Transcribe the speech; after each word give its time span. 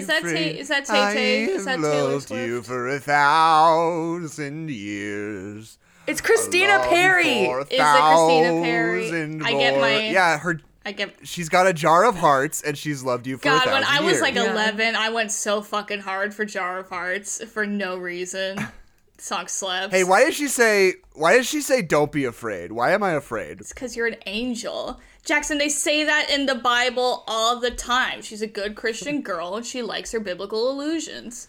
Is 0.00 0.06
that- 0.08 0.22
be 0.22 0.28
is 0.28 0.32
that 0.32 0.32
afraid. 0.32 0.52
Tay- 0.54 0.58
is 0.60 0.68
that 0.68 0.84
Tay-Tay? 0.86 1.44
I 1.44 1.46
Is 1.48 1.66
have 1.66 1.80
that 1.82 1.88
Taylor 1.90 2.12
loved 2.12 2.30
you 2.30 2.54
Swift? 2.56 2.66
for 2.68 2.88
a 2.88 2.98
thousand 3.00 4.70
years. 4.70 5.78
It's 6.06 6.20
Christina 6.20 6.78
Love 6.78 6.84
you 6.86 6.90
Perri. 6.90 7.44
for 7.46 7.58
a 7.60 7.62
Is 7.62 7.68
it 7.70 7.78
Christina 7.78 8.62
Perri? 8.62 9.02
thousand 9.04 9.42
I 9.46 9.52
get 9.52 9.72
more. 9.74 9.80
my- 9.82 10.08
Yeah, 10.08 10.38
her. 10.38 10.60
I 10.84 10.92
get 10.92 11.14
She's 11.24 11.48
got 11.50 11.66
a 11.66 11.72
jar 11.74 12.04
of 12.06 12.16
hearts, 12.16 12.62
and 12.62 12.76
she's 12.76 13.02
loved 13.02 13.26
you 13.26 13.36
for 13.36 13.48
a 13.48 13.50
God, 13.52 13.58
thousand 13.64 13.72
when 13.74 13.84
I 13.84 14.00
was 14.00 14.12
years. 14.12 14.22
like 14.22 14.34
Yeah. 14.34 14.50
11, 14.50 14.96
I 14.96 15.10
went 15.10 15.30
so 15.30 15.60
fucking 15.60 16.00
hard 16.00 16.32
for 16.34 16.44
Jar 16.46 16.78
of 16.78 16.88
Hearts 16.88 17.44
for 17.44 17.66
no 17.66 17.96
reason. 17.98 18.58
Song 19.18 19.46
slaps. 19.48 19.92
Hey, 19.92 20.04
why 20.04 20.24
does 20.24 20.34
she 20.34 20.48
say? 20.48 20.94
Why 21.12 21.36
does 21.36 21.46
she 21.46 21.60
say? 21.60 21.82
Don't 21.82 22.10
be 22.10 22.24
afraid. 22.24 22.72
Why 22.72 22.92
am 22.92 23.02
I 23.02 23.10
afraid? 23.12 23.60
It's 23.60 23.70
because 23.74 23.94
you're 23.94 24.06
an 24.06 24.16
angel. 24.24 24.98
Jackson, 25.24 25.58
they 25.58 25.68
say 25.68 26.04
that 26.04 26.30
in 26.30 26.46
the 26.46 26.54
Bible 26.54 27.24
all 27.26 27.60
the 27.60 27.70
time. 27.70 28.22
She's 28.22 28.42
a 28.42 28.46
good 28.46 28.74
Christian 28.74 29.22
girl 29.22 29.56
and 29.56 29.64
she 29.64 29.82
likes 29.82 30.12
her 30.12 30.20
biblical 30.20 30.70
illusions. 30.70 31.48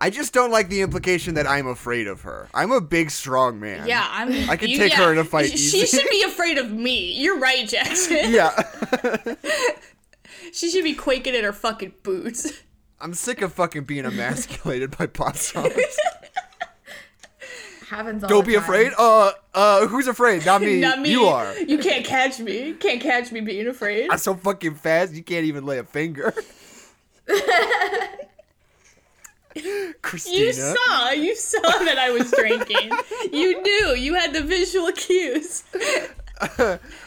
I 0.00 0.10
just 0.10 0.32
don't 0.32 0.52
like 0.52 0.68
the 0.68 0.82
implication 0.82 1.34
that 1.34 1.46
I'm 1.46 1.66
afraid 1.66 2.06
of 2.06 2.22
her. 2.22 2.48
I'm 2.54 2.70
a 2.70 2.80
big, 2.80 3.10
strong 3.10 3.58
man. 3.58 3.88
Yeah, 3.88 4.06
I'm. 4.08 4.48
I 4.48 4.56
could 4.56 4.68
take 4.68 4.92
yeah, 4.92 5.04
her 5.04 5.12
in 5.12 5.18
a 5.18 5.24
fight 5.24 5.50
She 5.50 5.54
easy. 5.54 5.86
should 5.86 6.08
be 6.08 6.22
afraid 6.26 6.56
of 6.56 6.70
me. 6.70 7.12
You're 7.20 7.38
right, 7.38 7.68
Jackson. 7.68 8.32
Yeah. 8.32 8.54
She 10.52 10.70
should 10.70 10.84
be 10.84 10.94
quaking 10.94 11.34
in 11.34 11.44
her 11.44 11.52
fucking 11.52 11.94
boots. 12.02 12.62
I'm 13.00 13.14
sick 13.14 13.42
of 13.42 13.52
fucking 13.52 13.84
being 13.84 14.04
emasculated 14.04 14.96
by 14.96 15.06
pop 15.06 15.36
songs. 15.36 15.72
Happens 17.88 18.22
all 18.22 18.28
Don't 18.28 18.46
be 18.46 18.54
time. 18.54 18.62
afraid. 18.62 18.92
Uh, 18.98 19.32
uh, 19.54 19.86
who's 19.86 20.08
afraid? 20.08 20.44
Not 20.44 20.60
me. 20.68 20.80
Not 20.80 21.00
me. 21.00 21.10
You 21.10 21.24
are. 21.24 21.56
You 21.58 21.78
can't 21.78 22.04
catch 22.04 22.38
me. 22.38 22.74
Can't 22.74 23.00
catch 23.00 23.32
me 23.32 23.40
being 23.40 23.66
afraid. 23.66 24.10
I'm 24.10 24.18
so 24.18 24.34
fucking 24.34 24.74
fast. 24.74 25.14
You 25.14 25.22
can't 25.22 25.46
even 25.46 25.64
lay 25.64 25.78
a 25.78 25.84
finger. 25.84 26.34
Christina. 30.02 30.38
You 30.46 30.52
saw. 30.52 31.10
You 31.10 31.34
saw 31.34 31.60
that 31.60 31.98
I 31.98 32.10
was 32.10 32.30
drinking. 32.30 32.90
you 33.32 33.60
knew. 33.62 33.94
You 33.94 34.14
had 34.14 34.32
the 34.32 34.42
visual 34.42 34.92
cues. 34.92 35.64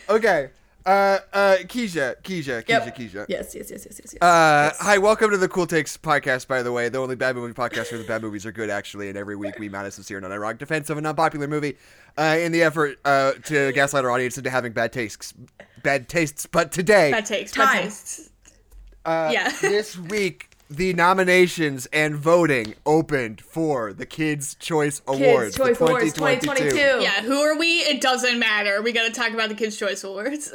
Okay. 0.09 0.49
Uh, 0.85 1.19
uh, 1.31 1.55
Keisha, 1.61 2.15
Keisha, 2.23 2.63
Keisha, 2.63 2.67
Yep. 2.67 2.95
Keisha. 2.95 3.25
Yes, 3.29 3.53
yes, 3.53 3.69
yes, 3.69 3.85
yes, 3.85 3.99
yes, 3.99 4.13
yes. 4.13 4.21
Uh, 4.21 4.71
hi, 4.79 4.97
welcome 4.97 5.29
to 5.29 5.37
the 5.37 5.47
Cool 5.47 5.67
Takes 5.67 5.95
podcast. 5.95 6.47
By 6.47 6.63
the 6.63 6.71
way, 6.71 6.89
the 6.89 6.97
only 6.97 7.15
bad 7.15 7.35
movie 7.35 7.53
podcast 7.53 7.91
where 7.91 8.01
the 8.01 8.07
bad 8.07 8.23
movies 8.23 8.47
are 8.47 8.51
good, 8.51 8.71
actually. 8.71 9.07
And 9.09 9.15
every 9.17 9.35
week 9.35 9.59
we 9.59 9.69
mount 9.69 9.85
a 9.85 9.91
sincere 9.91 10.17
and 10.17 10.25
unironic 10.25 10.57
defense 10.57 10.89
of 10.89 10.97
an 10.97 11.05
unpopular 11.05 11.47
movie, 11.47 11.77
uh, 12.17 12.37
in 12.39 12.51
the 12.51 12.63
effort 12.63 12.97
uh, 13.05 13.33
to 13.45 13.71
gaslight 13.73 14.05
our 14.05 14.11
audience 14.11 14.39
into 14.39 14.49
having 14.49 14.71
bad 14.73 14.91
tastes. 14.91 15.35
Bad 15.83 16.09
tastes. 16.09 16.47
But 16.47 16.71
today, 16.71 17.11
bad 17.11 17.27
takes. 17.27 17.51
That 17.51 17.65
Time. 17.73 17.83
tastes. 17.83 18.31
uh, 19.05 19.29
yeah. 19.31 19.51
this 19.61 19.95
week, 19.99 20.49
the 20.71 20.93
nominations 20.93 21.85
and 21.87 22.15
voting 22.15 22.75
opened 22.85 23.41
for 23.41 23.93
the 23.93 24.05
Kids' 24.05 24.55
Choice 24.55 25.01
Awards. 25.05 25.57
Kids 25.57 25.69
Choice 25.69 25.77
for 25.77 25.89
Awards 25.89 26.13
2022. 26.13 26.69
2022. 26.71 27.03
Yeah. 27.03 27.21
Who 27.23 27.41
are 27.41 27.57
we? 27.57 27.79
It 27.79 28.01
doesn't 28.01 28.39
matter. 28.39 28.81
We 28.81 28.91
got 28.91 29.05
to 29.05 29.11
talk 29.11 29.31
about 29.31 29.49
the 29.49 29.55
Kids' 29.55 29.77
Choice 29.77 30.03
Awards. 30.03 30.53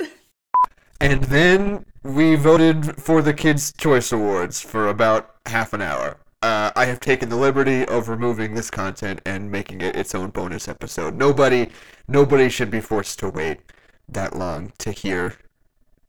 And 0.98 1.24
then 1.24 1.84
we 2.02 2.36
voted 2.36 3.00
for 3.00 3.20
the 3.20 3.34
Kids' 3.34 3.70
Choice 3.76 4.12
Awards 4.12 4.62
for 4.62 4.88
about 4.88 5.34
half 5.44 5.74
an 5.74 5.82
hour. 5.82 6.16
Uh, 6.40 6.70
I 6.74 6.86
have 6.86 7.00
taken 7.00 7.28
the 7.28 7.36
liberty 7.36 7.84
of 7.86 8.08
removing 8.08 8.54
this 8.54 8.70
content 8.70 9.20
and 9.26 9.50
making 9.50 9.82
it 9.82 9.94
its 9.94 10.14
own 10.14 10.30
bonus 10.30 10.68
episode. 10.68 11.14
Nobody, 11.14 11.68
nobody 12.08 12.48
should 12.48 12.70
be 12.70 12.80
forced 12.80 13.18
to 13.18 13.28
wait 13.28 13.60
that 14.08 14.36
long 14.36 14.72
to 14.78 14.90
hear 14.90 15.34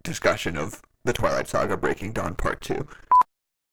discussion 0.04 0.56
of 0.56 0.82
the 1.04 1.14
Twilight 1.14 1.48
Saga: 1.48 1.76
Breaking 1.76 2.14
Dawn 2.14 2.36
Part 2.36 2.62
Two. 2.62 2.88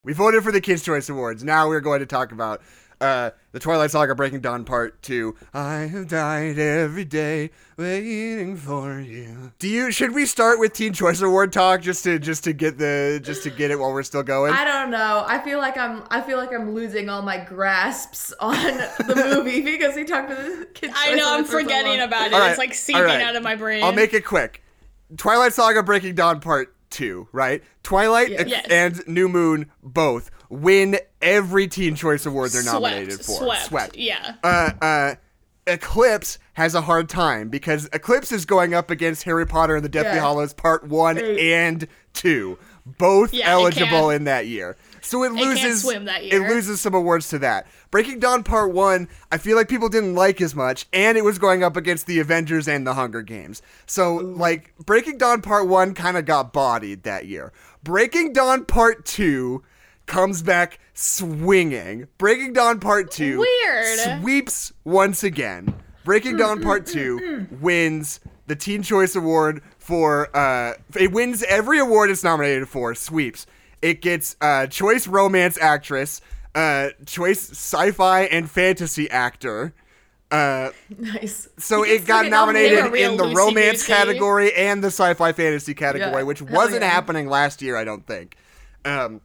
We 0.04 0.12
voted 0.12 0.44
for 0.44 0.52
the 0.52 0.60
Kids' 0.60 0.82
Choice 0.82 1.08
Awards. 1.08 1.42
Now 1.42 1.66
we're 1.66 1.80
going 1.80 2.00
to 2.00 2.06
talk 2.06 2.30
about 2.30 2.60
uh, 3.00 3.30
the 3.52 3.58
Twilight 3.58 3.90
Saga: 3.90 4.14
Breaking 4.14 4.40
Dawn 4.40 4.64
Part 4.64 5.00
Two. 5.02 5.34
I 5.54 5.80
have 5.80 6.08
died 6.08 6.58
every 6.58 7.06
day 7.06 7.50
waiting 7.78 8.56
for 8.56 9.00
you. 9.00 9.52
Do 9.58 9.66
you? 9.66 9.90
Should 9.90 10.14
we 10.14 10.26
start 10.26 10.58
with 10.58 10.74
Teen 10.74 10.92
Choice 10.92 11.22
Award 11.22 11.52
talk 11.54 11.80
just 11.80 12.04
to 12.04 12.18
just 12.18 12.44
to 12.44 12.52
get 12.52 12.76
the 12.76 13.18
just 13.22 13.42
to 13.44 13.50
get 13.50 13.70
it 13.70 13.78
while 13.78 13.92
we're 13.92 14.02
still 14.02 14.22
going? 14.22 14.52
I 14.52 14.64
don't 14.64 14.90
know. 14.90 15.24
I 15.26 15.38
feel 15.40 15.58
like 15.58 15.78
I'm. 15.78 16.04
I 16.10 16.20
feel 16.20 16.36
like 16.36 16.52
I'm 16.52 16.74
losing 16.74 17.08
all 17.08 17.22
my 17.22 17.38
grasps 17.38 18.32
on 18.40 18.54
the 18.54 19.30
movie 19.34 19.60
because 19.64 19.96
we 19.96 20.04
talked 20.04 20.28
to 20.28 20.34
the 20.34 20.66
kids. 20.66 20.92
I 20.96 21.14
know. 21.14 21.34
I'm 21.34 21.44
forgetting 21.44 22.00
about 22.00 22.26
it. 22.28 22.34
All 22.34 22.40
right, 22.40 22.50
It's 22.50 22.58
like 22.58 22.74
seeping 22.74 23.02
right. 23.02 23.22
out 23.22 23.36
of 23.36 23.42
my 23.42 23.56
brain. 23.56 23.82
I'll 23.82 23.92
make 23.92 24.12
it 24.12 24.24
quick. 24.24 24.62
Twilight 25.16 25.54
Saga: 25.54 25.82
Breaking 25.82 26.14
Dawn 26.14 26.40
Part 26.40 26.74
Two, 26.94 27.28
right? 27.32 27.62
Twilight. 27.82 28.30
Yes. 28.30 28.66
and 28.70 29.06
New 29.08 29.28
Moon 29.28 29.70
both 29.82 30.30
win 30.48 30.96
every 31.20 31.66
Teen 31.66 31.96
Choice 31.96 32.24
Award 32.24 32.52
they're 32.52 32.62
Swept, 32.62 32.74
nominated 32.82 33.18
for. 33.20 33.38
Swept. 33.44 33.62
swept. 33.66 33.96
Yeah. 33.96 34.34
Uh, 34.44 34.70
uh, 34.80 35.14
Eclipse 35.66 36.38
has 36.52 36.74
a 36.74 36.82
hard 36.82 37.08
time 37.08 37.48
because 37.48 37.88
Eclipse 37.92 38.30
is 38.32 38.44
going 38.44 38.74
up 38.74 38.90
against 38.90 39.24
Harry 39.24 39.46
Potter 39.46 39.74
and 39.76 39.84
the 39.84 39.88
Deathly 39.88 40.14
Yeah. 40.16 40.20
Hollows 40.20 40.52
Part 40.54 40.86
One 40.86 41.18
and 41.18 41.88
Two, 42.12 42.58
both 42.86 43.32
Yeah, 43.34 43.50
eligible 43.50 44.10
in 44.10 44.24
that 44.24 44.46
year. 44.46 44.76
So 45.04 45.22
it 45.22 45.34
can't 45.34 45.40
loses. 45.40 45.82
swim 45.82 46.06
that 46.06 46.22
It 46.22 46.40
loses 46.40 46.80
some 46.80 46.94
awards 46.94 47.28
to 47.28 47.38
that. 47.40 47.66
Breaking 47.90 48.18
Dawn 48.18 48.42
Part 48.42 48.72
One, 48.72 49.08
I 49.30 49.38
feel 49.38 49.56
like 49.56 49.68
people 49.68 49.88
didn't 49.88 50.14
like 50.14 50.40
as 50.40 50.54
much, 50.54 50.86
and 50.92 51.18
it 51.18 51.24
was 51.24 51.38
going 51.38 51.62
up 51.62 51.76
against 51.76 52.06
the 52.06 52.20
Avengers 52.20 52.66
and 52.66 52.86
the 52.86 52.94
Hunger 52.94 53.22
Games. 53.22 53.60
So 53.86 54.14
like 54.16 54.72
Breaking 54.78 55.18
Dawn 55.18 55.42
Part 55.42 55.68
One 55.68 55.94
kind 55.94 56.16
of 56.16 56.24
got 56.24 56.52
bodied 56.52 57.02
that 57.02 57.26
year. 57.26 57.52
Breaking 57.82 58.32
Dawn 58.32 58.64
Part 58.64 59.04
Two 59.04 59.62
comes 60.06 60.42
back 60.42 60.78
swinging. 60.94 62.08
Breaking 62.18 62.52
Dawn 62.52 62.80
Part 62.80 63.10
Two 63.10 63.38
Weird. 63.40 64.20
sweeps 64.20 64.72
once 64.84 65.22
again. 65.22 65.74
Breaking 66.04 66.36
Dawn 66.36 66.62
Part 66.62 66.84
mm, 66.84 66.88
mm, 66.88 66.92
2 66.92 67.18
mm, 67.20 67.60
wins 67.60 68.20
the 68.46 68.54
Teen 68.56 68.82
Choice 68.82 69.16
Award 69.16 69.62
for 69.78 70.34
uh 70.36 70.74
it 70.98 71.12
wins 71.12 71.42
every 71.44 71.78
award 71.78 72.10
it's 72.10 72.24
nominated 72.24 72.68
for, 72.68 72.94
sweeps. 72.94 73.46
It 73.84 74.00
gets 74.00 74.36
uh 74.40 74.66
choice 74.66 75.06
romance 75.06 75.58
actress, 75.60 76.20
uh 76.54 76.88
choice 77.06 77.50
sci-fi 77.50 78.22
and 78.22 78.50
fantasy 78.50 79.10
actor. 79.10 79.74
Uh 80.30 80.70
Nice. 80.98 81.48
so 81.58 81.84
it 81.84 82.06
got 82.06 82.26
nominated. 82.26 82.78
nominated 82.78 82.78
They 82.78 82.82
were 82.82 82.90
real 82.90 83.10
in 83.12 83.16
the 83.18 83.36
romance 83.36 83.86
category 83.86 84.52
and 84.54 84.82
the 84.82 84.88
sci-fi 84.88 85.32
fantasy 85.32 85.74
category, 85.74 86.22
Yeah. 86.22 86.22
which 86.22 86.40
Hell 86.40 86.48
wasn't 86.50 86.82
yeah. 86.82 86.90
happening 86.90 87.28
last 87.28 87.60
year, 87.62 87.76
I 87.76 87.84
don't 87.84 88.06
think. 88.06 88.36
Um 88.84 89.20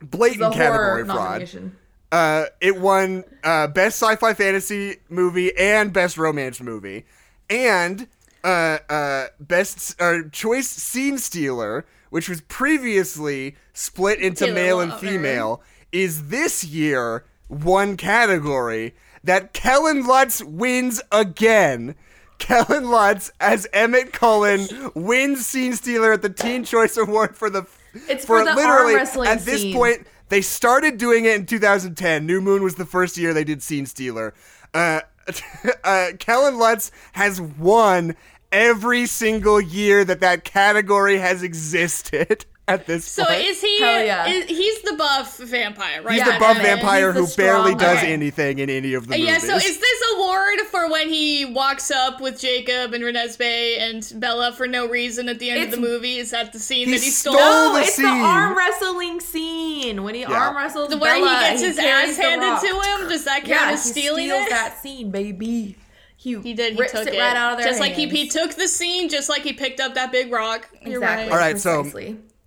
blatant 0.00 0.54
category 0.54 1.04
fraud. 1.04 1.72
Uh, 2.12 2.44
it 2.60 2.76
won 2.80 3.24
uh, 3.42 3.66
best 3.66 4.00
sci-fi 4.00 4.34
fantasy 4.34 4.96
movie 5.08 5.56
and 5.58 5.92
best 5.92 6.16
romance 6.16 6.60
movie, 6.60 7.04
and 7.50 8.06
uh, 8.44 8.78
uh, 8.88 9.26
best 9.40 10.00
uh, 10.00 10.18
choice 10.30 10.68
scene 10.68 11.18
stealer, 11.18 11.84
which 12.14 12.28
was 12.28 12.42
previously 12.42 13.56
split 13.72 14.20
into 14.20 14.46
male 14.54 14.78
and 14.78 14.92
female, 14.94 15.60
is 15.90 16.28
this 16.28 16.62
year 16.62 17.24
one 17.48 17.96
category 17.96 18.94
that 19.24 19.52
Kellen 19.52 20.06
Lutz 20.06 20.40
wins 20.44 21.02
again. 21.10 21.96
Kellen 22.38 22.88
Lutz 22.88 23.32
as 23.40 23.66
Emmett 23.72 24.12
Cullen 24.12 24.68
wins 24.94 25.44
scene 25.44 25.72
stealer 25.72 26.12
at 26.12 26.22
the 26.22 26.30
Teen 26.30 26.62
Choice 26.62 26.96
Award 26.96 27.34
for 27.34 27.50
the 27.50 27.66
It's 28.08 28.24
for 28.24 28.44
the 28.44 28.50
arm 28.50 28.56
literally 28.58 28.94
wrestling 28.94 29.28
at 29.28 29.40
this 29.40 29.62
scene. 29.62 29.74
point 29.74 30.06
they 30.28 30.40
started 30.40 30.98
doing 30.98 31.24
it 31.24 31.34
in 31.34 31.46
2010. 31.46 32.24
New 32.24 32.40
Moon 32.40 32.62
was 32.62 32.76
the 32.76 32.86
first 32.86 33.18
year 33.18 33.34
they 33.34 33.42
did 33.42 33.60
Scene 33.60 33.86
Stealer. 33.86 34.34
Uh, 34.72 35.00
uh, 35.84 36.08
Kellen 36.20 36.58
Lutz 36.58 36.92
has 37.14 37.40
won 37.40 38.14
every 38.54 39.06
single 39.06 39.60
year 39.60 40.04
that 40.04 40.20
that 40.20 40.44
category 40.44 41.18
has 41.18 41.42
existed 41.42 42.46
at 42.68 42.86
this 42.86 43.04
So 43.04 43.24
point. 43.24 43.40
So 43.42 43.46
is 43.50 43.60
he? 43.60 43.80
Hell 43.80 44.02
yeah. 44.04 44.26
is- 44.28 44.46
he's 44.46 44.80
the 44.82 44.94
buff 44.94 45.36
vampire, 45.38 46.00
right? 46.02 46.14
He's 46.14 46.26
Yeah, 46.26 46.34
the 46.34 46.38
buff 46.40 46.56
vampire 46.58 47.12
he's 47.12 47.20
who 47.20 47.26
the 47.26 47.34
barely 47.36 47.74
does 47.74 47.98
Okay. 47.98 48.12
anything 48.12 48.58
in 48.60 48.70
any 48.70 48.94
of 48.94 49.06
the 49.08 49.18
movies. 49.18 49.26
Yeah, 49.26 49.38
so 49.38 49.56
is 49.56 49.78
this 49.78 50.02
award 50.14 50.60
for 50.70 50.90
when 50.90 51.08
he 51.08 51.44
walks 51.44 51.90
up 51.90 52.20
with 52.20 52.40
Jacob 52.40 52.94
and 52.94 53.04
Renesmee 53.04 53.78
and 53.80 54.12
Bella 54.20 54.52
for 54.52 54.66
no 54.66 54.88
reason 54.88 55.28
at 55.28 55.38
the 55.40 55.50
end 55.50 55.64
of 55.64 55.70
the 55.72 55.76
movie? 55.76 56.16
Is 56.18 56.30
that 56.30 56.52
the 56.52 56.58
scene 56.58 56.86
He 56.88 56.94
that 56.94 57.02
he 57.02 57.10
stole? 57.10 57.34
stole 57.34 57.44
No, 57.44 57.72
the 57.74 57.80
it's 57.80 57.94
scene. 57.96 58.04
the 58.04 58.10
arm 58.24 58.56
wrestling 58.56 59.20
scene 59.20 60.02
when 60.04 60.14
he 60.14 60.24
arm 60.24 60.56
wrestles 60.56 60.88
The 60.90 60.96
where 60.98 61.14
Bella 61.20 61.28
he 61.40 61.50
gets 61.50 61.62
his 61.62 61.76
carries 61.78 62.18
ass 62.18 62.24
handed 62.24 62.60
to 62.68 62.80
him? 63.02 63.08
Does 63.10 63.24
that 63.24 63.38
count 63.44 63.48
Yeah, 63.48 63.70
as 63.72 63.84
he 63.84 63.90
stealing 64.00 64.26
steals 64.28 64.46
it? 64.46 64.50
that 64.50 64.78
scene, 64.80 65.10
baby. 65.10 65.76
He, 66.24 66.40
He 66.40 66.54
did. 66.54 66.72
He 66.72 66.80
rips 66.80 66.92
took 66.92 67.06
it, 67.06 67.12
it, 67.14 67.18
right 67.20 67.36
out 67.36 67.52
of 67.52 67.58
their 67.58 67.66
Just 67.68 67.80
like 67.80 67.92
he, 67.92 68.08
he 68.08 68.28
took 68.28 68.54
the 68.54 68.66
scene, 68.66 69.10
just 69.10 69.28
like 69.28 69.42
he 69.42 69.52
picked 69.52 69.78
up 69.78 69.92
that 69.94 70.10
big 70.10 70.32
rock. 70.32 70.66
You're 70.80 71.02
Exactly. 71.02 71.24
right. 71.24 71.32
All 71.32 71.36
right, 71.38 71.58
so- 71.58 71.84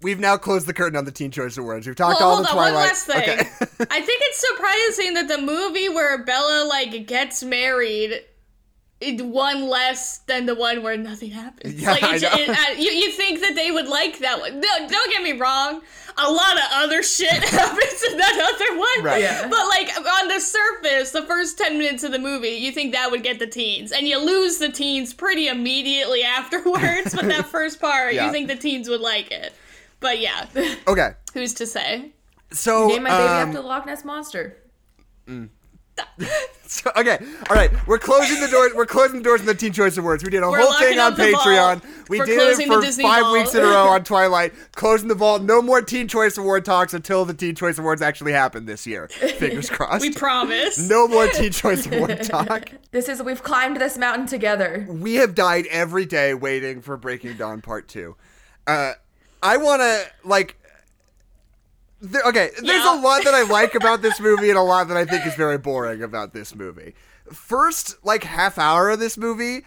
we've 0.01 0.19
now 0.19 0.35
closed 0.35 0.65
the 0.65 0.73
curtain 0.73 0.97
on 0.97 1.05
the 1.05 1.11
Teen 1.11 1.29
Choice 1.29 1.57
Awards. 1.57 1.85
We've 1.85 1.95
talked 1.95 2.19
Well, 2.19 2.29
all 2.29 2.35
hold 2.37 2.45
the 2.47 2.49
on, 2.49 2.55
Twilight. 2.55 2.73
one 2.73 2.83
last 2.83 3.05
thing. 3.05 3.17
Okay. 3.21 3.39
I 3.91 4.01
think 4.01 4.21
it's 4.23 4.47
surprising 4.49 5.13
that 5.13 5.27
the 5.27 5.37
movie 5.39 5.89
where 5.89 6.23
Bella 6.23 6.65
like 6.67 7.05
gets 7.05 7.43
married 7.43 8.21
it 8.99 9.21
won 9.23 9.67
less 9.69 10.19
than 10.19 10.47
the 10.47 10.55
one 10.55 10.81
where 10.81 10.97
nothing 10.97 11.29
happens. 11.29 11.79
Yeah, 11.81 11.91
like 11.91 12.03
I 12.03 12.15
it, 12.15 12.21
know. 12.23 12.29
it, 12.33 12.49
uh, 12.49 12.71
you, 12.81 12.89
you 12.89 13.11
think 13.11 13.41
that 13.41 13.53
they 13.55 13.69
would 13.69 13.87
like 13.87 14.19
that 14.19 14.39
one. 14.39 14.59
No, 14.59 14.67
don't 14.87 15.11
get 15.11 15.21
me 15.21 15.33
wrong. 15.33 15.81
A 16.17 16.31
lot 16.31 16.55
of 16.57 16.63
other 16.71 17.03
shit 17.03 17.29
happens 17.31 18.03
in 18.11 18.17
that 18.17 18.55
other 18.55 18.79
one. 18.79 19.03
Right. 19.03 19.21
Yeah. 19.21 19.47
But 19.47 19.67
like 19.67 19.89
on 20.21 20.27
the 20.29 20.39
surface, 20.39 21.11
the 21.11 21.21
first 21.23 21.59
10 21.59 21.77
minutes 21.77 22.03
of 22.03 22.11
the 22.11 22.17
movie, 22.17 22.49
you 22.49 22.71
think 22.71 22.93
that 22.93 23.11
would 23.11 23.21
get 23.21 23.37
the 23.37 23.45
teens. 23.45 23.91
And 23.91 24.07
you 24.07 24.17
lose 24.17 24.57
the 24.57 24.69
teens 24.71 25.13
pretty 25.13 25.47
immediately 25.47 26.23
afterwards, 26.23 27.13
but 27.13 27.25
that 27.27 27.45
first 27.51 27.79
part, 27.79 28.15
Yeah. 28.15 28.25
you 28.25 28.31
think 28.31 28.47
the 28.47 28.55
teens 28.55 28.89
would 28.89 29.01
like 29.01 29.31
it. 29.31 29.53
But 29.99 30.19
yeah, 30.19 30.47
okay. 30.87 31.11
who's 31.35 31.53
to 31.55 31.67
say? 31.67 32.11
So, 32.51 32.87
Name 32.87 33.03
my 33.03 33.09
baby 33.09 33.23
um, 33.23 33.29
after 33.49 33.61
the 33.61 33.67
Loch 33.67 33.85
Ness 33.85 34.03
monster. 34.03 34.57
so- 36.67 36.91
okay, 36.95 37.17
all 37.49 37.55
right. 37.55 37.71
We're 37.87 37.97
closing 37.99 38.39
the 38.39 38.47
doors. 38.47 38.71
We're 38.75 38.85
closing 38.85 39.17
the 39.19 39.23
doors 39.23 39.39
on 39.41 39.47
the 39.47 39.55
Teen 39.55 39.73
Choice 39.73 39.97
Awards. 39.97 40.23
We 40.23 40.29
did 40.29 40.43
a 40.43 40.49
We're 40.49 40.59
whole 40.61 40.73
thing 40.73 40.99
on 40.99 41.15
Patreon. 41.15 41.81
vault. 41.81 41.85
We 42.09 42.19
We're 42.19 42.25
did 42.25 42.59
it 42.59 42.67
for 42.67 42.81
five 43.01 43.21
vault. 43.23 43.33
weeks 43.33 43.53
in 43.55 43.61
a 43.61 43.67
row 43.67 43.87
on 43.89 44.03
Twilight. 44.03 44.53
Closing 44.73 45.07
the 45.07 45.15
vault. 45.15 45.41
No 45.43 45.61
more 45.61 45.81
Teen 45.81 46.07
Choice 46.07 46.37
Award 46.37 46.65
talks 46.65 46.93
until 46.93 47.25
the 47.25 47.33
Teen 47.33 47.55
Choice 47.55 47.77
Awards 47.77 48.01
actually 48.01 48.31
happen 48.33 48.65
this 48.65 48.85
year. 48.87 49.07
Fingers 49.07 49.69
crossed. 49.71 50.01
We 50.01 50.11
promise. 50.13 50.77
no 50.77 51.07
more 51.07 51.27
Teen 51.27 51.51
Choice 51.51 51.85
Award 51.87 52.23
talk. 52.23 52.69
This 52.91 53.09
is 53.09 53.21
we've 53.21 53.43
climbed 53.43 53.77
this 53.77 53.97
mountain 53.97 54.25
together. 54.27 54.85
we 54.89 55.15
have 55.15 55.35
died 55.35 55.65
every 55.69 56.05
day 56.05 56.33
waiting 56.33 56.81
for 56.81 56.97
Breaking 56.97 57.35
Dawn 57.37 57.61
Part 57.61 57.87
Two. 57.87 58.15
Uh, 58.65 58.93
I 59.41 59.57
want 59.57 59.81
to 59.81 60.05
like. 60.27 60.56
There, 61.99 62.21
okay, 62.27 62.51
there's 62.61 62.83
Yeah. 62.83 62.99
a 62.99 63.01
lot 63.01 63.23
that 63.23 63.33
I 63.33 63.41
like 63.49 63.75
about 63.75 64.01
this 64.01 64.19
movie 64.19 64.49
and 64.49 64.57
a 64.57 64.61
lot 64.61 64.87
that 64.89 64.97
I 64.97 65.05
think 65.05 65.25
is 65.25 65.35
very 65.35 65.57
boring 65.57 66.03
about 66.03 66.33
this 66.33 66.55
movie. 66.55 66.93
First, 67.33 67.95
like 68.05 68.23
half 68.23 68.57
hour 68.57 68.89
of 68.91 68.99
this 68.99 69.17
movie 69.17 69.65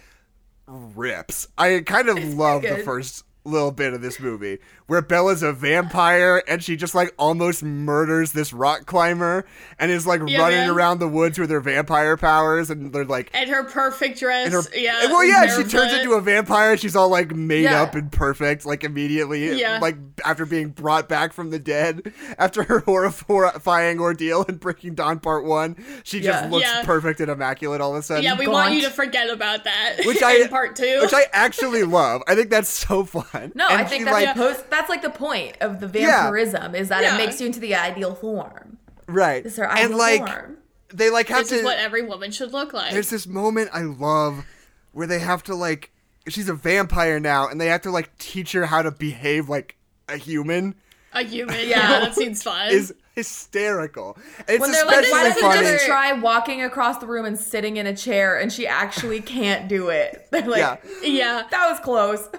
rips. 0.67 1.47
I 1.57 1.83
kind 1.85 2.07
of 2.09 2.17
love 2.35 2.61
the 2.61 2.77
first 2.77 3.25
little 3.43 3.71
bit 3.71 3.91
of 3.93 4.01
this 4.01 4.19
movie 4.19 4.59
where 4.85 5.01
Bella's 5.01 5.41
a 5.41 5.51
vampire 5.51 6.43
and 6.47 6.63
she 6.63 6.75
just 6.75 6.93
like 6.93 7.11
almost 7.17 7.63
murders 7.63 8.33
this 8.33 8.53
rock 8.53 8.85
climber 8.85 9.45
and 9.79 9.89
is 9.89 10.05
like 10.05 10.21
Yeah, 10.27 10.39
running 10.41 10.59
man. 10.59 10.69
around 10.69 10.99
the 10.99 11.07
woods 11.07 11.39
with 11.39 11.49
her 11.49 11.59
vampire 11.59 12.17
powers 12.17 12.69
and 12.69 12.93
they're 12.93 13.03
like 13.05 13.31
And 13.33 13.49
her 13.49 13.63
perfect 13.63 14.19
dress. 14.19 14.51
her- 14.51 14.77
yeah. 14.77 15.07
well, 15.07 15.23
yeah, 15.23 15.47
she 15.47 15.63
turns 15.63 15.91
into 15.93 16.13
a 16.13 16.21
vampire. 16.21 16.77
She's 16.77 16.95
all 16.95 17.09
like 17.09 17.35
made 17.35 17.63
Yeah. 17.63 17.81
up 17.81 17.95
and 17.95 18.11
perfect, 18.11 18.65
like 18.65 18.83
immediately, 18.83 19.59
Yeah. 19.59 19.79
like 19.81 19.95
after 20.23 20.45
being 20.45 20.69
brought 20.69 21.09
back 21.09 21.33
from 21.33 21.49
the 21.49 21.57
dead 21.59 22.13
after 22.37 22.61
her 22.63 22.79
horrifying 23.27 23.99
ordeal 23.99 24.43
in 24.43 24.57
Breaking 24.57 24.93
Dawn 24.93 25.19
Part 25.19 25.45
One. 25.45 25.75
She 26.03 26.19
just 26.21 26.43
Yeah. 26.43 26.49
looks 26.51 26.69
perfect 26.83 27.19
and 27.21 27.31
immaculate 27.31 27.81
all 27.81 27.93
of 27.93 27.99
a 27.99 28.03
sudden. 28.03 28.23
Yeah, 28.23 28.37
we 28.37 28.47
want 28.47 28.75
you 28.75 28.81
to 28.81 28.91
forget 28.91 29.29
about 29.31 29.63
that. 29.63 29.97
which 30.05 30.21
I 30.23 30.45
part 30.47 30.75
two. 30.75 30.99
which 31.01 31.13
I 31.13 31.23
actually 31.33 31.83
love. 31.83 32.21
I 32.27 32.35
think 32.35 32.49
that's 32.51 32.69
so 32.69 33.03
fun. 33.05 33.25
No, 33.33 33.67
And 33.67 33.81
I 33.81 33.83
think 33.85 34.05
that's 34.05 34.13
like 34.13 34.25
Yeah. 34.25 34.33
post, 34.33 34.69
that's 34.69 34.89
like 34.89 35.01
the 35.01 35.09
point 35.09 35.57
of 35.61 35.79
the 35.79 35.87
Yeah. 35.99 36.23
vampirism 36.23 36.75
is 36.75 36.89
that 36.89 37.01
Yeah. 37.03 37.15
it 37.15 37.17
makes 37.25 37.39
you 37.39 37.47
into 37.47 37.59
the 37.59 37.75
ideal 37.75 38.15
form. 38.15 38.77
right, 39.07 39.45
It's 39.45 39.57
her 39.57 39.65
and 39.67 39.95
like 39.95 40.19
form. 40.25 40.57
they 40.93 41.09
like 41.09 41.27
have 41.27 41.39
this 41.39 41.49
to. 41.49 41.55
is 41.57 41.63
what 41.63 41.77
every 41.77 42.01
woman 42.01 42.31
should 42.31 42.53
look 42.53 42.73
like. 42.73 42.91
there's 42.93 43.09
this 43.09 43.27
moment 43.27 43.69
I 43.73 43.81
love 43.81 44.45
where 44.93 45.07
they 45.07 45.19
have 45.19 45.43
to 45.43 45.55
like 45.55 45.91
she's 46.27 46.47
a 46.49 46.53
vampire 46.53 47.19
now 47.19 47.47
and 47.47 47.59
they 47.59 47.67
have 47.67 47.81
to 47.81 47.91
like 47.91 48.17
teach 48.19 48.51
her 48.53 48.65
how 48.67 48.81
to 48.81 48.91
behave 48.91 49.49
like 49.49 49.75
a 50.09 50.17
human 50.17 50.75
a 51.13 51.23
human. 51.23 51.55
Yeah, 51.55 51.65
Yeah. 51.67 51.99
that 52.01 52.15
seems 52.15 52.41
fun. 52.43 52.69
is 52.69 52.93
hysterical. 53.15 54.17
It's 54.47 54.61
When 54.61 54.71
they're 54.71 54.85
like, 54.85 55.11
why 55.11 55.23
doesn't 55.25 55.41
funny. 55.41 55.65
she 55.65 55.73
just 55.73 55.85
try 55.85 56.13
walking 56.13 56.63
across 56.63 56.99
the 56.99 57.07
room 57.07 57.25
and 57.25 57.37
sitting 57.37 57.75
in 57.77 57.85
a 57.87 57.93
chair 57.95 58.37
and 58.37 58.51
she 58.51 58.65
actually 58.67 59.19
can't 59.19 59.67
do 59.67 59.89
it? 59.89 60.27
They're 60.31 60.41
like, 60.47 60.59
Yeah. 60.59 60.77
yeah. 61.03 61.43
that 61.51 61.69
was 61.69 61.79
close. 61.81 62.29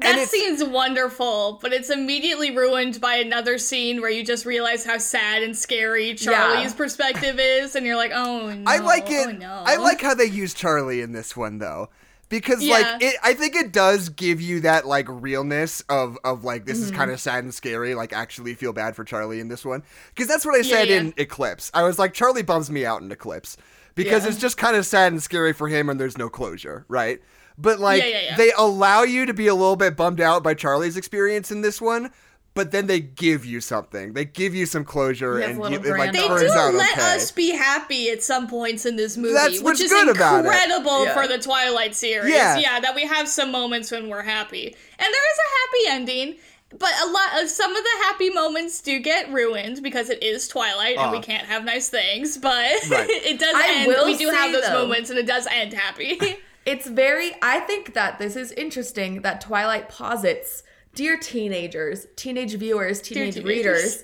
That 0.00 0.28
scene's 0.28 0.62
wonderful, 0.62 1.58
but 1.62 1.72
it's 1.72 1.90
immediately 1.90 2.56
ruined 2.56 3.00
by 3.00 3.16
another 3.16 3.58
scene 3.58 4.00
where 4.00 4.10
you 4.10 4.24
just 4.24 4.44
realize 4.44 4.84
how 4.84 4.98
sad 4.98 5.42
and 5.42 5.56
scary 5.56 6.14
Charlie's 6.14 6.74
perspective 6.74 7.38
is, 7.38 7.76
and 7.76 7.86
you're 7.86 7.96
like, 7.96 8.12
oh 8.14 8.52
no. 8.52 8.70
I 8.70 8.78
like 8.78 9.10
it. 9.10 9.28
Oh, 9.28 9.32
no. 9.32 9.62
I 9.66 9.76
like 9.76 10.00
how 10.00 10.14
they 10.14 10.24
use 10.26 10.54
Charlie 10.54 11.00
in 11.00 11.12
this 11.12 11.36
one 11.36 11.58
though. 11.58 11.88
Because 12.28 12.60
Yeah. 12.62 12.74
like 12.74 13.02
it 13.02 13.16
I 13.22 13.34
think 13.34 13.54
it 13.54 13.72
does 13.72 14.08
give 14.08 14.40
you 14.40 14.60
that 14.60 14.84
like 14.86 15.06
realness 15.08 15.80
of 15.88 16.18
of 16.24 16.42
like 16.44 16.66
this 16.66 16.78
is 16.78 16.88
Mm-hmm. 16.88 16.96
kind 16.96 17.10
of 17.12 17.20
sad 17.20 17.44
and 17.44 17.54
scary, 17.54 17.94
like 17.94 18.12
actually 18.12 18.54
feel 18.54 18.72
bad 18.72 18.96
for 18.96 19.04
Charlie 19.04 19.38
in 19.40 19.48
this 19.48 19.64
one. 19.64 19.82
Because 20.14 20.26
that's 20.28 20.44
what 20.44 20.54
I 20.56 20.58
Yeah, 20.58 20.62
said 20.76 20.88
yeah. 20.88 20.96
in 20.96 21.14
Eclipse. 21.16 21.70
I 21.72 21.84
was 21.84 21.98
like 21.98 22.14
Charlie 22.14 22.42
bums 22.42 22.68
me 22.70 22.84
out 22.84 23.00
in 23.00 23.10
Eclipse. 23.12 23.56
Because 23.94 24.24
Yeah. 24.24 24.30
it's 24.30 24.38
just 24.40 24.56
kind 24.58 24.76
of 24.76 24.84
sad 24.84 25.12
and 25.12 25.22
scary 25.22 25.52
for 25.52 25.68
him 25.68 25.88
and 25.88 25.98
there's 26.00 26.18
no 26.18 26.28
closure, 26.28 26.84
right? 26.88 27.20
But 27.58 27.78
like 27.80 28.02
Yeah, 28.02 28.08
yeah, 28.08 28.20
yeah. 28.30 28.36
they 28.36 28.52
allow 28.56 29.02
you 29.02 29.26
to 29.26 29.34
be 29.34 29.46
a 29.46 29.54
little 29.54 29.76
bit 29.76 29.96
bummed 29.96 30.20
out 30.20 30.42
by 30.42 30.54
Charlie's 30.54 30.96
experience 30.96 31.50
in 31.50 31.62
this 31.62 31.80
one. 31.80 32.10
But 32.54 32.70
then 32.70 32.86
they 32.86 33.00
give 33.00 33.44
you 33.44 33.60
something. 33.60 34.14
They 34.14 34.24
give 34.24 34.54
you 34.54 34.64
some 34.64 34.82
closure, 34.82 35.38
and 35.40 35.58
you, 35.58 35.64
it 35.78 35.84
like 35.98 36.12
They 36.12 36.26
Turns 36.26 36.40
do 36.40 36.58
out 36.58 36.72
let 36.72 36.90
okay. 36.96 37.14
us 37.16 37.30
be 37.30 37.50
happy 37.50 38.08
at 38.08 38.22
some 38.22 38.48
points 38.48 38.86
in 38.86 38.96
this 38.96 39.18
movie, 39.18 39.34
That's 39.34 39.60
which 39.60 39.78
is 39.78 39.90
good 39.92 40.08
about 40.08 40.36
it. 40.46 40.48
incredible 40.48 41.04
Yeah. 41.04 41.12
for 41.12 41.28
the 41.28 41.36
Twilight 41.38 41.94
series. 41.94 42.32
Yeah. 42.32 42.80
that 42.80 42.94
we 42.94 43.02
have 43.02 43.28
some 43.28 43.52
moments 43.52 43.90
when 43.90 44.08
we're 44.08 44.22
happy, 44.22 44.68
and 44.68 44.74
there 44.98 45.08
is 45.32 45.38
a 45.38 45.90
happy 45.90 46.00
ending. 46.00 46.36
But 46.78 46.92
a 47.04 47.06
lot 47.10 47.42
of 47.42 47.50
some 47.50 47.76
of 47.76 47.82
the 47.84 48.04
happy 48.04 48.30
moments 48.30 48.80
do 48.80 49.00
get 49.00 49.30
ruined 49.30 49.82
because 49.82 50.08
it 50.08 50.22
is 50.22 50.48
Twilight 50.48 50.96
and 50.96 51.12
we 51.12 51.18
Uh. 51.18 51.22
can't 51.22 51.46
have 51.46 51.62
nice 51.62 51.90
things. 51.90 52.38
But 52.38 52.72
Right. 52.88 53.06
it 53.10 53.38
does 53.38 53.54
I 53.54 53.68
end. 53.80 53.86
will 53.88 54.06
We 54.06 54.16
do 54.16 54.30
have 54.30 54.50
those 54.52 54.62
though- 54.64 54.82
moments, 54.86 55.10
and 55.10 55.18
it 55.18 55.26
does 55.26 55.46
end 55.50 55.74
happy. 55.74 56.18
It's 56.66 56.88
very, 56.88 57.32
I 57.40 57.60
think 57.60 57.94
that 57.94 58.18
this 58.18 58.34
is 58.36 58.50
interesting 58.52 59.22
that 59.22 59.40
Twilight 59.40 59.88
posits, 59.88 60.64
dear 60.94 61.16
teenagers, 61.16 62.06
teenage 62.16 62.54
viewers, 62.56 63.00
teenage 63.00 63.36
readers, 63.42 64.02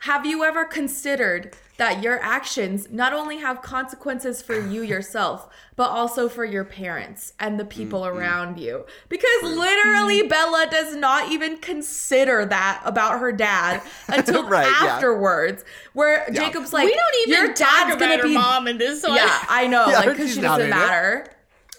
have 0.00 0.24
you 0.24 0.44
ever 0.44 0.64
considered 0.64 1.56
that 1.76 2.02
your 2.04 2.20
actions 2.22 2.86
not 2.90 3.12
only 3.12 3.38
have 3.38 3.62
consequences 3.62 4.42
for 4.42 4.56
you 4.60 4.82
yourself, 4.94 5.48
but 5.74 5.88
also 5.90 6.28
for 6.28 6.44
your 6.44 6.62
parents 6.64 7.32
and 7.40 7.58
the 7.58 7.64
people 7.64 8.02
Mm-hmm. 8.02 8.18
around 8.18 8.60
you? 8.60 8.84
Because 9.08 9.42
literally, 9.42 10.22
Bella 10.28 10.68
does 10.70 10.94
not 10.94 11.32
even 11.32 11.56
consider 11.56 12.44
that 12.46 12.80
about 12.84 13.18
her 13.18 13.32
dad 13.32 13.82
until 14.08 14.44
Right, 14.48 14.66
yeah. 14.66 14.88
afterwards, 14.90 15.64
where 15.94 16.24
Jacob's 16.32 16.72
like, 16.72 16.86
we 16.86 16.94
don't 16.94 17.14
even 17.28 17.44
your 17.46 17.54
talk 17.54 17.68
dad's 17.88 17.96
about 17.96 17.98
gonna 17.98 18.16
her 18.18 18.22
be 18.22 18.34
mom 18.34 18.68
in 18.68 18.78
this 18.78 19.02
one. 19.02 19.16
yeah, 19.16 19.38
I 19.48 19.66
know, 19.66 19.86
Yeah, 19.90 19.98
like 20.00 20.10
because 20.10 20.32
she 20.32 20.40
doesn't 20.40 20.70
matter. 20.70 21.24
it. 21.26 21.30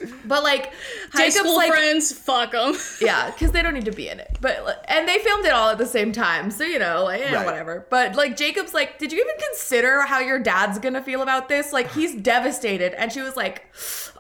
Matter. 0.01 0.13
But 0.25 0.43
like 0.43 0.71
High 1.11 1.29
Jacob's 1.29 1.37
school 1.39 1.55
like 1.55 1.71
friends, 1.71 2.11
fuck 2.11 2.51
them. 2.51 2.75
yeah, 3.01 3.31
because 3.31 3.51
they 3.51 3.61
don't 3.61 3.73
need 3.73 3.85
to 3.85 3.91
be 3.91 4.09
in 4.09 4.19
it. 4.19 4.37
But 4.41 4.85
and 4.87 5.07
they 5.07 5.19
filmed 5.19 5.45
it 5.45 5.51
all 5.53 5.69
at 5.69 5.77
the 5.77 5.85
same 5.85 6.11
time, 6.11 6.51
so 6.51 6.63
you 6.63 6.79
know, 6.79 7.03
like 7.05 7.21
eh, 7.21 7.33
Right. 7.33 7.45
whatever. 7.45 7.85
But 7.89 8.15
like 8.15 8.37
Jacob's 8.37 8.73
like, 8.73 8.97
did 8.99 9.11
you 9.11 9.19
even 9.19 9.35
consider 9.49 10.01
how 10.01 10.19
your 10.19 10.39
dad's 10.39 10.79
gonna 10.79 11.01
feel 11.03 11.21
about 11.21 11.49
this? 11.49 11.71
Like 11.73 11.91
he's 11.91 12.15
devastated, 12.15 12.93
and 12.93 13.11
she 13.11 13.21
was 13.21 13.35
like, 13.35 13.65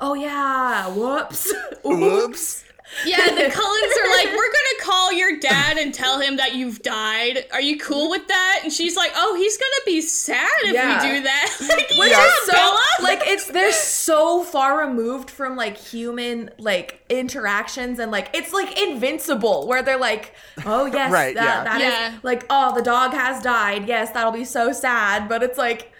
oh 0.01 0.13
yeah, 0.13 0.87
whoops, 0.89 1.53
Whoops. 1.83 2.63
Yeah, 3.05 3.25
the 3.29 3.35
Cullens 3.51 3.97
are 3.97 4.09
like, 4.11 4.27
we're 4.27 4.51
gonna 4.51 4.81
call 4.81 5.11
your 5.13 5.39
dad 5.39 5.77
and 5.77 5.93
tell 5.93 6.19
him 6.19 6.37
that 6.37 6.55
you've 6.55 6.81
died. 6.81 7.45
Are 7.51 7.61
you 7.61 7.77
cool 7.79 8.09
with 8.09 8.27
that? 8.27 8.59
And 8.63 8.71
she's 8.71 8.95
like, 8.95 9.11
oh, 9.15 9.35
he's 9.35 9.57
gonna 9.57 9.85
be 9.85 10.01
sad 10.01 10.49
if 10.63 10.73
Yeah. 10.73 11.03
we 11.03 11.15
do 11.17 11.23
that. 11.23 11.51
Like, 11.67 11.89
Which 11.97 12.11
yeah, 12.11 12.25
is 12.25 12.45
so 12.45 12.51
Bella. 12.53 12.79
like 13.01 13.21
it's 13.25 13.47
they're 13.47 13.71
so 13.71 14.43
far 14.43 14.79
removed 14.87 15.29
from 15.29 15.55
like 15.55 15.77
human 15.77 16.51
like 16.57 17.01
interactions 17.09 17.99
and 17.99 18.11
like 18.11 18.29
it's 18.33 18.53
like 18.53 18.79
invincible 18.79 19.67
where 19.67 19.81
they're 19.81 19.97
like 19.99 20.33
oh 20.65 20.85
yes 20.93 21.11
Right, 21.11 21.35
that, 21.35 21.43
yeah. 21.43 21.63
that 21.63 21.81
is 21.81 21.93
Yeah. 21.93 22.19
like 22.23 22.45
oh 22.49 22.73
the 22.75 22.81
dog 22.81 23.11
has 23.13 23.41
died 23.43 23.87
yes 23.87 24.11
that'll 24.11 24.31
be 24.31 24.45
so 24.45 24.71
sad 24.71 25.27
but 25.27 25.43
it's 25.43 25.57
like 25.57 25.91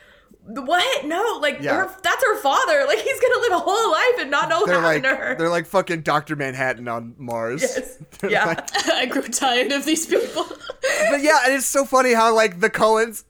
what 0.48 1.06
no 1.06 1.40
like 1.42 1.58
Yeah. 1.60 1.88
her, 1.88 1.96
that's 2.04 2.24
her 2.24 2.38
father 2.40 2.84
like 2.88 3.00
he's 3.00 3.20
gonna 3.20 3.40
live 3.42 3.52
a 3.54 3.60
whole 3.60 3.92
life 3.92 4.14
and 4.20 4.30
not 4.30 4.48
know 4.48 4.60
what 4.60 4.68
They're 4.68 4.80
happened 4.82 5.04
like 5.04 5.12
to 5.18 5.18
her 5.24 5.36
they're 5.36 5.50
like 5.50 5.66
fucking 5.66 6.02
Doctor 6.02 6.36
Manhattan 6.36 6.88
on 6.88 7.16
Mars. 7.18 7.62
Yes. 7.64 7.98
They're 8.20 8.30
Yeah. 8.32 8.46
like- 8.46 8.88
I 8.94 9.06
grew 9.08 9.24
tired 9.24 9.72
of 9.72 9.86
these 9.86 10.06
people. 10.06 10.46
but 11.10 11.22
yeah, 11.22 11.40
and 11.46 11.54
it's 11.54 11.66
so 11.66 11.84
funny 11.86 12.14
how 12.14 12.34
like 12.36 12.60
the 12.60 12.70
Cullens, 12.70 13.26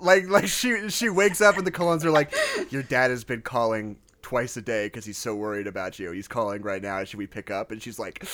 like 0.00 0.28
like 0.28 0.46
she 0.46 0.88
she 0.88 1.08
wakes 1.08 1.40
up 1.40 1.56
and 1.58 1.66
the 1.66 1.70
Cullens 1.72 2.04
are 2.04 2.10
like, 2.12 2.32
your 2.70 2.82
dad 2.84 3.10
has 3.10 3.24
been 3.24 3.42
calling 3.42 3.98
twice 4.22 4.56
a 4.56 4.62
day 4.62 4.86
because 4.86 5.04
he's 5.04 5.18
so 5.18 5.34
worried 5.34 5.66
about 5.66 5.98
you. 5.98 6.12
He's 6.12 6.28
calling 6.28 6.62
right 6.62 6.80
now. 6.82 7.02
Should 7.04 7.18
we 7.18 7.26
pick 7.26 7.50
up? 7.50 7.70
And 7.72 7.82
she's 7.82 7.98
like. 7.98 8.24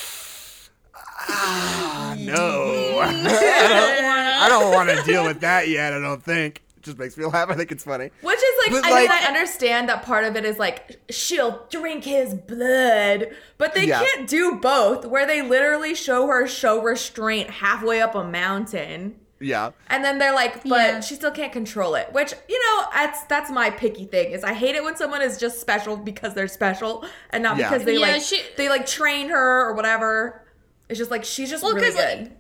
Ah, 1.30 2.14
no. 2.18 2.98
I 3.00 3.12
don't, 3.12 4.04
I 4.42 4.48
don't 4.48 4.72
want 4.72 4.88
to 4.90 5.02
deal 5.04 5.24
with 5.24 5.40
that 5.40 5.68
yet, 5.68 5.92
I 5.92 6.00
don't 6.00 6.22
think. 6.22 6.62
It 6.88 6.92
just 6.92 6.98
makes 6.98 7.16
me 7.18 7.24
laugh. 7.32 7.50
I 7.50 7.54
think 7.54 7.70
it's 7.70 7.84
funny. 7.84 8.10
which 8.22 8.38
is 8.38 8.54
like, 8.66 8.82
But, 8.82 8.84
I 8.86 8.90
like- 8.90 9.10
mean, 9.10 9.10
I 9.12 9.26
understand 9.26 9.88
that 9.90 10.02
part 10.02 10.24
of 10.24 10.36
it 10.36 10.44
is 10.46 10.58
like 10.58 10.98
she'll 11.10 11.66
drink 11.70 12.04
his 12.04 12.32
blood, 12.34 13.28
but 13.58 13.74
they 13.74 13.86
Yeah. 13.86 14.02
can't 14.02 14.28
do 14.28 14.56
both. 14.56 15.04
Where 15.04 15.26
they 15.26 15.42
literally 15.42 15.94
show 15.94 16.26
her 16.28 16.46
show 16.46 16.80
restraint 16.82 17.50
halfway 17.50 18.00
up 18.00 18.14
a 18.14 18.24
mountain, 18.24 19.16
Yeah. 19.40 19.70
and 19.88 20.02
then 20.04 20.18
they're 20.18 20.34
like, 20.34 20.62
but 20.64 20.70
Yeah. 20.94 21.00
she 21.00 21.14
still 21.14 21.30
can't 21.30 21.52
control 21.52 21.94
it. 21.94 22.08
Which 22.12 22.32
you 22.48 22.58
know, 22.58 22.86
that's 22.94 23.22
that's 23.24 23.50
my 23.50 23.68
picky 23.70 24.06
thing. 24.06 24.32
Is 24.32 24.42
I 24.44 24.54
hate 24.54 24.74
it 24.74 24.82
when 24.82 24.96
someone 24.96 25.20
is 25.22 25.36
just 25.38 25.60
special 25.60 25.96
because 25.96 26.32
they're 26.34 26.48
special 26.48 27.04
and 27.30 27.42
not 27.42 27.58
Yeah. 27.58 27.68
because 27.70 27.84
they 27.84 27.94
Yeah, 27.98 28.12
like 28.12 28.22
she- 28.22 28.42
they 28.56 28.68
like 28.70 28.86
train 28.86 29.28
her 29.28 29.66
or 29.68 29.74
whatever. 29.74 30.44
It's 30.88 30.98
just 30.98 31.10
like 31.10 31.22
she's 31.24 31.50
just 31.50 31.62
Well, 31.62 31.74
really 31.74 31.88
'cause, 31.88 31.96
like, 31.96 32.18
good. 32.18 32.32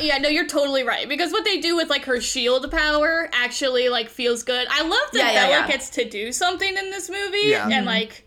Yeah, 0.00 0.18
no, 0.18 0.28
you're 0.28 0.46
totally 0.46 0.82
right. 0.82 1.08
Because 1.08 1.32
what 1.32 1.44
they 1.44 1.60
do 1.60 1.76
with 1.76 1.88
like 1.90 2.04
her 2.04 2.20
shield 2.20 2.70
power 2.70 3.28
actually 3.32 3.88
like 3.88 4.08
feels 4.08 4.42
good. 4.42 4.66
I 4.70 4.82
love 4.82 4.92
that 5.12 5.14
Yeah, 5.14 5.32
yeah, 5.32 5.46
Bella 5.46 5.60
yeah. 5.60 5.68
gets 5.68 5.90
to 5.90 6.08
do 6.08 6.32
something 6.32 6.68
in 6.76 6.90
this 6.90 7.08
movie 7.08 7.38
Yeah. 7.46 7.64
and 7.64 7.72
mm-hmm. 7.72 7.86
like 7.86 8.26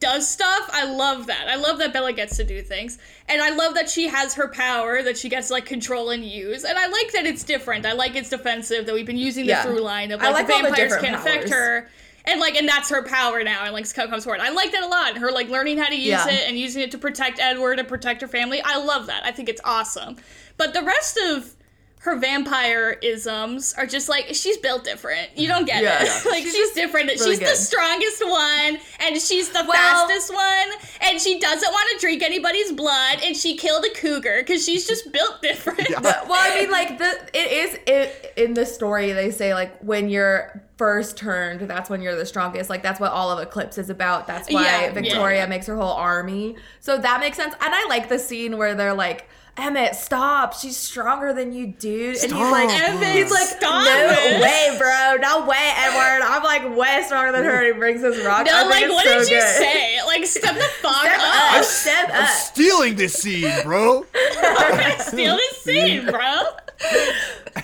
does 0.00 0.26
stuff. 0.26 0.70
I 0.72 0.84
love 0.84 1.26
that. 1.26 1.46
I 1.48 1.56
love 1.56 1.78
that 1.78 1.92
Bella 1.92 2.12
gets 2.12 2.36
to 2.38 2.44
do 2.44 2.62
things. 2.62 2.98
And 3.28 3.42
I 3.42 3.50
love 3.50 3.74
that 3.74 3.88
she 3.90 4.08
has 4.08 4.34
her 4.34 4.48
power 4.48 5.02
that 5.02 5.18
she 5.18 5.28
gets 5.28 5.48
to 5.48 5.52
like 5.54 5.66
control 5.66 6.10
and 6.10 6.24
use. 6.24 6.64
And 6.64 6.78
I 6.78 6.86
like 6.86 7.12
that 7.12 7.26
it's 7.26 7.44
different. 7.44 7.84
I 7.84 7.92
like 7.92 8.16
it's 8.16 8.30
defensive 8.30 8.86
that 8.86 8.94
we've 8.94 9.06
been 9.06 9.18
using 9.18 9.44
the 9.44 9.50
Yeah. 9.50 9.62
through 9.62 9.80
line 9.80 10.10
of 10.10 10.22
I 10.22 10.30
like, 10.30 10.34
like 10.34 10.46
the 10.46 10.52
all 10.54 10.58
the 10.62 10.68
vampires 10.68 10.92
different 10.92 11.04
can 11.04 11.14
affect 11.14 11.50
her. 11.50 11.88
And 12.24 12.38
like, 12.38 12.54
and 12.54 12.68
that's 12.68 12.90
her 12.90 13.02
power 13.02 13.42
now, 13.42 13.64
and 13.64 13.72
like 13.72 13.92
comes 13.94 14.24
forward. 14.24 14.40
I 14.40 14.50
like 14.50 14.72
that 14.72 14.82
a 14.82 14.86
lot. 14.86 15.16
Her 15.16 15.32
like 15.32 15.48
learning 15.48 15.78
how 15.78 15.88
to 15.88 15.96
use 15.96 16.06
Yeah. 16.08 16.28
it 16.28 16.48
and 16.48 16.58
using 16.58 16.82
it 16.82 16.90
to 16.90 16.98
protect 16.98 17.40
Edward 17.40 17.78
and 17.78 17.88
protect 17.88 18.20
her 18.20 18.28
family. 18.28 18.60
I 18.62 18.76
love 18.76 19.06
that. 19.06 19.24
I 19.24 19.32
think 19.32 19.48
it's 19.48 19.60
awesome. 19.64 20.16
But 20.60 20.74
the 20.74 20.82
rest 20.82 21.18
of 21.30 21.54
her 22.02 22.16
vampire 22.18 22.92
isms 23.02 23.74
are 23.76 23.86
just 23.86 24.08
like 24.08 24.26
she's 24.34 24.56
built 24.58 24.84
different. 24.84 25.28
You 25.36 25.48
don't 25.48 25.66
get 25.66 25.82
Yeah. 25.82 26.02
it. 26.02 26.06
Yeah. 26.24 26.30
like 26.30 26.44
she's, 26.44 26.72
different. 26.72 27.08
really 27.10 27.36
she's 27.36 27.40
the 27.40 27.56
strongest 27.56 28.22
one, 28.26 28.78
and 29.00 29.20
she's 29.20 29.48
the 29.50 29.64
Well- 29.66 30.06
fastest 30.08 30.32
one, 30.34 30.68
and 31.02 31.20
she 31.20 31.38
doesn't 31.38 31.70
want 31.70 31.88
to 31.92 31.98
drink 32.06 32.22
anybody's 32.22 32.72
blood, 32.72 33.18
and 33.24 33.34
she 33.36 33.56
killed 33.56 33.84
a 33.84 33.90
cougar 33.94 34.36
because 34.40 34.64
she's 34.64 34.86
just 34.86 35.12
built 35.12 35.40
different. 35.42 35.88
But, 36.02 36.26
well, 36.28 36.40
I 36.40 36.60
mean, 36.60 36.70
like 36.70 36.98
the 36.98 37.10
it 37.34 37.52
is 37.52 37.78
it 37.86 38.32
in 38.36 38.54
the 38.54 38.64
story. 38.66 39.12
They 39.12 39.30
say 39.30 39.52
like 39.54 39.78
when 39.80 40.08
you're 40.08 40.62
first 40.78 41.18
turned, 41.18 41.60
that's 41.68 41.90
when 41.90 42.00
you're 42.02 42.16
the 42.16 42.24
strongest. 42.26 42.68
Like 42.70 42.82
that's 42.82 43.00
what 43.00 43.12
all 43.12 43.30
of 43.30 43.38
Eclipse 43.46 43.76
is 43.78 43.90
about. 43.90 44.26
That's 44.26 44.50
why 44.50 44.62
Yeah, 44.62 44.80
yeah, 44.86 44.92
Victoria 44.92 45.40
yeah. 45.40 45.46
makes 45.46 45.66
her 45.66 45.76
whole 45.76 45.92
army. 45.92 46.56
So 46.80 46.96
that 46.96 47.20
makes 47.20 47.36
sense. 47.36 47.54
And 47.60 47.74
I 47.74 47.86
like 47.90 48.08
the 48.10 48.18
scene 48.18 48.56
where 48.58 48.74
they're 48.74 48.94
like. 48.94 49.28
Emmett, 49.56 49.94
stop! 49.94 50.54
She's 50.54 50.76
stronger 50.76 51.32
than 51.32 51.52
you, 51.52 51.66
dude. 51.66 52.16
And 52.22 52.32
he's 52.32 52.32
like, 52.32 52.70
Stop. 52.70 52.88
Emmett, 52.90 53.14
he's 53.14 53.30
like, 53.30 53.46
stop 53.48 53.84
no 53.84 54.08
it." 54.16 54.40
way, 54.40 54.76
bro, 54.78 55.16
no 55.20 55.46
way, 55.46 55.72
Edward. 55.76 56.24
I'm 56.24 56.42
like 56.42 56.76
way 56.76 57.02
stronger 57.06 57.32
than 57.32 57.44
her. 57.44 57.56
And 57.64 57.66
he 57.66 57.72
brings 57.78 58.00
his 58.00 58.24
rock. 58.24 58.40
I 58.48 58.64
No, 58.64 58.70
think 58.70 58.88
like 58.88 58.90
what 58.90 59.04
so 59.06 59.18
did 59.20 59.30
you 59.30 59.40
say? 59.42 59.98
Like 60.06 60.24
step 60.24 60.54
the 60.54 60.60
fuck 60.80 61.02
Step 61.02 61.18
up. 61.20 61.54
up, 61.54 61.64
step 61.64 62.10
I'm 62.12 62.22
up. 62.22 62.28
stealing 62.30 62.94
this 62.96 63.14
scene, 63.14 63.50
bro. 63.64 64.06
Steal 64.98 65.36
this 65.36 65.56
scene, 65.62 66.04
bro. 66.06 66.42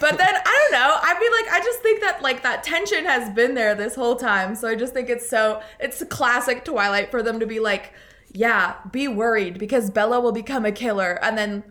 But 0.00 0.18
then 0.18 0.28
I 0.34 0.68
don't 0.70 0.72
know. 0.72 0.96
I 1.00 1.18
mean, 1.18 1.32
like 1.32 1.54
I 1.54 1.60
just 1.64 1.80
think 1.80 2.00
that 2.02 2.20
like 2.22 2.42
that 2.42 2.62
tension 2.64 3.04
has 3.04 3.30
been 3.34 3.54
there 3.54 3.74
this 3.74 3.94
whole 3.94 4.16
time. 4.16 4.54
So 4.56 4.68
I 4.68 4.74
just 4.74 4.92
think 4.92 5.08
it's 5.08 5.28
so 5.28 5.62
it's 5.80 6.02
a 6.02 6.06
classic 6.06 6.64
Twilight 6.64 7.10
for 7.10 7.22
them 7.22 7.40
to 7.40 7.46
be 7.46 7.60
like, 7.60 7.92
yeah, 8.32 8.74
be 8.90 9.08
worried 9.08 9.58
because 9.58 9.90
Bella 9.90 10.20
will 10.20 10.32
become 10.32 10.66
a 10.66 10.72
killer, 10.72 11.18
and 11.22 11.38
then 11.38 11.62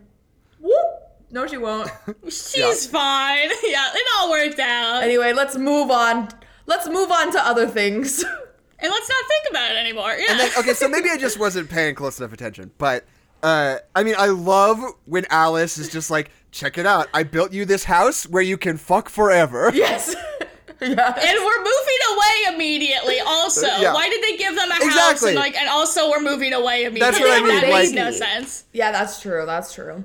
whoop, 0.66 0.86
no, 1.30 1.46
she 1.46 1.56
won't. 1.56 1.90
She's 2.28 2.86
fine. 2.86 3.48
Yeah, 3.62 3.90
it 3.94 4.06
all 4.18 4.30
worked 4.30 4.58
out. 4.60 5.02
anyway, 5.02 5.32
let's 5.32 5.56
move 5.56 5.90
on. 5.90 6.28
Let's 6.66 6.88
move 6.88 7.10
on 7.10 7.32
to 7.32 7.40
other 7.46 7.66
things. 7.66 8.24
And 8.78 8.92
let's 8.92 9.08
not 9.08 9.24
think 9.26 9.44
about 9.48 9.70
it 9.70 9.78
anymore. 9.78 10.14
Yeah. 10.18 10.32
And 10.32 10.38
then, 10.40 10.50
okay, 10.58 10.74
so 10.74 10.86
maybe 10.86 11.08
I 11.08 11.16
just 11.16 11.38
wasn't 11.38 11.70
paying 11.70 11.94
close 11.94 12.20
enough 12.20 12.34
attention, 12.34 12.72
but 12.76 13.06
uh, 13.42 13.78
I 13.94 14.04
mean, 14.04 14.16
I 14.18 14.26
love 14.26 14.78
when 15.06 15.24
Alice 15.30 15.78
is 15.78 15.88
just 15.90 16.10
like, 16.10 16.30
check 16.50 16.76
it 16.76 16.84
out. 16.84 17.08
I 17.14 17.22
built 17.22 17.54
you 17.54 17.64
this 17.64 17.84
house 17.84 18.28
where 18.28 18.42
you 18.42 18.58
can 18.58 18.76
fuck 18.76 19.08
forever. 19.08 19.70
yes. 19.74 20.14
yeah. 20.14 20.84
And 20.84 21.38
we're 21.44 21.58
moving 21.58 22.00
away 22.12 22.54
immediately. 22.54 23.18
Also, 23.20 23.66
Yeah. 23.66 23.94
why 23.94 24.10
did 24.10 24.22
they 24.22 24.36
give 24.36 24.54
them 24.54 24.70
a 24.70 24.74
house 24.74 24.84
Exactly. 24.84 25.30
and 25.30 25.38
like, 25.38 25.56
and 25.56 25.70
also 25.70 26.10
we're 26.10 26.20
moving 26.20 26.52
away 26.52 26.84
immediately? 26.84 27.00
That's 27.00 27.18
what 27.18 27.30
I 27.30 27.42
mean, 27.46 27.60
That 27.62 27.68
makes 27.72 27.92
like- 27.92 27.94
no 27.94 28.10
sense. 28.10 28.64
Yeah, 28.74 28.92
that's 28.92 29.22
true. 29.22 29.44
That's 29.46 29.72
true. 29.72 30.04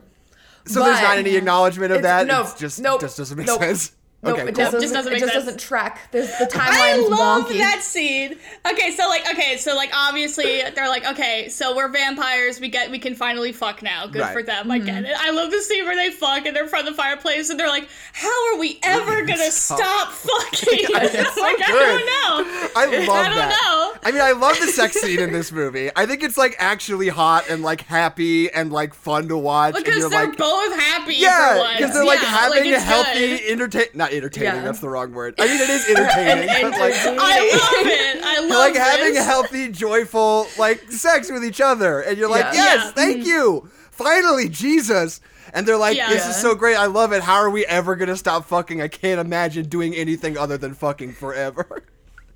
So 0.65 0.83
there's 0.83 1.01
not 1.01 1.17
any 1.17 1.35
acknowledgement 1.35 1.91
of 1.91 2.03
that. 2.03 2.27
no, 2.27 2.41
it's 2.41 2.53
just 2.59 2.79
just 2.99 3.17
doesn't 3.17 3.37
make 3.37 3.47
nope. 3.47 3.59
sense. 3.59 3.93
Nope, 4.23 4.33
okay, 4.39 4.41
it 4.43 4.45
cool. 4.45 4.63
just 4.63 4.71
doesn't, 4.73 4.81
Just 4.81 4.93
doesn't 4.93 5.11
it 5.11 5.15
make 5.15 5.19
just 5.21 5.33
sense. 5.33 5.45
doesn't 5.45 5.59
track. 5.59 5.99
There's 6.11 6.27
the 6.37 6.45
timeline's 6.51 6.77
I 6.77 6.97
love 7.09 7.45
wonky. 7.47 7.57
that 7.57 7.81
scene. 7.81 8.37
Okay, 8.71 8.91
so 8.91 9.07
like, 9.09 9.27
okay, 9.31 9.57
so 9.57 9.75
like, 9.75 9.89
obviously 9.95 10.61
they're 10.75 10.87
like, 10.89 11.05
okay, 11.09 11.49
so 11.49 11.75
we're 11.75 11.87
vampires. 11.87 12.59
We 12.59 12.69
get, 12.69 12.91
we 12.91 12.99
can 12.99 13.15
finally 13.15 13.51
fuck 13.51 13.81
now. 13.81 14.05
Good 14.05 14.21
Right. 14.21 14.33
for 14.33 14.43
them. 14.43 14.69
I 14.69 14.77
get 14.77 14.95
mm-hmm. 15.03 15.05
it. 15.05 15.15
I 15.19 15.31
love 15.31 15.49
the 15.49 15.59
scene 15.61 15.85
where 15.85 15.95
they 15.95 16.11
fuck 16.11 16.45
and 16.45 16.55
they're 16.55 16.63
in 16.63 16.69
front 16.69 16.87
of 16.87 16.93
the 16.93 16.97
fireplace 17.01 17.49
and 17.49 17.59
they're 17.59 17.67
like, 17.67 17.89
how 18.13 18.53
are 18.53 18.59
we 18.59 18.79
ever 18.83 19.21
gonna 19.25 19.49
Stop. 19.49 19.79
stop 19.79 20.11
fucking? 20.11 20.79
it's 20.89 21.37
like, 21.37 21.57
so 21.57 21.63
I 21.65 21.71
don't 21.71 22.05
know. 22.05 22.71
I 22.75 22.85
love 23.07 23.09
I 23.09 23.27
don't 23.27 23.35
that. 23.37 23.59
know. 23.63 23.99
I 24.03 24.11
mean, 24.11 24.21
I 24.21 24.33
love 24.33 24.59
the 24.59 24.67
sex 24.67 25.01
scene 25.01 25.19
in 25.19 25.31
this 25.31 25.51
movie. 25.51 25.89
I 25.95 26.05
think 26.05 26.21
it's 26.21 26.37
like 26.37 26.55
actually 26.59 27.07
hot 27.09 27.49
and 27.49 27.63
like 27.63 27.81
happy 27.81 28.51
and 28.51 28.71
like 28.71 28.93
fun 28.93 29.27
to 29.29 29.37
watch. 29.37 29.75
and 29.75 29.83
Because 29.83 29.99
you're 29.99 30.09
they're 30.11 30.27
like, 30.27 30.37
both 30.37 30.75
happy 30.75 31.15
yeah, 31.15 31.57
once. 31.57 31.77
because 31.77 31.93
they're 31.93 32.05
like 32.05 32.21
Yeah, 32.21 32.27
having 32.27 32.71
a 32.73 32.79
healthy, 32.79 33.37
good. 33.37 33.51
entertain. 33.51 33.85
Not 33.95 34.10
entertaining. 34.11 34.55
Yeah. 34.55 34.61
That's 34.63 34.79
the 34.79 34.89
wrong 34.89 35.13
word. 35.13 35.35
I 35.39 35.45
mean, 35.47 35.61
it 35.61 35.69
is 35.69 35.87
entertaining. 35.89 36.47
but 36.47 36.71
like, 36.79 36.93
I 36.95 37.39
love 37.51 37.87
it. 37.87 38.23
I 38.23 38.39
love 38.39 38.43
it. 38.43 38.45
It's 38.45 38.55
like 38.55 38.73
this. 38.73 38.81
having 38.83 39.17
a 39.17 39.23
healthy, 39.23 39.69
joyful 39.69 40.47
like 40.57 40.91
sex 40.91 41.31
with 41.31 41.43
each 41.43 41.61
other, 41.61 42.01
and 42.01 42.17
you're 42.17 42.29
like, 42.29 42.45
Yeah. 42.45 42.53
yes, 42.53 42.83
Yeah. 42.85 42.91
thank 42.91 43.17
mm-hmm. 43.19 43.27
you, 43.27 43.69
finally, 43.91 44.49
Jesus. 44.49 45.21
And 45.53 45.67
they're 45.67 45.77
like, 45.77 45.97
Yeah. 45.97 46.09
this 46.09 46.25
is 46.27 46.35
so 46.37 46.55
great. 46.55 46.75
I 46.77 46.85
love 46.85 47.11
it. 47.11 47.21
How 47.23 47.35
are 47.35 47.49
we 47.49 47.65
ever 47.65 47.95
gonna 47.95 48.15
stop 48.17 48.45
fucking? 48.45 48.81
I 48.81 48.87
can't 48.87 49.19
imagine 49.19 49.67
doing 49.67 49.93
anything 49.95 50.37
other 50.37 50.57
than 50.57 50.73
fucking 50.73 51.13
forever. 51.13 51.83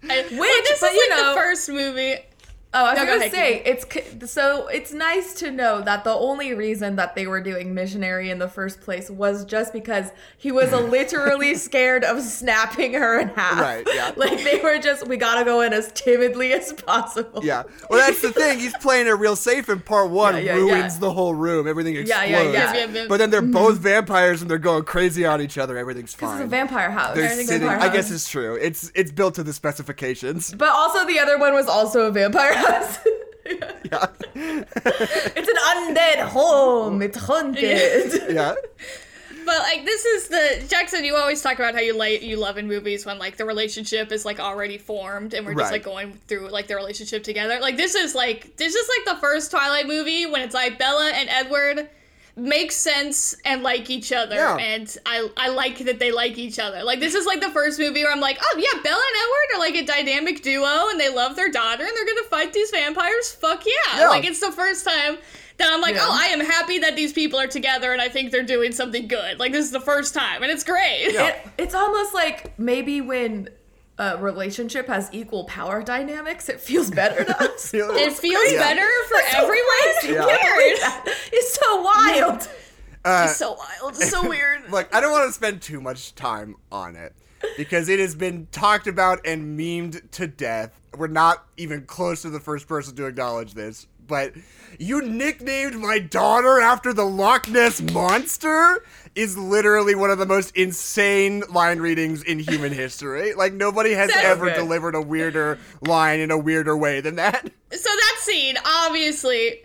I- 0.08 0.22
Which, 0.24 0.32
well, 0.40 0.62
this 0.64 0.80
but 0.82 0.92
is 0.92 0.96
you 0.96 1.08
like 1.12 1.20
know- 1.20 1.34
the 1.36 1.40
first 1.42 1.70
movie. 1.70 2.16
Oh, 2.76 2.84
I 2.84 2.90
was 2.92 3.00
No, 3.00 3.06
gonna 3.06 3.20
ahead, 3.20 3.32
say 3.32 3.62
it's 3.66 4.32
so 4.34 4.68
it's 4.68 4.92
nice 4.92 5.34
to 5.36 5.50
know 5.50 5.82
that 5.82 6.04
the 6.04 6.14
only 6.14 6.54
reason 6.54 6.98
that 6.98 7.16
they 7.16 7.26
were 7.26 7.40
doing 7.40 7.74
missionary 7.74 8.30
in 8.30 8.38
the 8.38 8.50
first 8.50 8.82
place 8.82 9.10
was 9.10 9.46
just 9.46 9.72
because 9.72 10.12
he 10.38 10.52
was 10.52 10.72
literally 10.92 11.56
scared 11.56 12.04
of 12.04 12.22
snapping 12.22 12.94
her 12.94 13.18
in 13.22 13.30
half. 13.30 13.62
Right, 13.62 13.88
yeah. 13.94 14.12
Like 14.18 14.44
they 14.44 14.60
were 14.60 14.78
just 14.78 15.08
we 15.08 15.16
gotta 15.16 15.46
go 15.46 15.62
in 15.62 15.72
as 15.72 15.90
timidly 15.94 16.52
as 16.52 16.74
possible. 16.74 17.46
Yeah. 17.46 17.64
Well, 17.90 18.00
that's 18.00 18.22
the 18.22 18.34
thing. 18.34 18.60
He's 18.60 18.76
playing 18.78 19.08
it 19.08 19.12
real 19.12 19.38
safe 19.38 19.70
in 19.70 19.80
part 19.80 20.10
one. 20.10 20.36
Yeah, 20.36 20.42
yeah, 20.42 20.54
ruins 20.56 20.96
yeah. 20.96 21.00
the 21.00 21.14
whole 21.14 21.34
room. 21.34 21.68
Everything 21.70 21.96
explodes. 21.96 22.30
Yeah, 22.30 22.52
yeah, 22.52 22.74
yeah. 22.74 23.06
But 23.08 23.18
then 23.18 23.30
they're 23.30 23.42
mm-hmm. 23.42 23.52
both 23.52 23.78
vampires 23.78 24.42
and 24.42 24.52
they're 24.52 24.58
going 24.58 24.84
crazy 24.84 25.26
on 25.26 25.42
each 25.42 25.58
other. 25.58 25.78
Everything's 25.78 26.14
This 26.14 26.30
is 26.30 26.42
a 26.42 26.46
vampire 26.46 26.92
house. 26.92 27.16
they're 27.16 27.30
sitting. 27.30 27.62
vampire 27.68 27.80
I 27.80 27.94
guess 27.94 28.10
house. 28.10 28.16
it's 28.16 28.30
true. 28.30 28.56
It's 28.56 28.92
it's 28.96 29.14
built 29.14 29.36
to 29.36 29.44
the 29.44 29.54
specifications. 29.54 30.54
But 30.54 30.70
also 30.70 31.06
the 31.06 31.20
other 31.20 31.38
one 31.38 31.54
was 31.54 31.68
also 31.68 32.02
a 32.08 32.12
vampire 32.12 32.54
house. 32.68 33.00
Yeah. 33.92 34.08
it's 34.36 35.48
an 35.48 35.56
undead 35.96 36.20
home. 36.30 37.04
It's 37.04 37.16
haunted. 37.16 38.12
yeah. 38.34 38.56
But 39.46 39.60
like 39.60 39.86
this 39.86 40.04
is 40.04 40.28
the 40.30 40.66
Jackson. 40.68 41.06
You 41.06 41.16
always 41.16 41.44
talk 41.44 41.60
about 41.60 41.76
how 41.76 41.80
you 41.82 41.96
like 41.96 42.24
you 42.24 42.38
love 42.38 42.58
in 42.58 42.68
movies 42.68 43.06
when 43.06 43.20
like 43.20 43.38
the 43.38 43.46
relationship 43.46 44.12
is 44.12 44.26
like 44.26 44.40
already 44.40 44.80
formed 44.80 45.36
and 45.36 45.46
we're 45.46 45.54
just 45.54 45.66
Right. 45.66 45.74
like 45.74 45.84
going 45.84 46.14
through 46.28 46.50
like 46.50 46.66
the 46.66 46.76
relationship 46.76 47.24
together. 47.24 47.60
Like 47.62 47.78
this 47.78 47.94
is 47.94 48.16
like 48.16 48.58
this 48.58 48.74
is 48.74 48.90
like 48.90 49.16
the 49.16 49.22
first 49.22 49.52
Twilight 49.52 49.86
movie 49.86 50.26
when 50.26 50.42
it's 50.42 50.56
like 50.56 50.80
Bella 50.80 51.12
and 51.14 51.30
Edward 51.30 51.88
make 52.38 52.72
sense 52.72 53.34
and 53.46 53.64
like 53.64 53.90
each 53.90 54.12
other 54.12 54.36
Yeah. 54.36 54.58
and 54.58 54.98
I 55.06 55.30
I 55.38 55.48
like 55.50 55.78
that 55.86 56.00
they 56.00 56.12
like 56.12 56.38
each 56.38 56.60
other. 56.60 56.84
Like 56.84 57.00
this 57.00 57.16
is 57.16 57.26
like 57.26 57.40
the 57.40 57.50
first 57.52 57.80
movie 57.80 58.04
where 58.04 58.12
I'm 58.12 58.20
like, 58.20 58.38
oh 58.42 58.58
yeah, 58.58 58.82
Bella 58.84 59.02
and 59.08 59.24
Edward 59.24 59.56
are 59.56 59.60
like 59.60 59.76
a 59.76 59.86
dynamic 59.86 60.42
duo 60.42 60.90
and 60.90 61.00
they 61.00 61.08
love 61.14 61.36
their 61.38 61.50
daughter 61.50 61.84
and 61.84 61.92
they're 61.96 62.06
gonna 62.06 62.28
fight 62.28 62.52
these 62.52 62.72
vampires. 62.72 63.32
Fuck 63.32 63.66
yeah! 63.66 64.00
Yeah. 64.00 64.10
Like 64.10 64.26
it's 64.26 64.42
the 64.42 64.52
first 64.52 64.86
time 64.86 65.18
that 65.58 65.72
I'm 65.72 65.80
like, 65.80 65.96
Yeah. 65.96 66.02
oh, 66.06 66.12
I 66.12 66.26
am 66.28 66.42
happy 66.42 66.80
that 66.80 66.98
these 66.98 67.14
people 67.14 67.40
are 67.40 67.48
together 67.48 67.94
and 67.94 68.02
I 68.02 68.10
think 68.10 68.32
they're 68.32 68.44
doing 68.44 68.74
something 68.74 69.08
good. 69.08 69.40
Like 69.40 69.54
this 69.54 69.64
is 69.64 69.72
the 69.72 69.80
first 69.80 70.14
time 70.14 70.44
and 70.44 70.52
it's 70.52 70.66
great. 70.66 71.12
Yeah. 71.14 71.28
It, 71.30 71.38
it's 71.58 71.74
almost 71.74 72.14
like 72.14 72.60
maybe 72.60 73.00
when 73.00 73.48
a 73.98 74.18
relationship 74.18 74.88
has 74.88 75.10
equal 75.14 75.46
power 75.46 75.82
dynamics, 75.82 76.50
it 76.50 76.60
feels 76.60 76.92
better 76.92 77.24
to 77.24 77.42
us. 77.54 77.74
It 77.74 78.14
feels 78.14 78.52
Yeah. 78.52 78.60
better 78.60 78.88
for 79.08 79.18
everyone. 79.38 79.66
It's 79.84 80.06
Yeah. 80.06 80.26
weird. 80.26 81.16
It's 81.32 81.56
so 81.60 81.82
wild. 81.82 82.48
Uh, 83.04 83.28
It's 83.30 83.38
so 83.38 83.54
wild. 83.54 83.94
It's 83.96 84.10
so 84.10 84.28
weird. 84.28 84.64
Look, 84.72 84.94
I 84.94 85.00
don't 85.00 85.12
want 85.12 85.28
to 85.28 85.34
spend 85.34 85.62
too 85.62 85.80
much 85.80 86.16
time 86.16 86.56
on 86.72 86.96
it 86.96 87.14
because 87.58 87.88
it 87.90 88.00
has 88.00 88.16
been 88.16 88.48
talked 88.52 88.88
about 88.88 89.20
and 89.26 89.58
memed 89.60 90.10
to 90.12 90.28
death. 90.28 90.72
We're 90.98 91.08
not 91.08 91.46
even 91.58 91.86
close 91.86 92.22
to 92.24 92.30
the 92.30 92.40
first 92.40 92.68
person 92.68 92.96
to 92.96 93.06
acknowledge 93.06 93.54
this, 93.54 93.86
but 94.08 94.34
you 94.80 95.02
nicknamed 95.02 95.76
my 95.76 96.00
daughter 96.00 96.60
after 96.60 96.94
the 96.94 97.06
Loch 97.06 97.48
Ness 97.48 97.82
monster 97.82 98.84
is 99.16 99.38
literally 99.38 99.96
one 99.96 100.10
of 100.10 100.18
the 100.18 100.26
most 100.26 100.56
insane 100.56 101.42
line 101.50 101.80
readings 101.80 102.22
in 102.24 102.40
human 102.40 102.72
history. 102.74 103.34
Like 103.34 103.54
nobody 103.54 103.94
has 103.94 104.10
That's 104.12 104.26
ever 104.26 104.46
good. 104.46 104.56
delivered 104.56 104.96
a 104.96 105.02
weirder 105.02 105.58
line 105.82 106.20
in 106.20 106.32
a 106.32 106.38
weirder 106.38 106.76
way 106.76 107.02
than 107.02 107.16
that. 107.16 107.42
So 107.72 107.90
that 107.90 108.16
scene, 108.20 108.58
obviously, 108.66 109.62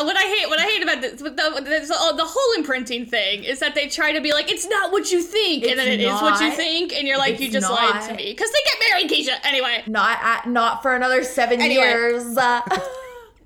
what 0.00 0.16
I 0.16 0.22
hate, 0.22 0.48
what 0.48 0.58
I 0.58 0.64
hate 0.64 0.82
about 0.82 1.00
this, 1.00 1.20
the, 1.20 1.30
the, 1.30 1.34
the, 1.60 1.94
oh, 1.94 2.16
the 2.16 2.24
whole 2.24 2.52
imprinting 2.58 3.06
thing 3.06 3.44
is 3.44 3.60
that 3.60 3.74
they 3.76 3.88
try 3.88 4.12
to 4.12 4.20
be 4.20 4.32
like, 4.32 4.50
it's 4.50 4.66
not 4.68 4.90
what 4.90 5.12
you 5.12 5.22
think, 5.22 5.62
and 5.62 5.72
It's 5.72 5.80
then 5.84 5.88
it 5.88 6.00
is 6.00 6.20
what 6.20 6.40
you 6.40 6.50
think, 6.52 6.92
and 6.92 7.06
you're 7.06 7.18
like, 7.18 7.38
you 7.38 7.50
just 7.50 7.70
lied 7.70 8.02
to 8.08 8.14
me 8.14 8.32
because 8.32 8.50
they 8.50 8.58
get 8.64 8.90
married, 8.90 9.10
Keisha. 9.10 9.38
Anyway, 9.44 9.84
Not 9.86 10.18
at, 10.20 10.48
not 10.48 10.82
for 10.82 10.94
another 10.96 11.22
seven 11.22 11.60
Anyway. 11.60 11.84
years. 11.84 12.24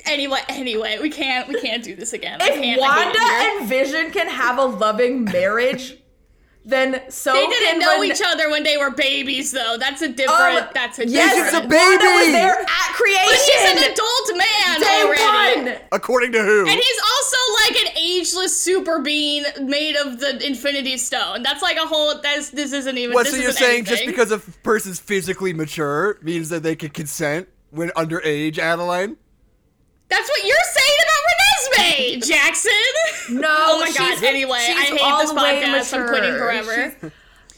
Anyway, 0.06 0.40
anyway, 0.49 0.99
we 1.00 1.11
can't, 1.11 1.49
we 1.49 1.61
can't 1.61 1.82
do 1.82 1.94
this 1.94 2.12
again. 2.12 2.40
I 2.42 2.49
if 2.50 2.54
can't, 2.54 2.80
I 2.80 3.04
Wanda 3.04 3.18
and 3.61 3.68
Vision 3.68 4.11
can 4.11 4.28
have 4.28 4.59
a 4.59 4.64
loving 4.64 5.25
marriage, 5.25 5.97
then 6.64 7.02
so 7.09 7.32
They 7.32 7.47
didn't 7.47 7.71
can 7.71 7.78
know 7.80 8.00
Ren- 8.00 8.11
each 8.12 8.23
other 8.25 8.49
when 8.50 8.62
they 8.62 8.76
were 8.76 8.90
babies, 8.90 9.50
though. 9.50 9.76
That's 9.78 10.00
a 10.02 10.09
different. 10.09 10.59
Um, 10.59 10.68
that's 10.75 10.99
a 11.00 11.09
yes, 11.09 11.35
different. 11.35 11.71
Vision's 11.71 11.75
a 11.75 11.76
Wanda 11.76 12.04
was 12.04 12.21
baby! 12.26 12.32
there 12.32 12.61
at 12.61 12.66
But 12.66 12.94
creation. 12.94 13.32
he's 13.32 13.71
an 13.71 13.92
adult 13.92 14.37
man 14.37 14.80
Day 14.80 15.02
already. 15.04 15.71
one. 15.71 15.80
According 15.90 16.32
to 16.32 16.42
who? 16.42 16.61
And 16.61 16.71
he's 16.71 17.00
also 17.00 17.37
like 17.66 17.80
an 17.87 17.99
ageless 17.99 18.56
super 18.61 19.00
being 19.00 19.44
made 19.62 19.97
of 19.97 20.21
the 20.21 20.44
Infinity 20.47 20.99
Stone. 20.99 21.42
That's 21.42 21.62
like 21.62 21.76
a 21.78 21.87
whole. 21.87 22.21
That's 22.21 22.50
this 22.50 22.73
isn't 22.73 22.97
even. 22.97 23.14
What, 23.14 23.25
this 23.25 23.35
so 23.35 23.40
you're 23.40 23.50
isn't 23.50 23.61
saying 23.62 23.85
just 23.85 24.06
because 24.06 24.30
a 24.30 24.38
person's 24.38 25.00
physically 25.00 25.52
mature 25.52 26.18
means 26.23 26.49
that 26.50 26.62
they 26.62 26.76
can 26.76 26.90
consent 26.90 27.49
when 27.71 27.88
underage, 27.90 28.59
Adeline? 28.59 29.16
That's 30.12 30.28
what 30.28 30.45
you're 30.45 30.69
saying 30.76 30.99
about 31.07 31.23
Renesmee, 31.33 32.26
Jackson. 32.28 33.40
No, 33.40 33.49
Oh 33.59 33.81
my 33.81 33.87
she's- 33.87 34.21
god. 34.21 34.25
Anyway, 34.25 34.59
she's 34.66 34.76
I 34.76 34.83
hate 34.83 35.00
all 35.00 35.19
this 35.21 35.33
podcast. 35.33 35.99
I'm 35.99 36.09
quitting 36.09 36.35
forever. 36.35 36.75
She's- 37.00 37.12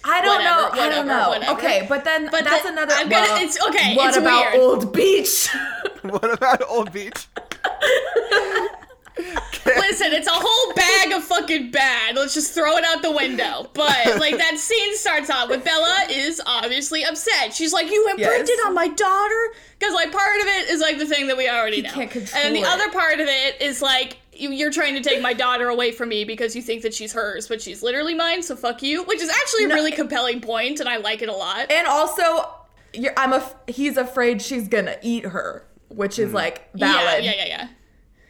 I 0.06 0.20
don't 0.20 0.36
Whatever, 0.36 0.76
know. 0.76 0.82
I 0.82 0.88
don't 0.90 1.06
know. 1.08 1.28
whatever. 1.30 1.52
Okay, 1.58 1.86
but 1.88 2.04
then 2.04 2.28
But 2.30 2.44
that's 2.44 2.62
the- 2.62 2.68
another. 2.68 2.92
I'm 2.94 3.08
gonna- 3.08 3.26
well, 3.26 3.36
it's- 3.42 3.58
okay, 3.68 3.94
What 3.96 4.08
it's 4.08 4.18
about 4.18 4.52
weird. 4.52 4.62
Old 4.64 4.92
Beach? 4.92 5.48
What 6.02 6.30
about 6.32 6.62
Old 6.68 6.92
Beach? 6.92 7.26
Listen, 9.66 10.12
it's 10.12 10.26
a 10.26 10.32
whole 10.32 10.74
bag 10.74 11.12
of 11.12 11.22
fucking 11.24 11.70
bad. 11.70 12.16
Let's 12.16 12.34
just 12.34 12.52
throw 12.52 12.76
it 12.76 12.84
out 12.84 13.00
the 13.02 13.12
window. 13.12 13.70
But 13.72 14.18
like 14.18 14.36
that 14.38 14.58
scene 14.58 14.96
starts 14.96 15.30
out 15.30 15.48
with 15.48 15.64
Bella 15.64 16.06
is 16.10 16.42
obviously 16.44 17.04
upset. 17.04 17.54
She's 17.54 17.72
like, 17.72 17.90
"You 17.90 18.08
imprinted 18.10 18.48
Yes. 18.48 18.66
on 18.66 18.74
my 18.74 18.88
daughter," 18.88 19.54
because 19.78 19.94
like 19.94 20.10
part 20.10 20.40
of 20.40 20.46
it 20.48 20.68
is 20.70 20.80
like 20.80 20.98
the 20.98 21.06
thing 21.06 21.28
that 21.28 21.36
we 21.36 21.48
already 21.48 21.82
know, 21.82 21.90
can't 21.90 22.10
control 22.10 22.42
and 22.44 22.54
the 22.56 22.60
it. 22.60 22.66
other 22.66 22.90
part 22.90 23.20
of 23.20 23.28
it 23.28 23.60
is 23.60 23.80
like. 23.82 24.18
You, 24.36 24.50
you're 24.50 24.72
trying 24.72 24.96
to 24.96 25.00
take 25.00 25.22
my 25.22 25.32
daughter 25.32 25.68
away 25.68 25.92
from 25.92 26.08
me 26.08 26.24
because 26.24 26.56
you 26.56 26.62
think 26.62 26.82
that 26.82 26.92
she's 26.92 27.12
hers, 27.12 27.46
but 27.46 27.62
she's 27.62 27.84
literally 27.84 28.14
mine. 28.14 28.42
So 28.42 28.56
fuck 28.56 28.82
you. 28.82 29.04
Which 29.04 29.20
is 29.22 29.28
actually 29.30 29.66
a 29.66 29.68
No, 29.68 29.76
really 29.76 29.92
it- 29.92 29.94
compelling 29.94 30.40
point, 30.40 30.80
and 30.80 30.88
I 30.88 30.96
like 30.96 31.22
it 31.22 31.28
a 31.28 31.32
lot. 31.32 31.70
and 31.70 31.86
also, 31.86 32.52
you're, 32.92 33.12
I'm 33.16 33.32
a. 33.32 33.48
He's 33.68 33.96
afraid 33.96 34.42
she's 34.42 34.66
gonna 34.66 34.96
eat 35.02 35.24
her, 35.26 35.64
which 35.88 36.18
is 36.18 36.30
mm. 36.30 36.34
like 36.34 36.68
valid. 36.74 37.22
Yeah, 37.22 37.30
yeah, 37.36 37.44
yeah, 37.44 37.46
yeah. 37.46 37.68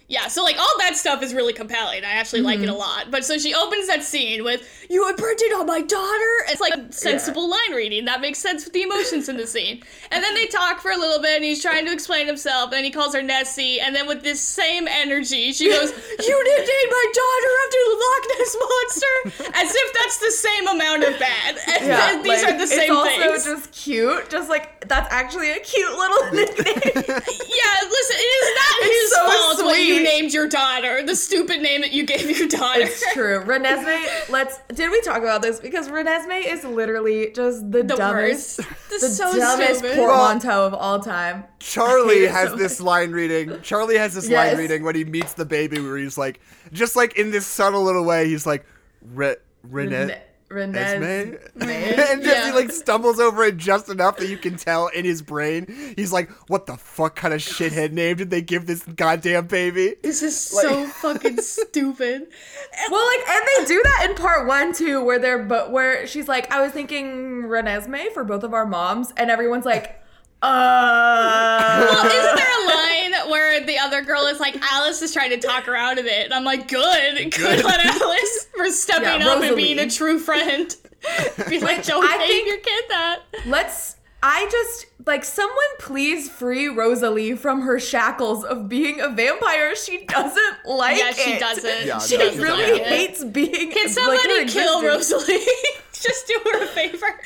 Yeah, 0.06 0.28
so 0.28 0.44
like 0.44 0.58
all 0.58 0.74
that 0.80 0.96
stuff 0.96 1.22
is 1.22 1.32
really 1.32 1.54
compelling. 1.54 2.04
I 2.04 2.10
actually 2.12 2.42
like 2.42 2.56
Mm-hmm. 2.58 2.64
it 2.68 2.70
a 2.70 2.74
lot. 2.74 3.10
But 3.10 3.24
so 3.24 3.38
she 3.38 3.54
opens 3.54 3.86
that 3.88 4.04
scene 4.04 4.44
with 4.44 4.60
"You 4.90 5.08
imprinted 5.08 5.52
on 5.54 5.66
my 5.66 5.80
daughter." 5.80 6.30
It's 6.50 6.60
like 6.60 6.74
sensible 6.92 7.48
line 7.48 7.72
reading 7.72 8.04
that 8.04 8.20
makes 8.20 8.38
sense 8.38 8.64
with 8.64 8.74
the 8.74 8.82
emotions 8.82 9.30
in 9.30 9.38
the 9.38 9.46
scene. 9.46 9.82
And 10.12 10.22
then 10.22 10.34
they 10.34 10.46
talk 10.46 10.80
for 10.80 10.90
a 10.90 10.96
little 10.98 11.22
bit, 11.22 11.36
and 11.36 11.44
he's 11.44 11.62
trying 11.62 11.86
to 11.86 11.92
explain 11.92 12.26
himself, 12.26 12.64
and 12.64 12.72
then 12.74 12.84
he 12.84 12.90
calls 12.90 13.14
her 13.14 13.22
Nessie. 13.22 13.80
And 13.80 13.96
then 13.96 14.06
with 14.06 14.22
this 14.22 14.42
same 14.42 14.86
energy, 14.88 15.52
she 15.52 15.70
goes, 15.70 15.90
"You 16.28 16.44
nicknamed 16.44 16.92
my 16.92 17.06
daughter 17.14 17.50
after 17.64 17.78
the 17.88 17.96
Loch 18.04 18.24
Ness 18.38 18.56
monster," 18.60 19.50
as 19.58 19.74
if 19.74 19.92
that's 19.94 20.18
the 20.18 20.30
same 20.32 20.68
amount 20.68 21.04
of 21.04 21.18
bad. 21.18 21.56
And 21.66 21.86
Yeah, 21.86 22.20
these 22.22 22.42
like, 22.44 22.54
are 22.54 22.58
the 22.58 22.66
same 22.66 22.92
things. 23.04 23.24
it's 23.24 23.46
also 23.46 23.56
just 23.56 23.72
cute. 23.72 24.28
Just 24.28 24.50
like 24.50 24.86
that's 24.86 25.10
actually 25.10 25.50
a 25.50 25.60
cute 25.60 25.90
little 25.96 26.24
nickname. 26.32 26.76
Yeah, 26.84 27.88
listen, 27.88 28.16
it 28.20 28.32
is 28.36 28.48
not 28.54 28.74
It's 28.82 29.00
his 29.00 29.10
so 29.10 29.24
fault 29.24 29.64
what 29.64 29.78
you 29.94 30.02
named 30.02 30.32
your 30.32 30.48
daughter, 30.48 31.02
the 31.04 31.16
stupid 31.16 31.60
name 31.62 31.80
that 31.82 31.92
you 31.92 32.04
gave 32.04 32.30
your 32.38 32.48
daughter. 32.48 32.80
It's 32.82 33.12
true. 33.12 33.40
Renesmee, 33.44 34.28
let's 34.30 34.58
did 34.74 34.90
we 34.90 35.00
talk 35.02 35.18
about 35.18 35.42
this? 35.42 35.60
Because 35.60 35.88
Renesmee 35.88 36.46
is 36.52 36.64
literally 36.64 37.30
just 37.32 37.70
the, 37.70 37.82
the 37.82 37.96
dumbest 37.96 38.58
worst. 38.58 38.70
This 38.90 39.02
the 39.02 39.08
so 39.08 39.36
dumbest 39.38 39.78
stupid. 39.80 39.96
portmanteau 39.96 40.66
of 40.66 40.74
all 40.74 41.00
time. 41.00 41.44
Charlie 41.58 42.26
has 42.26 42.50
so 42.50 42.56
this 42.56 42.78
much. 42.80 42.86
line 42.86 43.10
reading. 43.12 43.60
Charlie 43.62 43.96
has 43.98 44.14
this 44.14 44.28
Yes. 44.28 44.52
line 44.52 44.58
reading 44.58 44.84
when 44.84 44.94
he 44.94 45.04
meets 45.04 45.32
the 45.34 45.44
baby, 45.44 45.80
where 45.80 45.96
he's 45.96 46.16
like, 46.18 46.40
just 46.72 46.94
like 46.94 47.16
in 47.18 47.30
this 47.30 47.46
subtle 47.46 47.82
little 47.82 48.04
way, 48.04 48.28
he's 48.28 48.46
like, 48.46 48.64
Re- 49.12 49.36
Rene- 49.64 49.96
Rene- 49.98 50.22
Esme? 50.56 51.36
Renesmee. 51.58 51.98
and 52.12 52.22
just 52.22 52.46
he 52.46 52.52
like 52.52 52.70
stumbles 52.70 53.18
over 53.18 53.44
it 53.44 53.56
just 53.56 53.88
enough 53.88 54.16
that 54.18 54.28
you 54.28 54.36
can 54.36 54.56
tell 54.56 54.88
in 54.88 55.04
his 55.04 55.22
brain. 55.22 55.66
He's 55.96 56.12
like, 56.12 56.30
"What 56.48 56.66
the 56.66 56.76
fuck 56.76 57.16
kind 57.16 57.34
of 57.34 57.40
shithead 57.40 57.92
name 57.92 58.16
did 58.16 58.30
they 58.30 58.42
give 58.42 58.66
this 58.66 58.82
goddamn 58.82 59.46
baby?" 59.46 59.96
This 60.02 60.22
is 60.22 60.38
so 60.38 60.86
fucking 61.00 61.40
stupid. 61.40 62.28
Well, 62.90 63.06
like, 63.06 63.28
and 63.28 63.44
they 63.46 63.64
do 63.66 63.80
that 63.82 64.06
in 64.10 64.16
part 64.16 64.46
one 64.46 64.72
too, 64.72 65.02
where 65.02 65.18
they're 65.18 65.42
but 65.42 65.70
where 65.70 66.06
she's 66.06 66.26
like, 66.28 66.52
I 66.52 66.60
was 66.60 66.72
thinking 66.72 67.44
Renesmee 67.44 68.12
for 68.12 68.24
both 68.24 68.42
of 68.42 68.52
our 68.52 68.66
moms, 68.66 69.12
and 69.16 69.30
everyone's 69.30 69.64
like, 69.64 70.03
uh. 70.44 71.86
Well, 71.90 72.06
isn't 72.06 72.36
there 72.36 72.46
a 72.46 72.66
line 73.22 73.30
where 73.30 73.64
the 73.64 73.78
other 73.78 74.02
girl 74.02 74.26
is 74.26 74.40
like, 74.40 74.56
Alice 74.72 75.02
is 75.02 75.12
trying 75.12 75.30
to 75.30 75.38
talk 75.38 75.64
her 75.64 75.76
out 75.76 75.98
of 75.98 76.06
it? 76.06 76.24
And 76.24 76.34
I'm 76.34 76.44
like, 76.44 76.68
good. 76.68 77.32
Good 77.32 77.64
on 77.64 77.80
Alice 77.80 78.46
for 78.56 78.70
stepping 78.70 79.20
Yeah, 79.20 79.28
up 79.28 79.42
and 79.42 79.56
being 79.56 79.78
a 79.78 79.88
true 79.90 80.18
friend. 80.18 80.74
Be 81.48 81.60
like, 81.60 81.84
don't 81.84 82.04
I 82.04 82.16
name 82.18 82.28
think- 82.28 82.48
your 82.48 82.58
kid 82.58 82.84
that. 82.88 83.20
Let's. 83.46 83.96
I 84.26 84.48
just 84.50 84.86
like 85.06 85.22
someone 85.22 85.54
please 85.78 86.30
free 86.30 86.68
Rosalie 86.68 87.34
from 87.36 87.60
her 87.60 87.78
shackles 87.78 88.42
of 88.42 88.70
being 88.70 88.98
a 88.98 89.10
vampire. 89.10 89.76
She 89.76 90.06
doesn't 90.06 90.64
like 90.64 90.96
Yeah, 90.96 91.10
it. 91.10 91.16
she 91.16 91.38
doesn't. 91.38 91.86
Yeah, 91.86 91.98
she 91.98 92.16
no, 92.16 92.24
doesn't 92.24 92.42
really 92.42 92.72
like 92.72 92.80
it. 92.80 92.86
hates 92.86 93.22
being. 93.22 93.70
Can 93.70 93.84
like, 93.84 93.90
somebody 93.90 94.38
her 94.40 94.46
kill 94.46 94.80
existence. 94.80 95.12
Rosalie? 95.26 95.44
Just 96.02 96.26
do 96.26 96.40
her 96.44 96.64
a 96.64 96.66
favor. 96.66 97.20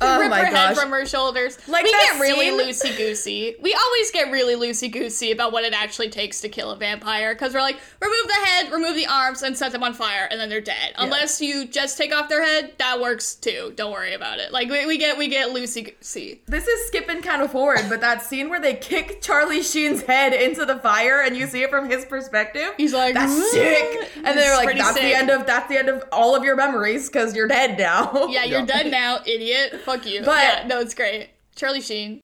Oh 0.00 0.20
Rip 0.20 0.30
my 0.30 0.40
her 0.40 0.46
head 0.46 0.76
from 0.76 0.90
her 0.90 1.04
shoulders. 1.04 1.58
Like 1.66 1.84
we 1.84 1.90
get 1.90 2.20
really 2.20 2.46
loosey 2.50 2.96
goosey. 2.96 3.56
We 3.60 3.74
always 3.74 4.10
get 4.12 4.30
really 4.30 4.54
loosey 4.54 4.90
goosey 4.90 5.32
about 5.32 5.52
what 5.52 5.64
it 5.64 5.72
actually 5.72 6.08
takes 6.08 6.40
to 6.42 6.48
kill 6.48 6.70
a 6.70 6.76
vampire 6.76 7.34
because 7.34 7.52
we're 7.52 7.60
like, 7.60 7.78
remove 8.00 8.26
the 8.26 8.46
head, 8.46 8.72
remove 8.72 8.94
the 8.94 9.06
arms, 9.06 9.42
and 9.42 9.56
set 9.56 9.72
them 9.72 9.82
on 9.82 9.94
fire, 9.94 10.28
and 10.30 10.40
then 10.40 10.48
they're 10.48 10.60
dead. 10.60 10.94
Unless 10.98 11.40
you 11.40 11.66
just 11.66 11.98
take 11.98 12.14
off 12.14 12.28
their 12.28 12.44
head, 12.44 12.74
that 12.78 13.00
works 13.00 13.34
too. 13.34 13.72
Don't 13.76 13.92
worry 13.92 14.14
about 14.14 14.38
it. 14.38 14.52
Like 14.52 14.70
we, 14.70 14.86
we 14.86 14.96
get 14.96 15.18
we 15.18 15.28
get 15.28 15.50
loosey 15.50 15.96
goosey. 15.96 16.42
This 16.46 16.68
is 16.68 16.86
skipping 16.86 17.22
kind 17.22 17.42
of 17.42 17.50
forward, 17.50 17.86
but 17.88 18.00
that 18.00 18.22
scene 18.22 18.50
where 18.50 18.60
they 18.60 18.74
kick 18.74 19.20
Charlie 19.20 19.62
Sheen's 19.62 20.02
head 20.02 20.32
into 20.32 20.64
the 20.64 20.78
fire 20.78 21.22
and 21.22 21.36
you 21.36 21.46
see 21.46 21.62
it 21.62 21.70
from 21.70 21.90
his 21.90 22.04
perspective. 22.04 22.72
He's 22.76 22.94
like, 22.94 23.14
that's 23.14 23.50
sick. 23.50 24.10
And 24.16 24.38
they're 24.38 24.56
like, 24.56 24.76
that's 24.76 24.94
the 24.94 25.14
end 25.14 25.30
of 25.30 25.46
that's 25.46 25.68
the 25.68 25.76
end 25.76 25.88
of 25.88 26.04
all 26.12 26.36
of 26.36 26.44
your 26.44 26.56
memories 26.56 27.08
because 27.08 27.34
you're 27.34 27.48
dead 27.48 27.79
now. 27.80 28.26
Yeah, 28.30 28.44
you're 28.44 28.60
Yeah. 28.60 28.66
dead 28.66 28.90
now, 28.90 29.18
idiot. 29.26 29.80
Fuck 29.84 30.06
you. 30.06 30.22
But- 30.22 30.42
yeah, 30.42 30.66
no, 30.68 30.80
it's 30.80 30.94
great. 30.94 31.30
Charlie 31.56 31.80
Sheen. 31.80 32.20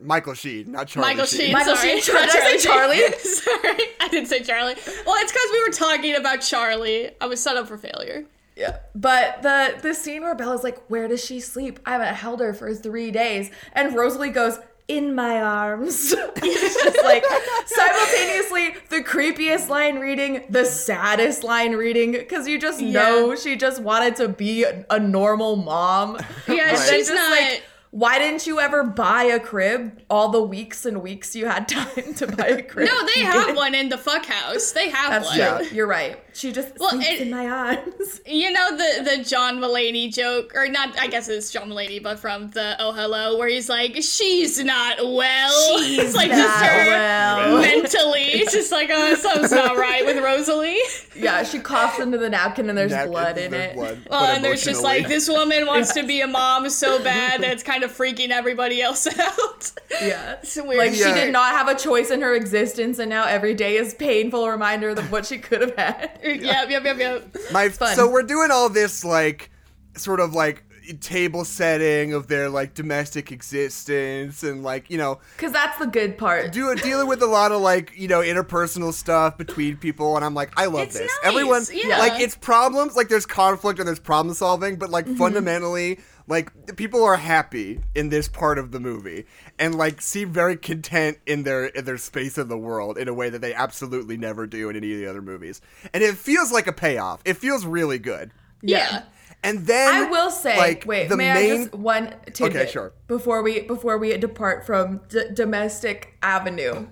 Michael 0.00 0.34
Sheen, 0.34 0.70
not 0.70 0.86
Charlie 0.86 1.08
Michael 1.10 1.26
Sheen. 1.26 1.52
Michael 1.52 1.74
sorry. 1.76 2.00
Sheen. 2.00 2.14
Did 2.14 2.30
I 2.30 2.56
say 2.56 2.58
Charlie? 2.58 3.12
sorry, 3.18 3.78
I 4.00 4.08
didn't 4.08 4.28
say 4.28 4.42
Charlie. 4.44 4.74
Well, 5.04 5.16
it's 5.18 5.32
because 5.32 5.48
we 5.52 5.62
were 5.64 5.72
talking 5.72 6.14
about 6.14 6.40
Charlie. 6.40 7.10
I 7.20 7.26
was 7.26 7.40
set 7.42 7.56
up 7.56 7.66
for 7.66 7.76
failure. 7.76 8.24
Yeah. 8.54 8.78
But 8.94 9.42
the 9.42 9.76
the 9.82 9.94
scene 9.94 10.22
where 10.22 10.34
Bella's 10.36 10.62
like, 10.62 10.78
"Where 10.88 11.08
does 11.08 11.24
she 11.24 11.40
sleep? 11.40 11.80
I 11.84 11.92
haven't 11.92 12.14
held 12.14 12.38
her 12.40 12.54
for 12.54 12.72
three 12.74 13.10
days," 13.10 13.50
and 13.72 13.94
Rosalie 13.94 14.30
goes, 14.30 14.58
"In 14.88 15.14
my 15.14 15.40
arms." 15.40 16.12
it's 16.36 16.82
just 16.82 17.04
like 17.04 17.24
simultaneously 17.66 18.74
the 18.88 19.02
creepiest 19.02 19.68
line 19.68 19.98
reading, 19.98 20.44
the 20.50 20.64
saddest 20.64 21.44
line 21.44 21.72
reading, 21.72 22.12
because 22.12 22.48
you 22.48 22.58
just 22.58 22.80
know 22.80 23.36
she 23.36 23.56
just 23.56 23.80
wanted 23.80 24.16
to 24.16 24.28
be 24.28 24.64
a, 24.64 24.98
normal 24.98 25.56
mom. 25.56 26.18
Yeah, 26.48 26.70
she's 26.74 27.08
just 27.08 27.12
not. 27.12 27.30
like. 27.30 27.62
Why 27.90 28.18
didn't 28.18 28.46
you 28.46 28.60
ever 28.60 28.84
buy 28.84 29.24
a 29.24 29.40
crib 29.40 30.00
all 30.10 30.28
the 30.28 30.42
weeks 30.42 30.84
and 30.84 31.00
weeks 31.02 31.34
you 31.34 31.46
had 31.46 31.66
time 31.68 32.14
to 32.14 32.26
buy 32.26 32.46
a 32.48 32.62
crib? 32.62 32.88
no, 32.90 33.06
they 33.14 33.22
have 33.22 33.56
one 33.56 33.74
in 33.74 33.88
the 33.88 33.96
fuck 33.98 34.26
house. 34.26 34.72
They 34.72 34.90
have 34.90 35.10
That's 35.24 35.38
one. 35.38 35.64
true. 35.66 35.76
You're 35.76 35.86
right. 35.86 36.18
She 36.34 36.52
just 36.52 36.78
Well, 36.78 36.90
sleeps 36.90 37.08
it- 37.08 37.20
in 37.22 37.30
my 37.30 37.46
arms. 37.48 38.20
You 38.26 38.52
know 38.52 38.76
the 38.76 39.16
the 39.16 39.24
John 39.24 39.58
Mulaney 39.58 40.12
joke, 40.12 40.52
or 40.54 40.68
not? 40.68 40.98
I 41.00 41.06
guess 41.08 41.28
it's 41.28 41.50
John 41.50 41.70
Mulaney, 41.70 42.00
but 42.02 42.18
from 42.18 42.50
the 42.50 42.76
Oh 42.78 42.92
Hello, 42.92 43.38
where 43.38 43.48
he's 43.48 43.68
like, 43.68 43.96
"She's 44.02 44.62
not 44.62 44.98
well." 44.98 45.78
She's 45.82 46.14
like 46.14 46.30
not 46.30 46.36
just 46.36 46.64
her 46.64 46.86
well. 46.90 47.60
mentally. 47.62 48.20
It's 48.22 48.52
just 48.52 48.70
like, 48.70 48.90
oh, 48.92 49.14
something's 49.16 49.50
not 49.52 49.76
right 49.76 50.04
with 50.04 50.22
Rosalie. 50.22 50.78
Yeah, 51.16 51.42
she 51.42 51.58
coughs 51.58 51.98
into 51.98 52.18
the 52.18 52.28
napkin 52.28 52.68
and 52.68 52.76
there's 52.78 52.92
Napkins, 52.92 53.10
blood 53.10 53.38
in 53.38 53.50
there's 53.50 53.70
it. 53.72 53.74
blood, 53.76 53.98
Well, 54.10 54.24
and 54.26 54.44
there's 54.44 54.62
just 54.62 54.82
like 54.82 55.08
this 55.08 55.28
woman 55.28 55.66
wants 55.66 55.94
to 55.94 56.02
be 56.04 56.20
a 56.20 56.26
mom 56.26 56.68
so 56.70 57.02
bad 57.02 57.40
that 57.42 57.50
it's 57.52 57.62
kind 57.62 57.77
kind 57.78 57.84
of 57.90 57.96
freaking 57.96 58.30
everybody 58.30 58.82
else 58.82 59.06
out. 59.18 59.72
Yeah. 60.00 60.36
It's 60.42 60.56
weird. 60.56 60.78
Like 60.78 60.94
she 60.94 61.02
did 61.04 61.32
not 61.32 61.52
have 61.56 61.68
a 61.68 61.74
choice 61.74 62.10
in 62.10 62.20
her 62.22 62.34
existence, 62.34 62.98
and 62.98 63.08
now 63.08 63.24
every 63.24 63.54
day 63.54 63.76
is 63.76 63.94
painful 63.94 64.48
reminder 64.48 64.90
of 64.90 65.12
what 65.12 65.26
she 65.26 65.38
could 65.38 65.60
have 65.60 65.76
had. 65.76 66.10
Yep, 66.28 66.70
yep, 66.70 66.84
yep, 66.84 66.98
yep. 66.98 67.36
My 67.52 67.68
fun. 67.68 67.94
so 67.94 68.10
we're 68.10 68.22
doing 68.22 68.50
all 68.50 68.68
this 68.68 69.04
like 69.04 69.50
sort 69.96 70.20
of 70.20 70.32
like 70.34 70.64
table 71.00 71.44
setting 71.44 72.12
of 72.14 72.28
their 72.28 72.48
like 72.48 72.74
domestic 72.74 73.30
existence 73.30 74.42
and 74.42 74.62
like 74.62 74.88
you 74.90 74.96
know 74.96 75.18
Because 75.36 75.52
that's 75.52 75.78
the 75.78 75.86
good 75.86 76.16
part. 76.16 76.50
do 76.52 76.74
dealing 76.76 77.06
with 77.06 77.22
a 77.22 77.26
lot 77.26 77.52
of 77.52 77.60
like 77.60 77.92
you 77.96 78.08
know 78.08 78.20
interpersonal 78.20 78.92
stuff 78.94 79.36
between 79.36 79.76
people 79.76 80.16
and 80.16 80.24
i'm 80.24 80.32
like 80.34 80.50
i 80.56 80.64
love 80.66 80.84
It's 80.88 80.98
this 80.98 81.10
nice, 81.22 81.34
everyone 81.34 81.62
yeah. 81.72 81.98
like 81.98 82.20
it's 82.20 82.36
problems 82.36 82.96
like 82.96 83.08
there's 83.10 83.26
conflict 83.26 83.78
and 83.78 83.86
there's 83.86 83.98
problem 84.00 84.34
solving 84.34 84.76
but 84.76 84.88
like 84.90 85.04
Mm-hmm. 85.04 85.16
fundamentally 85.16 85.98
like 86.28 86.76
people 86.76 87.02
are 87.02 87.16
happy 87.16 87.80
in 87.94 88.10
this 88.10 88.28
part 88.28 88.58
of 88.58 88.70
the 88.70 88.78
movie 88.80 89.24
and 89.58 89.74
like 89.74 90.00
seem 90.00 90.32
very 90.32 90.56
content 90.56 91.18
in 91.26 91.42
their 91.42 91.66
in 91.66 91.84
their 91.84 91.96
space 91.98 92.36
in 92.38 92.48
the 92.48 92.58
world 92.58 92.98
in 92.98 93.08
a 93.08 93.14
way 93.14 93.30
that 93.30 93.40
they 93.40 93.54
absolutely 93.54 94.16
never 94.16 94.46
do 94.46 94.68
in 94.68 94.76
any 94.76 94.92
of 94.92 94.98
the 94.98 95.06
other 95.06 95.22
movies 95.22 95.60
and 95.94 96.02
it 96.02 96.16
feels 96.16 96.52
like 96.52 96.66
a 96.66 96.72
payoff 96.72 97.20
it 97.24 97.34
feels 97.38 97.64
really 97.64 97.98
good 97.98 98.30
Yeah. 98.62 99.04
and 99.42 99.66
then 99.66 99.94
I 100.06 100.10
will 100.10 100.30
say, 100.30 100.56
like 100.58 100.84
wait, 100.86 101.08
the 101.08 101.16
may 101.16 101.32
main 101.32 101.52
I 101.52 101.56
just 101.64 101.74
one 101.74 102.14
tidbit 102.32 102.70
sure. 102.70 102.92
before 103.06 103.42
we 103.42 103.60
before 103.62 103.96
we 103.98 104.16
depart 104.18 104.66
from 104.66 105.00
d- 105.08 105.30
domestic 105.32 106.16
avenue. 106.22 106.86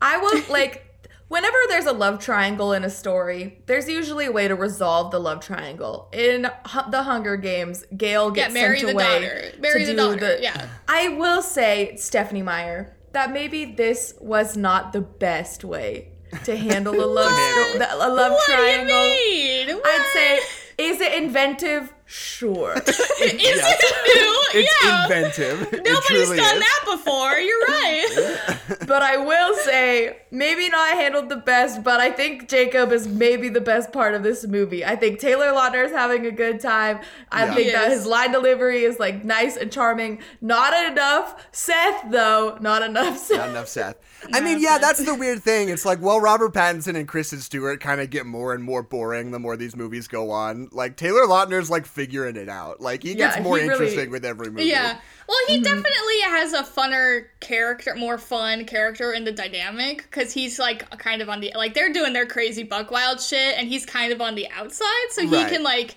I 0.00 0.16
will 0.18 0.42
like 0.48 0.89
whenever 1.30 1.56
there's 1.68 1.86
a 1.86 1.92
love 1.92 2.18
triangle 2.18 2.72
in 2.72 2.84
a 2.84 2.90
story, 2.90 3.62
there's 3.66 3.88
usually 3.88 4.26
a 4.26 4.32
way 4.32 4.48
to 4.48 4.54
resolve 4.54 5.10
the 5.12 5.18
love 5.18 5.40
triangle. 5.40 6.10
In 6.12 6.50
Hu- 6.66 6.90
the 6.90 7.04
Hunger 7.04 7.36
Games, 7.36 7.84
Gale 7.96 8.30
gets 8.30 8.52
marry 8.52 8.80
sent 8.80 8.88
the 8.88 8.94
away 8.94 9.22
daughter. 9.22 9.52
Marry 9.60 9.80
to 9.80 9.86
the 9.86 9.92
do 9.92 9.96
daughter, 9.96 10.38
yeah. 10.40 10.68
I 10.88 11.08
will 11.10 11.40
say, 11.40 11.94
Stephenie 11.96 12.42
Meyer, 12.42 12.96
that 13.12 13.32
maybe 13.32 13.64
this 13.64 14.14
was 14.20 14.56
not 14.56 14.92
the 14.92 15.00
best 15.00 15.64
way 15.64 16.08
to 16.44 16.56
handle 16.56 16.94
a 16.94 17.06
love 17.06 17.32
a 17.32 18.08
love 18.08 18.32
what 18.32 18.44
triangle. 18.44 18.86
do 18.88 18.92
you 18.92 19.66
mean? 19.66 19.80
I'd 19.84 20.10
say, 20.12 20.84
is 20.84 21.00
it 21.00 21.14
inventive? 21.14 21.92
Sure. 22.12 22.72
Is 22.86 22.98
it 23.22 23.36
new? 23.38 24.36
it's 24.60 24.84
yeah. 24.84 25.04
inventive 25.04 25.72
It 25.72 25.84
Nobody's 25.84 26.06
truly 26.26 26.36
done 26.38 26.56
is. 26.56 26.60
that 26.60 26.80
before. 26.86 27.34
You're 27.38 27.66
right. 27.68 28.48
but 28.88 29.02
I 29.02 29.16
will 29.16 29.54
say, 29.58 30.18
maybe 30.32 30.68
not 30.68 30.94
handled 30.94 31.28
the 31.28 31.36
best, 31.36 31.84
but 31.84 32.00
I 32.00 32.10
think 32.10 32.48
Jacob 32.48 32.90
is 32.90 33.06
maybe 33.06 33.48
the 33.48 33.60
best 33.60 33.92
part 33.92 34.14
of 34.14 34.24
this 34.24 34.44
movie. 34.44 34.84
I 34.84 34.96
think 34.96 35.20
Taylor 35.20 35.52
Lautner 35.52 35.84
is 35.86 35.92
having 35.92 36.26
a 36.26 36.32
good 36.32 36.58
time. 36.60 36.98
I 37.30 37.44
Yeah. 37.44 37.54
think 37.54 37.66
He 37.66 37.72
that 37.72 37.92
is. 37.92 37.98
his 37.98 38.06
line 38.06 38.32
delivery 38.32 38.82
is 38.82 38.98
like 38.98 39.24
nice 39.24 39.56
and 39.56 39.70
charming. 39.70 40.18
Not 40.40 40.72
enough 40.90 41.46
Seth, 41.52 42.10
though. 42.10 42.58
Not 42.60 42.82
enough 42.82 43.18
Seth. 43.18 43.36
Not 43.38 43.50
enough 43.50 43.68
Seth. 43.68 43.96
I 44.34 44.40
mean, 44.40 44.60
yeah, 44.60 44.78
that's 44.78 45.02
the 45.04 45.14
weird 45.14 45.42
thing. 45.44 45.68
It's 45.68 45.84
like, 45.86 46.02
well, 46.02 46.20
Robert 46.20 46.52
Pattinson 46.52 46.96
and 46.96 47.06
Kristen 47.08 47.38
Stewart 47.38 47.80
kind 47.80 48.00
of 48.00 48.10
get 48.10 48.26
more 48.26 48.52
and 48.52 48.62
more 48.64 48.82
boring 48.82 49.30
the 49.30 49.38
more 49.38 49.56
these 49.56 49.76
movies 49.76 50.08
go 50.08 50.30
on. 50.30 50.68
Like 50.72 50.96
Taylor 50.96 51.22
Lautner's 51.22 51.70
like 51.70 51.86
figuring 52.00 52.36
it 52.36 52.48
out. 52.48 52.80
Like 52.80 53.02
he 53.02 53.14
gets 53.14 53.36
Yeah, 53.36 53.42
more 53.42 53.58
he 53.58 53.68
really- 53.68 53.74
interesting 53.86 54.10
with 54.10 54.24
every 54.24 54.50
movie. 54.50 54.64
Yeah. 54.64 54.96
Well, 55.28 55.36
he 55.46 55.54
Mm-hmm. 55.56 55.62
definitely 55.64 56.20
has 56.22 56.52
a 56.54 56.62
funner 56.62 57.26
character, 57.40 57.94
more 57.94 58.16
fun 58.18 58.64
character 58.64 59.12
in 59.12 59.24
the 59.24 59.32
dynamic 59.32 60.02
because 60.10 60.32
he's 60.32 60.58
like 60.58 60.88
kind 60.98 61.20
of 61.22 61.28
on 61.28 61.40
the 61.40 61.52
like 61.54 61.74
they're 61.74 61.92
doing 61.92 62.12
their 62.12 62.26
crazy 62.26 62.62
buck 62.62 62.90
wild 62.90 63.20
shit, 63.20 63.56
and 63.58 63.68
he's 63.68 63.84
kind 63.86 64.12
of 64.12 64.20
on 64.20 64.34
the 64.34 64.48
outside, 64.50 65.06
so 65.10 65.22
he 65.26 65.34
Right. 65.34 65.48
can 65.52 65.62
like 65.62 65.94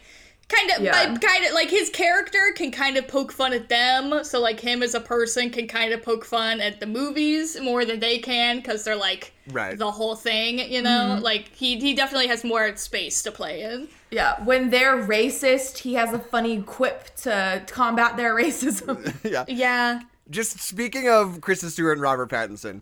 kind 0.49 0.71
of 0.71 0.81
Yeah. 0.81 0.91
by 0.91 1.17
kind 1.17 1.45
of 1.45 1.53
like 1.53 1.69
his 1.69 1.89
character 1.89 2.39
can 2.55 2.71
kind 2.71 2.97
of 2.97 3.07
poke 3.07 3.31
fun 3.31 3.53
at 3.53 3.69
them, 3.69 4.23
so 4.23 4.39
like 4.39 4.59
him 4.59 4.83
as 4.83 4.93
a 4.93 4.99
person 4.99 5.49
can 5.49 5.67
kind 5.67 5.93
of 5.93 6.03
poke 6.03 6.25
fun 6.25 6.61
at 6.61 6.79
the 6.79 6.85
movies 6.85 7.59
more 7.59 7.85
than 7.85 7.99
they 7.99 8.19
can 8.19 8.57
because 8.57 8.83
they're 8.83 8.95
like 8.95 9.33
Right. 9.51 9.77
the 9.77 9.91
whole 9.91 10.15
thing, 10.15 10.59
you 10.71 10.81
know. 10.81 11.15
Mm-hmm. 11.15 11.23
Like 11.23 11.49
he 11.55 11.79
he 11.79 11.93
definitely 11.93 12.27
has 12.27 12.43
more 12.43 12.75
space 12.75 13.21
to 13.23 13.31
play 13.31 13.61
in. 13.63 13.87
Yeah, 14.11 14.43
when 14.43 14.69
they're 14.69 14.97
racist, 14.97 15.79
he 15.79 15.95
has 15.95 16.13
a 16.13 16.19
funny 16.19 16.61
quip 16.61 17.15
to 17.23 17.63
combat 17.67 18.15
their 18.17 18.35
racism. 18.43 19.13
yeah. 19.23 19.45
Yeah. 19.47 20.01
Just 20.29 20.59
speaking 20.61 21.09
of 21.09 21.41
Kristen 21.41 21.69
Stewart 21.69 21.93
and 21.97 22.01
Robert 22.01 22.29
Pattinson, 22.29 22.81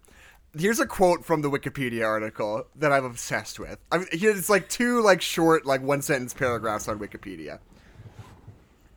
here's 0.58 0.80
a 0.80 0.86
quote 0.86 1.24
from 1.26 1.42
the 1.42 1.50
Wikipedia 1.50 2.06
article 2.06 2.66
that 2.76 2.92
I'm 2.92 3.06
obsessed 3.06 3.60
with. 3.60 3.80
I 3.92 4.00
mean, 4.00 4.08
it's 4.12 4.50
like 4.50 4.70
two 4.70 5.02
like 5.02 5.22
short 5.22 5.66
like 5.66 5.82
one 5.82 6.02
sentence 6.02 6.34
paragraphs 6.34 6.88
on 6.88 7.00
Wikipedia. 7.00 7.60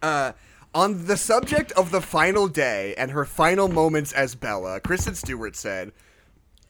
Uh, 0.03 0.33
on 0.75 1.07
the 1.07 1.17
subject 1.17 1.73
of 1.73 1.90
the 1.90 2.01
final 2.01 2.49
day 2.49 2.95
and 2.97 3.12
her 3.12 3.25
final 3.25 3.69
moments 3.69 4.12
as 4.12 4.35
Bella, 4.35 4.81
Kristen 4.81 5.14
Stewart 5.14 5.55
said, 5.57 5.93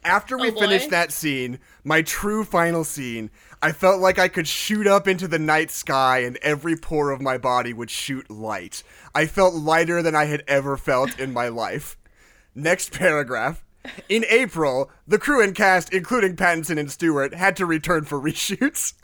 "After 0.05 0.37
we 0.37 0.51
Oh, 0.51 0.61
finished 0.61 0.91
that 0.91 1.11
scene, 1.11 1.59
my 1.83 2.03
true 2.03 2.45
final 2.45 2.85
scene, 2.85 3.31
I 3.63 3.73
felt 3.73 4.01
like 4.01 4.19
I 4.19 4.29
could 4.29 4.47
shoot 4.47 4.87
up 4.87 5.09
into 5.09 5.27
the 5.27 5.39
night 5.39 5.71
sky 5.71 6.19
and 6.19 6.37
every 6.43 6.77
pore 6.77 7.11
of 7.11 7.23
my 7.23 7.39
body 7.39 7.73
would 7.73 7.91
shoot 7.91 8.31
light. 8.31 8.83
I 9.15 9.25
felt 9.27 9.55
lighter 9.55 10.03
than 10.03 10.15
I 10.15 10.27
had 10.27 10.45
ever 10.47 10.77
felt 10.77 11.19
in 11.19 11.33
my 11.33 11.49
life." 11.49 11.97
Next 12.55 12.93
paragraph. 12.93 13.65
In 14.09 14.25
April, 14.31 14.91
the 15.07 15.19
crew 15.19 15.43
and 15.43 15.55
cast, 15.55 15.93
including 15.93 16.37
Pattinson 16.37 16.79
and 16.79 16.91
Stewart, 16.91 17.35
had 17.35 17.57
to 17.57 17.67
return 17.67 18.05
for 18.05 18.19
reshoots. 18.21 18.95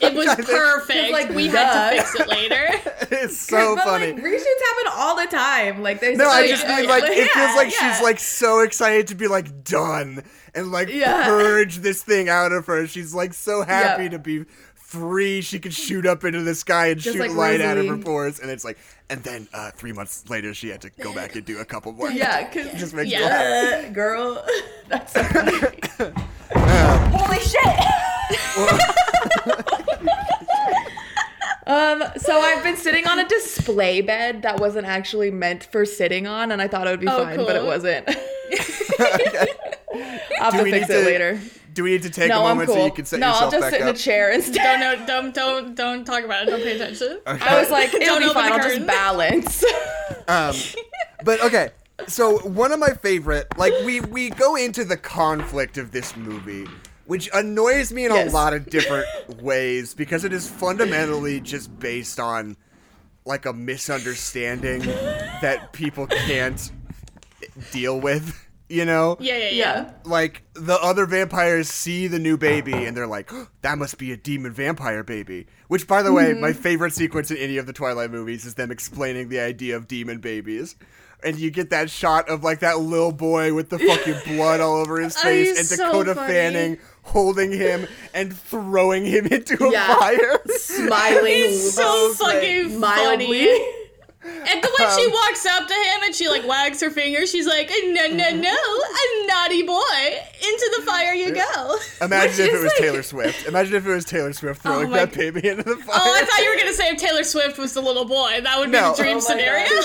It 0.00 0.14
was 0.14 0.34
perfect. 0.46 1.12
like, 1.12 1.30
we 1.30 1.46
had 1.48 1.90
to 1.90 1.96
fix 2.02 2.14
it 2.20 2.28
later. 2.28 2.68
It's 3.08 3.36
so 3.38 3.76
but 3.76 3.84
funny. 3.84 4.12
like 4.14 4.22
reshoots 4.22 4.42
happen 4.42 4.92
all 4.96 5.14
the 5.16 5.26
time. 5.28 5.80
Like 5.80 6.00
there's 6.00 6.18
No, 6.18 6.28
I 6.28 6.48
just 6.48 6.64
yeah, 6.64 6.74
mean 6.76 6.84
yeah. 6.86 6.90
like 6.96 7.04
it 7.04 7.18
yeah, 7.18 7.46
feels 7.46 7.56
like 7.56 7.72
yeah. 7.72 7.92
she's 7.94 8.02
like 8.02 8.18
so 8.18 8.60
excited 8.60 9.06
to 9.08 9.14
be 9.14 9.28
like 9.28 9.62
done 9.62 10.24
and 10.56 10.72
like 10.72 10.88
Yeah. 10.88 11.24
purge 11.24 11.76
this 11.78 12.02
thing 12.02 12.28
out 12.28 12.50
of 12.50 12.66
her. 12.66 12.86
She's 12.88 13.14
like 13.14 13.32
so 13.32 13.62
happy 13.62 14.04
Yeah. 14.04 14.08
to 14.10 14.18
be 14.18 14.44
free. 14.74 15.40
She 15.40 15.60
could 15.60 15.72
shoot 15.72 16.04
up 16.04 16.24
into 16.24 16.42
the 16.42 16.56
sky 16.56 16.88
and 16.88 17.00
Just 17.00 17.16
shoot 17.16 17.20
like 17.28 17.30
light 17.36 17.60
out 17.60 17.78
of 17.78 17.84
her 17.86 17.92
Rosalie. 17.92 18.04
pores. 18.04 18.40
And 18.40 18.50
it's 18.50 18.64
like, 18.64 18.76
and 19.10 19.22
then 19.22 19.48
uh, 19.54 19.70
three 19.72 19.92
months 19.92 20.28
later, 20.28 20.52
she 20.54 20.68
had 20.68 20.80
to 20.82 20.90
go 20.90 21.12
back 21.14 21.34
and 21.36 21.44
do 21.44 21.58
a 21.58 21.64
couple 21.64 21.92
more. 21.92 22.10
Yeah, 22.10 22.48
because 22.48 22.72
just 22.78 22.94
makes 22.94 23.06
me 23.06 23.12
Yeah. 23.12 23.20
laugh. 23.26 23.84
uh, 23.84 23.90
girl, 23.90 24.44
that's 24.88 25.12
so 25.12 25.22
funny. 25.22 25.52
Holy 26.54 27.38
shit! 27.40 27.76
um, 31.66 32.02
so 32.18 32.38
I've 32.40 32.62
been 32.62 32.76
sitting 32.76 33.06
on 33.06 33.18
a 33.18 33.26
display 33.28 34.00
bed 34.00 34.42
that 34.42 34.60
wasn't 34.60 34.86
actually 34.86 35.30
meant 35.30 35.64
for 35.64 35.84
sitting 35.84 36.26
on, 36.26 36.52
and 36.52 36.62
I 36.62 36.68
thought 36.68 36.86
it 36.86 36.90
would 36.90 37.00
be 37.00 37.08
Oh, 37.08 37.24
fine, 37.24 37.38
but 37.38 37.56
it 37.56 37.64
wasn't. 37.64 38.08
I'll 40.40 40.52
have 40.52 40.62
we 40.64 40.70
to 40.70 40.78
fix 40.78 40.90
it 40.90 41.00
to- 41.00 41.06
later. 41.06 41.40
Do 41.76 41.82
we 41.84 41.90
need 41.90 42.02
to 42.04 42.10
take 42.10 42.26
a 42.26 42.28
No, 42.28 42.38
I'm 42.46 42.56
moment 42.56 42.68
cool. 42.68 42.76
so 42.76 42.84
you 42.86 42.90
can 42.92 43.04
set 43.04 43.20
no, 43.20 43.28
I'll 43.32 43.50
just 43.50 43.60
back 43.60 43.70
sit 43.70 43.82
in 43.82 43.88
up? 43.88 43.94
a 43.94 43.98
chair 43.98 44.32
instead. 44.32 44.80
don't, 44.80 45.06
don't, 45.06 45.34
don't, 45.34 45.74
don't 45.74 46.04
talk 46.06 46.24
about 46.24 46.44
it. 46.44 46.50
Don't 46.50 46.62
pay 46.62 46.74
attention. 46.74 47.20
I 47.26 47.60
was 47.60 47.70
like, 47.70 47.92
it'll 47.92 48.18
Don't 48.18 48.20
be 48.20 48.24
open 48.30 48.34
fine. 48.42 48.52
I'll 48.52 48.58
just 48.68 48.86
balance. 48.86 49.64
Um, 50.28 50.54
but 51.24 51.40
okay, 51.44 51.68
so 52.08 52.38
one 52.38 52.72
of 52.72 52.80
my 52.80 52.90
favorite, 52.94 53.46
like 53.56 53.72
we 53.84 54.00
we 54.00 54.30
go 54.30 54.56
into 54.56 54.84
the 54.84 54.96
conflict 54.96 55.78
of 55.78 55.92
this 55.92 56.16
movie, 56.16 56.66
which 57.06 57.28
annoys 57.32 57.92
me 57.92 58.06
in 58.06 58.12
Yes. 58.12 58.32
a 58.32 58.34
lot 58.34 58.52
of 58.52 58.68
different 58.68 59.06
ways 59.40 59.94
because 59.94 60.24
it 60.24 60.32
is 60.32 60.48
fundamentally 60.48 61.40
just 61.40 61.76
based 61.78 62.18
on 62.18 62.56
like 63.24 63.46
a 63.46 63.52
misunderstanding 63.52 64.80
that 65.42 65.72
people 65.72 66.06
can't 66.08 66.72
deal 67.70 68.00
with. 68.00 68.45
You 68.68 68.84
know, 68.84 69.16
Yeah, 69.20 69.36
yeah, 69.36 69.44
yeah. 69.44 69.50
yeah. 69.50 69.90
like 70.04 70.42
the 70.54 70.74
other 70.82 71.06
vampires 71.06 71.68
see 71.68 72.08
the 72.08 72.18
new 72.18 72.36
baby 72.36 72.72
and 72.72 72.96
they're 72.96 73.06
like, 73.06 73.30
that 73.62 73.78
must 73.78 73.96
be 73.96 74.10
a 74.10 74.16
demon 74.16 74.52
vampire 74.52 75.04
baby. 75.04 75.46
Which, 75.68 75.86
by 75.86 76.02
the 76.02 76.12
way, 76.12 76.32
my 76.34 76.50
mm-hmm. 76.50 76.60
favorite 76.62 76.92
sequence 76.92 77.30
in 77.30 77.36
any 77.36 77.58
of 77.58 77.66
the 77.66 77.72
Twilight 77.72 78.10
movies 78.10 78.44
is 78.44 78.54
them 78.54 78.72
explaining 78.72 79.28
the 79.28 79.38
idea 79.38 79.76
of 79.76 79.86
demon 79.86 80.18
babies. 80.18 80.74
And 81.24 81.38
you 81.38 81.50
get 81.50 81.70
that 81.70 81.90
shot 81.90 82.28
of 82.28 82.42
like 82.44 82.58
that 82.60 82.78
little 82.80 83.12
boy 83.12 83.54
with 83.54 83.70
the 83.70 83.78
fucking 83.78 84.16
blood 84.36 84.60
all 84.60 84.76
over 84.76 85.00
his 85.00 85.16
Oh, 85.16 85.20
face 85.22 85.48
he's 85.48 85.58
and 85.58 85.66
so 85.78 85.86
Dakota 85.86 86.14
funny. 86.16 86.32
Fanning 86.32 86.78
holding 87.02 87.52
him 87.52 87.86
and 88.14 88.36
throwing 88.36 89.04
him 89.04 89.26
into 89.30 89.62
a 89.64 89.70
Yeah. 89.72 89.94
fire. 89.96 90.40
Smiling. 90.46 91.26
He's 91.32 91.72
so 91.74 92.12
fucking 92.14 92.78
mildly. 92.80 93.48
Funny. 94.26 94.50
And 94.52 94.62
the 94.62 94.70
when 94.78 94.88
Um, 94.88 94.98
she 94.98 95.06
walks 95.08 95.46
up 95.46 95.66
to 95.68 95.74
him 95.74 96.02
and 96.04 96.14
she 96.14 96.28
like 96.28 96.46
wags 96.46 96.80
her 96.80 96.90
finger, 96.90 97.26
she's 97.26 97.46
like, 97.46 97.70
"No, 97.86 98.06
no, 98.08 98.30
no, 98.30 98.50
a 98.54 99.26
naughty 99.26 99.62
boy! 99.62 100.20
Into 100.42 100.74
the 100.78 100.82
fire 100.86 101.12
you 101.14 101.32
go!" 101.32 101.76
Imagine 102.00 102.30
Which 102.30 102.38
if 102.38 102.54
it 102.54 102.62
was 102.62 102.64
like- 102.64 102.76
Taylor 102.78 103.02
Swift. 103.02 103.46
Imagine 103.46 103.74
if 103.76 103.86
it 103.86 103.90
was 103.94 104.04
Taylor 104.04 104.32
Swift 104.32 104.62
throwing 104.62 104.90
my 104.90 104.98
that 105.06 105.12
g- 105.12 105.30
baby 105.30 105.48
into 105.48 105.62
the 105.62 105.76
fire. 105.76 105.96
Oh, 105.98 106.14
I 106.20 106.24
thought 106.24 106.40
you 106.42 106.50
were 106.50 106.56
gonna 106.56 106.72
say 106.74 106.88
if 106.90 106.98
Taylor 106.98 107.24
Swift 107.24 107.58
was 107.58 107.72
the 107.74 107.80
little 107.80 108.04
boy. 108.04 108.40
That 108.42 108.58
would 108.58 108.70
be 108.70 108.78
No. 108.78 108.94
the 108.94 109.02
dream 109.02 109.16
Oh 109.16 109.20
scenario. 109.20 109.66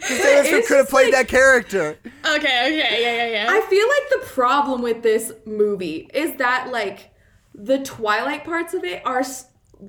Taylor 0.00 0.44
Swift 0.44 0.68
could 0.68 0.76
have 0.78 0.88
played 0.90 1.12
like- 1.12 1.26
that 1.26 1.28
character. 1.28 1.96
okay, 2.24 2.36
okay, 2.36 3.02
yeah, 3.02 3.26
yeah, 3.26 3.44
yeah. 3.44 3.46
I 3.48 3.60
feel 3.68 3.86
like 3.88 4.08
the 4.22 4.26
problem 4.32 4.82
with 4.82 5.02
this 5.02 5.32
movie 5.44 6.08
is 6.14 6.36
that 6.36 6.70
like 6.70 7.10
the 7.54 7.78
Twilight 7.78 8.44
parts 8.44 8.74
of 8.74 8.84
it 8.84 9.02
are 9.06 9.20
s- 9.20 9.46
l- 9.80 9.88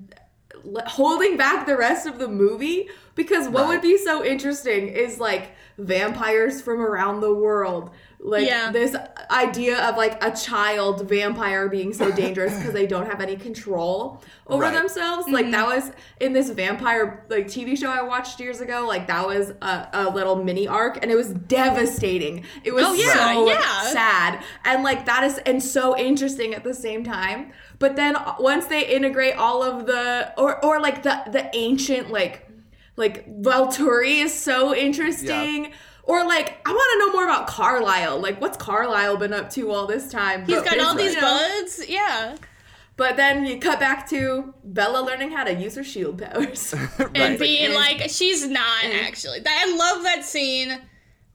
holding 0.88 1.38
back 1.38 1.66
the 1.66 1.78
rest 1.78 2.06
of 2.08 2.20
the 2.20 2.28
movie 2.28 2.90
Because 3.16 3.48
what 3.50 3.64
Right. 3.64 3.70
would 3.70 3.82
be 3.82 3.98
so 3.98 4.24
interesting 4.24 4.90
is 4.90 5.20
like 5.20 5.52
vampires 5.80 6.62
from 6.62 6.80
around 6.82 7.22
the 7.22 7.34
world. 7.34 7.90
Like 8.20 8.48
Yeah. 8.48 8.72
this 8.72 8.96
idea 9.30 9.78
of 9.88 9.96
like 9.96 10.22
a 10.24 10.32
child 10.36 11.08
vampire 11.08 11.70
being 11.70 11.94
so 11.94 12.12
dangerous 12.12 12.54
because 12.58 12.74
they 12.74 12.88
don't 12.88 13.06
have 13.06 13.22
any 13.22 13.36
control 13.36 14.24
over 14.48 14.64
Right. 14.64 14.74
themselves. 14.74 15.28
Like 15.30 15.52
that 15.52 15.68
was 15.68 15.92
in 16.20 16.34
this 16.34 16.50
vampire 16.50 17.24
like 17.30 17.46
TV 17.48 17.78
show 17.78 17.90
I 17.92 18.02
watched 18.02 18.40
years 18.40 18.60
ago. 18.60 18.86
Like 18.88 19.06
that 19.08 19.28
was 19.28 19.52
a, 19.62 19.88
a 19.94 20.10
little 20.10 20.36
mini 20.44 20.68
arc 20.68 20.98
and 21.02 21.12
it 21.12 21.16
was 21.16 21.30
devastating. 21.30 22.44
It 22.64 22.74
was 22.74 22.86
Oh, 22.88 22.94
yeah, 22.94 23.34
so 23.34 23.48
yeah. 23.48 23.82
sad 23.92 24.44
and 24.66 24.84
like 24.84 25.06
that 25.06 25.24
is 25.24 25.38
and 25.46 25.62
so 25.62 25.96
interesting 25.98 26.56
at 26.56 26.64
the 26.64 26.74
same 26.74 27.04
time. 27.04 27.52
But 27.80 27.96
then 27.96 28.16
uh, 28.16 28.34
once 28.40 28.66
they 28.66 28.84
integrate 28.88 29.36
all 29.36 29.62
of 29.62 29.86
the 29.86 30.34
or 30.40 30.64
or 30.66 30.80
like 30.80 31.04
the 31.04 31.22
the 31.32 31.50
ancient 31.56 32.10
like 32.12 32.50
like 32.96 33.28
Volturi 33.44 34.24
is 34.24 34.34
so 34.34 34.76
interesting. 34.76 35.72
Or 36.08 36.26
like 36.26 36.58
I 36.66 36.72
want 36.72 36.90
to 36.94 37.00
know 37.06 37.12
more 37.14 37.26
about 37.26 37.48
Carlisle. 37.48 38.20
Like 38.20 38.42
what's 38.42 38.58
Carlisle 38.58 39.18
been 39.18 39.34
up 39.34 39.50
to 39.52 39.72
all 39.72 39.86
this 39.86 40.10
time? 40.10 40.46
He's 40.46 40.56
But 40.56 40.66
got 40.66 40.80
all 40.80 40.96
these 40.96 41.14
you 41.14 41.22
know, 41.22 41.28
buds. 41.60 41.88
Yeah. 41.88 42.38
But 42.96 43.16
then 43.18 43.46
you 43.46 43.60
cut 43.60 43.80
back 43.80 44.10
to 44.10 44.54
Bella 44.64 45.06
learning 45.06 45.32
how 45.32 45.44
to 45.44 45.54
use 45.54 45.76
her 45.76 45.84
shield 45.84 46.18
powers. 46.20 46.74
and 47.14 47.38
being 47.38 47.74
like 47.76 48.10
she's 48.10 48.48
not 48.48 48.86
actually 48.86 49.40
i 49.46 49.76
love 49.78 50.04
that 50.04 50.26
scene 50.26 50.80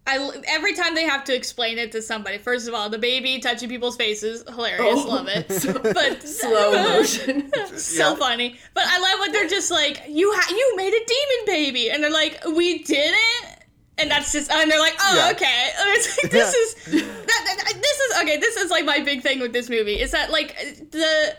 I 0.05 0.17
l- 0.17 0.35
every 0.49 0.75
time 0.75 0.97
they 0.97 1.05
have 1.05 1.23
to 1.27 1.33
explain 1.37 1.79
it 1.79 1.93
to 1.93 2.03
somebody. 2.03 2.37
First 2.37 2.67
of 2.67 2.75
all, 2.75 2.89
the 2.91 2.99
baby 2.99 3.39
touching 3.39 3.69
people's 3.69 3.95
faces, 3.95 4.43
hilarious, 4.49 4.99
Oh. 4.99 5.07
love 5.09 5.29
it. 5.29 5.47
but 5.95 6.27
Slow 6.27 6.73
motion. 6.73 7.49
so 7.79 8.09
Yeah. 8.11 8.15
funny. 8.17 8.57
But 8.75 8.83
I 8.89 8.99
love 8.99 9.21
when 9.21 9.31
they're 9.31 9.47
just 9.49 9.71
like, 9.71 10.03
"You 10.09 10.33
ha- 10.35 10.51
you 10.53 10.75
made 10.77 10.93
a 10.93 11.05
demon 11.07 11.47
baby," 11.47 11.89
and 11.89 12.03
they're 12.03 12.11
like, 12.11 12.41
"We 12.47 12.79
didn't." 12.83 13.52
And 13.99 14.11
that's 14.11 14.33
just, 14.33 14.51
and 14.51 14.71
they're 14.71 14.81
like, 14.81 14.97
"Oh, 15.01 15.15
Yeah. 15.17 15.33
okay." 15.33 15.69
Like, 15.79 16.31
this 16.33 16.55
is 16.55 16.75
that, 16.87 17.27
that- 17.27 17.75
this 17.83 18.01
is 18.01 18.21
okay. 18.23 18.39
This 18.39 18.57
is 18.57 18.71
like 18.71 18.85
my 18.85 19.01
big 19.01 19.23
thing 19.23 19.41
with 19.41 19.53
this 19.53 19.69
movie 19.69 20.01
is 20.01 20.11
that 20.13 20.31
like 20.31 20.57
the 20.91 21.37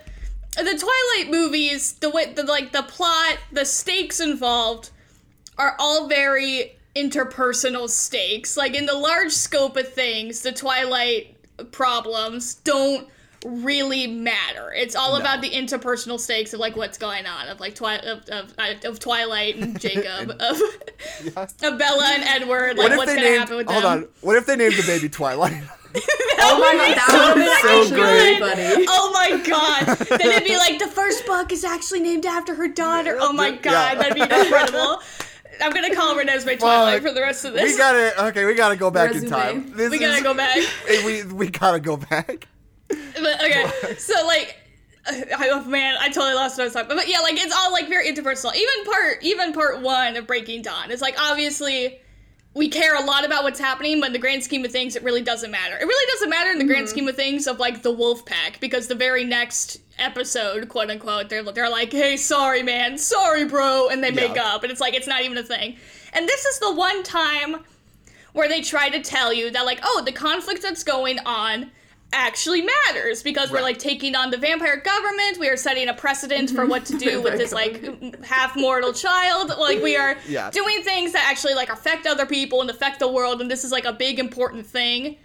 the 0.56 0.64
Twilight 0.78 1.32
movies, 1.32 1.94
the 1.94 2.10
way 2.10 2.32
the 2.34 2.44
like 2.44 2.72
the 2.72 2.84
plot, 2.84 3.38
the 3.52 3.66
stakes 3.66 4.20
involved 4.20 4.92
are 5.58 5.76
all 5.80 6.08
very 6.08 6.78
interpersonal 6.96 7.90
stakes. 7.90 8.56
Like 8.56 8.76
in 8.76 8.86
the 8.86 8.94
large 8.96 9.32
scope 9.32 9.76
of 9.78 9.92
things, 9.92 10.42
the 10.42 10.52
Twilight 10.52 11.36
problems 11.72 12.56
don't 12.56 13.08
really 13.46 14.08
matter. 14.08 14.72
It's 14.76 14.96
all 14.96 15.16
about 15.18 15.42
the 15.42 15.50
interpersonal 15.50 16.20
stakes 16.20 16.54
of 16.54 16.60
like 16.60 16.76
what's 16.76 16.98
going 16.98 17.26
on 17.26 17.48
of 17.48 17.60
like 17.60 17.76
Twi- 17.76 17.98
of, 17.98 18.28
of, 18.30 18.54
uh, 18.58 18.74
of 18.86 19.00
Twilight 19.00 19.56
and 19.58 19.80
Jacob 19.80 20.32
of, 20.40 20.62
of 21.38 21.78
Bella 21.78 22.06
and 22.14 22.24
Edward. 22.24 22.78
Like 22.78 22.90
What 22.90 22.92
if 22.94 22.98
what's 22.98 23.12
they 23.12 23.16
gonna 23.18 23.28
named? 23.30 23.40
happen 23.40 23.58
with 23.58 23.68
Hold 23.70 23.84
them? 23.84 23.92
on. 23.92 24.08
What 24.22 24.36
if 24.38 24.46
they 24.46 24.56
named 24.56 24.76
the 24.76 24.84
baby 24.84 25.10
Twilight? 25.10 25.64
oh 25.96 26.58
my 26.60 26.74
god, 26.74 26.96
that 26.98 27.08
would 27.12 27.28
have 27.28 27.36
been 27.36 27.62
So 27.62 27.82
actually 27.82 28.02
great. 28.02 28.40
really 28.42 28.74
funny. 28.74 28.86
Oh 28.90 29.12
my 29.14 29.38
god! 29.46 29.98
then 30.20 30.32
it'd 30.32 30.44
be 30.48 30.58
like 30.58 30.80
the 30.80 30.88
first 30.88 31.24
book 31.28 31.52
is 31.52 31.64
actually 31.64 32.00
named 32.00 32.26
after 32.26 32.56
her 32.56 32.68
daughter. 32.68 33.18
Oh 33.22 33.32
my 33.32 33.52
god, 33.52 34.00
that'd 34.00 34.16
be 34.16 34.22
incredible. 34.22 35.02
I'm 35.62 35.72
gonna 35.72 35.94
call 35.94 36.16
Renesmee 36.16 36.58
Twilight 36.58 37.04
Fuck. 37.04 37.10
for 37.10 37.14
the 37.14 37.22
rest 37.22 37.46
of 37.46 37.54
this. 37.54 37.72
we 37.74 37.78
gotta. 37.78 38.26
Okay, 38.30 38.44
we 38.46 38.56
gotta 38.56 38.76
go 38.76 38.90
back 38.90 39.14
in 39.14 39.28
time. 39.30 39.72
This 39.76 39.92
We 39.92 40.00
gotta 40.00 40.16
is- 40.18 40.24
go 40.24 40.34
back. 40.34 40.58
We 41.06 41.24
we 41.26 41.50
gotta 41.52 41.80
go 41.80 41.96
back. 41.98 42.48
But 43.14 43.44
okay, 43.44 43.96
so 43.98 44.14
like, 44.28 44.58
I, 45.08 45.50
oh 45.52 45.64
man, 45.66 45.96
I 46.00 46.08
totally 46.08 46.34
lost 46.34 46.58
what 46.58 46.64
I 46.64 46.66
was 46.66 46.74
talking. 46.74 46.92
About. 46.92 46.98
But 46.98 47.10
yeah, 47.10 47.20
like 47.20 47.36
it's 47.36 47.56
all 47.56 47.72
like 47.72 47.88
very 47.88 48.12
interpersonal. 48.12 48.56
Even 48.56 48.92
part, 48.92 49.24
even 49.24 49.54
part 49.54 49.82
one 49.82 50.16
of 50.16 50.28
Breaking 50.28 50.62
Dawn 50.62 50.92
is 50.92 51.02
like 51.02 51.16
obviously 51.20 52.00
we 52.56 52.70
care 52.70 52.96
a 52.96 53.04
lot 53.04 53.26
about 53.26 53.44
what's 53.44 53.60
happening, 53.60 54.00
but 54.00 54.08
in 54.08 54.14
the 54.14 54.20
grand 54.20 54.44
scheme 54.44 54.64
of 54.64 54.72
things, 54.72 54.96
it 54.96 55.04
really 55.04 55.24
doesn't 55.24 55.50
matter. 55.50 55.76
It 55.76 55.86
really 55.86 56.12
doesn't 56.14 56.30
matter 56.30 56.52
in 56.52 56.60
the 56.60 56.66
grand 56.66 56.86
mm-hmm. 56.86 56.92
scheme 56.92 57.08
of 57.08 57.16
things 57.16 57.48
of 57.48 57.60
like 57.60 57.82
the 57.82 57.92
Wolf 57.92 58.26
Pack 58.26 58.60
because 58.60 58.88
the 58.88 58.96
very 58.96 59.24
next 59.24 59.80
episode, 59.98 60.70
quote 60.70 60.90
unquote, 60.90 61.30
they're 61.30 61.44
they're 61.44 61.70
like, 61.70 61.92
"Hey, 61.92 62.18
sorry, 62.18 62.62
man, 62.62 62.98
sorry, 62.98 63.46
bro," 63.46 63.90
and 63.90 64.04
they 64.04 64.12
make 64.12 64.38
up, 64.38 64.64
and 64.64 64.72
it's 64.72 64.82
like 64.82 64.94
it's 64.94 65.08
not 65.08 65.22
even 65.22 65.38
a 65.38 65.44
thing. 65.44 65.78
And 66.14 66.28
this 66.28 66.46
is 66.46 66.60
the 66.60 66.74
one 66.74 67.02
time 67.04 67.64
where 68.34 68.48
they 68.48 68.62
try 68.62 68.90
to 68.90 69.02
tell 69.02 69.34
you 69.34 69.50
that 69.52 69.66
like 69.66 69.80
oh 69.84 70.04
the 70.06 70.12
conflict 70.12 70.62
that's 70.62 70.84
going 70.84 71.20
on 71.26 71.72
actually 72.14 72.62
matters 72.62 73.24
because 73.24 73.52
we're 73.52 73.62
like 73.62 73.80
taking 73.80 74.16
on 74.16 74.30
the 74.30 74.38
vampire 74.38 74.78
government. 74.78 75.38
We 75.40 75.50
are 75.50 75.58
setting 75.58 75.90
a 75.90 75.94
precedent 75.94 76.52
for 76.52 76.66
what 76.66 76.86
to 76.86 76.98
do 76.98 77.22
with 77.24 77.38
this 77.38 77.52
like 77.52 78.24
half 78.24 78.56
mortal 78.56 78.94
child. 78.94 79.50
Like 79.58 79.82
we 79.82 79.98
are 79.98 80.16
Yeah. 80.28 80.50
doing 80.52 80.84
things 80.84 81.12
that 81.14 81.28
actually 81.30 81.56
like 81.56 81.70
affect 81.70 82.06
other 82.06 82.26
people 82.26 82.62
and 82.62 82.70
affect 82.70 83.00
the 83.00 83.08
world 83.08 83.42
and 83.42 83.52
this 83.52 83.64
is 83.64 83.72
like 83.72 83.86
a 83.86 83.94
big 83.94 84.20
important 84.20 84.66
thing. 84.66 85.18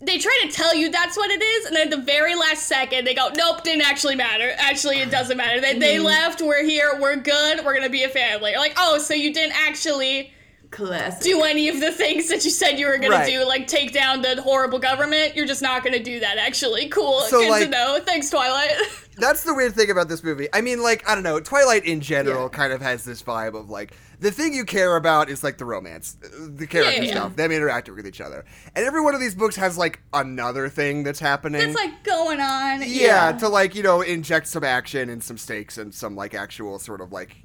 They 0.00 0.18
try 0.18 0.38
to 0.44 0.52
tell 0.52 0.74
you 0.74 0.90
that's 0.90 1.16
what 1.16 1.30
it 1.30 1.42
is 1.42 1.66
and 1.66 1.76
then 1.76 1.90
at 1.90 1.90
the 1.90 2.02
very 2.02 2.34
last 2.34 2.66
second 2.66 3.06
they 3.06 3.14
go 3.14 3.30
nope 3.34 3.64
didn't 3.64 3.82
actually 3.86 4.14
matter. 4.14 4.52
Actually 4.58 5.00
it 5.00 5.10
doesn't 5.10 5.36
matter. 5.36 5.60
They, 5.60 5.78
they 5.78 5.96
mm-hmm. 5.96 6.06
left 6.06 6.40
we're 6.40 6.64
here. 6.64 6.98
We're 7.00 7.16
good. 7.16 7.64
We're 7.64 7.74
gonna 7.74 7.90
be 7.90 8.04
a 8.04 8.08
family. 8.08 8.52
You're 8.52 8.60
like 8.60 8.74
oh 8.78 8.98
so 8.98 9.12
you 9.14 9.34
didn't 9.34 9.56
actually 9.56 10.32
Classic. 10.76 11.22
do 11.22 11.42
any 11.42 11.68
of 11.68 11.80
the 11.80 11.90
things 11.90 12.28
that 12.28 12.44
you 12.44 12.50
said 12.50 12.78
you 12.78 12.86
were 12.86 12.98
gonna 12.98 13.10
Right. 13.16 13.26
do, 13.30 13.44
like 13.46 13.66
take 13.66 13.92
down 13.92 14.22
the 14.22 14.40
horrible 14.42 14.78
government. 14.78 15.34
You're 15.34 15.46
just 15.46 15.62
not 15.62 15.82
gonna 15.82 15.98
do 16.02 16.20
that. 16.20 16.38
Actually, 16.38 16.88
cool. 16.88 17.20
So, 17.22 17.40
Good 17.40 17.64
to 17.64 17.68
know. 17.70 17.98
Thanks, 18.04 18.30
Twilight. 18.30 18.72
That's 19.16 19.42
the 19.44 19.54
weird 19.54 19.74
thing 19.74 19.90
about 19.90 20.08
this 20.08 20.22
movie. 20.22 20.48
I 20.52 20.60
mean, 20.60 20.82
like, 20.82 21.08
I 21.08 21.14
don't 21.14 21.24
know, 21.24 21.40
Twilight 21.40 21.84
in 21.86 22.00
general 22.02 22.42
Yeah. 22.52 22.58
kind 22.58 22.72
of 22.72 22.82
has 22.82 23.04
this 23.04 23.22
vibe 23.22 23.58
of 23.58 23.70
like 23.70 23.92
the 24.20 24.30
thing 24.30 24.54
you 24.54 24.64
care 24.64 24.96
about 24.96 25.28
is 25.28 25.44
like 25.44 25.58
the 25.58 25.64
romance, 25.64 26.16
uh, 26.24 26.28
the 26.54 26.66
character 26.66 27.02
yeah, 27.02 27.08
yeah. 27.08 27.10
stuff, 27.12 27.36
them 27.36 27.52
interacting 27.52 27.94
with 27.94 28.06
each 28.06 28.20
other. 28.20 28.44
And 28.74 28.84
every 28.84 29.00
one 29.02 29.14
of 29.14 29.20
these 29.20 29.34
books 29.34 29.56
has 29.56 29.76
like 29.76 30.00
another 30.14 30.68
thing 30.68 31.02
that's 31.02 31.20
happening. 31.20 31.60
it's 31.60 31.74
like 31.74 32.02
going 32.02 32.40
on. 32.40 32.82
yeah, 32.86 33.32
to 33.32 33.48
like, 33.48 33.74
you 33.74 33.82
know, 33.82 34.00
inject 34.00 34.46
some 34.46 34.64
action 34.64 35.10
and 35.10 35.22
some 35.22 35.36
stakes 35.38 35.76
and 35.78 35.94
some 35.94 36.16
like 36.16 36.34
actual 36.34 36.78
sort 36.78 37.00
of 37.00 37.12
like 37.12 37.36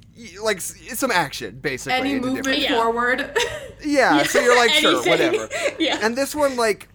like 0.42 0.60
some 0.60 1.10
action 1.10 1.58
basically. 1.60 1.98
Any 1.98 2.20
movement 2.20 2.58
Yeah. 2.58 2.74
forward. 2.76 3.36
Yeah, 3.84 4.22
so 4.22 4.38
you're 4.40 4.54
like, 4.56 4.70
sure, 4.70 5.02
whatever. 5.04 5.48
Yeah. 5.78 5.98
And 6.00 6.14
this 6.16 6.36
one, 6.36 6.54
like, 6.56 6.88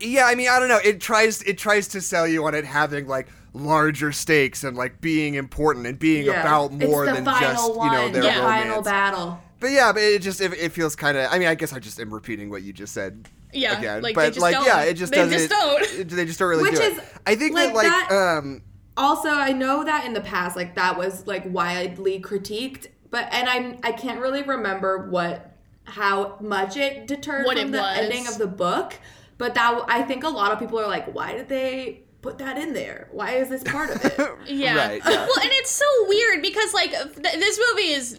yeah, 0.00 0.24
I 0.24 0.34
mean, 0.34 0.48
I 0.48 0.58
don't 0.58 0.68
know. 0.68 0.80
It 0.82 1.00
tries, 1.02 1.42
it 1.42 1.58
tries 1.58 1.88
to 1.88 2.00
sell 2.00 2.26
you 2.26 2.44
on 2.46 2.54
it 2.54 2.64
having 2.64 3.06
like 3.06 3.28
larger 3.54 4.12
stakes 4.12 4.64
and 4.64 4.76
like 4.76 5.00
being 5.00 5.34
important 5.34 5.86
and 5.86 5.98
being 5.98 6.26
Yeah. 6.26 6.40
about 6.40 6.72
more 6.72 7.04
than 7.06 7.24
just 7.24 7.74
one, 7.74 7.86
you 7.92 7.98
know 7.98 8.08
their 8.10 8.22
the 8.22 8.28
Yeah. 8.28 8.38
romance. 8.40 8.62
final 8.64 8.82
battle. 8.82 9.42
But 9.60 9.70
yeah, 9.70 9.92
but 9.92 10.02
it 10.02 10.22
just 10.22 10.40
it, 10.40 10.52
it 10.54 10.72
feels 10.72 10.96
kind 10.96 11.16
of. 11.16 11.28
I 11.30 11.38
mean, 11.38 11.48
I 11.48 11.54
guess 11.54 11.72
I 11.72 11.78
just 11.78 12.00
am 12.00 12.12
repeating 12.12 12.50
what 12.50 12.62
you 12.62 12.72
just 12.72 12.92
said. 12.94 13.28
Yeah, 13.54 13.78
again. 13.78 14.02
like, 14.02 14.14
they 14.16 14.22
but 14.22 14.28
just 14.30 14.40
like 14.40 14.54
don't. 14.54 14.64
yeah, 14.64 14.80
it 14.82 14.94
just 14.94 15.12
They 15.12 15.18
doesn't. 15.18 15.36
just 15.38 15.50
don't. 15.50 15.82
it- 15.82 16.08
they 16.08 16.24
just 16.24 16.38
don't 16.38 16.48
really 16.48 16.62
Which 16.62 16.76
do 16.76 16.80
is, 16.82 16.98
it. 16.98 17.04
I 17.26 17.34
think 17.34 17.54
like, 17.54 17.68
that 17.68 17.74
like 17.74 18.08
that- 18.08 18.38
um 18.38 18.62
Also, 18.96 19.28
I 19.28 19.52
know 19.52 19.84
that 19.84 20.06
in 20.06 20.14
the 20.14 20.20
past, 20.22 20.56
like 20.56 20.74
that 20.76 20.96
was 20.96 21.26
like 21.26 21.44
widely 21.46 22.18
critiqued, 22.20 22.86
but 23.10 23.28
and 23.30 23.48
I 23.48 23.78
I 23.86 23.92
can't 23.92 24.20
really 24.20 24.42
remember 24.42 25.08
what 25.10 25.50
how 25.84 26.36
much 26.40 26.76
it 26.76 27.06
deterred 27.06 27.44
What 27.44 27.58
from 27.58 27.68
it 27.68 27.72
the 27.72 27.78
was. 27.78 27.98
ending 27.98 28.26
of 28.26 28.38
the 28.38 28.46
book. 28.46 28.94
But 29.38 29.54
that 29.54 29.84
I 29.88 30.02
think 30.02 30.24
a 30.24 30.28
lot 30.28 30.52
of 30.52 30.58
people 30.58 30.78
are 30.80 30.86
like, 30.86 31.12
why 31.14 31.32
did 31.32 31.48
they 31.48 32.01
put 32.22 32.38
that 32.38 32.56
in 32.56 32.72
there? 32.72 33.08
Why 33.10 33.32
is 33.32 33.48
this 33.48 33.62
part 33.62 33.90
of 33.90 34.04
it? 34.04 34.18
Yeah. 34.46 34.76
Right, 34.76 35.02
yeah. 35.04 35.10
Well, 35.26 35.40
and 35.40 35.50
it's 35.52 35.70
so 35.70 35.84
weird 36.08 36.40
because 36.42 36.72
like 36.72 36.90
th- 36.90 37.34
this 37.38 37.60
movie 37.70 37.88
is 37.92 38.18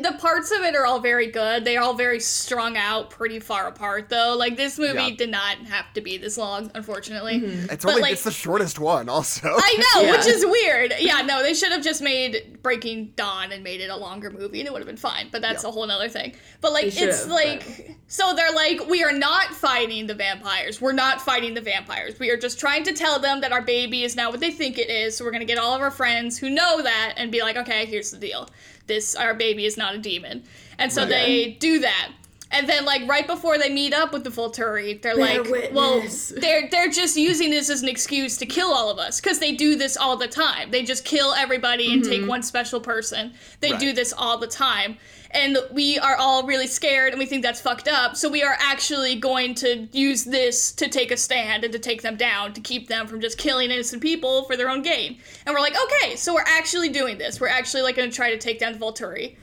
the 0.00 0.16
parts 0.18 0.50
of 0.50 0.60
it 0.62 0.74
are 0.74 0.86
all 0.86 1.00
very 1.00 1.26
good. 1.30 1.64
They're 1.64 1.82
all 1.82 1.94
very 1.94 2.20
strung 2.20 2.76
out, 2.76 3.10
pretty 3.10 3.38
far 3.40 3.66
apart 3.68 4.08
though. 4.08 4.34
Like 4.38 4.56
this 4.56 4.78
movie 4.78 4.94
Yeah. 5.02 5.16
did 5.16 5.30
not 5.30 5.56
have 5.66 5.92
to 5.94 6.00
be 6.00 6.16
this 6.18 6.38
long, 6.38 6.70
unfortunately. 6.74 7.40
Mm-hmm. 7.40 7.70
it's 7.70 7.84
but, 7.84 7.90
only 7.90 8.02
like- 8.02 8.12
it's 8.12 8.24
the 8.24 8.30
shortest 8.30 8.78
one 8.78 9.08
also. 9.08 9.48
I 9.48 9.82
know, 9.94 10.02
Yeah. 10.06 10.12
which 10.12 10.26
is 10.26 10.44
weird. 10.46 10.94
Yeah, 10.98 11.22
no, 11.22 11.42
they 11.42 11.54
should 11.54 11.72
have 11.72 11.82
just 11.82 12.00
made 12.02 12.58
Breaking 12.62 13.12
Dawn 13.16 13.52
and 13.52 13.62
made 13.64 13.80
it 13.80 13.90
a 13.90 13.96
longer 13.96 14.30
movie, 14.30 14.60
and 14.60 14.66
it 14.66 14.72
would 14.72 14.80
have 14.80 14.86
been 14.86 14.96
fine. 14.96 15.28
But 15.30 15.42
that's 15.42 15.62
Yeah. 15.64 15.68
a 15.70 15.72
whole 15.72 15.90
other 15.90 16.08
thing. 16.08 16.34
But 16.60 16.72
like, 16.72 16.92
should 16.92 17.08
it's 17.08 17.22
have, 17.22 17.30
like, 17.30 17.96
so 18.06 18.34
they're 18.34 18.52
like, 18.52 18.86
we 18.88 19.02
are 19.04 19.12
not 19.12 19.46
fighting 19.54 20.06
the 20.06 20.14
vampires. 20.14 20.80
We're 20.80 20.92
not 20.92 21.20
fighting 21.20 21.54
the 21.54 21.60
vampires. 21.60 22.18
We 22.18 22.30
are 22.30 22.36
just 22.36 22.58
trying 22.60 22.84
to 22.84 22.92
tell 22.92 23.18
them 23.18 23.40
that 23.42 23.52
our 23.52 23.62
baby 23.62 24.04
is 24.04 24.16
not 24.16 24.30
what 24.30 24.40
they 24.40 24.50
think 24.50 24.78
it 24.78 24.88
is. 24.90 25.16
So 25.16 25.24
we're 25.24 25.32
gonna 25.32 25.44
get 25.44 25.58
all 25.58 25.74
of 25.74 25.80
our 25.82 25.90
friends 25.90 26.38
who 26.38 26.48
know 26.50 26.82
that 26.82 27.14
and 27.16 27.30
be 27.32 27.40
like, 27.42 27.56
okay, 27.56 27.84
here's 27.86 28.10
the 28.10 28.18
deal. 28.18 28.48
This 28.86 29.14
our 29.14 29.34
baby 29.34 29.64
is 29.64 29.76
not 29.76 29.94
a 29.94 29.98
demon, 29.98 30.42
and 30.78 30.92
so 30.92 31.02
Right. 31.02 31.08
they 31.10 31.56
do 31.60 31.78
that. 31.80 32.12
And 32.52 32.68
then, 32.68 32.84
like 32.84 33.08
right 33.08 33.26
before 33.26 33.58
they 33.58 33.70
meet 33.70 33.94
up 33.94 34.12
with 34.12 34.24
the 34.24 34.30
Volturi, 34.30 35.00
they're 35.00 35.16
Bear 35.16 35.42
like, 35.42 35.72
"Well, 35.72 36.02
they're 36.36 36.68
they're 36.70 36.90
just 36.90 37.16
using 37.16 37.50
this 37.50 37.70
as 37.70 37.82
an 37.82 37.88
excuse 37.88 38.36
to 38.38 38.46
kill 38.46 38.72
all 38.72 38.90
of 38.90 38.98
us 38.98 39.20
because 39.20 39.38
they 39.38 39.52
do 39.52 39.76
this 39.76 39.96
all 39.96 40.16
the 40.16 40.28
time. 40.28 40.70
They 40.70 40.82
just 40.82 41.04
kill 41.04 41.32
everybody 41.32 41.92
and 41.92 42.04
take 42.04 42.20
mm-hmm. 42.20 42.28
one 42.28 42.42
special 42.42 42.80
person. 42.80 43.32
They 43.60 43.76
do 43.78 43.92
this 43.94 44.12
all 44.12 44.36
the 44.38 44.46
time, 44.46 44.98
and 45.34 45.58
we 45.70 45.98
are 45.98 46.16
all 46.16 46.46
really 46.46 46.66
scared 46.66 47.12
and 47.12 47.18
we 47.18 47.26
think 47.26 47.42
that's 47.42 47.60
fucked 47.60 47.88
up. 47.88 48.16
So 48.16 48.28
we 48.28 48.42
are 48.42 48.56
actually 48.58 49.16
going 49.16 49.54
to 49.56 49.88
use 49.92 50.24
this 50.24 50.72
to 50.72 50.88
take 50.88 51.10
a 51.10 51.16
stand 51.16 51.64
and 51.64 51.72
to 51.72 51.78
take 51.78 52.02
them 52.02 52.16
down 52.16 52.52
to 52.54 52.60
keep 52.60 52.88
them 52.88 53.06
from 53.06 53.20
just 53.20 53.38
killing 53.38 53.70
innocent 53.70 54.02
people 54.02 54.44
for 54.44 54.56
their 54.56 54.68
own 54.68 54.82
gain. 54.82 55.18
And 55.46 55.54
we're 55.54 55.60
like, 55.60 55.76
okay, 55.84 56.16
so 56.16 56.34
we're 56.34 56.44
actually 56.46 56.90
doing 56.90 57.18
this. 57.18 57.40
We're 57.40 57.48
actually 57.48 57.82
like 57.82 57.96
going 57.96 58.10
to 58.10 58.14
try 58.14 58.30
to 58.30 58.38
take 58.38 58.58
down 58.58 58.72
the 58.72 58.78
Volturi. 58.78 59.36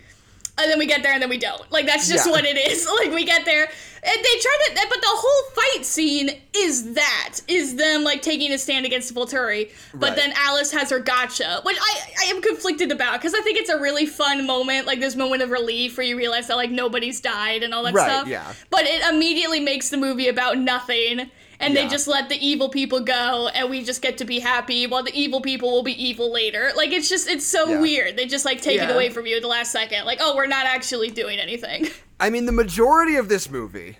And 0.60 0.69
then 0.72 0.78
we 0.80 0.86
get 0.86 1.04
there 1.04 1.13
and 1.13 1.22
then 1.22 1.30
we 1.30 1.38
don't. 1.38 1.69
Like 1.72 1.86
that's 1.86 2.08
just 2.10 2.26
Yeah. 2.26 2.32
what 2.32 2.45
it 2.45 2.58
is. 2.58 2.88
Like 3.00 3.12
we 3.13 3.24
get 3.26 3.45
there 3.45 3.63
and 4.02 4.15
they 4.24 4.39
try 4.39 4.58
to 4.67 4.88
but 4.89 5.02
the 5.02 5.08
whole 5.10 5.52
fight 5.56 5.86
scene 5.86 6.30
is 6.56 6.93
that 6.93 7.39
is 7.48 7.76
them 7.76 8.04
like 8.04 8.22
taking 8.22 8.52
a 8.52 8.58
stand 8.58 8.86
against 8.86 9.13
Volturi. 9.13 9.72
But 9.93 10.10
Right. 10.10 10.15
then 10.15 10.34
Alice 10.36 10.72
has 10.72 10.89
her 10.89 11.00
gotcha, 11.00 11.62
which 11.63 11.78
I 11.80 12.00
I 12.22 12.30
am 12.30 12.41
conflicted 12.41 12.91
about 12.91 13.13
because 13.19 13.34
I 13.34 13.41
think 13.41 13.58
it's 13.58 13.69
a 13.69 13.80
really 13.80 14.06
fun 14.06 14.45
moment, 14.45 14.88
like 14.88 15.00
this 15.00 15.15
moment 15.15 15.41
of 15.41 15.50
relief 15.52 15.98
where 15.98 16.06
you 16.06 16.17
realize 16.17 16.48
that 16.48 16.56
like 16.58 16.72
nobody's 16.72 17.19
died 17.22 17.63
and 17.63 17.74
all 17.74 17.84
that 17.84 17.93
Right, 17.93 18.10
stuff. 18.10 18.28
yeah. 18.28 18.54
But 18.69 18.84
it 18.86 19.02
immediately 19.08 19.60
makes 19.60 19.89
the 19.89 19.98
movie 19.98 20.28
about 20.28 20.58
nothing. 20.58 21.30
And 21.62 21.76
they 21.76 21.88
just 21.89 22.08
let 22.08 22.30
the 22.30 22.38
evil 22.45 22.69
people 22.69 23.02
go, 23.02 23.50
and 23.54 23.69
we 23.69 23.84
just 23.84 24.02
get 24.02 24.17
to 24.19 24.26
be 24.26 24.39
happy, 24.39 24.88
while 24.88 25.04
the 25.04 25.13
evil 25.13 25.41
people 25.41 25.72
will 25.72 25.84
be 25.84 25.91
evil 26.02 26.32
later. 26.32 26.72
Like 26.76 26.91
it's 26.91 27.10
just, 27.10 27.28
it's 27.28 27.45
so 27.45 27.67
Yeah. 27.69 27.82
weird. 27.82 28.17
They 28.17 28.26
just 28.28 28.45
like 28.45 28.62
take 28.62 28.80
it 28.82 28.89
away 28.89 29.10
from 29.10 29.26
you 29.26 29.36
at 29.36 29.41
the 29.41 29.48
last 29.50 29.72
second. 29.72 30.06
Like, 30.06 30.19
oh, 30.22 30.36
we're 30.36 30.48
not 30.48 30.65
actually 30.65 31.10
doing 31.12 31.38
anything. 31.39 31.88
I 32.19 32.30
mean, 32.30 32.45
the 32.45 32.52
majority 32.54 33.15
of 33.17 33.28
this 33.30 33.50
movie 33.50 33.98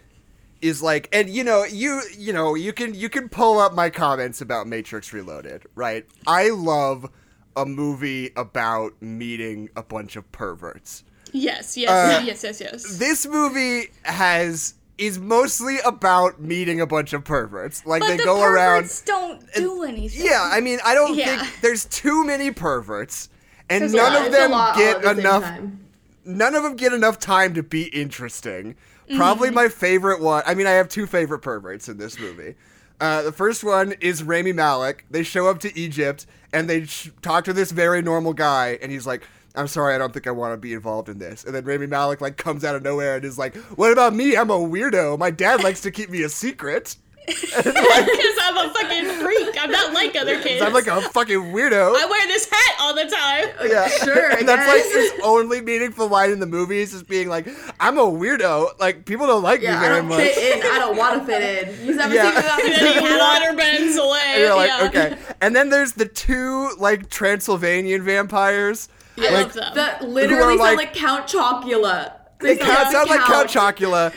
is 0.62 0.82
like, 0.82 1.10
and 1.12 1.30
you 1.30 1.44
know, 1.44 1.64
you 1.66 2.02
you 2.18 2.32
know, 2.34 2.56
you 2.56 2.72
can 2.74 2.94
you 2.94 3.10
can 3.10 3.28
pull 3.30 3.60
up 3.60 3.74
my 3.74 3.90
comments 3.90 4.40
about 4.42 4.68
Matrix 4.68 5.12
Reloaded, 5.14 5.64
right? 5.76 6.06
I 6.28 6.50
love 6.50 7.10
a 7.58 7.66
movie 7.66 8.32
about 8.38 8.94
meeting 9.02 9.70
a 9.76 9.84
bunch 9.84 10.16
of 10.16 10.30
perverts. 10.32 11.04
yes, 11.34 11.76
yes, 11.78 11.90
Uh, 11.90 12.24
yes, 12.26 12.44
yes, 12.44 12.62
yes. 12.62 12.98
This 12.98 13.26
movie 13.28 13.90
has 14.04 14.76
is 15.00 15.18
mostly 15.20 15.78
about 15.86 16.40
meeting 16.42 16.82
a 16.82 16.86
bunch 16.88 17.14
of 17.14 17.24
perverts. 17.24 17.86
Like 17.86 18.02
but 18.02 18.08
they 18.10 18.18
the 18.18 18.24
go 18.26 18.44
around. 18.44 18.92
don't 19.06 19.42
do 19.54 19.84
anything. 19.84 20.26
Yeah, 20.26 20.42
I 20.52 20.60
mean, 20.62 20.80
I 20.86 20.94
don't 20.94 21.16
Yeah. 21.16 21.40
think 21.44 21.62
there's 21.62 21.86
too 21.86 22.24
many 22.26 22.52
perverts, 22.52 23.30
and 23.70 23.82
There's 23.84 23.94
none 23.94 24.14
lot. 24.14 24.26
of 24.28 24.32
them 24.32 24.52
get 24.76 25.02
the 25.02 25.12
enough 25.20 25.44
time. 25.44 25.80
none 26.26 26.56
of 26.56 26.64
them 26.64 26.76
get 26.76 26.94
enough 26.94 27.18
time 27.20 27.54
to 27.56 27.64
be 27.64 27.84
interesting. 27.86 28.76
Mm-hmm. 29.08 29.18
Probably 29.18 29.50
my 29.50 29.70
favorite 29.70 30.22
one. 30.22 30.44
I 30.46 30.54
mean, 30.54 30.68
I 30.68 30.72
have 30.72 30.90
two 30.90 31.08
favorite 31.08 31.40
perverts 31.40 31.90
in 31.90 31.98
this 31.98 32.20
movie. 32.20 32.56
Uh, 33.02 33.22
the 33.22 33.32
first 33.32 33.64
one 33.64 33.94
is 34.02 34.22
Rami 34.24 34.52
Malek. 34.52 35.06
They 35.10 35.24
show 35.24 35.48
up 35.48 35.60
to 35.60 35.76
Egypt 35.78 36.26
and 36.52 36.70
they 36.70 36.84
sh- 36.86 37.12
talk 37.22 37.46
to 37.46 37.54
this 37.54 37.72
very 37.72 38.02
normal 38.02 38.34
guy, 38.34 38.78
and 38.82 38.92
he's 38.92 39.08
like, 39.08 39.24
"I'm 39.60 39.68
sorry, 39.68 39.94
I 39.94 39.98
don't 39.98 40.14
think 40.14 40.26
I 40.28 40.32
want 40.32 40.54
to 40.54 40.58
be 40.58 40.74
involved 40.74 41.10
in 41.10 41.20
this." 41.20 41.44
And 41.44 41.54
then 41.54 41.66
Rami 41.66 41.88
Malek 41.88 42.22
like 42.22 42.38
comes 42.38 42.64
out 42.64 42.76
of 42.76 42.84
nowhere 42.84 43.16
and 43.18 43.26
is 43.26 43.38
like, 43.38 43.56
"What 43.76 43.92
about 43.92 44.16
me? 44.16 44.36
I'm 44.38 44.50
a 44.50 44.58
weirdo. 44.58 45.18
My 45.20 45.30
dad 45.32 45.64
likes 45.64 45.82
to 45.82 45.92
keep 45.92 46.10
me 46.10 46.24
a 46.24 46.30
secret." 46.30 46.96
because 47.28 47.64
I'm 47.66 48.58
a 48.58 48.74
fucking 48.74 49.06
freak. 49.24 49.56
I'm 49.62 49.70
not 49.70 49.94
like 49.94 50.16
other 50.16 50.42
kids. 50.44 50.64
I'm 50.64 50.74
like 50.74 50.88
a 50.88 51.00
fucking 51.00 51.38
weirdo. 51.54 51.96
I 51.96 52.06
wear 52.08 52.26
this 52.28 52.50
hat 52.50 52.76
all 52.80 52.96
the 52.96 53.04
time. 53.06 53.70
Yeah, 53.70 53.88
Sure, 54.04 54.32
and 54.32 54.48
that's 54.50 54.68
like 54.68 54.84
his 54.92 55.12
only 55.24 55.62
meaningful 55.62 56.08
line 56.08 56.32
in 56.32 56.40
the 56.40 56.48
movie 56.48 56.80
is 56.80 56.92
just 56.92 57.08
being 57.08 57.30
like, 57.30 57.48
"I'm 57.80 58.00
a 58.00 58.04
weirdo. 58.06 58.80
Like 58.80 59.06
people 59.06 59.28
don't 59.28 59.44
like 59.44 59.62
Yeah, 59.62 59.80
me 59.80 59.86
I 59.86 59.90
don't 59.90 60.08
much." 60.08 60.22
fit 60.24 60.58
in. 60.58 60.72
I 60.72 60.80
don't 60.80 60.98
want 60.98 61.20
to 61.20 61.26
fit 61.32 61.70
in. 61.70 61.86
You 61.86 62.00
ever 62.00 62.16
Yeah. 62.16 62.24
seen 62.24 62.32
me 62.32 62.36
without 62.38 62.60
And 62.64 62.74
the 62.74 62.80
then 62.80 62.94
he 62.94 63.06
hat 63.06 63.22
on? 63.22 63.42
water 63.44 63.58
bends 63.58 63.98
away. 63.98 64.22
And 64.26 64.42
you're 64.42 64.56
like, 64.56 64.70
yeah. 64.70 64.88
okay. 64.88 65.18
And 65.42 65.56
then 65.56 65.70
there's 65.70 65.92
the 65.94 66.06
two 66.08 66.72
like 66.80 67.10
Transylvanian 67.12 68.02
vampires. 68.04 68.90
I 69.20 69.34
like, 69.34 69.46
love 69.46 69.54
them. 69.54 69.76
That 69.76 70.08
literally 70.08 70.58
like- 70.58 70.68
sound 70.68 70.78
like 70.78 70.94
Count 70.94 71.28
Chocula. 71.28 72.14
They 72.40 72.56
count, 72.56 72.92
sound 72.92 73.10
like 73.10 73.22
Count 73.22 73.50
Chocula. 73.50 74.14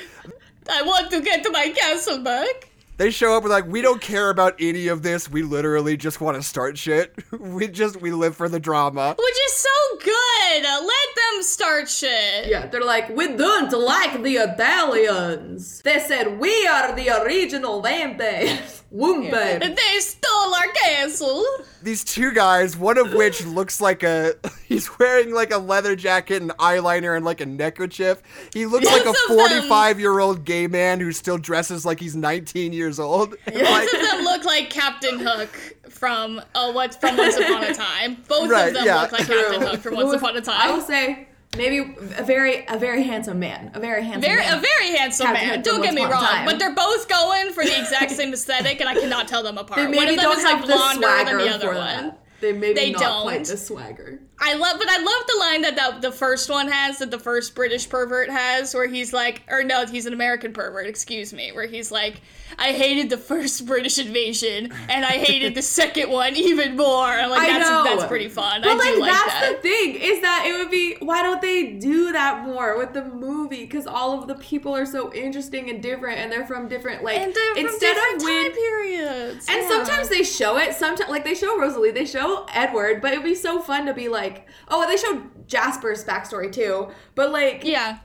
I 0.71 0.83
want 0.83 1.11
to 1.11 1.21
get 1.21 1.43
to 1.43 1.51
my 1.51 1.71
castle 1.71 2.19
back. 2.23 2.69
They 2.99 3.11
show 3.11 3.37
up 3.37 3.43
with 3.43 3.51
like, 3.51 3.67
we 3.67 3.83
don't 3.83 4.01
care 4.01 4.31
about 4.31 4.55
any 4.61 4.87
of 4.87 5.03
this. 5.03 5.29
We 5.29 5.43
literally 5.43 5.97
just 5.97 6.21
want 6.21 6.37
to 6.37 6.43
start 6.43 6.79
shit. 6.79 7.13
we 7.41 7.67
just 7.67 8.01
we 8.01 8.13
live 8.13 8.37
for 8.37 8.49
the 8.49 8.61
drama. 8.61 9.17
Which 9.19 9.35
is 9.47 9.53
so 9.55 9.99
good. 9.99 10.65
Uh, 10.65 10.81
let 10.85 11.17
them 11.17 11.43
start 11.43 11.89
shit. 11.89 12.47
Yeah, 12.47 12.67
they're 12.67 12.85
like, 12.85 13.09
we 13.09 13.35
don't 13.35 13.73
like 13.73 14.23
the 14.23 14.37
Italians. 14.37 15.81
They 15.83 15.99
said 15.99 16.39
we 16.39 16.67
are 16.69 16.95
the 16.95 17.11
original 17.25 17.83
vampires. 17.83 18.79
Wombe. 18.93 19.31
They 19.31 19.99
stole 20.01 20.55
our 20.55 20.69
castle. 20.69 21.45
These 21.83 22.05
two 22.05 22.33
guys, 22.33 22.77
one 22.77 22.99
of 22.99 23.13
which 23.15 23.45
looks 23.47 23.81
like 23.81 24.03
a 24.03 24.35
he's 24.69 24.99
wearing 24.99 25.33
like 25.35 25.53
a 25.53 25.59
leather 25.59 25.97
jacket 25.97 26.43
and 26.43 26.51
eyeliner 26.53 27.17
and 27.17 27.25
like 27.25 27.41
a 27.41 27.47
neckerchief. 27.47 28.23
He 28.53 28.67
looks 28.67 28.87
like 28.87 29.03
a 29.03 29.07
Both 29.07 29.17
of 29.31 29.37
them. 29.37 29.39
45 29.69 29.99
year 30.01 30.19
old 30.21 30.45
gay 30.45 30.67
man 30.67 31.01
who 31.01 31.11
still 31.13 31.39
dresses 31.39 31.85
like 31.87 31.99
he's 32.01 32.15
19 32.15 32.73
years 32.73 33.01
old. 33.01 33.35
And, 33.47 33.55
Both 33.55 33.95
of 33.95 34.01
them 34.03 34.25
look 34.25 34.45
like 34.45 34.71
Captain 34.71 35.19
Hook 35.19 35.49
from 35.89 36.41
oh 36.55 36.73
what's 36.73 36.97
from 36.97 37.17
Once 37.17 37.37
Upon 37.37 37.65
a 37.65 37.75
Time. 37.75 38.19
Both 38.29 38.51
Right, 38.51 38.69
of 38.69 38.75
them 38.75 38.85
yeah. 38.85 39.03
look 39.03 39.13
like 39.13 39.27
Captain 39.27 39.63
Hook 39.63 39.81
from 39.81 39.95
Once 39.95 40.11
Who- 40.11 40.17
Upon 40.17 40.37
a 40.37 40.51
I 40.51 40.71
will 40.71 40.79
Time. 40.79 40.87
say, 40.87 41.29
maybe 41.57 41.95
a 42.17 42.23
very, 42.25 42.65
a 42.67 42.79
very 42.79 43.03
handsome 43.03 43.39
man. 43.39 43.71
A 43.75 43.81
very 43.81 44.03
handsome 44.03 44.23
Very, 44.23 44.43
man. 44.43 44.59
a 44.59 44.61
very 44.61 44.97
handsome 44.97 45.33
man. 45.33 45.63
Don't 45.63 45.83
get 45.83 45.95
me 45.95 46.01
Once 46.03 46.13
Upon 46.15 46.23
a 46.23 46.27
wrong, 46.27 46.37
Time. 46.37 46.47
but 46.47 46.59
they're 46.59 46.75
both 46.75 47.09
going 47.09 47.53
for 47.53 47.65
the 47.65 47.79
exact 47.79 48.11
same 48.21 48.33
aesthetic, 48.33 48.81
and 48.81 48.89
I 48.89 48.95
cannot 48.95 49.29
tell 49.29 49.43
them 49.43 49.59
apart. 49.59 49.79
one 49.95 50.09
of 50.09 50.17
them 50.17 50.31
is 50.33 50.45
like 50.45 50.65
blonder 50.65 51.07
than 51.27 51.39
the 51.39 51.49
other 51.55 51.69
one. 51.69 51.77
that. 51.77 52.19
They 52.41 52.53
maybe 52.53 52.75
They 52.75 52.91
not 52.91 53.01
don't. 53.03 53.23
quite 53.23 53.45
the 53.45 53.57
swagger. 53.57 54.19
I 54.45 54.55
love, 54.55 54.77
but 54.79 54.89
I 54.91 54.99
love 54.99 55.27
the 55.29 55.37
line 55.39 55.63
that 55.63 55.77
the, 55.77 56.09
the 56.09 56.15
first 56.15 56.51
one 56.51 56.69
has, 56.69 56.99
that 56.99 57.13
the 57.13 57.19
first 57.19 57.55
British 57.55 57.89
pervert 57.89 58.29
has, 58.29 58.75
where 58.75 58.89
he's 58.89 59.13
like, 59.13 59.43
or 59.49 59.63
no, 59.63 59.87
he's 59.87 60.07
an 60.07 60.13
American 60.13 60.53
pervert, 60.53 60.87
excuse 60.87 61.33
me, 61.33 61.53
where 61.53 61.67
he's 61.67 61.93
like, 61.93 62.21
I 62.59 62.73
hated 62.73 63.11
the 63.11 63.17
first 63.17 63.65
British 63.67 63.99
invasion, 63.99 64.73
and 64.89 65.05
I 65.05 65.19
hated 65.19 65.55
the 65.55 65.63
second 65.63 66.11
one 66.11 66.37
even 66.37 66.77
more. 66.77 67.07
I'm 67.07 67.31
like, 67.31 67.49
that's, 67.49 67.69
that's 67.69 68.05
pretty 68.07 68.29
fun. 68.29 68.63
But 68.63 68.71
I 68.71 68.75
like, 68.75 68.99
like 68.99 69.13
that's 69.13 69.41
that. 69.41 69.63
the 69.63 69.69
thing 69.69 69.95
is 69.95 70.21
that 70.23 70.45
it 70.47 70.59
would 70.59 70.71
be 70.71 70.97
why 71.01 71.23
don't 71.23 71.41
they 71.41 71.75
do 71.75 72.13
that 72.13 72.45
more 72.45 72.79
with 72.79 72.93
the 72.93 73.05
movie? 73.05 73.65
Because 73.65 73.87
all 73.87 74.21
of 74.21 74.29
the 74.29 74.35
people 74.37 74.75
are 74.75 74.87
so 74.87 75.13
interesting 75.13 75.71
and 75.71 75.83
different, 75.83 76.19
and 76.19 76.31
they're 76.31 76.47
from 76.47 76.69
different 76.69 77.05
like 77.05 77.19
and 77.19 77.35
they're 77.35 77.55
from 77.55 77.67
instead 77.67 77.95
different 77.95 78.17
of 78.17 78.23
when. 78.23 78.45
time 78.45 78.53
periods. 78.53 79.49
And 79.49 79.63
yeah. 79.63 79.69
sometimes 79.69 80.09
they 80.09 80.23
show 80.23 80.57
it. 80.59 80.75
Sometimes, 80.75 81.11
like 81.11 81.25
they 81.25 81.35
show 81.35 81.59
Rosalie, 81.59 81.91
they 81.91 82.07
show 82.07 82.47
Edward, 82.53 83.01
but 83.01 83.13
it 83.13 83.19
would 83.19 83.25
be 83.25 83.35
so 83.35 83.61
fun 83.61 83.87
to 83.87 83.95
be 83.95 84.09
like, 84.09 84.32
oh, 84.69 84.87
they 84.87 84.97
showed 84.97 85.49
Jasper's 85.49 86.05
backstory 86.05 86.53
too. 86.53 86.89
But 87.15 87.31
like, 87.33 87.65
yeah. 87.65 87.99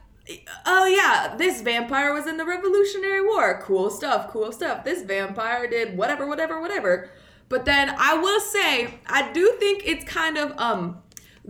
oh 0.65 0.85
yeah, 0.85 1.35
this 1.37 1.61
vampire 1.61 2.13
was 2.13 2.27
in 2.27 2.37
the 2.37 2.45
Revolutionary 2.45 3.21
War. 3.21 3.61
Cool 3.61 3.89
stuff, 3.89 4.29
cool 4.29 4.51
stuff. 4.51 4.83
This 4.83 5.03
vampire 5.03 5.67
did 5.69 5.97
whatever, 5.97 6.27
whatever, 6.27 6.61
whatever. 6.61 7.09
But 7.49 7.65
then 7.65 7.93
I 7.97 8.15
will 8.17 8.41
say, 8.41 8.99
I 9.05 9.31
do 9.31 9.55
think 9.59 9.83
it's 9.85 10.03
kind 10.03 10.37
of 10.37 10.57
um 10.57 11.01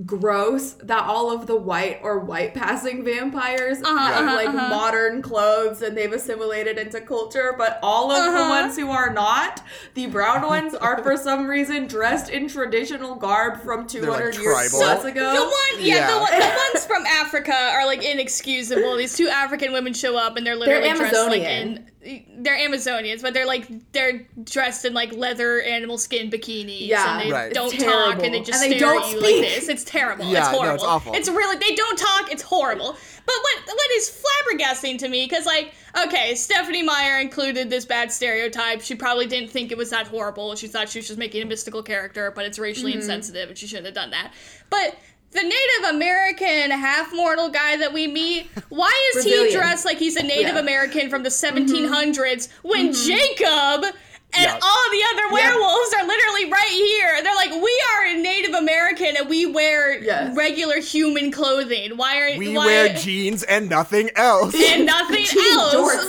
gross 0.05 0.73
that 0.83 1.05
all 1.05 1.31
of 1.31 1.47
the 1.47 1.55
white 1.55 1.99
or 2.03 2.19
white 2.19 2.53
passing 2.53 3.03
vampires 3.03 3.81
Uh-huh, 3.81 3.97
have 3.97 4.25
uh-huh, 4.25 4.35
like 4.35 4.47
uh-huh. 4.49 4.69
modern 4.69 5.21
clothes 5.23 5.81
and 5.81 5.97
they've 5.97 6.11
assimilated 6.13 6.77
into 6.77 7.01
culture, 7.01 7.55
but 7.57 7.79
all 7.81 8.11
of 8.11 8.23
the 8.23 8.29
Uh-huh. 8.39 8.49
ones 8.49 8.77
who 8.77 8.91
are 8.91 9.11
not, 9.11 9.61
the 9.95 10.05
brown 10.07 10.43
ones 10.45 10.75
are 10.75 11.01
for 11.01 11.17
some 11.27 11.47
reason 11.47 11.87
dressed 11.87 12.29
in 12.29 12.47
traditional 12.47 13.15
garb 13.15 13.59
from 13.61 13.87
200 13.87 14.35
years 14.35 14.37
tribal. 14.37 14.69
plus 14.79 15.01
The 15.03 15.09
ago. 15.09 15.33
one, 15.45 15.79
yeah, 15.83 15.95
Yeah. 15.95 16.13
The, 16.13 16.19
one, 16.19 16.31
the 16.39 16.61
ones 16.73 16.85
from 16.85 17.05
Africa 17.07 17.53
are 17.73 17.85
like 17.87 18.03
inexcusable. 18.03 18.97
These 18.97 19.17
two 19.17 19.27
African 19.29 19.71
women 19.73 19.93
show 19.93 20.15
up 20.15 20.37
and 20.37 20.45
they're 20.45 20.55
literally 20.55 20.89
dressed 20.93 21.27
like 21.27 21.41
in. 21.41 21.89
They're 21.99 22.57
Amazonians, 22.57 23.21
but 23.21 23.33
they're 23.33 23.47
like 23.47 23.67
they're 23.91 24.25
dressed 24.43 24.85
in 24.85 24.93
like 24.93 25.11
leather 25.13 25.61
animal 25.61 25.97
skin 25.97 26.29
bikinis, 26.29 26.87
Yeah. 26.87 27.19
and 27.19 27.27
they 27.27 27.33
Right. 27.33 27.53
don't 27.53 27.73
It's 27.73 27.83
talk, 27.83 28.23
and 28.23 28.33
they 28.33 28.39
just 28.41 28.63
And 28.63 28.71
they 28.71 28.77
stare 28.77 28.93
don't 28.93 29.03
at 29.03 29.11
you 29.11 29.19
speak. 29.19 29.41
like 29.41 29.49
this. 29.55 29.67
It's 29.67 29.83
terrible. 29.83 30.25
Yeah, 30.25 30.39
it's 30.43 30.51
no, 30.51 30.57
horrible. 30.59 30.75
it's 30.75 30.83
awful. 30.83 31.13
It's 31.15 31.27
really 31.27 31.57
they 31.57 31.75
don't 31.75 31.97
talk. 31.97 32.31
It's 32.31 32.43
horrible. 32.43 32.95
But 33.25 33.35
what 33.41 33.61
what 33.65 33.91
is 33.97 34.09
flabbergasting 34.23 34.99
to 34.99 35.09
me? 35.09 35.25
Because 35.25 35.45
like, 35.45 35.73
okay, 36.05 36.35
Stephenie 36.35 36.83
Meyer 36.83 37.19
included 37.19 37.69
this 37.69 37.83
bad 37.83 38.11
stereotype. 38.11 38.81
She 38.81 38.95
probably 38.95 39.25
didn't 39.25 39.49
think 39.49 39.71
it 39.71 39.77
was 39.77 39.89
that 39.89 40.07
horrible. 40.07 40.55
She 40.55 40.67
thought 40.67 40.89
she 40.89 40.99
was 40.99 41.07
just 41.07 41.19
making 41.19 41.41
a 41.41 41.45
mystical 41.45 41.81
character, 41.83 42.31
but 42.31 42.45
it's 42.45 42.59
racially 42.59 42.91
Mm-hmm. 42.91 43.01
insensitive, 43.01 43.49
and 43.49 43.57
she 43.57 43.67
shouldn't 43.67 43.87
have 43.87 43.95
done 43.95 44.11
that. 44.11 44.31
But 44.69 44.97
the 45.31 45.43
Native 45.43 45.95
American 45.95 46.71
half 46.71 47.13
mortal 47.13 47.49
guy 47.49 47.77
that 47.77 47.93
we 47.93 48.07
meet, 48.07 48.49
why 48.69 49.11
is 49.15 49.23
he 49.23 49.51
dressed 49.51 49.85
like 49.85 49.97
he's 49.97 50.15
a 50.15 50.23
Native 50.23 50.39
Yeah. 50.41 50.49
Mm-hmm. 50.49 50.57
American 50.59 51.09
from 51.09 51.23
the 51.23 51.29
1700s 51.29 52.49
when 52.63 52.93
Jacob 52.93 53.85
and 54.33 54.43
Yeah. 54.43 54.59
all 54.61 54.91
the 54.91 55.03
other 55.13 55.33
werewolves 55.33 55.93
are 55.99 56.05
literally 56.07 56.51
right 56.51 56.69
here? 56.71 57.21
They're 57.23 57.35
like, 57.35 57.51
we 57.51 57.83
are 57.95 58.05
a 58.07 58.13
Native 58.21 58.53
American 58.53 59.15
and 59.17 59.29
we 59.29 59.45
wear 59.45 60.01
Yes. 60.01 60.35
regular 60.35 60.79
human 60.79 61.31
clothing. 61.31 61.97
Why 61.97 62.19
are 62.19 62.37
we 62.37 62.55
why, 62.57 62.65
wear 62.65 62.93
jeans 62.95 63.43
and 63.43 63.69
nothing 63.69 64.09
else. 64.15 64.55
and 64.55 64.85
nothing 64.85 65.25
else? 65.51 66.03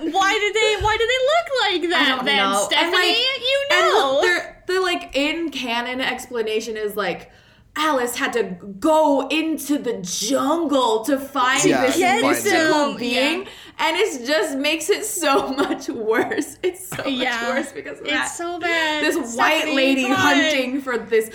Why 0.00 0.32
did 0.38 0.54
they? 0.54 0.76
Why 0.84 0.96
do 0.96 1.06
they 1.06 1.20
look 1.24 1.82
like 1.82 1.90
that? 1.90 2.22
Then 2.24 2.36
know. 2.36 2.66
Stephenie, 2.68 2.90
And, 2.90 2.94
like- 2.94 3.16
you 3.40 3.64
know. 3.70 4.20
the, 4.20 4.26
their- 4.26 4.62
the 4.66 4.80
like 4.80 5.14
in 5.14 5.50
canon 5.50 6.00
explanation 6.00 6.76
is 6.76 6.96
like 6.96 7.30
Alice 7.76 8.16
had 8.16 8.32
to 8.34 8.42
go 8.78 9.26
into 9.28 9.78
the 9.78 9.94
jungle 10.02 11.04
to 11.06 11.18
find 11.18 11.64
Yeah, 11.64 11.86
this 11.86 11.96
get 11.96 12.22
mystical 12.22 12.88
them, 12.90 12.96
being, 12.96 13.42
yeah. 13.42 13.48
and 13.78 13.96
it 13.96 14.24
just 14.26 14.56
makes 14.56 14.88
it 14.90 15.04
so 15.04 15.48
much 15.56 15.88
worse. 15.88 16.56
It's 16.62 16.86
so 16.88 17.04
yeah, 17.06 17.40
much 17.42 17.48
worse 17.56 17.72
because 17.72 17.98
of 17.98 18.06
that. 18.06 18.26
it's 18.26 18.36
so 18.36 18.60
bad. 18.60 19.02
this 19.04 19.36
white 19.36 19.74
lady 19.74 20.06
come 20.06 20.14
hunting 20.16 20.80
for 20.82 20.98
this 20.98 21.30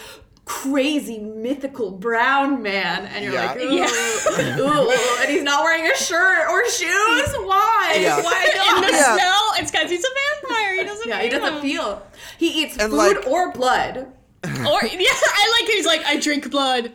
crazy 0.46 1.20
mythical 1.20 1.92
brown 1.92 2.64
man, 2.64 3.06
and 3.08 3.24
you're 3.24 3.34
Yeah. 3.34 3.46
like, 3.48 3.60
ooh, 3.60 4.64
ooh, 4.64 5.22
and 5.22 5.30
he's 5.30 5.44
not 5.44 5.64
wearing 5.64 5.92
a 5.92 5.96
shirt 5.96 6.48
or 6.50 6.66
shoes. 6.70 7.34
Why? 7.36 7.98
Yeah. 8.00 8.22
Why 8.24 8.50
In 8.76 8.82
the 8.82 8.88
not? 8.88 8.92
Yeah. 8.92 9.16
snow, 9.18 9.62
it's 9.62 9.72
because 9.72 9.92
he's 9.92 10.04
a 10.04 10.08
vampire. 10.42 10.76
He 10.78 10.84
doesn't. 10.86 11.08
Yeah, 11.08 11.22
he 11.22 11.30
feel. 11.30 11.40
doesn't 11.40 11.62
feel. 11.62 12.08
He 12.38 12.64
eats 12.64 12.78
And, 12.78 12.92
food 12.92 12.98
like- 12.98 13.28
or 13.28 13.52
blood. 13.52 14.14
Or 14.72 14.80
yeah, 14.86 15.08
I 15.12 15.60
like. 15.62 15.70
He's 15.74 15.86
like, 15.86 16.04
I 16.06 16.18
drink 16.20 16.50
blood, 16.50 16.92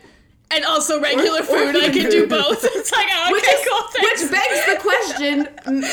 and 0.51 0.65
also 0.65 1.01
regular 1.01 1.41
Or- 1.41 1.43
or 1.43 1.73
food. 1.73 1.77
I 1.77 1.89
can 1.91 2.11
do 2.11 2.27
both. 2.39 2.65
It's 2.75 2.93
like, 2.93 3.09
oh, 3.13 3.33
Which, 3.33 3.45
is, 3.45 3.69
cool. 3.69 3.83
Thanks. 3.93 4.23
which 4.23 4.31
begs 4.31 4.67
the 4.67 4.79
question: 4.81 5.49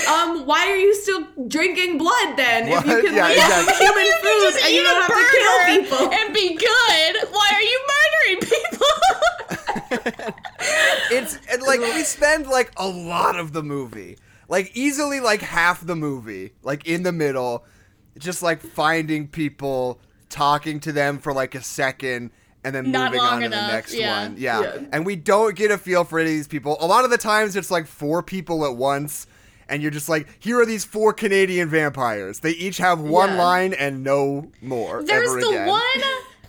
um, 0.08 0.46
Why 0.46 0.68
are 0.72 0.78
you 0.78 0.94
still 0.96 1.26
drinking 1.48 1.98
blood 1.98 2.36
then? 2.38 2.68
If 2.68 2.86
you 2.86 3.02
can 3.04 3.14
Yeah, 3.16 3.28
live 3.28 3.38
exactly. 3.38 3.74
off 3.74 3.80
human 3.80 4.06
You 4.06 4.12
can 4.12 4.52
food 4.52 4.64
and 4.66 4.74
you 4.76 4.84
don't 4.84 5.02
have 5.02 5.12
to 5.12 5.26
kill 5.36 5.58
people. 5.82 6.12
and 6.20 6.34
be 6.34 6.48
good. 6.56 7.14
Why 7.32 7.50
are 7.54 7.62
you 7.62 7.80
murdering 7.92 8.40
people? 8.52 8.88
It's 11.12 11.38
and 11.52 11.62
like 11.64 11.80
we 11.80 12.04
spend 12.04 12.48
like 12.48 12.72
a 12.78 12.88
lot 12.88 13.38
of 13.38 13.52
the 13.54 13.64
movie, 13.64 14.18
like 14.48 14.72
easily 14.74 15.20
like 15.20 15.42
half 15.42 15.86
the 15.86 15.96
movie, 15.96 16.54
like 16.64 16.86
in 16.88 17.04
the 17.04 17.12
middle, 17.12 17.66
just 18.18 18.42
like 18.42 18.62
finding 18.62 19.28
people, 19.28 20.00
talking 20.32 20.80
to 20.82 20.92
them 20.92 21.20
for 21.20 21.34
like 21.34 21.54
a 21.54 21.62
second, 21.62 22.32
and 22.64 22.74
then 22.74 22.92
Not 22.92 23.12
moving 23.12 23.20
long 23.20 23.34
on 23.34 23.40
to 23.42 23.46
enough, 23.48 23.68
the 23.68 23.74
next 23.76 23.94
yeah. 23.94 24.24
one. 24.24 24.36
Yeah. 24.38 24.62
Yeah. 24.62 24.78
and 24.92 25.06
we 25.06 25.16
don't 25.16 25.56
get 25.56 25.70
a 25.72 25.78
feel 25.78 26.04
for 26.04 26.20
any 26.20 26.30
of 26.32 26.36
these 26.36 26.48
people. 26.48 26.78
A 26.80 26.88
lot 26.88 27.06
of 27.06 27.12
the 27.12 27.18
times, 27.18 27.56
it's 27.56 27.70
like 27.72 27.86
four 27.88 28.24
people 28.24 28.66
at 28.66 28.76
once. 28.76 29.28
And 29.70 29.82
you're 29.82 29.92
just 29.92 30.10
like, 30.10 30.28
here 30.40 30.60
are 30.60 30.66
these 30.66 30.84
four 30.84 31.14
Canadian 31.14 31.70
vampires. 31.70 32.42
They 32.42 32.52
each 32.52 32.76
have 32.78 33.00
one 33.00 33.30
Yeah. 33.32 33.44
line 33.44 33.74
and 33.74 34.04
no 34.04 34.52
more. 34.62 35.02
There's 35.02 35.30
ever 35.30 35.40
the 35.40 35.48
again. 35.48 35.68
one. 35.68 35.82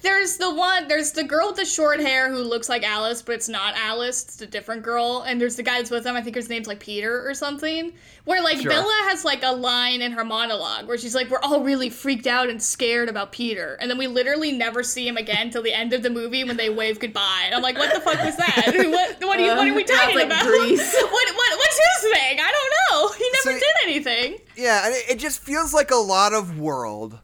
There's 0.02 0.36
the 0.36 0.52
one. 0.52 0.88
There's 0.88 1.12
the 1.12 1.22
girl 1.24 1.46
with 1.48 1.56
the 1.56 1.64
short 1.64 2.00
hair 2.00 2.28
who 2.30 2.38
looks 2.42 2.68
like 2.68 2.82
Alice, 2.82 3.22
but 3.22 3.36
it's 3.36 3.48
not 3.48 3.74
Alice. 3.76 4.24
It's 4.24 4.40
a 4.42 4.46
different 4.46 4.82
girl. 4.82 5.22
And 5.26 5.40
there's 5.40 5.54
the 5.56 5.62
guy 5.62 5.78
that's 5.78 5.90
with 5.90 6.02
them. 6.04 6.16
I 6.16 6.22
think 6.22 6.34
his 6.34 6.48
name's 6.48 6.66
like 6.66 6.80
Peter 6.80 7.26
or 7.28 7.34
something. 7.34 7.92
Where 8.24 8.42
like 8.42 8.58
Sure. 8.58 8.70
Bella 8.70 8.92
has 9.10 9.24
like 9.24 9.42
a 9.44 9.52
line 9.52 10.02
in 10.02 10.12
her 10.12 10.24
monologue 10.24 10.86
where 10.88 10.98
she's 10.98 11.14
like, 11.14 11.30
"We're 11.30 11.40
all 11.40 11.62
really 11.62 11.88
freaked 11.88 12.26
out 12.26 12.48
and 12.50 12.62
scared 12.62 13.08
about 13.08 13.32
Peter," 13.32 13.76
and 13.80 13.90
then 13.90 13.96
we 13.98 14.06
literally 14.08 14.52
never 14.52 14.82
see 14.82 15.06
him 15.06 15.16
again 15.16 15.50
till 15.50 15.62
the 15.62 15.72
end 15.72 15.92
of 15.92 16.02
the 16.02 16.10
movie 16.10 16.44
when 16.44 16.56
they 16.56 16.68
wave 16.70 16.98
goodbye. 17.00 17.42
And 17.46 17.54
I'm 17.54 17.62
like, 17.62 17.78
"What 17.78 17.94
the 17.94 18.00
fuck 18.00 18.22
was 18.24 18.36
that? 18.36 18.66
what? 18.90 19.24
What 19.26 19.38
are 19.38 19.42
you? 19.42 19.48
what 19.56 19.68
are 19.68 19.74
we 19.74 19.84
Uh, 19.84 19.86
talking 19.86 20.16
like 20.16 20.26
about? 20.26 20.42
Grease. 20.46 20.92
what? 21.00 21.10
What? 21.34 21.58
What's 21.58 21.80
his 22.02 22.12
thing? 22.12 22.38
I 22.40 22.52
don't 22.52 22.72
know. 23.00 23.08
He 23.16 23.30
never 23.44 23.58
So- 23.58 23.64
did 23.66 23.74
anything." 23.84 24.38
Yeah, 24.56 24.86
and 24.86 24.94
it, 24.94 25.04
it 25.10 25.18
just 25.18 25.40
feels 25.42 25.72
like 25.72 25.90
a 25.90 25.96
lot 25.96 26.32
of 26.32 26.58
world 26.58 27.18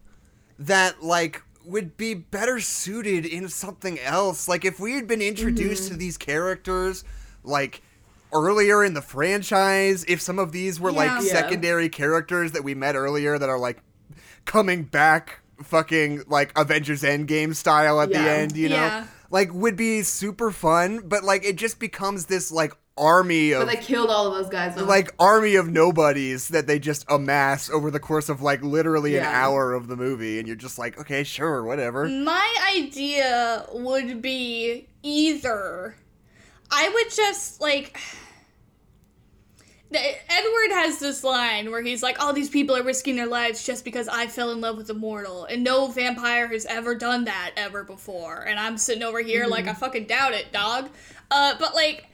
that 0.57 1.03
like 1.03 1.41
would 1.69 1.97
be 1.97 2.13
better 2.13 2.59
suited 2.59 3.25
in 3.25 3.47
something 3.49 3.99
else. 3.99 4.47
Like 4.47 4.65
if 4.65 4.79
we 4.79 4.93
had 4.93 5.07
been 5.07 5.21
introduced 5.21 5.83
Mm-hmm. 5.83 5.93
to 5.93 5.99
these 5.99 6.17
characters 6.17 7.03
like 7.43 7.81
earlier 8.33 8.83
in 8.83 8.93
the 8.93 9.01
franchise, 9.01 10.05
if 10.07 10.21
some 10.21 10.39
of 10.39 10.51
these 10.51 10.79
were 10.79 10.91
like 10.91 11.09
Yeah. 11.09 11.21
Yeah. 11.21 11.31
secondary 11.31 11.89
characters 11.89 12.51
that 12.51 12.63
we 12.63 12.75
met 12.75 12.95
earlier 12.95 13.37
that 13.37 13.49
are 13.49 13.59
like 13.59 13.81
coming 14.45 14.83
back 14.83 15.39
fucking 15.63 16.23
like 16.27 16.57
Avengers 16.57 17.03
Endgame 17.03 17.55
style 17.55 17.99
at 18.01 18.09
the 18.09 18.17
end, 18.19 18.55
you 18.55 18.69
know? 18.69 19.05
Like 19.31 19.53
would 19.53 19.75
be 19.75 20.01
super 20.03 20.51
fun, 20.51 21.01
but 21.05 21.23
like 21.23 21.43
it 21.45 21.55
just 21.55 21.79
becomes 21.79 22.25
this 22.25 22.51
like 22.51 22.73
army 22.99 23.51
of 23.53 23.65
But 23.65 23.75
they 23.75 23.81
killed 23.81 24.09
all 24.09 24.27
of 24.27 24.33
those 24.33 24.51
guys. 24.51 24.77
off. 24.77 24.87
like 24.87 25.13
army 25.17 25.55
of 25.55 25.69
nobodies 25.69 26.49
that 26.49 26.67
they 26.67 26.77
just 26.79 27.05
amass 27.09 27.69
over 27.69 27.89
the 27.89 27.99
course 27.99 28.27
of 28.29 28.41
like 28.41 28.61
literally 28.61 29.17
an 29.17 29.23
hour 29.25 29.73
of 29.73 29.87
the 29.87 29.95
movie 29.95 30.37
and 30.37 30.47
you're 30.47 30.57
just 30.57 30.77
like 30.77 30.99
okay 30.99 31.23
sure 31.23 31.63
whatever 31.63 32.07
My 32.07 32.55
idea 32.75 33.65
would 33.73 34.21
be 34.21 34.87
either 35.01 35.95
I 36.71 36.89
would 36.89 37.11
just 37.11 37.61
like 37.61 37.97
Edward 39.91 40.71
has 40.71 40.99
this 40.99 41.23
line 41.23 41.71
where 41.71 41.81
he's 41.81 42.03
like, 42.03 42.21
All 42.21 42.31
these 42.31 42.49
people 42.49 42.75
are 42.77 42.83
risking 42.83 43.15
their 43.15 43.25
lives 43.25 43.65
just 43.65 43.83
because 43.83 44.07
I 44.07 44.27
fell 44.27 44.51
in 44.51 44.61
love 44.61 44.77
with 44.77 44.89
a 44.91 44.93
mortal. 44.93 45.45
And 45.45 45.63
no 45.63 45.87
vampire 45.87 46.47
has 46.49 46.65
ever 46.67 46.93
done 46.93 47.25
that 47.25 47.53
ever 47.57 47.83
before. 47.83 48.43
And 48.43 48.59
I'm 48.59 48.77
sitting 48.77 49.01
over 49.01 49.19
here 49.19 49.47
like, 49.47 49.67
I 49.67 49.73
fucking 49.73 50.05
doubt 50.05 50.33
it, 50.33 50.51
dog. 50.51 50.89
Uh, 51.31 51.55
but 51.57 51.73
like, 51.73 52.05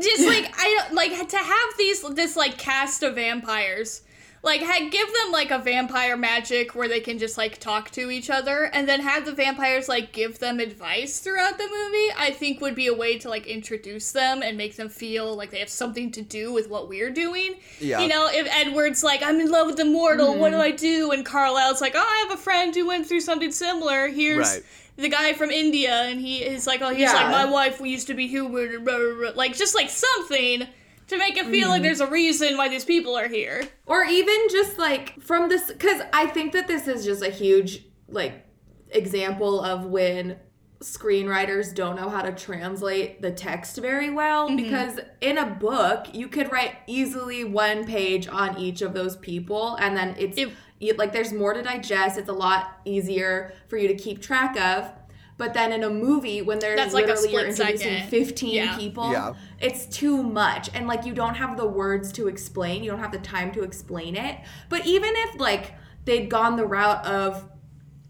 just 0.00 0.26
like, 0.26 0.52
I 0.56 0.88
like 0.92 1.28
to 1.28 1.36
have 1.36 1.68
these, 1.78 2.02
this 2.14 2.36
like 2.36 2.58
cast 2.58 3.02
of 3.02 3.14
vampires. 3.14 4.02
Like, 4.46 4.62
ha- 4.62 4.88
give 4.88 5.08
them 5.08 5.32
like 5.32 5.50
a 5.50 5.58
vampire 5.58 6.16
magic 6.16 6.76
where 6.76 6.86
they 6.86 7.00
can 7.00 7.18
just 7.18 7.36
like 7.36 7.58
talk 7.58 7.90
to 7.90 8.12
each 8.12 8.30
other, 8.30 8.70
and 8.72 8.88
then 8.88 9.00
have 9.00 9.26
the 9.26 9.32
vampires 9.32 9.88
like 9.88 10.12
give 10.12 10.38
them 10.38 10.60
advice 10.60 11.18
throughout 11.18 11.58
the 11.58 11.64
movie. 11.64 12.12
I 12.16 12.30
think 12.30 12.60
would 12.60 12.76
be 12.76 12.86
a 12.86 12.94
way 12.94 13.18
to 13.18 13.28
like 13.28 13.48
introduce 13.48 14.12
them 14.12 14.42
and 14.44 14.56
make 14.56 14.76
them 14.76 14.88
feel 14.88 15.34
like 15.34 15.50
they 15.50 15.58
have 15.58 15.68
something 15.68 16.12
to 16.12 16.22
do 16.22 16.52
with 16.52 16.70
what 16.70 16.88
we're 16.88 17.10
doing. 17.10 17.56
Yeah. 17.80 18.00
You 18.00 18.06
know, 18.06 18.28
if 18.30 18.46
Edward's 18.48 19.02
like, 19.02 19.20
I'm 19.20 19.40
in 19.40 19.50
love 19.50 19.66
with 19.66 19.78
the 19.78 19.84
mortal, 19.84 20.38
what 20.38 20.50
do 20.50 20.56
mm-hmm. 20.58 20.62
I 20.62 20.70
do? 20.70 21.10
And 21.10 21.26
Carlisle's 21.26 21.80
like, 21.80 21.94
Oh, 21.96 21.98
I 21.98 22.26
have 22.28 22.38
a 22.38 22.40
friend 22.40 22.72
who 22.72 22.86
went 22.86 23.08
through 23.08 23.22
something 23.22 23.50
similar. 23.50 24.06
Here's 24.06 24.54
Right. 24.54 24.62
the 24.94 25.08
guy 25.08 25.32
from 25.32 25.50
India, 25.50 25.92
and 25.92 26.20
he 26.20 26.44
is 26.44 26.68
like, 26.68 26.82
Oh, 26.82 26.90
he's 26.90 27.00
Yeah. 27.00 27.14
like, 27.14 27.30
My 27.32 27.46
wife 27.46 27.80
we 27.80 27.90
used 27.90 28.06
to 28.06 28.14
be 28.14 28.28
human, 28.28 28.84
blah, 28.84 28.96
blah, 28.96 29.14
blah. 29.18 29.30
like 29.34 29.56
just 29.56 29.74
like 29.74 29.90
something. 29.90 30.68
To 31.08 31.18
make 31.18 31.36
it 31.36 31.46
feel 31.46 31.68
like 31.68 31.76
mm-hmm. 31.76 31.84
there's 31.84 32.00
a 32.00 32.08
reason 32.08 32.56
why 32.56 32.68
these 32.68 32.84
people 32.84 33.16
are 33.16 33.28
here. 33.28 33.68
or 33.86 34.04
even 34.04 34.36
just 34.50 34.78
like 34.78 35.20
from 35.20 35.48
this 35.48 35.68
because 35.68 36.02
i 36.12 36.26
think 36.26 36.52
that 36.52 36.66
this 36.66 36.88
is 36.88 37.04
just 37.04 37.22
a 37.22 37.30
huge 37.30 37.84
like 38.08 38.44
example 38.90 39.60
of 39.60 39.86
when 39.86 40.36
screenwriters 40.80 41.74
don't 41.74 41.96
know 41.96 42.08
how 42.08 42.22
to 42.22 42.32
translate 42.32 43.22
the 43.22 43.30
text 43.30 43.78
very 43.78 44.10
well. 44.10 44.46
Mm-hmm. 44.48 44.56
Because 44.56 45.00
in 45.20 45.38
a 45.38 45.46
book 45.46 46.06
you 46.14 46.28
could 46.28 46.52
write 46.52 46.76
easily 46.86 47.44
one 47.44 47.86
page 47.86 48.28
on 48.28 48.58
each 48.58 48.82
of 48.82 48.92
those 48.92 49.16
people 49.16 49.76
and 49.76 49.96
then 49.96 50.14
it's 50.18 50.38
It- 50.38 50.98
like 50.98 51.12
there's 51.12 51.32
more 51.32 51.54
to 51.54 51.62
digest. 51.62 52.18
It's 52.18 52.28
a 52.28 52.34
lot 52.34 52.80
easier 52.84 53.54
for 53.68 53.78
you 53.78 53.88
to 53.88 53.94
keep 53.94 54.20
track 54.20 54.60
of 54.60 54.92
but 55.38 55.52
then 55.54 55.72
in 55.72 55.82
a 55.84 55.90
movie 55.90 56.40
when 56.42 56.58
there's 56.58 56.76
That's 56.78 56.94
like 56.94 57.04
a 57.04 57.08
literally 57.08 57.32
you're 57.32 57.46
introducing 57.46 57.92
second. 57.92 58.08
15 58.10 58.54
Yeah. 58.54 58.76
people 58.76 59.12
Yeah. 59.12 59.34
it's 59.60 59.86
too 59.86 60.22
much 60.22 60.70
and 60.74 60.86
like 60.86 61.04
you 61.04 61.12
don't 61.14 61.34
have 61.34 61.56
the 61.56 61.66
words 61.66 62.12
to 62.12 62.28
explain 62.28 62.82
you 62.82 62.90
don't 62.90 63.00
have 63.00 63.12
the 63.12 63.18
time 63.18 63.52
to 63.52 63.62
explain 63.62 64.16
it 64.16 64.38
but 64.68 64.86
even 64.86 65.10
if 65.14 65.38
like 65.40 65.74
they'd 66.04 66.28
gone 66.30 66.56
the 66.56 66.66
route 66.66 67.04
of 67.04 67.48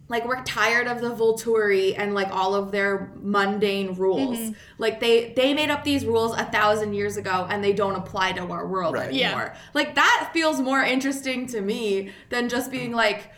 like 0.08 0.24
we're 0.24 0.40
tired 0.44 0.86
of 0.86 1.00
the 1.00 1.08
Volturi 1.10 1.92
and 1.98 2.14
like 2.14 2.28
all 2.30 2.54
of 2.54 2.70
their 2.70 3.10
mundane 3.16 3.94
rules. 3.94 4.38
Mm-hmm. 4.38 4.52
Like 4.78 5.00
they 5.00 5.32
they 5.34 5.52
made 5.52 5.68
up 5.68 5.82
these 5.82 6.06
rules 6.06 6.32
a 6.38 6.44
thousand 6.44 6.94
years 6.94 7.16
ago 7.16 7.48
and 7.50 7.64
they 7.64 7.72
don't 7.72 7.96
apply 7.96 8.30
to 8.34 8.42
our 8.52 8.68
world 8.68 8.94
Right. 8.94 9.08
anymore. 9.08 9.50
Yeah. 9.52 9.56
Like 9.74 9.96
that 9.96 10.30
feels 10.32 10.60
more 10.60 10.80
interesting 10.80 11.48
to 11.48 11.60
me 11.60 12.12
than 12.28 12.48
just 12.48 12.70
being 12.70 12.92
like 12.92 13.32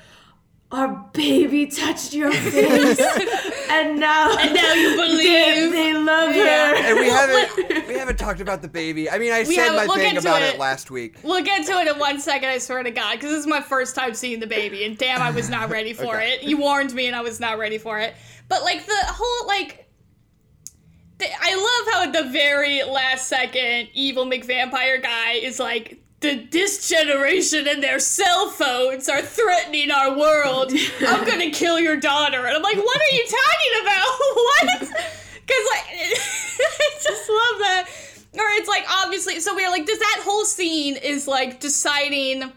our 0.71 0.89
baby 1.15 1.67
touched 1.67 2.13
your 2.13 2.31
face 2.31 3.01
and 3.71 3.99
now 3.99 4.37
And 4.39 4.55
now 4.55 4.73
you 4.75 4.97
believe. 4.97 5.73
they 5.73 5.95
love 5.95 6.37
Yeah. 6.37 6.69
her. 6.69 6.75
and 6.77 6.99
we 6.99 7.09
haven't 7.09 7.89
we 7.89 7.95
haven't 7.95 8.19
talked 8.19 8.41
about 8.43 8.61
the 8.61 8.69
baby 8.69 9.09
i 9.11 9.17
mean 9.19 9.33
i 9.33 9.45
We 9.45 9.55
said 9.55 9.63
haven't- 9.71 9.77
my 9.77 9.87
we'll 9.87 9.97
thing 9.97 10.19
about 10.19 10.43
it. 10.43 10.55
it. 10.57 10.59
last 10.61 10.91
week 10.91 11.17
We'll 11.23 11.43
get 11.43 11.65
to 11.67 11.73
it 11.81 11.89
in 11.89 11.99
one 11.99 12.21
second, 12.21 12.51
I 12.51 12.59
swear 12.59 12.83
to 12.83 12.91
God, 12.91 13.13
because 13.15 13.31
this 13.31 13.41
is 13.41 13.47
my 13.47 13.63
first 13.63 13.95
time 13.95 14.13
seeing 14.13 14.41
the 14.41 14.47
baby, 14.47 14.85
and 14.85 14.99
damn, 14.99 15.23
I 15.23 15.31
was 15.31 15.49
not 15.49 15.71
ready 15.71 15.95
for 15.95 16.17
Okay. 16.17 16.33
it. 16.35 16.43
You 16.43 16.59
warned 16.59 16.93
me, 16.93 17.07
and 17.07 17.17
I 17.17 17.23
was 17.23 17.41
not 17.41 17.57
ready 17.59 17.79
for 17.79 17.99
it. 17.99 18.15
But 18.49 18.63
like 18.63 18.85
the 18.85 18.97
whole 19.07 19.47
like. 19.47 19.89
the- 21.19 21.27
I 21.41 21.55
love 21.55 21.95
how 21.95 22.03
at 22.05 22.13
the 22.25 22.31
very 22.31 22.83
last 22.85 23.27
second, 23.29 23.89
evil 23.95 24.27
McVampire 24.27 25.03
guy 25.03 25.33
is 25.33 25.59
like, 25.59 26.01
the, 26.21 26.47
this 26.51 26.89
generation 26.89 27.69
and 27.69 27.83
their 27.83 28.01
cell 28.01 28.51
phones 28.51 29.09
are 29.09 29.23
threatening 29.23 29.91
our 29.91 30.19
world. 30.19 30.73
I'm 31.07 31.25
gonna 31.27 31.51
kill 31.53 31.79
your 31.79 31.97
daughter. 31.97 32.45
And 32.47 32.57
I'm 32.57 32.63
like, 32.63 32.77
what 32.77 33.01
are 33.01 33.15
you 33.15 33.25
talking 33.25 33.83
about? 33.83 34.19
what? 34.35 34.81
Because, 35.47 35.67
like, 35.73 35.87
I 35.89 36.91
just 37.03 37.29
love 37.29 37.59
that. 37.61 37.85
Or 38.35 38.45
it's 38.59 38.69
like, 38.69 38.85
obviously, 38.91 39.41
so 39.41 39.55
we're 39.55 39.71
like, 39.71 39.87
does 39.87 39.99
that 39.99 40.21
whole 40.25 40.45
scene 40.45 40.97
is 40.97 41.27
like 41.27 41.61
deciding 41.61 42.53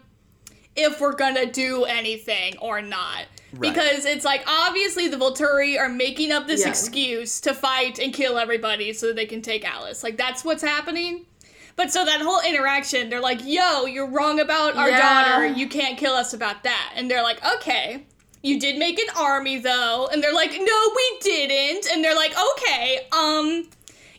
if 0.76 1.00
we're 1.00 1.14
gonna 1.14 1.46
do 1.50 1.84
anything 1.84 2.56
or 2.58 2.80
not. 2.80 3.26
Right. 3.52 3.60
Because 3.74 4.06
it's 4.06 4.24
like 4.24 4.42
obviously 4.46 5.08
the 5.08 5.18
Volturi 5.18 5.78
are 5.78 5.88
making 5.88 6.32
up 6.32 6.46
this 6.46 6.62
Yeah. 6.62 6.70
excuse 6.70 7.40
to 7.42 7.52
fight 7.52 7.98
and 7.98 8.14
kill 8.14 8.38
everybody 8.38 8.92
so 8.92 9.08
that 9.08 9.16
they 9.16 9.26
can 9.26 9.42
take 9.42 9.64
Alice. 9.68 10.02
Like 10.02 10.16
that's 10.16 10.44
what's 10.44 10.62
happening. 10.62 11.26
But 11.76 11.90
so 11.92 12.04
that 12.04 12.20
whole 12.20 12.40
interaction, 12.46 13.08
they're 13.08 13.20
like, 13.20 13.40
"Yo, 13.44 13.86
you're 13.86 14.06
wrong 14.08 14.40
about 14.40 14.76
our 14.76 14.90
Yeah. 14.90 15.00
daughter. 15.00 15.46
You 15.46 15.68
can't 15.68 15.96
kill 15.98 16.12
us 16.14 16.32
about 16.32 16.62
that." 16.64 16.92
And 16.96 17.10
they're 17.10 17.22
like, 17.22 17.42
"Okay." 17.56 18.04
You 18.42 18.58
did 18.58 18.76
make 18.76 18.98
an 18.98 19.06
army 19.16 19.58
though. 19.58 20.08
And 20.12 20.22
they're 20.22 20.34
like, 20.34 20.50
"No, 20.52 20.92
we 20.96 21.18
didn't." 21.20 21.86
And 21.92 22.04
they're 22.04 22.14
like, 22.16 22.34
"Okay, 22.52 23.06
um 23.12 23.68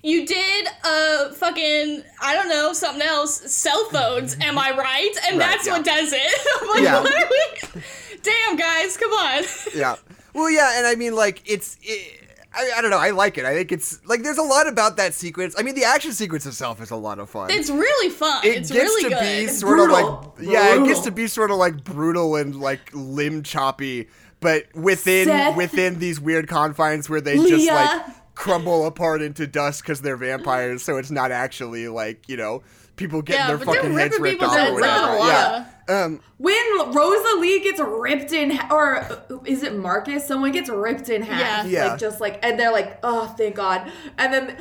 you 0.05 0.25
did 0.25 0.67
uh 0.83 1.29
fucking 1.33 2.03
I 2.21 2.33
don't 2.33 2.49
know 2.49 2.73
something 2.73 3.01
else 3.01 3.35
cell 3.53 3.85
phones 3.85 4.35
am 4.41 4.57
I 4.57 4.71
right 4.71 5.15
and 5.27 5.37
Right, 5.39 5.47
that's 5.49 5.65
yeah. 5.67 5.73
what 5.73 5.85
does 5.85 6.11
it 6.11 6.47
I'm 6.61 6.67
like, 6.69 6.83
Yeah. 6.83 7.01
what 7.01 7.13
are 7.23 7.29
we- 7.29 7.81
damn 8.21 8.55
guys 8.57 8.97
come 8.97 9.11
on 9.11 9.43
yeah 9.75 9.95
well 10.33 10.49
yeah 10.49 10.77
and 10.77 10.87
i 10.87 10.95
mean 10.95 11.13
like 11.15 11.41
it's 11.45 11.77
it, 11.81 12.22
I, 12.55 12.71
I 12.77 12.81
don't 12.81 12.91
know. 12.91 12.97
I 12.99 13.09
like 13.11 13.37
it. 13.37 13.45
I 13.45 13.53
think 13.55 13.71
it's 13.71 14.03
like 14.05 14.21
there's 14.23 14.37
a 14.37 14.43
lot 14.43 14.67
about 14.67 14.97
that 14.97 15.13
sequence. 15.13 15.55
I 15.57 15.63
mean, 15.63 15.75
the 15.75 15.83
action 15.85 16.11
sequence 16.13 16.45
itself 16.45 16.81
is 16.81 16.91
a 16.91 16.95
lot 16.95 17.19
of 17.19 17.29
fun. 17.29 17.49
It's 17.51 17.69
really 17.69 18.09
fun. 18.09 18.45
it 18.45 18.57
it's 18.57 18.71
gets 18.71 18.83
really 18.83 19.03
to 19.03 19.09
good. 19.09 19.21
be 19.21 19.47
sort 19.47 19.79
of 19.79 19.87
brutal. 19.87 20.33
like 20.37 20.47
yeah, 20.47 20.73
it 20.75 20.77
gets 20.79 20.99
Brutal. 20.99 21.03
to 21.03 21.11
be 21.11 21.27
sort 21.27 21.51
of 21.51 21.57
like 21.57 21.83
brutal 21.83 22.35
and 22.35 22.55
like 22.55 22.81
limb 22.93 23.41
choppy, 23.43 24.07
but 24.39 24.65
within 24.75 25.25
Seth. 25.25 25.55
within 25.57 25.99
these 25.99 26.19
weird 26.21 26.47
confines 26.47 27.09
where 27.09 27.21
they 27.21 27.37
just 27.37 27.67
like 27.67 28.01
crumble 28.35 28.85
apart 28.87 29.21
into 29.21 29.47
dust 29.47 29.81
because 29.81 30.01
they're 30.01 30.17
vampires. 30.17 30.83
So 30.83 30.97
it's 30.97 31.11
not 31.11 31.31
actually 31.31 31.87
like 31.87 32.27
you 32.29 32.37
know 32.37 32.61
people 32.95 33.21
getting 33.23 33.39
Yeah, 33.41 33.47
their 33.55 33.65
fucking 33.65 33.93
heads 33.93 34.19
ripped 34.19 34.43
off 34.43 34.55
or 34.69 34.73
whatever. 34.73 34.93
off, 35.17 35.27
Yeah. 35.27 35.65
Um, 36.03 36.21
When 36.43 36.93
Rosalie 36.93 37.61
gets 37.61 37.79
ripped 37.79 38.33
in, 38.33 38.51
ha- 38.51 38.67
or 38.69 39.07
is 39.45 39.63
it 39.63 39.77
Marcus? 39.77 40.27
Someone 40.27 40.51
gets 40.51 40.69
ripped 40.69 41.07
in 41.07 41.21
half. 41.21 41.65
Yeah. 41.65 41.83
Yeah. 41.85 41.87
Like 41.91 41.99
just 42.01 42.19
like, 42.19 42.39
and 42.43 42.59
they're 42.59 42.73
like, 42.73 42.99
oh, 43.01 43.27
thank 43.37 43.55
God. 43.55 43.89
And 44.17 44.33
then 44.33 44.57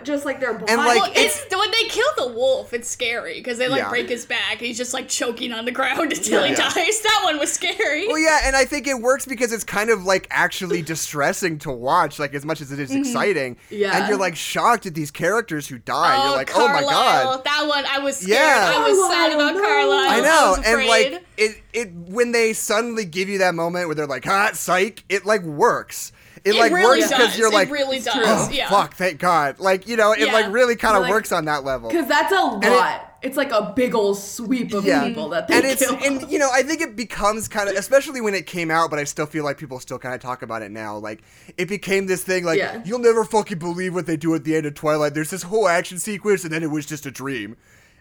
just 0.02 0.24
like 0.24 0.40
their 0.40 0.54
blood. 0.54 0.70
And, 0.70 0.78
like, 0.80 1.02
Well, 1.02 1.12
it's 1.14 1.44
when 1.54 1.70
they 1.72 1.88
kill 1.88 2.08
the 2.16 2.28
wolf, 2.28 2.72
it's 2.72 2.88
scary 2.88 3.34
because 3.34 3.58
they 3.58 3.68
like 3.68 3.82
Yeah. 3.82 3.90
break 3.90 4.08
his 4.08 4.24
back. 4.24 4.60
He's 4.60 4.78
just 4.78 4.94
like 4.94 5.08
choking 5.08 5.52
on 5.52 5.66
the 5.66 5.72
ground 5.72 6.00
until 6.12 6.42
he 6.42 6.52
Yeah. 6.52 6.70
dies. 6.70 7.00
That 7.02 7.20
one 7.24 7.38
was 7.38 7.52
scary. 7.52 8.08
Well, 8.08 8.18
yeah, 8.18 8.40
and 8.44 8.56
I 8.56 8.64
think 8.64 8.86
it 8.86 8.98
works 8.98 9.26
because 9.26 9.52
it's 9.52 9.62
kind 9.64 9.90
of 9.90 10.04
like 10.04 10.26
actually 10.30 10.80
distressing 10.80 11.58
to 11.60 11.70
watch, 11.70 12.18
like 12.18 12.32
as 12.32 12.46
much 12.46 12.62
as 12.62 12.72
it 12.72 12.78
is 12.78 12.88
mm-hmm. 12.88 13.00
exciting. 13.00 13.56
Yeah. 13.68 13.94
And 13.98 14.08
you're 14.08 14.16
like 14.16 14.36
shocked 14.36 14.86
at 14.86 14.94
these 14.94 15.10
characters 15.10 15.68
who 15.68 15.76
die. 15.76 16.16
oh, 16.16 16.28
you're 16.28 16.36
like, 16.38 16.50
oh 16.54 16.66
my 16.68 16.80
god. 16.80 17.44
that 17.44 17.66
one 17.68 17.84
I 17.84 17.98
was 17.98 18.16
scared. 18.16 18.38
Yeah. 18.40 18.72
I 18.74 18.88
was 18.88 18.98
sad 19.10 19.32
Carlisle, 19.32 19.40
about 19.40 19.54
no. 19.54 19.60
Carlisle. 19.60 20.10
I 20.10 20.16
I 20.16 20.20
know, 20.20 20.48
was 20.50 20.56
and 20.58 20.66
afraid. 20.66 20.93
Like 21.12 21.24
it, 21.36 21.56
it 21.72 21.92
when 21.92 22.32
they 22.32 22.52
suddenly 22.52 23.04
give 23.04 23.28
you 23.28 23.38
that 23.38 23.54
moment 23.54 23.86
where 23.88 23.94
they're 23.94 24.06
like, 24.06 24.26
"Ah, 24.26 24.50
psych," 24.54 25.04
it 25.08 25.24
like 25.26 25.42
works. 25.42 26.12
It, 26.44 26.54
it 26.54 26.58
like 26.58 26.72
really 26.72 27.00
works 27.00 27.08
because 27.10 27.38
you're 27.38 27.50
like, 27.50 27.70
really 27.70 28.00
true. 28.00 28.12
does. 28.20 28.48
"Oh, 28.48 28.52
yeah. 28.52 28.68
fuck, 28.68 28.94
thank 28.94 29.18
God!" 29.18 29.58
Like 29.58 29.88
you 29.88 29.96
know, 29.96 30.12
it 30.12 30.20
Yeah. 30.26 30.32
like 30.32 30.52
really 30.52 30.76
kind 30.76 30.96
of 30.96 31.02
Like- 31.02 31.10
works 31.10 31.32
on 31.32 31.46
that 31.46 31.64
level. 31.64 31.88
because 31.90 32.06
that's 32.06 32.32
a 32.32 32.60
it- 32.62 32.70
lot. 32.70 33.10
it's 33.22 33.38
like 33.38 33.50
a 33.50 33.72
big 33.74 33.94
old 33.94 34.18
sweep 34.18 34.74
of 34.74 34.84
Yeah. 34.84 35.04
people 35.08 35.30
that 35.30 35.48
they 35.48 35.54
and 35.56 35.64
it's 35.64 35.80
kill. 35.86 35.96
and 36.04 36.30
you 36.30 36.38
know 36.38 36.50
I 36.52 36.62
think 36.62 36.82
it 36.82 36.94
becomes 36.96 37.48
kind 37.48 37.70
of 37.70 37.76
especially 37.76 38.20
when 38.20 38.34
it 38.34 38.46
came 38.46 38.70
out, 38.70 38.90
but 38.90 38.98
I 38.98 39.04
still 39.04 39.24
feel 39.24 39.44
like 39.44 39.56
people 39.56 39.80
still 39.80 39.98
kind 39.98 40.14
of 40.14 40.20
talk 40.20 40.42
about 40.42 40.60
it 40.60 40.70
now. 40.70 40.98
Like 40.98 41.22
it 41.56 41.66
became 41.66 42.06
this 42.06 42.22
thing 42.22 42.44
like 42.44 42.58
Yeah. 42.58 42.82
you'll 42.84 42.98
never 42.98 43.24
fucking 43.24 43.58
believe 43.58 43.94
what 43.94 44.04
they 44.06 44.18
do 44.18 44.34
at 44.34 44.44
the 44.44 44.54
end 44.54 44.66
of 44.66 44.74
Twilight. 44.74 45.14
There's 45.14 45.30
this 45.30 45.44
whole 45.44 45.66
action 45.66 45.98
sequence, 45.98 46.44
and 46.44 46.52
then 46.52 46.62
it 46.62 46.70
was 46.70 46.84
just 46.84 47.06
a 47.06 47.10
dream. 47.10 47.56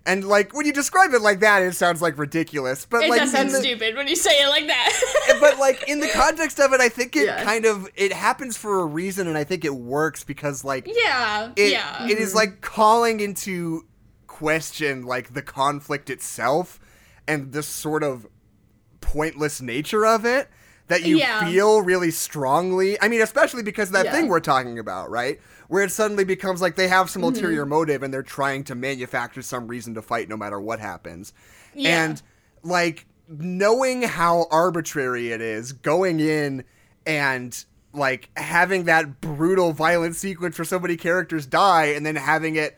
And 0.05 0.25
like 0.25 0.53
when 0.53 0.65
you 0.65 0.73
describe 0.73 1.13
it 1.13 1.21
like 1.21 1.39
that, 1.39 1.61
it 1.61 1.75
sounds 1.75 2.01
like 2.01 2.17
ridiculous. 2.17 2.85
But 2.85 3.03
It 3.03 3.09
like 3.09 3.21
does 3.21 3.31
sound 3.31 3.51
the- 3.51 3.59
stupid 3.59 3.95
when 3.95 4.07
you 4.09 4.17
say 4.17 4.31
it 4.31 4.49
like 4.49 4.67
that. 4.67 5.37
but 5.39 5.59
like 5.59 5.87
in 5.87 6.01
the 6.01 6.09
context 6.09 6.59
of 6.59 6.73
it, 6.73 6.81
I 6.81 6.89
think 6.89 7.15
it 7.15 7.25
Yeah. 7.27 7.41
kind 7.43 7.65
of 7.65 7.87
it 7.95 8.11
happens 8.11 8.57
for 8.57 8.81
a 8.81 8.85
reason, 8.85 9.27
and 9.27 9.37
I 9.37 9.45
think 9.45 9.63
it 9.63 9.73
works 9.75 10.25
because 10.25 10.65
like 10.65 10.87
yeah. 10.93 11.51
it, 11.55 11.71
yeah. 11.71 12.05
it 12.07 12.17
is 12.17 12.35
like 12.35 12.59
calling 12.59 13.21
into 13.21 13.85
question 14.27 15.05
like 15.05 15.33
the 15.35 15.41
conflict 15.41 16.09
itself 16.09 16.79
and 17.27 17.53
the 17.53 17.63
sort 17.63 18.03
of 18.03 18.27
pointless 18.99 19.61
nature 19.61 20.05
of 20.05 20.25
it 20.25 20.49
that 20.87 21.03
you 21.03 21.17
Yeah. 21.17 21.45
feel 21.49 21.81
really 21.81 22.11
strongly. 22.11 23.01
I 23.01 23.07
mean, 23.07 23.21
especially 23.21 23.63
because 23.63 23.89
of 23.89 23.93
that 23.93 24.05
Yeah. 24.05 24.11
thing 24.13 24.27
we're 24.27 24.39
talking 24.39 24.79
about, 24.79 25.09
right? 25.09 25.39
Where 25.69 25.83
it 25.83 25.91
suddenly 25.91 26.23
becomes 26.25 26.61
like 26.61 26.75
they 26.75 26.87
have 26.89 27.09
some 27.09 27.23
ulterior 27.23 27.65
motive 27.65 28.03
and 28.03 28.13
they're 28.13 28.21
trying 28.21 28.63
to 28.65 28.75
manufacture 28.75 29.41
some 29.41 29.67
reason 29.67 29.93
to 29.95 30.01
fight 30.01 30.29
no 30.29 30.37
matter 30.37 30.59
what 30.59 30.79
happens. 30.79 31.33
Yeah. 31.73 32.03
And 32.05 32.21
like 32.63 33.05
knowing 33.27 34.01
how 34.03 34.47
arbitrary 34.51 35.31
it 35.31 35.41
is 35.41 35.71
going 35.71 36.19
in 36.19 36.63
and 37.05 37.63
like 37.93 38.29
having 38.35 38.83
that 38.85 39.21
brutal 39.21 39.71
violent 39.71 40.15
sequence 40.15 40.57
where 40.57 40.65
so 40.65 40.79
many 40.79 40.97
characters 40.97 41.45
die 41.45 41.85
and 41.85 42.05
then 42.05 42.15
having 42.15 42.55
it 42.55 42.77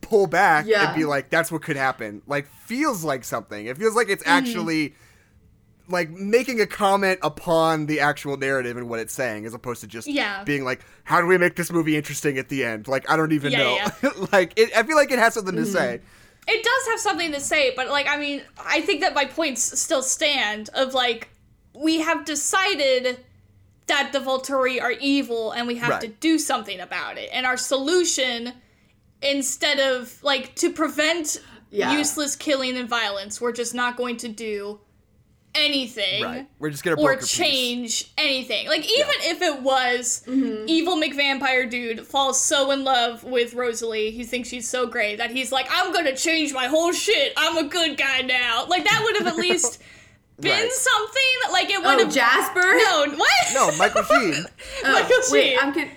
pull 0.00 0.26
back 0.26 0.64
Yeah. 0.66 0.88
and 0.88 0.96
be 0.96 1.04
like 1.04 1.30
that's 1.30 1.52
what 1.52 1.62
could 1.62 1.76
happen 1.76 2.22
like 2.26 2.46
feels 2.64 3.04
like 3.04 3.22
something 3.24 3.66
it 3.66 3.76
feels 3.76 3.94
like 3.94 4.06
Mm-hmm. 4.06 4.12
it's 4.14 4.22
actually 4.26 4.94
like 5.88 6.10
making 6.10 6.60
a 6.60 6.66
comment 6.66 7.18
upon 7.22 7.86
the 7.86 8.00
actual 8.00 8.36
narrative 8.36 8.76
and 8.76 8.88
what 8.88 8.98
it's 8.98 9.12
saying 9.14 9.46
as 9.46 9.54
opposed 9.54 9.80
to 9.82 9.86
just 9.86 10.08
Yeah. 10.08 10.42
being 10.44 10.64
like 10.64 10.84
how 11.04 11.20
do 11.20 11.26
we 11.26 11.38
make 11.38 11.54
this 11.56 11.70
movie 11.70 11.96
interesting 11.96 12.38
at 12.38 12.48
the 12.48 12.64
end 12.64 12.88
like 12.88 13.08
i 13.10 13.16
don't 13.16 13.32
even 13.32 13.52
Yeah, 13.52 13.58
know 13.58 13.78
yeah, 14.02 14.10
like 14.32 14.52
it, 14.56 14.76
i 14.76 14.82
feel 14.82 14.96
like 14.96 15.10
it 15.12 15.18
has 15.18 15.34
something 15.34 15.54
to 15.54 15.62
mm-hmm. 15.62 15.72
say 15.72 16.00
it 16.48 16.62
does 16.62 16.86
have 16.92 17.00
something 17.00 17.32
to 17.32 17.40
say, 17.40 17.72
but 17.74 17.88
like 17.88 18.06
I 18.08 18.18
mean, 18.18 18.40
I 18.64 18.80
think 18.80 19.00
that 19.00 19.14
my 19.14 19.24
points 19.24 19.80
still 19.80 20.02
stand 20.02 20.70
of 20.74 20.94
like 20.94 21.28
we 21.74 22.00
have 22.02 22.24
decided 22.24 23.18
that 23.88 24.12
the 24.12 24.20
Volturi 24.20 24.80
are 24.80 24.92
evil 24.92 25.50
and 25.50 25.66
we 25.66 25.74
have 25.76 25.90
Right. 25.90 26.00
to 26.02 26.08
do 26.08 26.38
something 26.38 26.78
about 26.80 27.18
it. 27.18 27.30
And 27.32 27.46
our 27.46 27.56
solution 27.56 28.52
instead 29.22 29.80
of 29.80 30.22
like 30.22 30.54
to 30.56 30.70
prevent 30.72 31.40
Yeah. 31.70 31.96
useless 31.98 32.36
killing 32.36 32.76
and 32.76 32.88
violence, 32.88 33.40
we're 33.40 33.50
just 33.52 33.74
not 33.74 33.96
going 33.96 34.16
to 34.18 34.28
do 34.28 34.78
anything 35.56 36.22
right 36.22 36.46
we're 36.58 36.70
just 36.70 36.84
gonna 36.84 36.96
or 36.96 37.04
broker 37.04 37.20
peace. 37.20 37.30
change 37.32 38.12
anything. 38.18 38.66
Like 38.68 38.84
even 38.84 39.14
if 39.20 39.42
it 39.42 39.62
was 39.62 40.22
mm-hmm. 40.26 40.64
evil 40.68 40.96
McVampire 40.96 41.68
dude 41.68 42.06
falls 42.06 42.40
so 42.40 42.70
in 42.70 42.84
love 42.84 43.24
with 43.24 43.54
Rosalie, 43.54 44.10
he 44.10 44.24
thinks 44.24 44.48
she's 44.48 44.68
so 44.68 44.86
great 44.86 45.16
that 45.18 45.30
he's 45.30 45.52
like, 45.52 45.66
I'm 45.70 45.92
gonna 45.92 46.16
change 46.16 46.52
my 46.52 46.66
whole 46.66 46.92
shit. 46.92 47.32
I'm 47.36 47.56
a 47.58 47.68
good 47.68 47.96
guy 47.96 48.20
now. 48.22 48.66
Like 48.66 48.84
that 48.84 49.00
would 49.04 49.16
have 49.18 49.26
at 49.26 49.36
least 49.36 49.80
been 50.40 50.52
Right. 50.52 50.72
something. 50.72 51.52
Like 51.52 51.70
it 51.70 51.78
would 51.78 51.86
oh, 51.86 52.04
have. 52.04 52.12
Jasper. 52.14 52.60
no, 52.60 53.16
what? 53.16 53.30
no 53.54 53.76
michael 53.78 54.02
sheen 54.02 54.44
Oh, 54.84 54.92
Michael 54.92 55.16
wait, 55.30 55.50
Sheen. 55.50 55.58
I'm 55.60 55.72
con- 55.74 55.90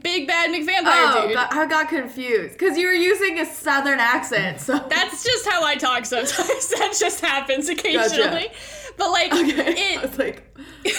Big 0.00 0.28
bad 0.28 0.50
McVampire 0.50 0.84
Oh, 0.84 1.26
dude. 1.26 1.34
got- 1.34 1.52
I 1.52 1.66
got 1.66 1.88
confused 1.88 2.52
because 2.56 2.78
you 2.78 2.86
were 2.86 2.92
using 2.92 3.40
a 3.40 3.44
southern 3.44 3.98
accent. 3.98 4.60
So 4.60 4.78
That's 4.88 5.24
just 5.24 5.48
how 5.48 5.64
I 5.64 5.74
talk 5.74 6.06
sometimes. 6.06 6.68
that 6.68 6.94
just 6.98 7.20
happens 7.20 7.68
occasionally. 7.68 8.48
But 8.96 9.10
like 9.10 9.32
okay. 9.32 9.94
It 9.94 10.02
was 10.02 10.18
like, 10.18 10.54
but 10.84 10.94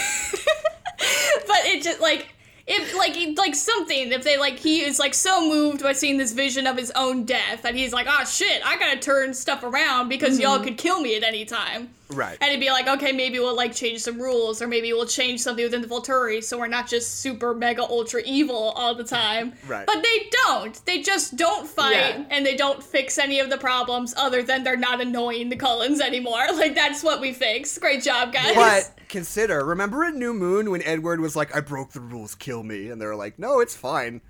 it 1.66 1.82
just 1.82 2.00
like 2.00 2.28
if 2.66 2.96
like 2.96 3.16
like 3.36 3.54
something 3.54 4.12
if 4.12 4.24
they 4.24 4.38
like 4.38 4.58
he 4.58 4.82
is 4.82 4.98
like 4.98 5.14
so 5.14 5.46
moved 5.46 5.82
by 5.82 5.92
seeing 5.92 6.16
this 6.16 6.32
vision 6.32 6.66
of 6.66 6.76
his 6.76 6.90
own 6.96 7.24
death 7.24 7.62
that 7.62 7.74
he's 7.74 7.92
like 7.92 8.06
oh 8.08 8.24
shit 8.24 8.66
i 8.66 8.78
gotta 8.78 8.98
turn 8.98 9.34
stuff 9.34 9.62
around 9.62 10.08
because 10.08 10.34
mm-hmm. 10.34 10.42
y'all 10.44 10.60
could 10.60 10.78
kill 10.78 11.00
me 11.00 11.14
at 11.14 11.22
any 11.22 11.44
time 11.44 11.90
Right. 12.14 12.38
and 12.40 12.48
it'd 12.48 12.60
be 12.60 12.70
like 12.70 12.86
okay 12.88 13.12
maybe 13.12 13.38
we'll 13.38 13.56
like 13.56 13.74
change 13.74 14.00
some 14.00 14.20
rules 14.20 14.62
or 14.62 14.66
maybe 14.68 14.92
we'll 14.92 15.06
change 15.06 15.40
something 15.40 15.64
within 15.64 15.82
the 15.82 15.88
volturi 15.88 16.42
so 16.42 16.58
we're 16.58 16.66
not 16.66 16.88
just 16.88 17.20
super 17.20 17.54
mega 17.54 17.82
ultra 17.82 18.22
evil 18.24 18.56
all 18.76 18.94
the 18.94 19.04
time 19.04 19.52
Right. 19.66 19.86
but 19.86 20.02
they 20.02 20.28
don't 20.44 20.84
they 20.86 21.02
just 21.02 21.36
don't 21.36 21.66
fight 21.68 21.92
Yeah. 21.94 22.24
and 22.30 22.46
they 22.46 22.56
don't 22.56 22.82
fix 22.82 23.18
any 23.18 23.40
of 23.40 23.50
the 23.50 23.58
problems 23.58 24.14
other 24.16 24.42
than 24.42 24.64
they're 24.64 24.76
not 24.76 25.00
annoying 25.00 25.48
the 25.48 25.56
cullens 25.56 26.00
anymore 26.00 26.44
like 26.54 26.74
that's 26.74 27.02
what 27.02 27.20
we 27.20 27.32
fix. 27.32 27.76
great 27.78 28.02
job 28.02 28.32
guys 28.32 28.54
But 28.54 28.90
consider, 29.08 29.64
remember 29.64 30.04
in 30.04 30.18
New 30.18 30.34
Moon 30.34 30.70
when 30.70 30.82
Edward 30.82 31.20
was 31.20 31.36
like, 31.36 31.54
I 31.54 31.60
broke 31.60 31.92
the 31.92 32.00
rules, 32.00 32.34
kill 32.34 32.62
me? 32.62 32.90
And 32.90 33.00
they're 33.00 33.14
like, 33.14 33.38
no, 33.38 33.60
it's 33.60 33.76
fine. 33.76 34.20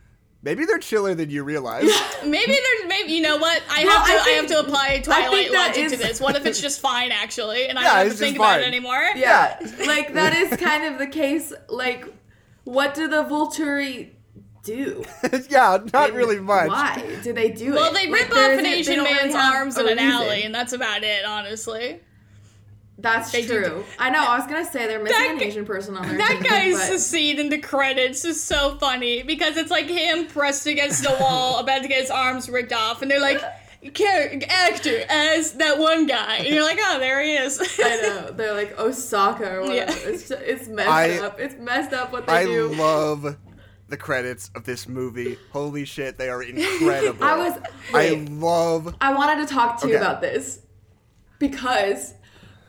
Maybe 0.45 0.67
they're 0.67 0.79
chiller 0.79 1.15
than 1.15 1.31
you 1.31 1.43
realize. 1.43 1.85
Maybe 2.25 2.53
there's 2.53 2.89
maybe 2.89 3.13
you 3.13 3.23
know 3.23 3.39
what 3.39 3.63
I 3.71 3.85
Well, 3.85 3.99
have 3.99 4.07
to 4.07 4.13
I 4.13 4.33
I, 4.33 4.37
have 4.37 4.47
to 4.49 4.61
apply 4.61 4.99
Twilight 5.01 5.51
that 5.53 5.69
logic 5.77 5.89
to 5.91 5.97
this. 5.97 6.21
What 6.21 6.37
if 6.37 6.45
it's 6.47 6.61
just 6.61 6.81
fine 6.81 7.13
actually, 7.13 7.67
and 7.69 7.79
I 7.79 7.83
Yeah, 7.83 7.89
don't 7.95 7.99
have 8.05 8.13
to 8.13 8.19
think 8.19 8.37
just 8.37 8.47
about 8.47 8.61
it 8.61 8.67
anymore? 8.67 9.03
yeah, 9.17 9.59
like 9.87 10.13
that 10.15 10.35
is 10.37 10.57
kind 10.61 10.85
of 10.85 10.99
the 10.99 11.07
case. 11.07 11.53
Like, 11.69 12.07
what 12.65 12.95
do 12.95 13.09
the 13.09 13.25
Volturi 13.25 14.11
do? 14.63 15.05
yeah, 15.51 15.79
not 15.93 16.09
And 16.11 16.17
really 16.17 16.41
much. 16.41 16.69
Why 16.69 17.19
do 17.23 17.33
they 17.33 17.51
do 17.51 17.73
it? 17.73 17.77
Well, 17.77 17.93
they 17.93 18.11
rip 18.11 18.29
there 18.31 18.53
off 18.55 18.59
an 18.59 18.67
Asian 18.67 18.97
don't 18.97 19.05
really 19.07 19.29
man's 19.29 19.35
arms 19.35 19.79
in 19.79 19.89
an 19.89 19.97
reason. 19.97 20.11
alley, 20.11 20.43
and 20.43 20.55
that's 20.55 20.73
about 20.73 21.03
it, 21.05 21.25
honestly. 21.25 22.01
That's 22.97 23.33
They 23.33 23.43
do- 23.43 23.65
true. 23.65 23.85
I 23.99 24.09
know. 24.11 24.21
I 24.25 24.39
was 24.39 24.47
gonna 24.47 24.65
say 24.65 24.87
they're 24.87 25.03
missing 25.03 25.19
That 25.19 25.35
an 25.35 25.43
Asian 25.43 25.65
person 25.67 25.97
on 25.97 26.07
there. 26.09 26.17
That 26.17 26.39
too, 26.39 26.45
guy's 26.49 26.89
but- 26.91 26.99
scene 27.01 27.41
in 27.41 27.49
the 27.49 27.59
credits 27.59 28.25
is 28.25 28.41
so 28.43 28.77
funny 28.79 29.23
because 29.25 29.57
it's 29.57 29.71
like 29.71 29.87
him 29.89 30.27
pressed 30.27 30.67
against 30.67 31.03
the 31.03 31.17
wall, 31.21 31.59
about 31.61 31.83
to 31.83 31.89
get 31.89 32.01
his 32.03 32.11
arms 32.11 32.49
ripped 32.49 32.73
off, 32.73 33.03
and 33.03 33.11
they're 33.11 33.21
like, 33.21 33.41
"Char- 33.95 34.31
actor 34.49 35.03
as 35.09 35.55
that 35.55 35.79
one 35.79 36.07
guy," 36.07 36.37
and 36.37 36.47
you're 36.47 36.63
like, 36.63 36.79
"Oh, 36.81 36.99
there 37.01 37.21
he 37.23 37.35
is." 37.35 37.61
I 37.83 37.97
know. 38.01 38.31
They're 38.31 38.55
like 38.55 38.79
Osaka 38.79 39.57
or 39.57 39.63
whatever. 39.63 39.75
Yeah. 39.93 40.09
It's, 40.09 40.31
it's 40.31 40.69
messed 40.69 40.89
I- 40.89 41.19
up. 41.19 41.41
It's 41.41 41.57
messed 41.57 41.93
up 41.93 42.13
what 42.13 42.27
they 42.29 42.33
I 42.33 42.45
do. 42.45 42.73
I 42.75 42.77
love 42.77 43.37
the 43.89 43.97
credits 43.97 44.51
of 44.55 44.65
this 44.65 44.89
movie. 44.89 45.37
Holy 45.53 45.85
shit, 45.85 46.17
they 46.17 46.29
are 46.31 46.43
incredible. 46.45 47.25
I 47.25 47.37
was. 47.37 47.59
I 47.93 48.11
love. 48.31 48.95
I 49.01 49.13
wanted 49.15 49.47
to 49.49 49.53
talk 49.53 49.81
to 49.83 49.89
you 49.89 49.97
about 49.97 50.21
this 50.21 50.61
because 51.41 52.15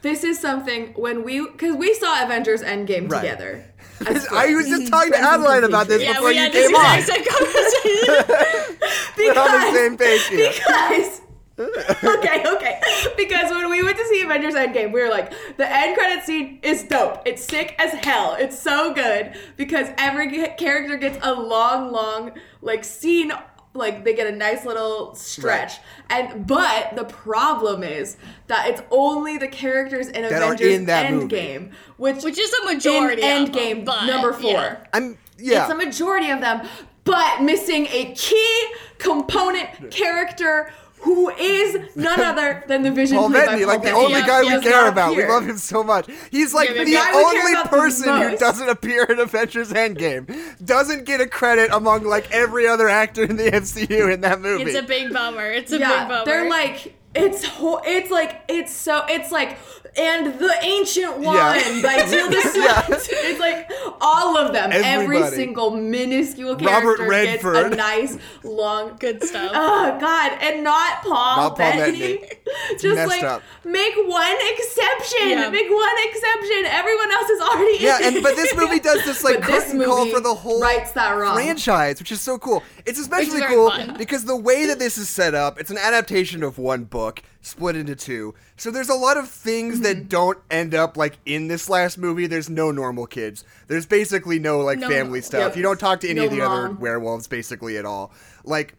this 0.05 0.23
is 0.23 0.39
something 0.39 0.93
when 0.95 1.23
we 1.23 1.45
because 1.45 1.75
we 1.75 1.93
saw 1.95 2.23
Avengers 2.23 2.61
Endgame 2.61 3.09
Right. 3.09 3.21
together. 3.21 3.65
as 4.07 4.27
I 4.27 4.53
was 4.53 4.67
just 4.67 4.91
talking 4.91 5.13
to 5.13 5.17
Adeline 5.19 5.63
about 5.63 5.87
this 5.87 6.01
yeah, 6.01 6.13
before 6.13 6.27
we 6.29 6.35
you 6.35 6.41
had 6.41 6.51
this 6.53 6.67
came 6.67 6.75
on. 6.75 6.97
exact 6.99 7.25
same 7.25 7.25
conversation. 7.25 8.77
We're 9.17 9.39
on 9.39 9.51
the 9.61 9.71
same 9.73 9.97
page 9.97 10.25
here. 10.27 10.51
because 10.51 11.21
okay, 12.03 12.43
okay. 12.45 12.81
Because 13.15 13.49
when 13.49 13.69
we 13.69 13.81
went 13.81 13.97
to 13.97 14.05
see 14.07 14.21
Avengers 14.23 14.55
Endgame, 14.55 14.91
we 14.91 15.01
were 15.01 15.09
like, 15.09 15.31
the 15.55 15.65
end 15.65 15.95
credit 15.97 16.25
scene 16.25 16.59
is 16.61 16.83
dope. 16.83 17.21
It's 17.25 17.45
sick 17.45 17.75
as 17.79 17.93
hell. 17.93 18.35
It's 18.37 18.59
so 18.59 18.93
good 18.93 19.37
because 19.55 19.87
every 19.97 20.27
character 20.57 20.97
gets 20.97 21.17
a 21.21 21.33
long, 21.33 21.93
long 21.93 22.33
like 22.61 22.83
scene. 22.83 23.31
Like 23.75 24.03
they 24.03 24.13
get 24.13 24.27
a 24.27 24.35
nice 24.35 24.65
little 24.65 25.13
stretch, 25.15 25.73
and 26.09 26.47
but 26.47 26.95
the 26.95 27.03
problem 27.03 27.83
is 27.83 28.17
that 28.47 28.69
it's 28.69 28.81
only 28.89 29.37
the 29.37 29.47
characters 29.47 30.07
in 30.07 30.23
are 30.23 30.27
Avengers 30.27 30.73
in 30.73 30.85
that 30.85 31.11
movie. 31.11 31.35
Endgame, 31.35 31.71
which 31.97 32.23
Which 32.23 32.39
is 32.39 32.53
a 32.63 32.73
majority 32.73 33.21
in 33.21 33.43
of 33.43 33.53
them, 33.53 33.63
Endgame 33.63 33.85
but, 33.85 34.05
number 34.05 34.33
four. 34.33 34.51
yeah. 34.51 34.77
I'm 34.93 35.17
yeah. 35.37 35.63
It's 35.63 35.71
a 35.73 35.75
majority 35.75 36.29
of 36.29 36.39
them, 36.41 36.67
but 37.03 37.41
missing 37.41 37.87
a 37.91 38.13
key 38.15 38.65
component 38.97 39.91
character 39.91 40.71
who 41.05 41.29
is 41.29 41.95
none 41.95 42.19
other 42.19 42.63
than 42.67 42.81
the 42.83 42.91
Vision 42.91 43.17
Paul 43.17 43.29
played 43.29 43.45
by 43.45 43.51
Bettany, 43.53 43.63
Paul 43.65 43.73
like 43.73 43.81
the 43.81 43.85
Bettany. 43.91 44.05
only 44.05 44.21
guy 44.21 44.41
yeah, 44.41 44.57
we 44.57 44.63
care 44.63 44.71
not 44.81 44.87
about. 44.91 45.15
We 45.15 45.25
love 45.25 45.47
him 45.47 45.57
so 45.57 45.83
much. 45.83 46.09
He's 46.31 46.53
like 46.53 46.69
Yeah, 46.69 46.79
the 46.79 46.85
the 46.85 46.91
guy 46.93 47.11
we 47.11 47.13
care 47.13 47.23
only 47.41 47.51
about 47.53 47.63
the 47.63 47.69
person 47.77 48.21
who 48.29 48.37
doesn't 48.37 48.67
appear 48.69 49.03
in 49.05 49.19
Avengers 49.19 49.71
Endgame. 49.71 50.65
Doesn't 50.65 51.05
get 51.05 51.21
a 51.21 51.27
credit 51.27 51.69
among 51.71 52.03
like 52.03 52.29
every 52.31 52.67
other 52.67 52.89
actor 52.89 53.23
in 53.23 53.37
the 53.37 53.51
MCU 53.51 54.13
in 54.13 54.21
that 54.21 54.41
movie. 54.41 54.63
It's 54.63 54.75
a 54.77 54.81
big 54.83 55.13
bummer. 55.13 55.49
It's 55.49 55.71
a 55.71 55.77
big 55.79 55.87
bummer. 55.87 56.25
they're 56.25 56.49
like 56.49 56.95
it's 57.13 57.45
ho- 57.45 57.81
it's 57.85 58.11
like 58.11 58.41
it's 58.49 58.73
so 58.73 59.05
it's 59.07 59.31
like 59.31 59.57
and 59.97 60.37
the 60.39 60.53
ancient 60.61 61.17
one 61.19 61.35
Yeah. 61.35 61.81
by 61.81 62.03
Tilda 62.09 62.41
Swinton. 62.41 62.61
Yeah. 62.63 62.85
It's 62.89 63.39
like 63.39 63.69
all 64.01 64.37
of 64.37 64.53
them. 64.53 64.71
Every 64.73 65.23
single 65.27 65.71
minuscule 65.71 66.55
Robert 66.57 66.97
character 66.97 67.53
gets 67.53 67.73
a 67.73 67.75
nice 67.75 68.17
long 68.43 68.95
good 68.99 69.23
stuff. 69.23 69.51
Oh 69.53 69.97
God, 69.99 70.31
and 70.41 70.63
not 70.63 71.01
Paul, 71.03 71.11
Not 71.37 71.49
Paul 71.49 71.55
Bettany. 71.57 72.17
Bettany. 72.17 72.31
Just 72.79 72.83
messed 72.95 73.07
like 73.09 73.23
up. 73.23 73.41
make 73.63 73.95
one 74.05 74.35
exception. 74.53 75.29
Yeah. 75.29 75.49
Make 75.49 75.69
one 75.69 75.95
exception. 76.09 76.65
Everyone 76.65 77.11
else 77.11 77.29
is 77.29 77.41
already 77.41 77.77
yeah, 77.83 77.99
in 78.07 78.15
and 78.15 78.23
but 78.23 78.35
this 78.35 78.55
movie 78.55 78.79
does 78.79 79.03
this 79.05 79.23
like 79.23 79.39
But 79.41 79.47
this 79.47 79.63
curtain 79.65 79.83
call 79.85 80.05
for 80.07 80.19
the 80.19 80.33
whole 80.33 80.61
rights 80.61 80.91
that 80.93 81.11
wrong. 81.11 81.35
franchise, 81.35 81.99
which 81.99 82.11
is 82.11 82.21
so 82.21 82.37
cool. 82.37 82.63
It's 82.85 82.99
especially 82.99 83.41
cool 83.41 83.69
fun. 83.71 83.95
because 83.97 84.25
the 84.25 84.35
way 84.35 84.65
that 84.67 84.79
this 84.79 84.97
is 84.97 85.09
set 85.09 85.33
up, 85.33 85.59
it's 85.59 85.71
an 85.71 85.77
adaptation 85.77 86.43
of 86.43 86.57
one 86.57 86.83
book 86.83 87.21
split 87.45 87.75
into 87.75 87.95
two. 87.95 88.33
So 88.57 88.71
there's 88.71 88.89
a 88.89 88.95
lot 88.95 89.17
of 89.17 89.29
things 89.29 89.75
Mm-hmm. 89.75 89.83
that 89.83 90.09
don't 90.09 90.37
end 90.49 90.73
up 90.73 90.97
like 90.97 91.17
in 91.25 91.47
this 91.47 91.69
last 91.69 91.97
movie. 91.97 92.25
There's 92.27 92.49
no 92.49 92.71
normal 92.71 93.05
kids. 93.05 93.43
There's 93.67 93.85
basically 93.85 94.39
no 94.39 94.59
like 94.61 94.79
No 94.79 94.89
family 94.89 95.21
stuff. 95.21 95.39
Yep. 95.49 95.55
You 95.57 95.63
don't 95.63 95.79
talk 95.79 95.99
to 96.01 96.09
any 96.09 96.19
No 96.21 96.25
of 96.25 96.31
the 96.31 96.41
other 96.41 96.71
werewolves 96.71 97.27
basically 97.27 97.77
at 97.77 97.85
all. 97.85 98.11
Like 98.43 98.73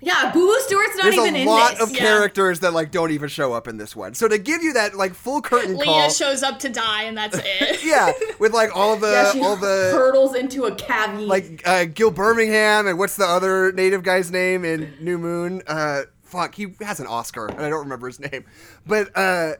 Yeah, 0.00 0.30
Boo 0.32 0.46
Boo 0.46 0.56
Stewart's 0.60 0.94
not 0.96 1.02
there's 1.04 1.16
even 1.16 1.34
a 1.36 1.44
lot 1.44 1.80
of 1.80 1.90
Yeah. 1.90 1.98
characters 1.98 2.60
that 2.60 2.72
like 2.72 2.92
don't 2.92 3.10
even 3.10 3.28
show 3.28 3.52
up 3.52 3.66
in 3.66 3.78
this 3.78 3.96
one. 3.96 4.14
So 4.14 4.28
to 4.28 4.38
give 4.38 4.62
you 4.62 4.74
that 4.74 4.94
like 4.96 5.14
full 5.14 5.42
curtain 5.42 5.76
Leah 5.76 5.84
call, 5.84 6.10
shows 6.10 6.44
up 6.44 6.60
to 6.60 6.68
die, 6.68 7.02
and 7.02 7.16
that's 7.18 7.36
it. 7.42 7.84
yeah, 7.84 8.12
with 8.38 8.52
like 8.52 8.76
all 8.76 8.96
the 8.96 9.32
yeah, 9.34 9.42
all 9.44 9.56
the 9.56 9.90
hurtles 9.92 10.36
into 10.36 10.66
a 10.66 10.74
cavity. 10.76 11.24
like 11.24 11.62
uh, 11.66 11.84
Gil 11.86 12.12
Birmingham 12.12 12.86
and 12.86 12.96
what's 12.96 13.16
the 13.16 13.26
other 13.26 13.72
native 13.72 14.04
guy's 14.04 14.30
name 14.30 14.64
in 14.64 14.94
New 15.00 15.18
Moon? 15.18 15.62
Uh, 15.66 16.02
fuck, 16.28 16.54
he 16.54 16.74
has 16.80 17.00
an 17.00 17.06
Oscar 17.06 17.48
and 17.48 17.60
I 17.60 17.68
don't 17.70 17.80
remember 17.80 18.06
his 18.06 18.20
name. 18.20 18.44
But 18.86 19.10
uh, 19.16 19.54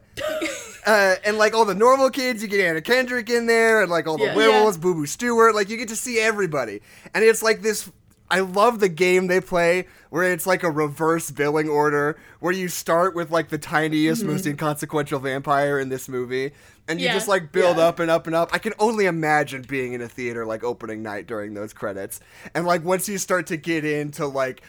uh, 0.86 1.14
and 1.24 1.38
like 1.38 1.54
all 1.54 1.64
the 1.64 1.74
normal 1.74 2.10
kids, 2.10 2.42
you 2.42 2.48
get 2.48 2.60
Anna 2.60 2.80
Kendrick 2.80 3.28
in 3.30 3.46
there, 3.46 3.82
and 3.82 3.90
like 3.90 4.06
all 4.06 4.18
the 4.18 4.24
Yeah. 4.26 4.34
werewolves, 4.34 4.76
Boo 4.78 4.94
Boo 4.94 5.06
Stewart, 5.06 5.54
like 5.54 5.68
you 5.68 5.76
get 5.76 5.88
to 5.88 5.96
see 5.96 6.18
everybody, 6.18 6.80
and 7.14 7.24
it's 7.24 7.42
like 7.42 7.62
this. 7.62 7.90
I 8.30 8.40
love 8.40 8.78
the 8.80 8.90
game 8.90 9.26
they 9.26 9.40
play 9.40 9.86
where 10.10 10.32
it's 10.32 10.46
like 10.46 10.62
a 10.62 10.70
reverse 10.70 11.30
billing 11.30 11.68
order 11.68 12.18
where 12.40 12.52
you 12.52 12.68
start 12.68 13.14
with 13.14 13.30
like 13.30 13.48
the 13.48 13.58
tiniest, 13.58 14.24
most 14.24 14.46
inconsequential 14.46 15.18
vampire 15.18 15.78
in 15.78 15.88
this 15.88 16.08
movie, 16.08 16.52
and 16.88 17.00
you 17.00 17.06
Yeah. 17.06 17.14
just 17.14 17.28
like 17.28 17.52
build 17.52 17.76
Yeah. 17.76 17.84
up 17.88 17.98
and 18.00 18.10
up 18.10 18.26
and 18.26 18.34
up. 18.34 18.50
I 18.52 18.58
can 18.58 18.72
only 18.78 19.06
imagine 19.06 19.62
being 19.68 19.92
in 19.92 20.00
a 20.00 20.08
theater 20.08 20.46
like 20.46 20.64
opening 20.64 21.02
night 21.02 21.26
during 21.26 21.54
those 21.54 21.72
credits, 21.72 22.20
and 22.54 22.66
like 22.66 22.84
once 22.84 23.08
you 23.08 23.18
start 23.18 23.46
to 23.48 23.56
get 23.56 23.84
into 23.84 24.26
like 24.26 24.62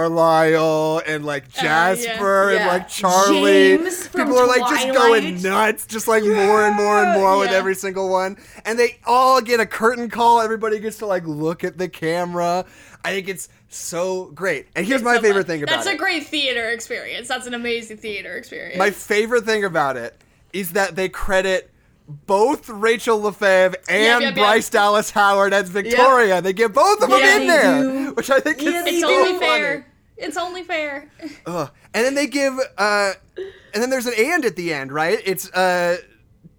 Carlisle 0.00 1.02
and 1.06 1.24
like 1.24 1.48
Jasper 1.48 2.50
and 2.50 2.60
Yeah. 2.60 2.66
like 2.68 2.88
Charlie, 2.88 3.78
people 3.78 4.38
are 4.38 4.46
like 4.46 4.60
just 4.68 4.92
going 4.92 5.42
nuts, 5.42 5.86
just 5.86 6.06
like 6.08 6.22
more 6.24 6.64
and 6.64 6.76
more 6.76 7.02
and 7.02 7.12
more 7.20 7.38
with 7.38 7.50
every 7.50 7.74
single 7.74 8.08
one, 8.08 8.36
and 8.64 8.78
they 8.78 8.98
all 9.06 9.40
get 9.40 9.58
a 9.60 9.66
curtain 9.66 10.08
call. 10.10 10.40
Everybody 10.40 10.78
gets 10.78 10.98
to 10.98 11.06
like 11.06 11.26
look 11.26 11.64
at 11.64 11.78
the 11.78 11.88
camera. 11.88 12.64
I 13.04 13.12
think 13.12 13.28
it's 13.28 13.48
so 13.76 14.26
great. 14.34 14.66
And 14.74 14.86
here's 14.86 15.02
my 15.02 15.16
So 15.16 15.22
favorite 15.22 15.42
fun. 15.42 15.46
thing 15.56 15.62
about 15.62 15.72
That's 15.76 15.86
it. 15.86 15.90
That's 15.90 15.94
a 15.96 15.98
great 15.98 16.26
theater 16.26 16.70
experience. 16.70 17.28
That's 17.28 17.46
an 17.46 17.54
amazing 17.54 17.98
theater 17.98 18.36
experience. 18.36 18.78
My 18.78 18.90
favorite 18.90 19.44
thing 19.44 19.64
about 19.64 19.96
it 19.96 20.16
is 20.52 20.72
that 20.72 20.96
they 20.96 21.08
credit 21.08 21.70
both 22.08 22.66
Rachelle 22.68 23.20
Lefevre 23.20 23.76
and 23.88 24.02
Yep, 24.04 24.20
yep, 24.20 24.20
yep. 24.20 24.34
Bryce 24.36 24.70
Dallas 24.70 25.10
Howard 25.10 25.52
as 25.52 25.68
Victoria. 25.68 26.40
They 26.40 26.52
get 26.52 26.72
both 26.72 27.02
of 27.02 27.10
them 27.10 27.18
Yeah, 27.20 27.36
in 27.40 27.46
there, 27.48 27.82
do. 27.82 28.12
which 28.14 28.30
I 28.30 28.40
think 28.40 28.62
Yeah, 28.62 28.80
is 28.82 28.86
it's 28.86 29.00
so 29.00 29.08
only 29.12 29.32
funny. 29.32 29.40
fair. 29.40 29.86
It's 30.16 30.36
only 30.36 30.62
fair. 30.62 31.10
Ugh. 31.46 31.70
And 31.92 32.04
then 32.04 32.14
they 32.14 32.26
give, 32.26 32.54
uh, 32.78 33.12
and 33.36 33.82
then 33.82 33.90
there's 33.90 34.06
an 34.06 34.14
and 34.16 34.44
at 34.44 34.56
the 34.56 34.72
end, 34.72 34.92
right? 34.92 35.20
It's 35.24 35.50
uh, 35.52 35.98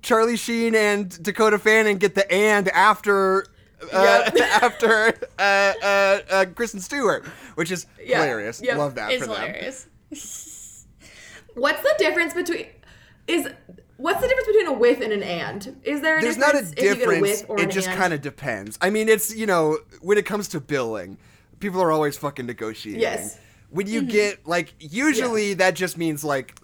Charlie 0.02 0.38
Sheen 0.38 0.76
and 0.76 1.24
Dakota 1.24 1.58
Fanning 1.58 1.98
get 1.98 2.14
the 2.14 2.30
and 2.32 2.68
after. 2.70 3.46
Uh, 3.94 4.30
Yep. 4.34 4.38
after 4.64 5.08
uh, 5.38 5.42
uh, 5.84 6.20
uh, 6.32 6.46
Kristen 6.56 6.80
Stewart, 6.80 7.26
which 7.56 7.72
is 7.72 7.86
Yeah. 8.04 8.18
hilarious. 8.24 8.62
Yep. 8.62 8.78
Love 8.78 8.96
that 8.96 9.12
It's 9.12 9.26
for 9.26 9.34
them. 9.34 9.42
hilarious. 9.42 9.88
What's 11.54 11.82
the 11.82 11.94
difference 11.98 12.34
between 12.34 12.68
is 13.28 13.48
what's 13.98 14.22
the 14.22 14.28
difference 14.28 14.48
between 14.48 14.68
a 14.68 14.74
with 14.74 15.02
and 15.02 15.12
an 15.12 15.24
and? 15.24 15.76
Is 15.84 16.02
there 16.02 16.20
a 16.20 16.22
There's 16.22 16.38
not 16.38 16.56
a 16.56 16.62
difference 16.62 16.74
get 16.76 16.92
a 16.92 17.00
difference. 17.00 17.44
or 17.48 17.60
It 17.60 17.72
just 17.72 17.90
kind 17.90 18.14
of 18.14 18.22
depends. 18.22 18.78
I 18.80 18.90
mean, 18.92 19.10
it's 19.10 19.36
you 19.36 19.46
know 19.48 19.80
when 20.02 20.18
it 20.20 20.26
comes 20.26 20.48
to 20.50 20.60
billing, 20.60 21.18
people 21.60 21.82
are 21.82 21.92
always 21.92 22.16
fucking 22.18 22.46
negotiating. 22.46 23.02
Yes. 23.02 23.40
When 23.70 23.86
Mm-hmm. 23.88 23.94
you 23.96 24.02
get 24.04 24.48
like 24.48 24.74
usually 24.80 25.56
that 25.56 25.74
just 25.76 25.98
means 25.98 26.24
like 26.24 26.60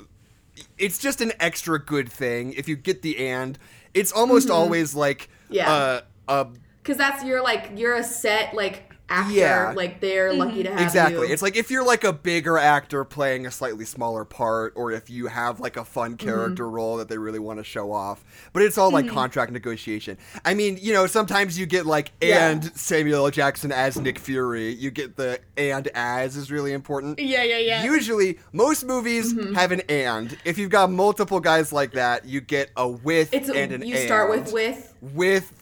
it's 0.78 1.00
just 1.00 1.22
an 1.22 1.34
extra 1.40 1.80
good 1.84 2.10
thing 2.12 2.54
if 2.54 2.68
you 2.68 2.76
get 2.76 3.02
the 3.02 3.18
and. 3.28 3.58
It's 3.96 4.12
almost 4.12 4.50
always 4.50 4.94
like 4.96 5.28
Mm-hmm. 5.46 5.54
Yeah. 5.56 5.72
uh, 5.74 6.02
a 6.28 6.48
Because 6.84 6.98
that's 6.98 7.24
you're 7.24 7.42
like 7.42 7.72
you're 7.76 7.96
a 7.96 8.04
set 8.04 8.54
like 8.54 8.90
actor. 9.10 9.34
Yeah. 9.34 9.74
Like 9.76 10.00
they're 10.00 10.34
lucky 10.34 10.64
to 10.64 10.72
have 10.72 10.80
Exactly. 10.82 11.28
you. 11.28 11.34
It's 11.34 11.42
like 11.42 11.56
if 11.58 11.70
you're 11.70 11.86
like 11.86 12.04
a 12.04 12.14
bigger 12.14 12.58
actor 12.58 13.04
playing 13.04 13.46
a 13.46 13.52
slightly 13.52 13.86
smaller 13.86 14.24
part, 14.26 14.74
or 14.76 14.92
if 14.92 15.10
you 15.10 15.28
have 15.28 15.60
like 15.60 15.78
a 15.78 15.84
fun 15.86 16.18
Mm-hmm. 16.18 16.26
character 16.28 16.70
role 16.70 16.98
that 16.98 17.10
they 17.10 17.18
really 17.18 17.38
want 17.40 17.60
to 17.60 17.64
show 17.64 17.92
off. 17.92 18.24
But 18.54 18.64
it's 18.64 18.78
all 18.78 18.92
like 18.92 19.08
contract 19.08 19.52
negotiation. 19.52 20.18
I 20.46 20.54
mean, 20.54 20.78
you 20.82 20.94
know, 20.94 21.06
sometimes 21.08 21.60
you 21.60 21.66
get 21.66 21.86
like 21.86 22.12
Yeah. 22.22 22.50
and 22.50 22.64
Samuel 22.78 23.30
Jackson 23.30 23.72
as 23.72 23.98
Nick 24.00 24.18
Fury. 24.20 24.74
You 24.74 24.90
get 24.92 25.16
the 25.16 25.40
and 25.58 25.88
as 25.90 26.36
is 26.36 26.52
really 26.52 26.72
important. 26.74 27.20
Yeah, 27.20 27.44
yeah, 27.44 27.58
yeah. 27.60 27.84
Usually, 27.84 28.40
most 28.52 28.86
movies 28.86 29.34
Mm-hmm. 29.34 29.54
have 29.54 29.72
an 29.72 29.82
and. 29.90 30.38
If 30.46 30.58
you've 30.58 30.72
got 30.72 30.90
multiple 30.92 31.40
guys 31.40 31.72
like 31.72 31.92
that, 31.94 32.26
you 32.26 32.42
get 32.42 32.72
a 32.78 32.88
with 32.88 33.34
it's 33.34 33.48
a, 33.50 33.56
and 33.56 33.72
an 33.74 33.86
you 33.86 33.98
start 33.98 34.32
and 34.32 34.44
with 34.44 34.54
with. 34.54 34.94
with 35.14 35.54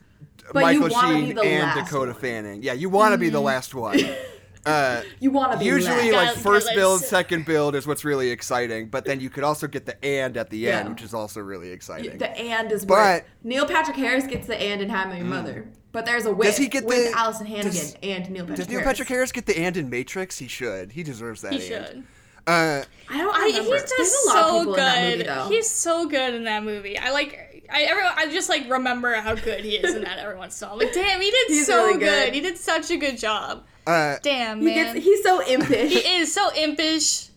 But 0.53 0.61
Michael 0.61 0.89
wanna 0.89 1.13
be 1.19 1.25
Sheen 1.27 1.35
the 1.35 1.41
and 1.43 1.61
last 1.63 1.77
Dakota 1.77 1.97
one. 1.99 2.09
Mm-hmm. 2.11 2.21
Fanning. 2.21 2.63
Yeah, 2.63 2.73
you 2.73 2.89
want 2.89 3.13
to 3.13 3.17
be 3.17 3.29
the 3.29 3.41
last 3.41 3.73
one. 3.75 3.99
Uh, 4.63 5.01
You 5.19 5.31
want 5.31 5.51
to 5.53 5.57
be 5.57 5.65
usually, 5.65 6.11
last. 6.11 6.13
like 6.13 6.27
Gotta- 6.29 6.39
first 6.41 6.69
build, 6.75 7.01
second 7.01 7.47
build 7.47 7.73
is 7.73 7.87
what's 7.87 8.05
really 8.05 8.29
exciting. 8.29 8.89
But 8.89 9.05
then 9.05 9.19
you 9.19 9.31
could 9.31 9.43
also 9.43 9.65
get 9.65 9.87
the 9.87 10.05
and 10.05 10.37
at 10.37 10.51
the 10.51 10.59
Yeah. 10.59 10.81
end, 10.81 10.89
which 10.89 11.01
is 11.01 11.15
also 11.15 11.39
really 11.39 11.71
exciting. 11.71 12.19
the 12.19 12.29
and 12.37 12.71
is 12.71 12.85
But- 12.85 12.93
Mm. 12.93 12.97
where 12.97 13.25
Neil 13.43 13.65
Patrick 13.65 13.97
Harris 13.97 14.27
gets 14.27 14.45
the 14.45 14.55
and 14.61 14.79
in 14.83 14.89
How 14.89 15.05
I 15.05 15.07
Met 15.07 15.17
Your 15.17 15.25
Mother. 15.25 15.65
But 15.91 16.05
there's 16.05 16.27
a 16.27 16.31
with 16.35 16.45
Does 16.45 16.57
he 16.57 16.67
get 16.67 16.85
with 16.85 17.11
the- 17.11 17.17
Alyson 17.17 17.47
Hannigan 17.47 17.71
does- 17.71 17.95
and 18.03 18.29
Neil 18.29 18.43
Patrick 18.43 18.57
Does 18.57 18.69
Neil 18.69 18.79
Harris. 18.81 18.91
Patrick 18.91 19.07
Harris 19.09 19.31
get 19.31 19.45
the 19.47 19.57
and 19.57 19.75
in 19.77 19.89
Matrix? 19.89 20.37
He 20.37 20.47
should. 20.47 20.91
He 20.91 21.01
deserves 21.01 21.41
that. 21.41 21.53
he 21.53 21.73
and. 21.73 21.87
should. 21.87 22.03
Uh, 22.45 22.83
I 23.09 23.17
don't 23.17 23.35
I, 23.35 23.45
remember. 23.47 23.47
he's 23.47 23.69
There's 23.69 23.89
just 23.97 24.25
a 24.25 24.27
lot 24.29 24.47
so 24.49 24.59
people 24.59 24.73
good. 24.75 24.79
in 25.21 25.25
that 25.25 25.43
movie. 25.45 25.55
He's 25.55 25.69
so 25.71 26.05
good 26.07 26.33
in 26.35 26.43
that 26.43 26.63
movie. 26.63 26.97
I 26.99 27.09
like. 27.09 27.47
I 27.71 27.83
every, 27.83 28.03
I 28.03 28.25
just 28.31 28.49
like 28.49 28.69
remember 28.69 29.13
how 29.15 29.35
good 29.35 29.63
he 29.63 29.75
is 29.75 29.95
in 29.95 30.03
that 30.03 30.19
every 30.19 30.37
once 30.37 30.61
in 30.61 30.67
a 30.67 30.71
while. 30.71 30.79
Like, 30.79 30.93
damn, 30.93 31.21
he 31.21 31.31
did 31.31 31.47
He's 31.47 31.65
so 31.67 31.85
really 31.87 31.99
good. 31.99 32.25
good. 32.25 32.33
He 32.33 32.41
did 32.41 32.57
such 32.57 32.89
a 32.91 32.97
good 32.97 33.17
job. 33.17 33.63
uh, 33.87 34.17
Damn, 34.21 34.59
he 34.59 34.65
man. 34.65 34.93
gets 34.95 35.05
he's 35.05 35.23
so 35.23 35.41
impish. 35.45 35.91
he 35.91 35.99
is 35.99 36.33
so 36.33 36.49
impish. 36.53 37.29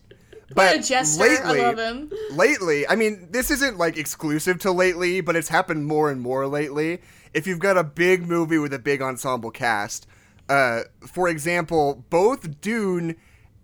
but 0.49 0.55
What 0.57 0.75
a 0.77 0.81
jester. 0.83 1.23
lately, 1.23 1.61
I 1.61 1.69
love 1.71 1.77
him. 1.79 2.11
lately, 2.31 2.87
I 2.87 2.95
mean, 2.95 3.27
this 3.31 3.49
isn't 3.51 3.77
like 3.77 3.97
exclusive 3.97 4.59
to 4.59 4.71
lately, 4.71 5.21
but 5.21 5.35
it's 5.35 5.49
happened 5.49 5.85
more 5.85 6.11
and 6.11 6.21
more 6.21 6.45
lately. 6.47 7.01
If 7.33 7.47
you've 7.47 7.59
got 7.59 7.77
a 7.77 7.83
big 7.83 8.27
movie 8.27 8.57
with 8.57 8.73
a 8.73 8.79
big 8.79 9.01
ensemble 9.01 9.51
cast, 9.51 10.07
uh, 10.49 10.81
for 11.07 11.27
example, 11.27 12.05
both 12.09 12.61
Dune 12.61 13.15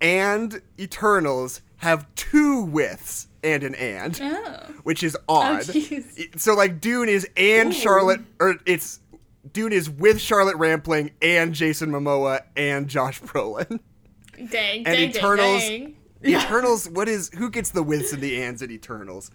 and 0.01 0.61
Eternals 0.80 1.61
have 1.78 2.05
two 2.15 2.61
withs 2.63 3.28
and 3.43 3.63
an 3.63 3.75
and, 3.75 4.19
Oh. 4.21 4.57
which 4.83 5.03
is 5.03 5.17
odd. 5.27 5.61
jeez. 5.61 6.17
It- 6.17 6.39
so 6.41 6.53
like 6.53 6.79
Dune 6.81 7.09
is 7.09 7.27
and 7.35 7.73
Charlotte, 7.73 8.21
or 8.39 8.57
it's 8.65 8.99
Dune 9.53 9.73
is 9.73 9.89
with 9.89 10.21
Charlotte 10.21 10.57
Rampling 10.57 11.11
and 11.21 11.53
Jason 11.53 11.89
Momoa 11.91 12.41
and 12.55 12.87
Josh 12.87 13.19
Brolin. 13.23 13.79
Dang, 14.49 14.85
And 14.85 14.95
Eternals- 14.99 15.63
dang, 15.63 15.95
dang. 16.23 16.33
Eternals. 16.41 16.87
What 16.89 17.09
is 17.09 17.29
who 17.35 17.49
gets 17.49 17.71
the 17.71 17.83
withs 17.83 18.13
and 18.13 18.21
the 18.21 18.41
ands 18.41 18.61
at 18.61 18.69
Eternals? 18.71 19.31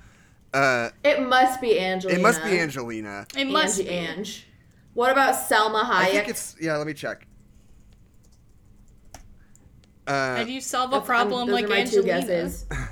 Uh, 0.55 0.91
It 1.05 1.21
must 1.29 1.61
be 1.61 1.79
Angelina. 1.79 2.19
it 2.19 2.23
must 2.23 2.43
be 2.45 2.59
Angelina. 2.59 3.27
It 3.37 3.47
must 3.47 3.79
Angie 3.81 3.91
be. 3.91 3.97
Ange. 3.97 4.47
What 4.95 5.11
about 5.13 5.35
Salma 5.35 5.83
Hayek? 5.83 5.91
I 5.95 6.11
think 6.13 6.29
it's 6.29 6.57
yeah. 6.61 6.77
Let 6.77 6.87
me 6.87 6.95
check. 6.95 7.27
Uh, 10.07 10.37
How 10.37 10.45
do 10.45 10.53
you 10.53 10.61
solve 10.61 10.93
a 10.93 11.01
problem 11.01 11.41
um, 11.43 11.47
those 11.49 11.55
like 11.55 11.65
are 11.65 11.69
my 11.69 11.79
Angelina? 11.81 12.51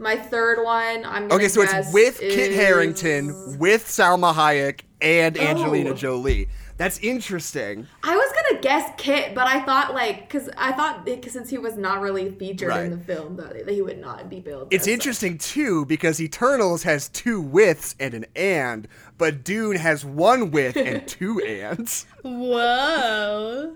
My 0.00 0.16
third 0.16 0.64
one, 0.64 1.04
I'm 1.04 1.28
gonna 1.28 1.34
okay, 1.34 1.48
so 1.48 1.60
it's 1.60 1.92
with 1.92 2.18
Kit 2.20 2.52
Harington, 2.52 3.58
with 3.58 3.84
Salma 3.86 4.32
Hayek, 4.32 4.80
and 5.02 5.36
oh. 5.38 5.42
Angelina 5.42 5.90
Oh. 5.90 5.94
Jolie. 5.94 6.48
That's 6.78 6.98
interesting. 7.00 7.86
I 8.02 8.16
was 8.16 8.32
gonna 8.32 8.62
guess 8.62 8.90
Kit, 8.96 9.34
but 9.34 9.46
I 9.46 9.60
thought 9.60 9.92
like, 9.92 10.30
cause 10.30 10.48
I 10.56 10.72
thought 10.72 11.06
since 11.28 11.50
he 11.50 11.58
was 11.58 11.76
not 11.76 12.00
really 12.00 12.30
featured 12.30 12.70
Right. 12.70 12.86
in 12.86 12.92
the 12.92 13.04
film, 13.04 13.36
that, 13.36 13.68
he 13.68 13.82
would 13.82 13.98
not 14.00 14.30
be 14.30 14.40
billed. 14.40 14.68
It's 14.70 14.86
interesting 14.86 15.36
too 15.36 15.84
because 15.84 16.18
Eternals 16.22 16.82
has 16.84 17.10
two 17.10 17.38
withs 17.42 17.94
and 18.00 18.14
an 18.14 18.24
and, 18.34 18.88
but 19.18 19.44
Dune 19.44 19.76
has 19.76 20.06
one 20.06 20.50
with 20.50 20.78
and 20.78 21.06
two 21.06 21.40
ands. 21.42 22.06
Whoa. 22.22 23.74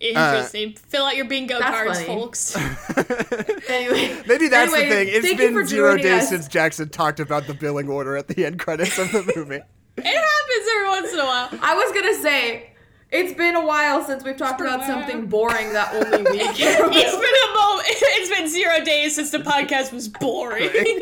Uh, 0.00 0.06
interesting. 0.06 0.74
Fill 0.74 1.04
out 1.06 1.16
your 1.16 1.24
bingo 1.26 1.58
That's 1.58 1.70
cards, 1.76 2.00
funny. 2.02 2.06
folks. 2.20 2.56
Anyway, 3.68 4.22
Maybe 4.26 4.48
that's 4.48 4.72
anyway, 4.72 4.88
the 4.88 4.94
thing. 4.94 5.08
It's 5.10 5.36
been 5.36 5.66
zero 5.66 5.96
days 5.96 6.22
us. 6.22 6.28
since 6.30 6.48
Jackson 6.48 6.88
talked 6.88 7.20
about 7.20 7.46
the 7.46 7.52
billing 7.54 7.88
order 7.88 8.16
at 8.16 8.26
the 8.28 8.46
end 8.46 8.58
credits 8.58 8.98
of 8.98 9.12
the 9.12 9.30
movie. 9.36 9.56
it 9.96 10.04
happens 10.04 10.68
every 10.76 10.88
once 10.88 11.12
in 11.12 11.18
a 11.18 11.24
while. 11.24 11.48
I 11.62 11.74
was 11.74 11.92
gonna 11.92 12.14
say. 12.22 12.70
It's 13.10 13.32
been 13.32 13.56
a 13.56 13.64
while 13.64 14.04
since 14.04 14.22
we've 14.22 14.36
talked 14.36 14.60
about 14.60 14.84
something 14.84 15.28
boring 15.28 15.72
that 15.72 15.94
only 15.94 16.30
we 16.30 16.40
It's 16.42 16.58
care 16.58 16.76
been 16.76 16.90
about. 16.90 16.94
a 16.94 17.54
moment. 17.54 17.86
It's 17.88 18.28
been 18.36 18.48
zero 18.48 18.84
days 18.84 19.14
since 19.14 19.30
the 19.30 19.38
podcast 19.38 19.92
was 19.94 20.08
boring. 20.08 21.00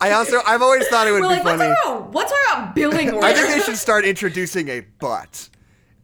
I 0.00 0.12
also 0.12 0.40
I've 0.46 0.60
always 0.60 0.86
thought 0.88 1.06
it 1.08 1.12
would 1.12 1.22
We're 1.22 1.28
be 1.28 1.34
like, 1.36 1.42
funny. 1.42 1.74
talk 1.74 1.84
about 1.86 2.12
what's 2.12 2.32
about 2.50 2.74
billing 2.74 3.12
order. 3.12 3.26
I 3.26 3.32
think 3.32 3.48
they 3.48 3.60
should 3.60 3.78
start 3.78 4.04
introducing 4.04 4.68
a 4.68 4.80
but. 4.98 5.48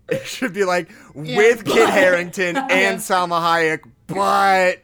It 0.09 0.27
should 0.27 0.53
be 0.53 0.65
like 0.65 0.91
Yeah, 1.15 1.37
with 1.37 1.65
Kit 1.65 1.77
but. 1.77 1.91
Harington 1.91 2.57
and 2.71 2.99
Salma 3.01 3.41
Hayek, 3.41 3.81
but 4.07 4.83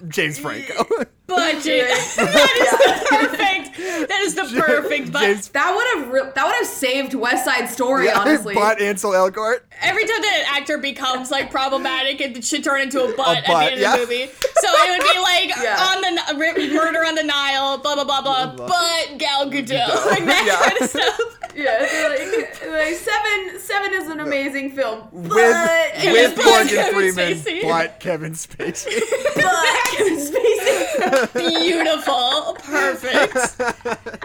James 0.08 0.38
Franco. 0.38 0.86
Budget. 1.28 1.88
that 2.16 2.58
is 2.60 2.72
the 2.72 3.06
perfect. 3.10 4.08
That 4.08 4.20
is 4.22 4.34
the 4.34 4.60
perfect. 4.60 5.12
But 5.12 5.50
that 5.52 5.74
would 5.74 6.02
have 6.02 6.12
re- 6.12 6.32
that 6.34 6.46
would 6.46 6.54
have 6.56 6.66
saved 6.66 7.12
West 7.14 7.44
Side 7.44 7.68
Story, 7.68 8.10
honestly. 8.12 8.54
but 8.54 8.80
Ansel 8.80 9.12
Elgort. 9.12 9.60
every 9.82 10.06
time 10.06 10.20
that 10.22 10.38
an 10.46 10.56
actor 10.62 10.78
becomes 10.78 11.30
like 11.30 11.50
problematic, 11.50 12.20
it 12.20 12.42
should 12.44 12.64
turn 12.64 12.80
into 12.80 13.02
a 13.04 13.14
butt, 13.14 13.38
at 13.38 13.46
butt, 13.46 13.66
the 13.66 13.72
end 13.72 13.80
yeah. 13.80 13.92
of 13.94 14.00
the 14.00 14.06
movie. 14.06 14.26
So 14.26 14.68
it 14.70 14.90
would 14.90 15.12
be 15.12 15.18
like 15.20 15.48
Yeah. 15.62 15.76
on 15.94 16.00
the 16.00 16.08
N- 16.08 16.74
murder 16.74 17.04
on 17.04 17.14
the 17.14 17.24
Nile, 17.24 17.78
blah 17.78 17.94
blah 17.94 18.04
blah 18.04 18.22
blah. 18.22 18.66
But 18.66 19.18
Gal 19.18 19.50
Gadot, 19.50 20.06
like 20.06 20.24
that 20.24 20.44
Yeah. 20.46 20.68
kind 20.68 20.80
of 20.80 20.88
stuff. 20.90 21.20
Yeah, 21.54 21.80
like, 22.08 22.66
like 22.70 22.94
seven. 22.94 23.58
Seven 23.58 23.92
is 23.94 24.08
an 24.08 24.20
amazing 24.20 24.72
film, 24.72 25.08
but 25.12 25.28
with 25.34 26.04
with 26.04 26.36
but 26.36 26.44
Morgan 26.44 26.68
Kevin 26.68 26.94
Freeman, 26.94 27.32
Spacey. 27.34 27.62
but 27.62 28.00
Kevin 28.00 28.32
Spacey. 28.32 29.00
but 29.34 29.66
Kevin 29.96 30.18
Spacey. 30.18 31.17
Beautiful, 31.34 32.56
perfect, 32.62 33.56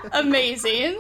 amazing. 0.14 1.00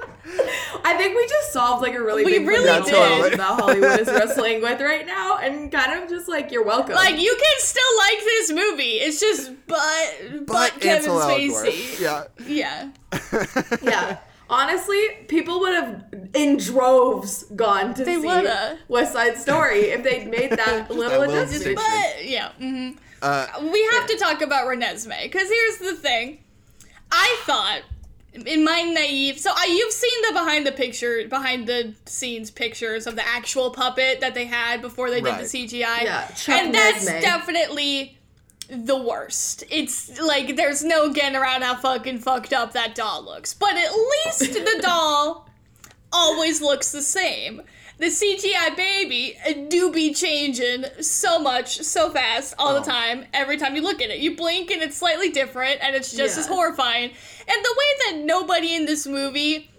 I 0.85 0.95
think 0.97 1.15
we 1.15 1.27
just 1.27 1.53
solved 1.53 1.81
like 1.81 1.93
a 1.95 2.01
really 2.01 2.25
We 2.25 2.39
big 2.39 2.47
really 2.47 2.65
problem 2.67 2.85
did. 2.85 2.93
totally. 2.93 3.29
that 3.31 3.39
Hollywood 3.59 3.99
is 3.99 4.07
wrestling 4.07 4.61
with 4.61 4.81
right 4.81 5.05
now, 5.05 5.37
and 5.37 5.71
kind 5.71 6.01
of 6.03 6.09
just 6.09 6.27
like 6.27 6.51
you're 6.51 6.63
welcome. 6.63 6.95
Like 6.95 7.19
you 7.19 7.35
can 7.35 7.59
still 7.59 7.97
like 7.97 8.19
this 8.19 8.51
movie. 8.51 8.83
It's 8.99 9.19
just 9.19 9.51
but 9.67 10.45
but, 10.45 10.47
But 10.47 10.79
Kevin 10.81 11.11
Ansel 11.11 11.19
Spacey. 11.19 11.97
Elgort. 11.97 11.99
Yeah. 11.99 12.89
Yeah. 13.81 13.81
yeah. 13.83 14.17
Honestly, 14.49 14.99
people 15.29 15.59
would 15.61 15.73
have 15.73 16.03
in 16.35 16.57
droves 16.57 17.43
gone 17.55 17.93
to 17.95 18.03
They 18.03 18.15
see 18.19 18.25
woulda. 18.27 18.77
West 18.87 19.13
Side 19.13 19.37
Story 19.37 19.89
if 19.91 20.03
they'd 20.03 20.27
made 20.27 20.51
that 20.51 20.89
little 20.91 21.19
little 21.19 21.23
adjustment. 21.23 21.51
distinction. 21.51 21.75
But 22.15 22.25
yeah. 22.25 22.49
hmm 22.59 22.91
Uh, 23.23 23.47
we 23.71 23.81
have 23.93 24.05
to 24.07 24.17
talk 24.17 24.41
about 24.41 24.65
Renesmee 24.67 25.23
because 25.23 25.49
here's 25.49 25.77
the 25.77 25.95
thing. 25.95 26.39
I 27.11 27.37
thought 27.45 27.81
in 28.33 28.63
my 28.65 28.81
naive 28.81 29.37
so 29.39 29.51
I 29.55 29.65
you've 29.67 29.93
seen 29.93 30.21
the 30.27 30.33
behind 30.33 30.65
the 30.65 30.71
picture 30.71 31.27
behind 31.29 31.67
the 31.67 31.93
scenes 32.07 32.49
pictures 32.49 33.05
of 33.05 33.15
the 33.15 33.25
actual 33.27 33.69
puppet 33.69 34.21
that 34.21 34.33
they 34.33 34.45
had 34.45 34.81
before 34.81 35.09
they 35.11 35.21
Right. 35.21 35.37
did 35.37 35.45
the 35.45 35.49
CGI. 35.67 36.01
Yeah, 36.03 36.27
Chuck 36.29 36.55
and 36.59 36.73
that's 36.75 37.07
Nesmee. 37.07 37.21
definitely 37.21 38.17
the 38.69 38.97
worst. 38.97 39.63
It's 39.69 40.19
like 40.19 40.55
there's 40.55 40.83
no 40.83 41.13
getting 41.13 41.35
around 41.35 41.61
how 41.61 41.75
fucking 41.75 42.19
fucked 42.19 42.53
up 42.53 42.73
that 42.73 42.95
doll 42.95 43.23
looks. 43.23 43.53
But 43.53 43.75
at 43.77 43.91
least 43.93 44.53
the 44.53 44.79
doll 44.81 45.47
always 46.11 46.61
looks 46.61 46.91
the 46.91 47.01
same. 47.03 47.61
The 48.03 48.09
CGI 48.09 48.75
baby 48.75 49.37
do 49.69 49.89
be 49.89 50.13
changing 50.13 50.83
so 50.99 51.39
much, 51.39 51.77
so 51.83 52.09
fast, 52.09 52.53
all 52.59 52.75
Oh. 52.75 52.79
the 52.81 52.85
time. 52.91 53.25
Every 53.33 53.55
time 53.55 53.77
you 53.77 53.81
look 53.81 54.01
at 54.01 54.09
it, 54.09 54.17
you 54.19 54.35
blink 54.35 54.71
and 54.71 54.83
it's 54.83 54.97
slightly 54.97 55.29
different, 55.29 55.79
and 55.81 55.95
it's 55.95 56.11
just 56.11 56.35
Yeah. 56.35 56.41
as 56.41 56.47
horrifying. 56.47 57.11
And 57.47 57.63
the 57.63 57.75
way 57.77 57.85
that 58.11 58.25
nobody 58.25 58.75
in 58.75 58.85
this 58.85 59.07
movie 59.07 59.69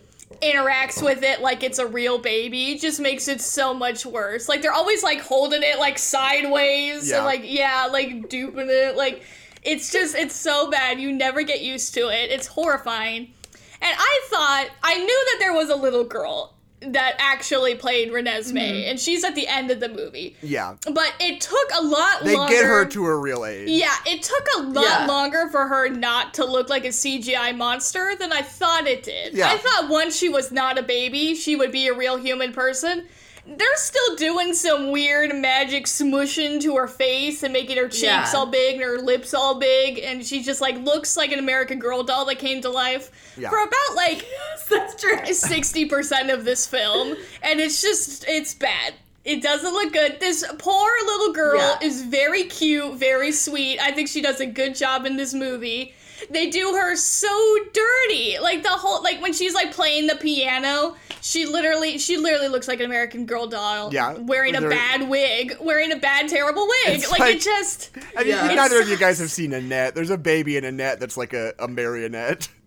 interacts 0.41 1.03
with 1.03 1.23
it 1.23 1.43
like 1.43 1.63
it's 1.63 1.79
a 1.79 1.87
real 1.87 2.17
baby 2.17 2.77
just 2.79 2.99
makes 2.99 3.29
it 3.29 3.43
so 3.43 3.75
much 3.75 4.07
worse. 4.07 4.49
Like 4.49 4.63
they're 4.63 4.73
always 4.73 5.03
like 5.03 5.21
holding 5.21 5.63
it 5.63 5.79
like 5.79 5.99
sideways 5.99 7.11
Yeah. 7.11 7.19
and 7.19 7.27
like 7.27 7.43
yeah, 7.45 7.89
like 7.93 8.31
duping 8.31 8.71
it. 8.71 8.97
Like 8.97 9.23
it's 9.63 9.93
just 9.93 10.15
it's 10.15 10.35
so 10.35 10.71
bad. 10.71 10.99
You 10.99 11.13
never 11.13 11.43
get 11.43 11.61
used 11.61 11.93
to 11.93 12.09
it. 12.09 12.31
It's 12.31 12.47
horrifying. 12.47 13.35
And 13.83 13.95
I 13.99 14.21
thought 14.31 14.69
I 14.83 14.97
knew 14.97 15.25
that 15.33 15.37
there 15.41 15.53
was 15.53 15.69
a 15.69 15.77
little 15.77 16.05
girl 16.05 16.54
that 16.93 17.17
actually 17.19 17.75
played 17.75 18.11
Renesmee, 18.11 18.53
mm-hmm. 18.55 18.91
and 18.91 19.01
she's 19.01 19.25
at 19.25 19.35
the 19.35 19.47
end 19.49 19.71
of 19.71 19.81
the 19.81 19.89
movie. 19.89 20.37
yeah. 20.43 20.77
But 20.85 21.15
it 21.21 21.41
took 21.41 21.69
a 21.77 21.83
lot 21.83 22.23
longer 22.23 22.25
They 22.25 22.37
longer. 22.37 22.53
get 22.55 22.65
her 22.65 22.85
to 22.85 23.05
her 23.05 23.21
real 23.21 23.45
age. 23.45 23.69
Yeah, 23.69 23.95
it 24.07 24.23
took 24.23 24.47
a 24.59 24.63
lot 24.63 24.85
Yeah. 24.85 25.07
longer 25.07 25.49
for 25.51 25.67
her 25.67 25.89
not 25.89 26.35
to 26.35 26.45
look 26.45 26.69
like 26.69 26.85
a 26.85 26.89
CGI 26.93 27.57
monster 27.57 28.15
than 28.19 28.33
I 28.33 28.43
thought 28.43 28.87
it 28.87 29.03
did. 29.03 29.35
Yeah. 29.35 29.49
I 29.51 29.59
thought 29.59 29.89
once 29.89 30.17
she 30.17 30.29
was 30.29 30.53
not 30.53 30.79
a 30.79 30.83
baby, 30.83 31.35
she 31.35 31.57
would 31.57 31.73
be 31.73 31.89
a 31.89 31.95
real 31.95 32.17
human 32.17 32.53
person. 32.53 33.07
They're 33.47 33.77
still 33.77 34.17
doing 34.17 34.55
some 34.55 34.91
weird 34.91 35.35
magic 35.35 35.85
smushing 35.85 36.61
to 36.63 36.77
her 36.77 36.89
face 36.89 37.43
and 37.43 37.53
making 37.53 37.77
her 37.77 37.89
cheeks 37.89 38.03
Yeah. 38.03 38.31
all 38.35 38.47
big 38.47 38.77
and 38.77 38.83
her 38.85 38.99
lips 38.99 39.35
all 39.35 39.57
big, 39.57 39.99
and 39.99 40.25
she 40.25 40.43
just 40.43 40.63
like 40.63 40.79
looks 40.79 41.15
like 41.17 41.31
an 41.31 41.39
American 41.39 41.79
Girl 41.79 42.03
doll 42.03 42.25
that 42.27 42.39
came 42.39 42.63
to 42.63 42.71
life 42.71 43.11
Yeah. 43.37 43.51
for 43.51 43.59
about 43.63 43.95
like 43.97 44.27
That's 44.71 44.95
true. 45.01 45.17
60% 45.19 46.33
of 46.33 46.45
this 46.45 46.67
film 46.67 47.17
and 47.43 47.61
it's 47.61 47.83
just 47.83 48.25
it's 48.29 48.55
bad 48.55 48.95
it 49.25 49.43
doesn't 49.43 49.73
look 49.73 49.93
good 49.93 50.21
this 50.21 50.45
poor 50.59 50.91
little 51.07 51.33
girl 51.33 51.59
Yeah. 51.59 51.87
is 51.87 52.03
very 52.03 52.45
cute 52.45 52.95
very 52.95 53.33
sweet 53.33 53.79
i 53.81 53.91
think 53.93 54.09
she 54.09 54.21
does 54.23 54.41
a 54.41 54.47
good 54.47 54.75
job 54.75 55.07
in 55.07 55.17
this 55.17 55.33
movie 55.35 55.95
they 56.31 56.49
do 56.51 56.73
her 56.75 56.97
so 56.97 57.57
dirty 57.73 58.39
like 58.41 58.63
the 58.63 58.69
whole 58.69 59.03
like 59.03 59.21
when 59.23 59.33
she's 59.33 59.55
like 59.55 59.73
playing 59.73 60.07
the 60.07 60.17
piano 60.17 60.95
she 61.21 61.47
literally 61.47 61.99
she 61.99 62.17
literally 62.17 62.49
looks 62.49 62.69
like 62.69 62.81
an 62.81 62.87
american 62.87 63.27
girl 63.27 63.47
doll 63.47 63.93
Yeah, 63.93 64.15
wearing 64.19 64.55
a 64.57 64.61
bad 64.61 65.09
wig 65.09 65.57
wearing 65.61 65.93
a 65.93 65.97
bad 65.97 66.29
terrible 66.29 66.67
wig 66.67 66.97
It's 66.99 67.11
like, 67.11 67.21
like- 67.21 67.37
it 67.37 67.43
just 67.43 67.91
I 68.17 68.21
mean, 68.21 68.29
Yeah. 68.29 68.55
neither 68.55 68.81
of 68.81 68.89
you 68.89 68.97
guys 68.97 69.19
have 69.19 69.31
seen 69.31 69.53
Annette. 69.53 69.95
There's 69.95 70.11
a 70.11 70.19
baby 70.19 70.57
in 70.57 70.65
Annette 70.65 71.01
that's 71.01 71.17
like 71.17 71.33
a, 71.33 71.53
a 71.59 71.69
marionette. 71.69 72.49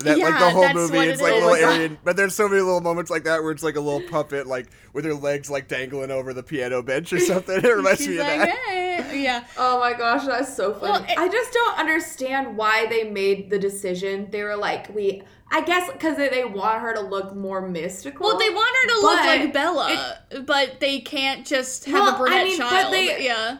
That 0.00 0.18
like 0.18 0.38
the 0.38 0.50
whole 0.50 0.72
movie, 0.74 0.98
it's 0.98 1.20
it 1.20 1.24
like 1.24 1.34
is. 1.34 1.44
little. 1.44 1.68
Aryan. 1.68 1.98
But 2.04 2.16
there's 2.16 2.34
so 2.34 2.48
many 2.48 2.60
little 2.60 2.80
moments 2.80 3.10
like 3.10 3.24
that 3.24 3.42
where 3.42 3.52
it's 3.52 3.62
like 3.62 3.76
a 3.76 3.80
little 3.80 4.02
puppet, 4.08 4.46
like 4.46 4.68
with 4.92 5.04
her 5.04 5.14
legs 5.14 5.50
like 5.50 5.68
dangling 5.68 6.10
over 6.10 6.32
the 6.32 6.42
piano 6.42 6.82
bench 6.82 7.12
or 7.12 7.18
something. 7.20 7.56
It 7.64 7.76
reminds 7.76 7.98
she's 8.00 8.08
me 8.08 8.18
of 8.18 8.26
like 8.26 8.38
that. 8.40 8.58
"Hey." 8.58 9.22
yeah 9.22 9.44
Oh 9.56 9.80
my 9.80 9.92
gosh, 9.94 10.26
that's 10.26 10.54
so 10.54 10.72
funny. 10.74 10.92
Well, 10.92 11.04
it- 11.08 11.18
I 11.18 11.28
just 11.28 11.52
don't 11.52 11.78
understand 11.78 12.56
why 12.56 12.86
they 12.86 13.04
made 13.04 13.50
the 13.50 13.58
decision. 13.58 14.28
They 14.30 14.42
were 14.42 14.56
like, 14.56 14.94
we, 14.94 15.22
I 15.50 15.62
guess 15.62 15.90
because 15.92 16.16
they, 16.16 16.28
they 16.28 16.44
want 16.44 16.80
her 16.80 16.92
to 16.94 17.00
look 17.00 17.34
more 17.34 17.66
mystical. 17.66 18.26
Well, 18.26 18.38
they 18.38 18.50
want 18.50 18.76
her 18.76 18.88
to 18.94 19.00
look 19.00 19.20
like 19.24 19.52
Bella, 19.52 20.18
but 20.44 20.80
they 20.80 21.00
can't 21.00 21.46
just 21.46 21.84
have 21.86 21.94
Well, 21.94 22.14
a 22.14 22.18
brunette 22.18 22.40
I 22.40 22.44
mean, 22.44 22.58
but 22.58 22.68
child. 22.70 22.92
they- 22.94 23.24
yeah. 23.24 23.58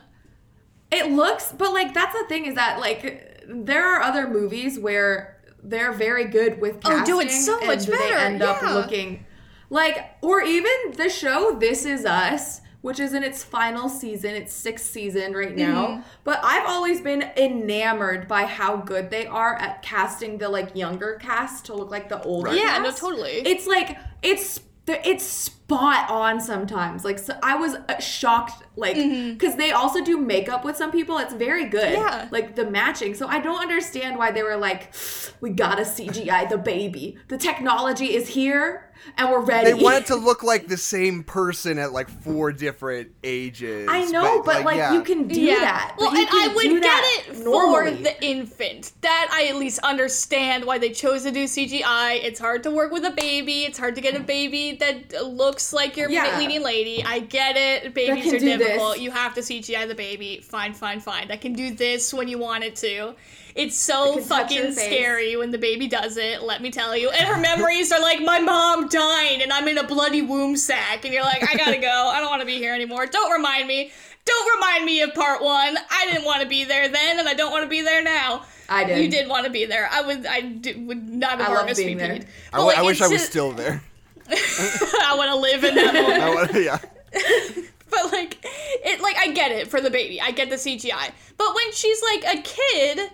It 0.91 1.11
looks, 1.13 1.53
but 1.53 1.73
like 1.73 1.93
that's 1.95 2.19
the 2.19 2.27
thing 2.29 2.47
is 2.47 2.55
that 2.55 2.79
like 2.81 3.43
there 3.47 3.85
are 3.95 4.01
other 4.03 4.29
movies 4.29 4.79
where 4.79 5.38
they're 5.63 5.93
very 5.93 6.27
good 6.27 6.61
with 6.61 6.77
Oh, 6.85 6.91
casting 6.91 7.05
do 7.05 7.21
it 7.21 7.31
so 7.31 7.59
and 7.59 7.67
much 7.67 7.87
they 7.87 7.97
better, 7.97 8.15
end 8.17 8.43
up 8.43 8.63
looking 8.63 9.25
like, 9.71 10.17
or 10.23 10.43
even 10.43 10.73
the 10.97 11.09
show 11.09 11.57
This 11.59 11.85
Is 11.85 12.05
Us, 12.05 12.63
which 12.81 13.01
is 13.01 13.13
in 13.13 13.23
its 13.23 13.43
final 13.45 13.89
season, 13.89 14.35
its 14.35 14.53
sixth 14.53 14.87
season 14.87 15.35
right 15.35 15.55
now. 15.55 15.87
Mm-hmm. 15.89 16.01
But 16.25 16.41
I've 16.43 16.67
always 16.67 17.01
been 17.01 17.23
enamored 17.37 18.29
by 18.29 18.45
how 18.45 18.77
good 18.77 19.11
they 19.11 19.27
are 19.27 19.57
at 19.57 19.83
casting 19.83 20.39
the 20.39 20.49
like 20.49 20.75
younger 20.75 21.19
cast 21.21 21.67
to 21.67 21.75
look 21.75 21.91
like 21.91 22.09
the 22.09 22.23
older. 22.23 22.55
Yeah, 22.55 22.79
no, 22.79 22.91
totally. 22.93 23.33
It's 23.33 23.67
like 23.67 23.99
it's 24.23 24.61
it's 24.87 25.51
spot 25.69 26.09
on 26.09 26.41
sometimes. 26.41 27.05
Like 27.05 27.19
so 27.19 27.39
I 27.43 27.57
was 27.57 27.75
uh, 27.75 27.99
shocked, 27.99 28.65
like 28.77 28.97
because 28.97 29.57
they 29.57 29.71
also 29.71 30.03
do 30.03 30.17
makeup 30.17 30.65
with 30.65 30.77
some 30.77 30.91
people. 30.91 31.19
It's 31.19 31.35
very 31.35 31.67
good. 31.67 31.93
Yeah. 31.93 32.29
Like 32.31 32.57
the 32.57 32.69
matching. 32.71 33.15
So 33.15 33.27
I 33.29 33.39
don't 33.41 33.61
understand 33.61 34.17
why 34.17 34.31
they 34.31 34.43
were 34.43 34.57
like, 34.57 34.95
we 35.41 35.51
gotta 35.51 35.83
CGI 35.83 36.49
the 36.49 36.59
baby. 36.59 37.19
The 37.29 37.37
technology 37.37 38.15
is 38.15 38.29
here 38.29 38.89
and 39.17 39.31
we're 39.31 39.41
ready. 39.41 39.73
They 39.73 39.83
want 39.83 39.97
it 39.97 40.07
to 40.07 40.17
look 40.17 40.43
like 40.43 40.67
the 40.69 40.77
same 40.77 41.23
person 41.23 41.79
at 41.79 41.93
like 41.93 42.09
four 42.09 42.53
different 42.53 43.13
ages. 43.25 43.89
I 43.91 44.05
know, 44.07 44.43
but, 44.43 44.65
like, 44.65 44.77
yeah. 44.77 44.93
you 44.93 45.03
can 45.03 45.29
do 45.29 45.47
that. 45.47 45.97
Well, 45.99 46.11
and 46.11 46.29
I 46.31 46.53
would 46.55 46.83
get 46.83 47.05
it 47.05 47.45
normally. 47.45 47.97
for 47.97 48.03
the 48.03 48.25
infant. 48.25 48.93
That 49.03 49.29
I 49.33 49.47
at 49.47 49.57
least 49.57 49.81
understand 49.81 50.65
why 50.65 50.79
they 50.79 50.91
chose 50.91 51.23
to 51.25 51.31
do 51.31 51.45
CGI. 51.45 52.23
It's 52.23 52.41
hard 52.41 52.63
to 52.65 52.71
work 52.71 52.93
with 52.93 53.05
a 53.05 53.11
baby. 53.11 53.65
It's 53.65 53.79
hard 53.79 53.95
to 53.95 54.01
get 54.01 54.17
a 54.17 54.21
baby 54.21 54.77
that 54.77 55.13
looks 55.27 55.58
like 55.73 55.97
your 55.97 56.11
Yeah. 56.11 56.39
leading 56.39 56.63
lady. 56.63 57.03
I 57.05 57.21
get 57.21 57.57
it. 57.57 57.95
Babies 57.95 58.33
are 58.33 58.39
difficult. 58.39 58.95
this. 58.95 59.03
You 59.03 59.11
have 59.11 59.35
to 59.35 59.41
CGI 59.43 59.87
the 59.87 59.95
baby. 59.95 60.41
Fine, 60.43 60.75
fine, 60.75 61.01
fine. 61.01 61.29
That 61.29 61.41
can 61.41 61.53
do 61.53 61.71
this 61.75 62.13
when 62.15 62.29
you 62.29 62.39
want 62.39 62.65
it 62.65 62.77
to. 62.77 63.15
It's 63.55 63.77
so 63.77 64.15
can 64.15 64.23
fucking 64.25 64.73
scary 64.75 65.37
when 65.37 65.51
the 65.51 65.59
baby 65.59 65.89
does 65.89 66.17
it, 66.17 66.43
let 66.43 66.63
me 66.63 66.71
tell 66.71 66.97
you. 66.97 67.11
And 67.11 67.27
her 67.27 67.37
memories 67.39 67.91
are 67.91 68.01
like, 68.01 68.21
my 68.21 68.39
mom 68.39 68.89
died 68.89 69.41
and 69.43 69.53
I'm 69.53 69.67
in 69.67 69.79
a 69.79 69.85
bloody 69.85 70.23
womb 70.23 70.57
sack. 70.57 71.05
And 71.05 71.13
you're 71.13 71.25
like, 71.25 71.43
I 71.43 71.57
gotta 71.57 71.79
go. 71.79 71.89
I 72.15 72.21
don't 72.21 72.31
wanna 72.31 72.45
be 72.45 72.57
here 72.59 72.73
anymore. 72.75 73.07
Don't 73.07 73.33
remind 73.33 73.67
me. 73.67 73.91
Don't 74.25 74.55
remind 74.57 74.85
me 74.85 75.01
of 75.01 75.13
part 75.15 75.43
one. 75.43 75.77
I 75.91 76.07
didn't 76.07 76.25
want 76.27 76.43
to 76.43 76.47
be 76.49 76.63
there 76.65 76.87
then, 76.87 77.19
and 77.19 77.27
I 77.27 77.33
don't 77.33 77.51
want 77.51 77.63
to 77.65 77.69
be 77.69 77.81
there 77.81 78.03
now. 78.03 78.43
I 78.69 78.85
did. 78.85 79.03
You 79.03 79.11
did 79.11 79.27
want 79.27 79.47
to 79.47 79.51
be 79.51 79.65
there. 79.65 79.89
I 79.91 80.03
would. 80.03 80.27
I 80.27 80.43
did, 80.43 80.87
would 80.87 81.09
not 81.09 81.39
have 81.41 81.49
I 81.49 81.55
love 81.55 81.67
RSVP'd. 81.67 81.77
being 81.79 81.97
there. 81.97 82.21
I, 82.53 82.63
like, 82.63 82.77
I 82.77 82.83
wish 82.83 82.99
it's 82.99 83.07
I 83.07 83.09
was 83.09 83.21
just- 83.23 83.31
still 83.31 83.53
there. 83.53 83.83
I 84.31 85.15
want 85.17 85.31
to 85.31 85.37
live 85.37 85.65
in 85.65 85.75
that 85.75 85.95
moment. 85.95 86.23
I 86.23 86.35
wanna- 86.35 86.61
yeah. 86.61 86.79
but 87.91 88.13
like, 88.13 88.39
it 88.43 89.01
like 89.01 89.17
I 89.19 89.33
get 89.33 89.51
it 89.53 89.69
for 89.69 89.81
the 89.81 89.91
baby. 89.91 90.21
I 90.21 90.31
get 90.31 90.51
the 90.51 90.57
CGI. 90.57 91.11
But 91.37 91.55
when 91.55 91.73
she's 91.73 92.03
like 92.03 92.37
a 92.37 92.43
kid, 92.43 93.11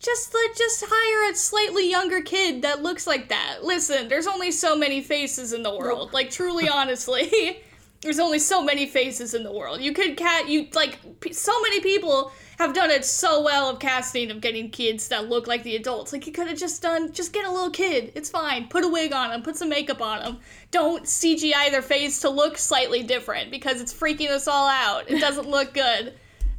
just 0.00 0.34
let 0.34 0.56
just 0.56 0.84
hire 0.86 1.30
a 1.30 1.34
slightly 1.36 1.88
younger 1.88 2.22
kid 2.22 2.62
that 2.62 2.82
looks 2.82 3.06
like 3.06 3.28
that. 3.28 3.58
Listen, 3.62 4.08
there's 4.08 4.26
only 4.26 4.50
so 4.50 4.76
many 4.76 5.00
faces 5.00 5.52
in 5.52 5.62
the 5.62 5.74
world. 5.74 6.12
Like 6.12 6.30
truly, 6.30 6.68
honestly, 6.68 7.62
there's 8.02 8.18
only 8.18 8.40
so 8.40 8.62
many 8.62 8.86
faces 8.86 9.32
in 9.32 9.44
the 9.44 9.52
world. 9.52 9.80
You 9.80 9.92
could 9.92 10.16
cat 10.16 10.48
you 10.48 10.66
like 10.74 11.20
p- 11.20 11.32
so 11.32 11.58
many 11.62 11.80
people 11.80 12.32
have 12.58 12.74
done 12.74 12.90
it 12.90 13.04
so 13.04 13.42
well 13.42 13.70
of 13.70 13.78
casting 13.78 14.30
of 14.30 14.40
getting 14.40 14.70
kids 14.70 15.08
that 15.08 15.28
look 15.28 15.46
like 15.46 15.62
the 15.62 15.76
adults. 15.76 16.12
Like 16.12 16.26
you 16.26 16.32
could 16.32 16.48
have 16.48 16.58
just 16.58 16.82
done 16.82 17.12
just 17.12 17.32
get 17.32 17.46
a 17.46 17.50
little 17.50 17.70
kid. 17.70 18.12
It's 18.16 18.28
fine. 18.28 18.66
Put 18.68 18.84
a 18.84 18.88
wig 18.88 19.12
on 19.12 19.30
them. 19.30 19.42
Put 19.42 19.56
some 19.56 19.68
makeup 19.68 20.02
on 20.02 20.18
them. 20.20 20.38
Don't 20.72 21.04
CGI 21.04 21.70
their 21.70 21.82
face 21.82 22.20
to 22.20 22.28
look 22.28 22.58
slightly 22.58 23.04
different 23.04 23.52
because 23.52 23.80
it's 23.80 23.94
freaking 23.94 24.30
us 24.30 24.48
all 24.48 24.68
out. 24.68 25.08
It 25.08 25.20
doesn't 25.20 25.48
look 25.48 25.72
good. 25.72 26.14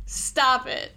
Stop 0.06 0.68
it. 0.68 0.94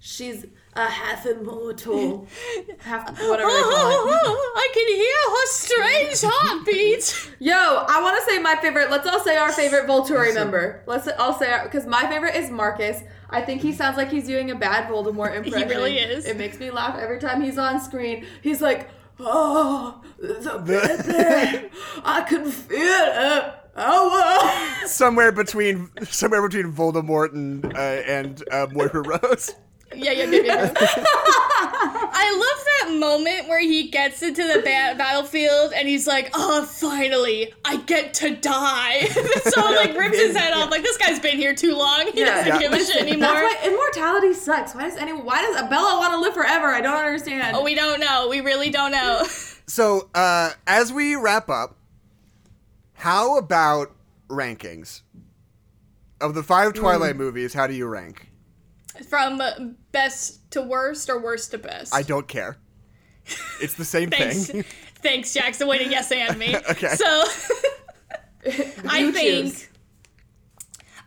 She's 0.00 0.46
a 0.74 0.86
half 0.88 1.26
immortal. 1.26 2.28
half 2.78 3.10
whatever 3.10 3.50
they 3.50 3.62
call 3.62 4.08
it. 4.08 4.18
I 4.56 4.68
can 4.72 4.86
hear 4.96 5.30
her 5.30 5.46
strange 5.46 6.20
heartbeat. 6.32 7.36
Yo, 7.40 7.54
I 7.54 8.00
want 8.00 8.22
to 8.22 8.30
say 8.30 8.38
my 8.38 8.56
favorite. 8.56 8.90
Let's 8.90 9.06
all 9.06 9.20
say 9.20 9.36
our 9.36 9.52
favorite 9.52 9.86
Volturi 9.86 10.32
member. 10.34 10.82
Let's 10.86 11.08
all 11.18 11.34
say 11.34 11.50
our 11.50 11.64
because 11.64 11.86
my 11.86 12.06
favorite 12.06 12.36
is 12.36 12.50
Marcus. 12.50 13.02
I 13.30 13.40
think 13.40 13.62
he 13.62 13.72
sounds 13.72 13.96
like 13.96 14.10
he's 14.10 14.26
doing 14.26 14.50
a 14.50 14.54
bad 14.54 14.88
Voldemort 14.88 15.34
impression. 15.34 15.68
He 15.68 15.74
really 15.74 15.98
is. 15.98 16.24
It 16.26 16.36
makes 16.36 16.58
me 16.58 16.70
laugh 16.70 16.98
every 16.98 17.18
time 17.18 17.42
he's 17.42 17.58
on 17.58 17.80
screen. 17.80 18.26
He's 18.42 18.60
like, 18.60 18.88
"Oh, 19.18 20.00
the 20.18 20.58
baby, 20.64 21.68
I 22.04 22.22
can 22.22 22.50
feel 22.50 22.78
it." 22.80 23.54
Oh, 23.76 24.10
well. 24.10 24.88
somewhere 24.88 25.32
between 25.32 25.90
somewhere 26.04 26.46
between 26.46 26.72
Voldemort 26.72 27.32
and 27.32 27.64
uh, 27.74 27.78
and 27.78 28.42
uh, 28.50 28.66
Moira 28.72 29.02
Rose. 29.02 29.54
Yeah, 29.94 30.12
yeah, 30.12 30.24
yeah, 30.24 30.40
yeah. 30.42 30.72
yeah. 30.72 30.72
I 32.12 32.30
love 32.32 32.64
that 32.88 32.98
moment 32.98 33.48
where 33.48 33.60
he 33.60 33.88
gets 33.88 34.22
into 34.22 34.42
the 34.46 34.60
ba- 34.60 34.94
battlefield 34.96 35.72
and 35.74 35.88
he's 35.88 36.06
like, 36.06 36.30
"Oh, 36.34 36.64
finally, 36.64 37.52
I 37.64 37.76
get 37.78 38.14
to 38.14 38.36
die." 38.36 39.04
so 39.42 39.60
like 39.72 39.96
rips 39.96 40.16
his 40.18 40.36
head 40.36 40.52
off. 40.52 40.70
Like 40.70 40.82
this 40.82 40.96
guy's 40.96 41.18
been 41.18 41.36
here 41.36 41.54
too 41.54 41.76
long. 41.76 42.06
He 42.12 42.20
Yeah. 42.20 42.26
doesn't 42.26 42.46
Yeah. 42.46 42.58
give 42.58 42.72
a 42.72 42.84
shit 42.84 43.02
anymore. 43.02 43.20
That's 43.32 43.64
why 43.64 43.68
immortality 43.70 44.32
sucks. 44.34 44.74
Why 44.74 44.82
does 44.82 44.96
anyone? 44.96 45.24
Why 45.24 45.42
does 45.42 45.56
Bella 45.68 45.98
want 45.98 46.12
to 46.14 46.20
live 46.20 46.34
forever? 46.34 46.66
I 46.68 46.80
don't 46.80 46.96
understand. 46.96 47.56
Oh, 47.56 47.62
we 47.64 47.74
don't 47.74 48.00
know. 48.00 48.28
We 48.28 48.40
really 48.40 48.70
don't 48.70 48.92
know. 48.92 49.26
So 49.66 50.10
uh, 50.16 50.50
as 50.66 50.92
we 50.92 51.14
wrap 51.14 51.48
up, 51.48 51.76
how 52.94 53.38
about 53.38 53.92
rankings 54.28 55.02
of 56.20 56.34
the 56.34 56.42
five 56.42 56.74
Twilight 56.74 57.14
movies? 57.16 57.54
How 57.54 57.68
do 57.68 57.74
you 57.74 57.86
rank? 57.86 58.29
From 59.08 59.76
best 59.92 60.50
to 60.52 60.62
worst 60.62 61.08
or 61.08 61.20
worst 61.20 61.50
to 61.52 61.58
best. 61.58 61.94
I 61.94 62.02
don't 62.02 62.28
care. 62.28 62.58
It's 63.60 63.74
the 63.74 63.84
same 63.84 64.10
Thanks, 64.10 64.46
thing. 64.48 64.64
thanks, 64.96 65.32
Jackson. 65.32 65.68
Way 65.68 65.78
to 65.78 65.88
yes 65.88 66.10
and 66.12 66.38
me. 66.38 66.54
Okay. 66.70 66.94
So 66.94 67.24
I 68.88 68.98
You 69.00 69.12
think 69.12 69.44
choose. 69.54 69.68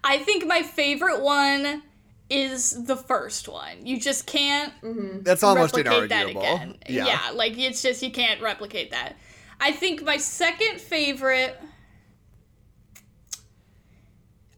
I 0.04 0.18
think 0.20 0.46
my 0.46 0.62
favorite 0.62 1.22
one 1.22 1.84
is 2.30 2.86
the 2.86 2.96
first 2.96 3.48
one. 3.48 3.86
You 3.86 4.00
just 4.00 4.26
can't 4.26 4.74
mm-hmm. 4.82 5.22
That's 5.22 5.44
almost 5.44 5.76
replicate 5.76 6.10
that 6.10 6.28
inarguable. 6.28 6.56
again. 6.56 6.78
Yeah. 6.88 7.32
like 7.34 7.58
it's 7.58 7.82
just 7.82 8.02
you 8.02 8.12
can't 8.12 8.42
replicate 8.42 8.92
that. 8.92 9.16
I 9.60 9.72
think 9.72 10.04
my 10.04 10.18
second 10.18 10.80
favorite 10.82 11.60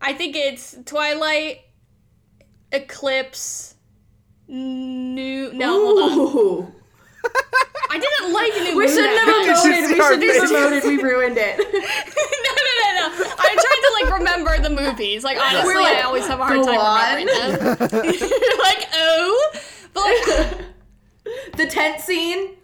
I 0.01 0.13
think 0.13 0.35
it's 0.35 0.75
Twilight 0.85 1.61
Eclipse 2.75 3.75
New 4.47 5.51
No, 5.53 5.71
hold 5.85 6.11
on. 6.11 6.17
Ooh. 6.37 6.71
I 7.89 7.97
didn't 7.99 8.33
like 8.33 8.53
New 8.53 8.77
We 8.77 8.85
Moon 8.85 8.93
should 8.95 9.03
that 9.05 9.25
never 9.25 9.31
much. 9.39 9.65
You 9.65 9.97
voted. 9.97 10.19
We 10.19 10.27
should 10.33 10.41
never 10.41 10.41
faces. 10.41 10.51
voted. 10.51 10.83
We 10.83 11.03
ruined 11.03 11.37
it. 11.39 11.57
no, 11.57 12.51
no, 12.55 12.71
no, 12.81 13.23
no. 13.23 13.31
I'm 13.37 13.57
trying 13.57 13.81
to 13.81 13.91
like 14.01 14.19
remember 14.19 14.59
the 14.61 14.69
movies. 14.69 15.23
Like 15.23 15.39
honestly, 15.39 15.73
We're 15.75 15.81
like, 15.81 15.97
I 15.97 16.01
always 16.01 16.27
have 16.27 16.39
a 16.39 16.43
hard 16.43 16.57
"Go 16.61 16.65
time 16.65 17.25
remembering 17.25 17.25
them. 17.27 17.89
You're 18.13 18.57
like, 18.59 18.87
oh, 18.93 19.51
but 19.93 20.03
like, 20.03 20.57
the 21.57 21.65
tent 21.67 22.01
scene. 22.01 22.55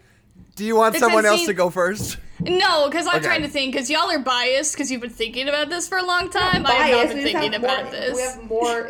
Do 0.56 0.66
you 0.66 0.76
want 0.76 0.94
The 0.94 1.00
someone 1.00 1.26
else 1.26 1.40
scene- 1.40 1.48
to 1.48 1.54
go 1.54 1.70
first? 1.70 2.18
no, 2.42 2.88
because 2.90 3.08
I'm 3.08 3.16
Okay. 3.18 3.26
trying 3.26 3.42
to 3.44 3.48
think. 3.48 3.74
Because 3.74 3.90
y'all 3.90 4.12
are 4.12 4.20
biased 4.20 4.74
because 4.74 4.92
you've 4.92 5.02
been 5.02 5.10
thinking 5.10 5.48
about 5.48 5.70
this 5.70 5.88
for 5.88 5.98
a 5.98 6.04
long 6.06 6.30
time. 6.30 6.66
I 6.68 6.74
have 6.74 6.92
not 6.92 6.98
Bias. 6.98 7.08
been 7.08 7.18
We 7.18 7.24
just 7.24 7.34
thinking 7.34 7.54
have 7.54 7.64
about 7.64 7.84
more, 7.84 7.92
this. 7.92 8.16
We 8.16 8.22
have 8.22 8.44
more 8.44 8.88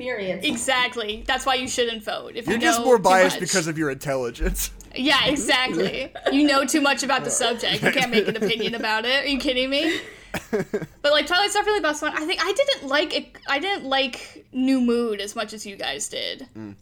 experience. 0.00 0.44
Exactly. 0.44 1.24
That's 1.26 1.46
why 1.46 1.54
you 1.54 1.68
shouldn't 1.68 2.02
vote. 2.02 2.32
If 2.36 2.46
You're 2.46 2.56
you 2.56 2.62
just 2.62 2.84
more 2.84 2.98
biased 2.98 3.40
because 3.40 3.66
of 3.66 3.78
your 3.78 3.90
intelligence. 3.90 4.70
Yeah, 4.94 5.26
exactly. 5.26 6.12
you 6.32 6.46
know 6.46 6.64
too 6.64 6.80
much 6.80 7.02
about 7.02 7.24
the 7.24 7.30
subject. 7.30 7.82
You 7.82 7.92
can't 7.92 8.10
make 8.10 8.26
an 8.26 8.36
opinion 8.36 8.74
about 8.74 9.04
it. 9.04 9.24
Are 9.24 9.28
you 9.28 9.38
kidding 9.38 9.70
me? 9.70 10.00
But 11.02 11.12
like 11.12 11.26
Twilight's 11.26 11.54
definitely 11.54 11.80
the 11.80 11.88
best 11.88 12.02
one. 12.02 12.12
I 12.12 12.24
think 12.24 12.40
I 12.40 12.52
didn't 12.52 12.88
like 12.88 13.16
it. 13.16 13.36
I 13.48 13.58
didn't 13.58 13.84
like 13.84 14.46
New 14.52 14.80
Moon 14.80 15.20
as 15.20 15.34
much 15.34 15.52
as 15.52 15.66
you 15.66 15.76
guys 15.76 16.08
did. 16.08 16.46
Mm. 16.56 16.76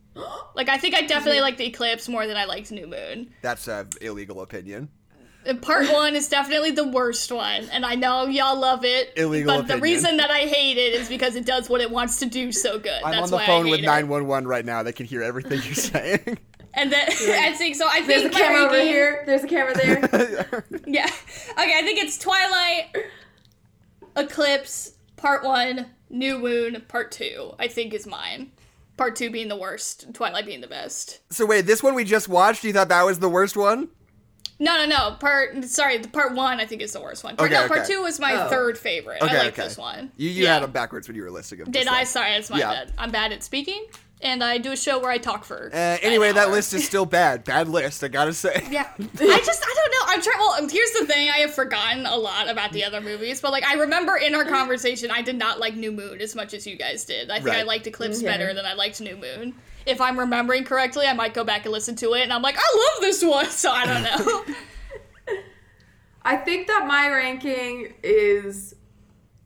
Like 0.54 0.68
I 0.68 0.76
think 0.76 0.94
I 0.94 1.02
definitely 1.02 1.40
liked 1.40 1.56
the 1.56 1.66
Eclipse 1.66 2.08
more 2.08 2.26
than 2.26 2.36
I 2.36 2.44
liked 2.44 2.70
New 2.72 2.86
Moon. 2.86 3.30
That's 3.40 3.68
an 3.68 3.88
illegal 4.00 4.42
opinion. 4.42 4.88
And 5.46 5.62
Part 5.62 5.88
one 5.92 6.14
is 6.16 6.28
definitely 6.28 6.72
the 6.72 6.86
worst 6.88 7.30
one, 7.32 7.68
and 7.72 7.86
I 7.86 7.94
know 7.94 8.26
y'all 8.26 8.58
love 8.58 8.84
it. 8.84 9.12
Illegal 9.16 9.56
but 9.58 9.68
the 9.68 9.78
reason 9.78 10.16
that 10.18 10.30
I 10.30 10.40
hate 10.40 10.76
it 10.76 10.92
is 10.94 11.08
because 11.08 11.36
it 11.36 11.46
does 11.46 11.68
what 11.70 11.80
it 11.80 11.90
wants 11.90 12.18
to 12.18 12.26
do 12.26 12.52
so 12.52 12.78
good. 12.78 13.00
I'm 13.04 13.12
That's 13.12 13.24
on 13.24 13.30
the 13.30 13.36
why 13.36 13.46
phone 13.46 13.70
with 13.70 13.80
911 13.80 14.46
right 14.46 14.64
now. 14.64 14.82
They 14.82 14.92
can 14.92 15.06
hear 15.06 15.22
everything 15.22 15.60
you're 15.64 15.74
saying. 15.74 16.38
And 16.74 16.92
then 16.92 17.06
I 17.10 17.54
think 17.54 17.76
so. 17.76 17.86
I 17.88 18.02
There's 18.06 18.24
a 18.24 18.28
think 18.28 18.34
my 18.34 18.40
camera 18.40 18.60
over 18.64 18.72
ranking- 18.74 18.92
here. 18.92 19.22
There's 19.26 19.44
a 19.44 19.48
camera 19.48 19.74
there. 19.74 20.64
Yeah. 20.86 21.06
Okay, 21.06 21.74
I 21.78 21.82
think 21.82 21.98
it's 22.00 22.18
Twilight, 22.18 22.94
Eclipse, 24.16 24.92
Part 25.16 25.44
1, 25.44 25.86
New 26.10 26.38
Moon, 26.38 26.82
Part 26.88 27.10
2, 27.12 27.54
I 27.58 27.68
think 27.68 27.94
is 27.94 28.06
mine. 28.06 28.52
Part 28.96 29.16
2 29.16 29.30
being 29.30 29.48
the 29.48 29.56
worst, 29.56 30.12
Twilight 30.12 30.44
being 30.46 30.60
the 30.60 30.66
best. 30.66 31.20
so 31.32 31.46
wait, 31.46 31.62
this 31.66 31.82
one 31.82 31.94
we 31.94 32.04
just 32.04 32.28
watched, 32.28 32.64
you 32.64 32.72
thought 32.72 32.88
that 32.88 33.02
was 33.04 33.18
the 33.20 33.28
worst 33.28 33.56
one? 33.56 33.88
No, 34.60 34.76
no, 34.76 34.86
no. 34.86 35.16
Part 35.20 35.64
sorry, 35.64 35.98
the 35.98 36.08
part 36.08 36.34
1 36.34 36.60
I 36.60 36.66
think 36.66 36.82
is 36.82 36.92
the 36.92 37.00
worst 37.00 37.22
one. 37.22 37.36
Part, 37.36 37.50
Okay, 37.52 37.60
no, 37.60 37.68
part 37.68 37.80
okay. 37.80 37.94
2 37.94 38.02
was 38.02 38.18
my 38.18 38.34
Oh. 38.34 38.48
third 38.48 38.76
favorite. 38.76 39.22
Okay, 39.22 39.34
I 39.36 39.38
like 39.44 39.52
okay. 39.52 39.62
this 39.62 39.78
one. 39.78 40.10
You, 40.16 40.28
you 40.30 40.44
Yeah. 40.44 40.54
had 40.54 40.62
them 40.64 40.72
backwards 40.72 41.06
when 41.08 41.16
you 41.16 41.22
were 41.22 41.30
listing 41.30 41.58
them. 41.60 41.70
Did 41.70 41.86
I? 41.86 41.98
then. 41.98 42.06
Sorry, 42.06 42.30
that's 42.32 42.50
my 42.50 42.58
Yeah. 42.58 42.70
bad. 42.72 42.92
I'm 42.98 43.10
bad 43.10 43.32
at 43.32 43.42
speaking, 43.44 43.86
and 44.20 44.42
I 44.42 44.58
do 44.58 44.72
a 44.72 44.76
show 44.76 44.98
where 44.98 45.10
I 45.10 45.18
talk 45.18 45.44
for. 45.44 45.70
Uh, 45.72 45.96
anyway, 46.02 46.32
that 46.32 46.50
list 46.50 46.74
is 46.74 46.84
still 46.86 47.06
bad. 47.06 47.44
Bad 47.44 47.68
list, 47.68 48.02
I 48.02 48.08
gotta 48.08 48.32
say. 48.32 48.66
Yeah. 48.70 48.88
I 48.98 49.42
just, 49.44 49.62
I 49.64 49.74
don't 49.74 49.90
know. 49.92 50.06
I'm 50.06 50.22
trying. 50.22 50.38
Well, 50.38 50.68
here's 50.68 50.90
the 50.92 51.06
thing. 51.06 51.28
I 51.30 51.38
have 51.38 51.54
forgotten 51.54 52.06
a 52.06 52.16
lot 52.16 52.48
about 52.48 52.72
the 52.72 52.84
other 52.84 53.00
movies, 53.00 53.40
but 53.40 53.52
like, 53.52 53.64
I 53.64 53.74
remember 53.74 54.16
in 54.16 54.34
our 54.34 54.44
conversation, 54.44 55.10
I 55.10 55.22
did 55.22 55.36
not 55.36 55.58
like 55.60 55.74
New 55.74 55.92
Moon 55.92 56.20
as 56.20 56.34
much 56.34 56.54
as 56.54 56.66
you 56.66 56.76
guys 56.76 57.04
did. 57.04 57.30
I 57.30 57.40
think 57.40 57.54
I 57.56 57.62
liked 57.62 57.86
Eclipse 57.86 58.18
Okay. 58.18 58.26
better 58.26 58.52
than 58.54 58.66
I 58.66 58.74
liked 58.74 59.00
New 59.00 59.16
Moon. 59.16 59.54
If 59.86 60.00
I'm 60.00 60.18
remembering 60.18 60.64
correctly, 60.64 61.06
I 61.06 61.14
might 61.14 61.32
go 61.32 61.44
back 61.44 61.64
and 61.64 61.72
listen 61.72 61.94
to 61.96 62.12
it, 62.14 62.22
and 62.22 62.32
I'm 62.32 62.42
like, 62.42 62.56
I 62.58 62.76
love 62.76 63.00
this 63.02 63.24
one. 63.24 63.46
So 63.50 63.70
I 63.70 63.86
don't 63.86 64.02
know. 64.02 64.54
I 66.22 66.36
think 66.36 66.66
that 66.66 66.86
my 66.86 67.08
ranking 67.08 67.94
is 68.02 68.74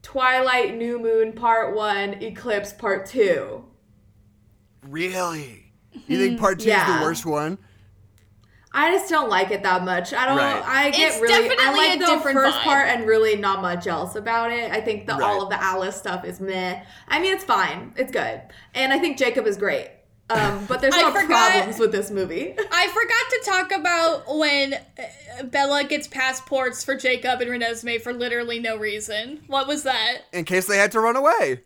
Twilight 0.01 0.75
New 0.75 0.99
Moon 0.99 1.31
Part 1.31 1.75
1, 1.75 2.15
Eclipse 2.21 2.73
Part 2.73 3.05
2. 3.05 3.63
Really? 4.89 5.71
You 6.07 6.17
think 6.17 6.39
part 6.39 6.59
two 6.59 6.69
is 6.69 6.85
the 6.85 6.99
worst 7.01 7.25
one? 7.25 7.57
I 8.75 8.91
just 8.91 9.07
don't 9.07 9.29
like 9.29 9.51
it 9.51 9.61
that 9.61 9.83
much. 9.85 10.13
I 10.13 10.25
don't 10.25 10.37
Right. 10.37 10.63
I 10.65 10.89
get 10.89 11.11
It's 11.13 11.21
really 11.21 11.55
I 11.59 11.71
like 11.73 11.95
a 11.97 11.99
the 11.99 12.05
different 12.07 12.37
first 12.39 12.57
vibe. 12.57 12.63
part 12.63 12.87
and 12.87 13.05
really 13.05 13.35
not 13.35 13.61
much 13.61 13.85
else 13.85 14.15
about 14.15 14.51
it. 14.51 14.71
I 14.71 14.81
think 14.81 15.05
the 15.05 15.13
Right. 15.13 15.21
all 15.21 15.43
of 15.43 15.49
the 15.51 15.61
Alice 15.61 15.95
stuff 15.95 16.25
is 16.25 16.39
meh. 16.39 16.81
I 17.07 17.19
mean, 17.19 17.33
it's 17.35 17.43
fine. 17.43 17.93
It's 17.97 18.11
good. 18.11 18.41
And 18.73 18.91
I 18.91 18.97
think 18.97 19.17
Jacob 19.19 19.45
is 19.45 19.57
great. 19.57 19.91
Um, 20.31 20.65
but 20.65 20.81
there's 20.81 20.95
I 20.97 21.01
no 21.01 21.11
forgot- 21.11 21.51
problems 21.51 21.77
with 21.77 21.91
this 21.91 22.09
movie. 22.09 22.55
I 22.71 22.87
forgot 22.87 23.29
to 23.29 23.41
talk 23.45 23.79
about 23.79 24.35
when 24.39 24.73
uh, 24.73 25.43
Bella 25.43 25.83
gets 25.83 26.07
passports 26.07 26.83
for 26.83 26.95
Jacob 26.95 27.41
and 27.41 27.51
Renesmee 27.51 28.01
for 28.01 28.11
literally 28.11 28.57
no 28.57 28.75
reason. 28.77 29.43
What 29.45 29.67
was 29.67 29.83
that? 29.83 30.21
In 30.31 30.45
case 30.45 30.65
they 30.65 30.77
had 30.77 30.91
to 30.93 30.99
run 30.99 31.15
away. 31.15 31.61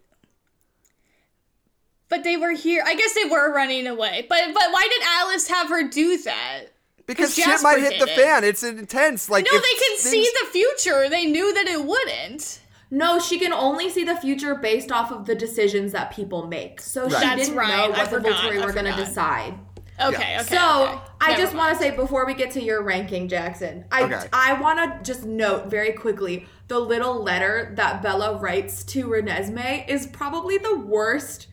But 2.10 2.24
they 2.24 2.38
were 2.38 2.52
here. 2.52 2.84
I 2.86 2.96
guess 2.96 3.14
they 3.14 3.26
were 3.26 3.54
running 3.54 3.86
away. 3.88 4.26
But 4.30 4.40
but 4.54 4.68
why 4.72 4.88
did 4.90 5.02
Alice 5.06 5.48
have 5.50 5.70
her 5.70 5.88
do 5.90 6.18
that? 6.24 6.66
Because 7.06 7.34
shit 7.36 7.46
Jasper 7.46 7.64
might 7.68 7.80
hit 7.80 8.00
the 8.00 8.12
it. 8.12 8.16
fan. 8.18 8.44
It's 8.44 8.64
intense. 8.64 9.30
Like 9.30 9.46
No, 9.46 9.52
they 9.58 9.68
can 9.68 9.98
things- 9.98 10.02
see 10.02 10.30
the 10.42 10.48
future. 10.48 11.10
They 11.10 11.26
knew 11.26 11.54
that 11.54 11.68
it 11.68 11.84
wouldn't. 11.86 12.60
No, 12.90 13.20
she 13.20 13.38
can 13.38 13.52
only 13.52 13.90
see 13.90 14.06
the 14.06 14.16
future 14.16 14.56
based 14.56 14.92
off 14.92 15.12
of 15.12 15.26
the 15.26 15.36
decisions 15.36 15.92
that 15.92 16.12
people 16.12 16.48
make. 16.48 16.80
So 16.80 17.08
she 17.10 17.16
That's 17.16 17.42
didn't 17.48 17.56
right. 17.58 17.68
know 17.68 17.84
I 17.86 17.90
what 17.90 18.10
the 18.10 18.18
forgot. 18.18 18.44
Volturi 18.44 18.62
I 18.62 18.66
were 18.66 18.72
going 18.74 18.86
to 18.86 18.96
decide. 18.96 19.54
Okay, 20.00 20.12
Yeah. 20.36 20.42
okay. 20.42 20.56
So 20.56 20.86
okay. 20.94 21.02
I 21.20 21.36
just 21.38 21.54
want 21.56 21.74
to 21.78 21.84
say 21.84 21.92
before 21.92 22.26
we 22.26 22.34
get 22.34 22.52
to 22.52 22.62
your 22.64 22.84
ranking, 22.84 23.28
Jackson, 23.28 23.84
I 23.92 24.04
Okay. 24.04 24.28
I 24.32 24.54
want 24.62 24.80
to 24.80 25.04
just 25.12 25.26
note 25.26 25.66
very 25.68 25.92
quickly 25.92 26.46
the 26.70 26.80
little 26.80 27.22
letter 27.24 27.74
that 27.76 28.02
Bella 28.02 28.38
writes 28.38 28.84
to 28.86 29.08
Renesmee 29.08 29.90
is 29.90 30.08
probably 30.08 30.58
the 30.58 30.78
worst 30.78 31.48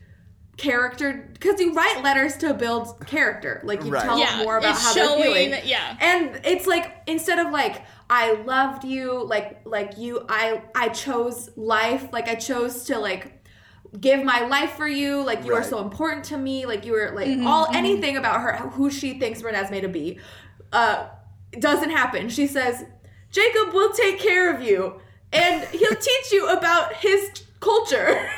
character 0.57 1.29
because 1.33 1.59
you 1.59 1.73
write 1.73 2.01
letters 2.03 2.37
to 2.37 2.53
build 2.53 3.05
character, 3.07 3.61
like 3.63 3.83
you 3.83 3.91
Right. 3.91 4.03
tell 4.03 4.17
Yeah, 4.19 4.37
them 4.37 4.45
more 4.45 4.57
about 4.57 4.71
it's 4.71 4.83
how 4.83 4.93
showing- 4.93 5.21
they're 5.21 5.33
feeling. 5.59 5.61
yeah. 5.65 5.97
and 5.99 6.41
it's 6.45 6.65
like 6.65 6.91
instead 7.07 7.39
of 7.39 7.51
like 7.51 7.81
I 8.09 8.33
loved 8.33 8.83
you, 8.83 9.23
like 9.25 9.61
like 9.65 9.97
you, 9.97 10.25
I 10.29 10.61
I 10.73 10.89
chose 10.89 11.49
life, 11.55 12.07
like 12.13 12.27
I 12.27 12.35
chose 12.35 12.83
to 12.85 12.99
like 12.99 13.31
give 13.99 14.23
my 14.23 14.41
life 14.47 14.71
for 14.73 14.87
you 14.87 15.21
like 15.23 15.45
you 15.45 15.53
are 15.53 15.63
so 15.63 15.79
important 15.81 16.25
to 16.25 16.37
me 16.37 16.65
like 16.65 16.85
you 16.85 16.91
were 16.91 17.11
like 17.15 17.27
Mm-hmm, 17.29 17.47
all 17.47 17.67
anything 17.73 18.17
about 18.17 18.41
her 18.41 18.57
who 18.71 18.91
she 18.91 19.17
thinks 19.19 19.41
Renesmee 19.41 19.79
to 19.81 19.87
be 19.87 20.19
uh 20.73 21.07
doesn't 21.57 21.91
happen 21.91 22.27
she 22.27 22.45
says 22.45 22.83
jacob 23.31 23.73
will 23.73 23.93
take 23.93 24.19
care 24.19 24.53
of 24.53 24.61
you 24.61 24.99
and 25.31 25.63
he'll 25.69 25.95
teach 25.95 26.31
you 26.33 26.49
about 26.49 26.93
his 26.95 27.29
culture 27.65 28.07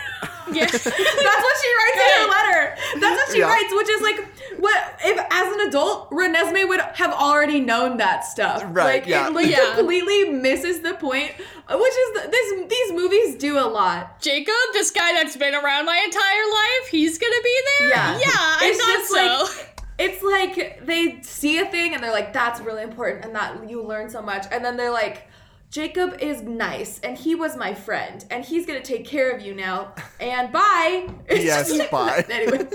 Yeah. 0.49 0.65
that's 0.65 0.85
what 0.85 1.55
she 1.61 1.69
writes 1.77 1.97
in 1.97 2.21
her 2.21 2.29
letter 2.29 2.75
that's 3.01 3.17
what 3.21 3.31
she 3.33 3.39
Yeah. 3.39 3.47
writes 3.51 3.73
which 3.73 3.89
is 3.89 4.01
like 4.01 4.19
what 4.59 4.99
if 5.03 5.17
as 5.29 5.53
an 5.53 5.67
adult 5.67 6.09
Renesmee 6.11 6.65
would 6.67 6.79
have 6.79 7.11
already 7.11 7.59
known 7.59 7.97
that 7.97 8.21
stuff 8.25 8.63
Right, 8.69 9.01
like 9.01 9.07
yeah. 9.07 9.27
it 9.27 9.33
like 9.33 9.47
Yeah. 9.49 9.75
completely 9.75 10.29
misses 10.29 10.79
the 10.79 10.93
point 10.93 11.31
which 11.35 11.93
is 12.03 12.09
the, 12.23 12.29
this 12.31 12.69
these 12.69 12.93
movies 12.93 13.35
do 13.35 13.59
a 13.59 13.67
lot 13.67 14.21
Jacob, 14.21 14.53
this 14.71 14.89
guy 14.91 15.11
that's 15.13 15.35
been 15.35 15.53
around 15.53 15.85
my 15.85 15.97
entire 15.97 16.45
life, 16.53 16.89
he's 16.89 17.17
gonna 17.19 17.43
be 17.43 17.57
there? 17.79 17.89
Yeah. 17.89 18.17
Yeah, 18.17 18.23
I 18.33 18.59
It's 18.71 18.79
thought 18.79 18.93
just 18.93 19.09
so. 19.11 19.15
like- 19.61 19.73
it's 19.99 20.21
like 20.23 20.85
they 20.85 21.19
see 21.23 21.57
a 21.59 21.65
thing 21.65 21.93
and 21.95 22.03
they're 22.03 22.11
like, 22.11 22.31
that's 22.31 22.61
really 22.61 22.83
important 22.83 23.25
and 23.25 23.33
that 23.35 23.67
you 23.67 23.81
learn 23.83 24.11
so 24.11 24.21
much. 24.21 24.45
And 24.51 24.63
then 24.63 24.77
they're 24.77 24.91
like, 24.91 25.27
Jacob 25.69 26.17
is 26.21 26.41
nice 26.43 26.99
and 27.01 27.17
he 27.17 27.35
was 27.35 27.57
my 27.57 27.73
friend 27.73 28.23
and 28.31 28.43
he's 28.45 28.65
gonna 28.65 28.81
take 28.81 29.05
care 29.05 29.31
of 29.31 29.41
you 29.41 29.53
now. 29.53 29.93
And 30.19 30.51
bye. 30.51 31.07
It's 31.27 31.43
Yes, 31.43 31.67
just- 31.71 31.91
bye. 31.91 32.23
anyway. 32.29 32.65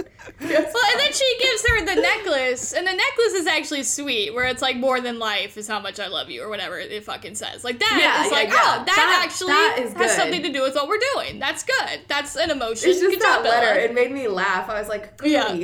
Yes. 0.40 0.72
Well, 0.74 0.90
and 0.92 1.00
then 1.00 1.12
she 1.12 1.36
gives 1.40 1.66
her 1.68 1.84
the 1.84 2.00
necklace, 2.00 2.72
and 2.72 2.86
the 2.86 2.92
necklace 2.92 3.32
is 3.34 3.46
actually 3.46 3.82
sweet, 3.82 4.32
where 4.34 4.44
it's 4.46 4.62
like 4.62 4.76
more 4.76 5.00
than 5.00 5.18
life 5.18 5.56
is 5.56 5.66
how 5.66 5.80
much 5.80 5.98
I 5.98 6.06
love 6.08 6.30
you, 6.30 6.42
or 6.42 6.48
whatever 6.48 6.78
it 6.78 7.04
fucking 7.04 7.34
says. 7.34 7.64
Like 7.64 7.78
that 7.80 7.98
Yeah, 8.00 8.24
is 8.24 8.30
yeah, 8.30 8.36
like, 8.36 8.48
yeah. 8.48 8.54
oh, 8.60 8.84
that, 8.84 8.86
That- 8.86 9.22
actually 9.24 9.52
that 9.52 9.78
is 9.80 9.92
has 9.94 10.14
something 10.16 10.42
to 10.42 10.52
do 10.52 10.62
with 10.62 10.74
what 10.74 10.88
we're 10.88 11.00
doing. 11.14 11.38
That's 11.38 11.62
good. 11.64 12.00
That's 12.08 12.36
an 12.36 12.50
emotion. 12.50 12.90
It's 12.90 13.00
just 13.00 13.10
Good 13.10 13.20
that 13.20 13.36
job, 13.36 13.44
Bella. 13.44 13.54
letter. 13.64 13.80
It 13.80 13.94
made 13.94 14.12
me 14.12 14.28
laugh. 14.28 14.68
I 14.68 14.78
was 14.78 14.88
like, 14.88 15.20
Yeah. 15.24 15.54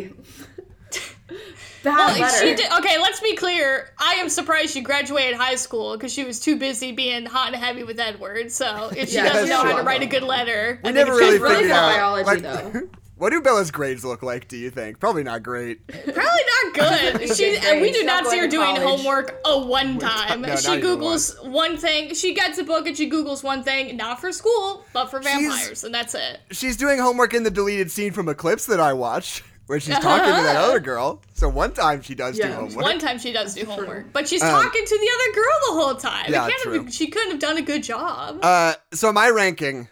"Goody." 1.29 1.41
Bad 1.85 1.97
Well, 1.97 2.21
letter. 2.21 2.37
she 2.47 2.55
did. 2.55 2.73
Okay, 2.73 2.99
let's 2.99 3.21
be 3.21 3.37
clear. 3.37 3.91
I 3.99 4.15
am 4.15 4.29
surprised 4.29 4.73
she 4.73 4.81
graduated 4.81 5.37
high 5.37 5.55
school 5.55 5.97
because 5.97 6.13
she 6.13 6.25
was 6.25 6.41
too 6.41 6.57
busy 6.57 6.93
being 6.93 7.27
hot 7.27 7.53
and 7.53 7.57
heavy 7.63 7.85
with 7.85 8.01
Edward. 8.01 8.51
So 8.51 8.91
if 8.97 9.09
she 9.11 9.17
Yeah, 9.17 9.25
doesn't 9.33 9.49
that's 9.49 9.63
know 9.65 9.71
how 9.71 9.77
to 9.79 9.83
write 9.85 10.03
a 10.03 10.07
good 10.07 10.23
letter, 10.25 10.81
We 10.83 10.91
I 10.91 10.93
never 10.93 11.13
it's 11.13 11.21
really 11.21 11.33
just 11.39 11.43
really 11.43 11.55
figured 11.57 11.73
out. 11.73 11.95
biology, 11.95 12.25
like, 12.27 12.43
though. 12.43 12.81
what 13.19 13.31
do 13.31 13.41
Bella's 13.41 13.71
grades 13.71 14.05
look 14.05 14.23
like? 14.23 14.49
Do 14.49 14.57
you 14.57 14.71
think? 14.71 14.99
Probably 15.01 15.23
not 15.23 15.43
great. 15.43 15.87
Probably 15.89 16.15
not 16.15 16.75
good. 16.75 17.19
Good 17.29 17.37
she 17.37 17.57
and 17.57 17.81
we 17.81 17.89
grades. 17.91 17.99
do 17.99 18.05
not 18.05 18.21
Stop 18.25 18.33
see 18.33 18.39
her 18.39 18.49
doing 18.49 18.77
college. 18.77 18.83
homework 19.01 19.41
a 19.45 19.59
one 19.59 19.99
time. 19.99 20.43
no, 20.43 20.57
she 20.57 20.69
googles 20.81 21.45
one 21.49 21.77
thing. 21.77 22.15
She 22.15 22.35
gets 22.35 22.59
a 22.59 22.65
book 22.65 22.87
and 22.87 22.97
she 22.97 23.11
googles 23.11 23.43
one 23.45 23.63
thing, 23.65 23.97
not 23.97 24.21
for 24.21 24.31
school, 24.33 24.85
but 24.93 25.07
for 25.07 25.21
vampires, 25.21 25.83
and 25.85 25.93
that's 25.95 26.15
it. 26.15 26.41
She's 26.53 26.77
doing 26.77 26.99
homework 26.99 27.35
in 27.35 27.43
the 27.45 27.51
deleted 27.51 27.91
scene 27.91 28.13
from 28.13 28.29
Eclipse 28.29 28.67
that 28.67 28.79
I 28.81 28.93
watched, 28.93 29.43
where 29.69 29.79
she's 29.79 29.99
talking 29.99 30.35
to 30.35 30.43
that 30.43 30.57
other 30.65 30.81
girl. 30.81 31.23
So 31.35 31.49
one 31.49 31.73
time 31.73 32.03
she 32.03 32.15
does 32.15 32.37
do 32.37 32.43
Yeah. 32.49 32.55
homework. 32.57 32.83
One 32.85 32.99
time 32.99 33.19
she 33.19 33.33
does 33.33 33.55
do 33.55 33.65
homework, 33.65 34.13
but 34.13 34.27
she's 34.29 34.43
Um, 34.43 34.51
talking 34.51 34.85
to 34.85 34.99
the 34.99 35.11
other 35.15 35.35
girl 35.35 35.59
the 35.69 35.73
whole 35.81 35.95
time. 35.95 36.25
yeah, 36.33 36.47
It 36.47 36.49
can't 36.51 36.53
have 36.53 36.63
true. 36.63 36.83
been- 36.85 36.91
she 36.91 37.07
couldn't 37.09 37.31
have 37.33 37.39
done 37.41 37.57
a 37.59 37.63
good 37.63 37.83
job. 37.83 38.41
Uh, 38.43 38.75
so 38.95 39.13
my 39.13 39.29
ranking, 39.31 39.89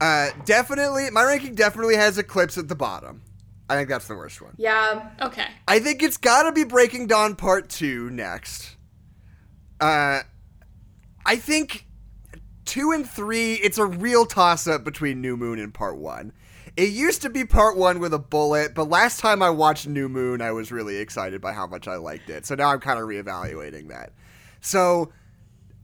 uh, 0.00 0.30
definitely 0.44 1.10
my 1.10 1.24
ranking 1.24 1.54
definitely 1.54 1.96
has 1.96 2.18
Eclipse 2.18 2.56
at 2.56 2.68
the 2.68 2.74
bottom. 2.76 3.22
I 3.68 3.74
think 3.76 3.88
that's 3.88 4.06
the 4.06 4.14
worst 4.14 4.40
one. 4.42 4.54
yeah. 4.58 5.10
okay. 5.20 5.46
I 5.66 5.78
think 5.78 6.02
it's 6.02 6.16
got 6.16 6.42
to 6.44 6.52
be 6.52 6.62
Breaking 6.64 7.06
Dawn 7.06 7.34
Part 7.36 7.68
2 7.68 8.10
next. 8.10 8.76
Uh 9.80 10.20
I 11.26 11.36
think 11.36 11.86
2 12.66 12.92
and 12.92 13.08
3 13.08 13.54
it's 13.54 13.78
a 13.78 13.86
real 13.86 14.26
toss 14.26 14.66
up 14.68 14.84
between 14.84 15.20
New 15.20 15.36
Moon 15.36 15.58
and 15.58 15.72
Part 15.74 15.96
1. 15.96 16.32
It 16.76 16.90
used 16.90 17.22
to 17.22 17.30
be 17.30 17.44
Part 17.44 17.76
1 17.76 17.98
with 17.98 18.14
a 18.14 18.18
bullet, 18.18 18.74
but 18.74 18.88
last 18.88 19.20
time 19.20 19.42
I 19.42 19.50
watched 19.50 19.86
New 19.86 20.08
Moon 20.08 20.40
I 20.40 20.52
was 20.52 20.72
really 20.72 20.96
excited 20.96 21.40
by 21.40 21.52
how 21.52 21.66
much 21.66 21.86
I 21.86 21.96
liked 21.96 22.30
it. 22.30 22.46
So 22.46 22.54
now 22.54 22.68
I'm 22.70 22.80
kind 22.80 22.98
of 22.98 23.06
reevaluating 23.06 23.88
that. 23.88 24.12
So 24.62 25.12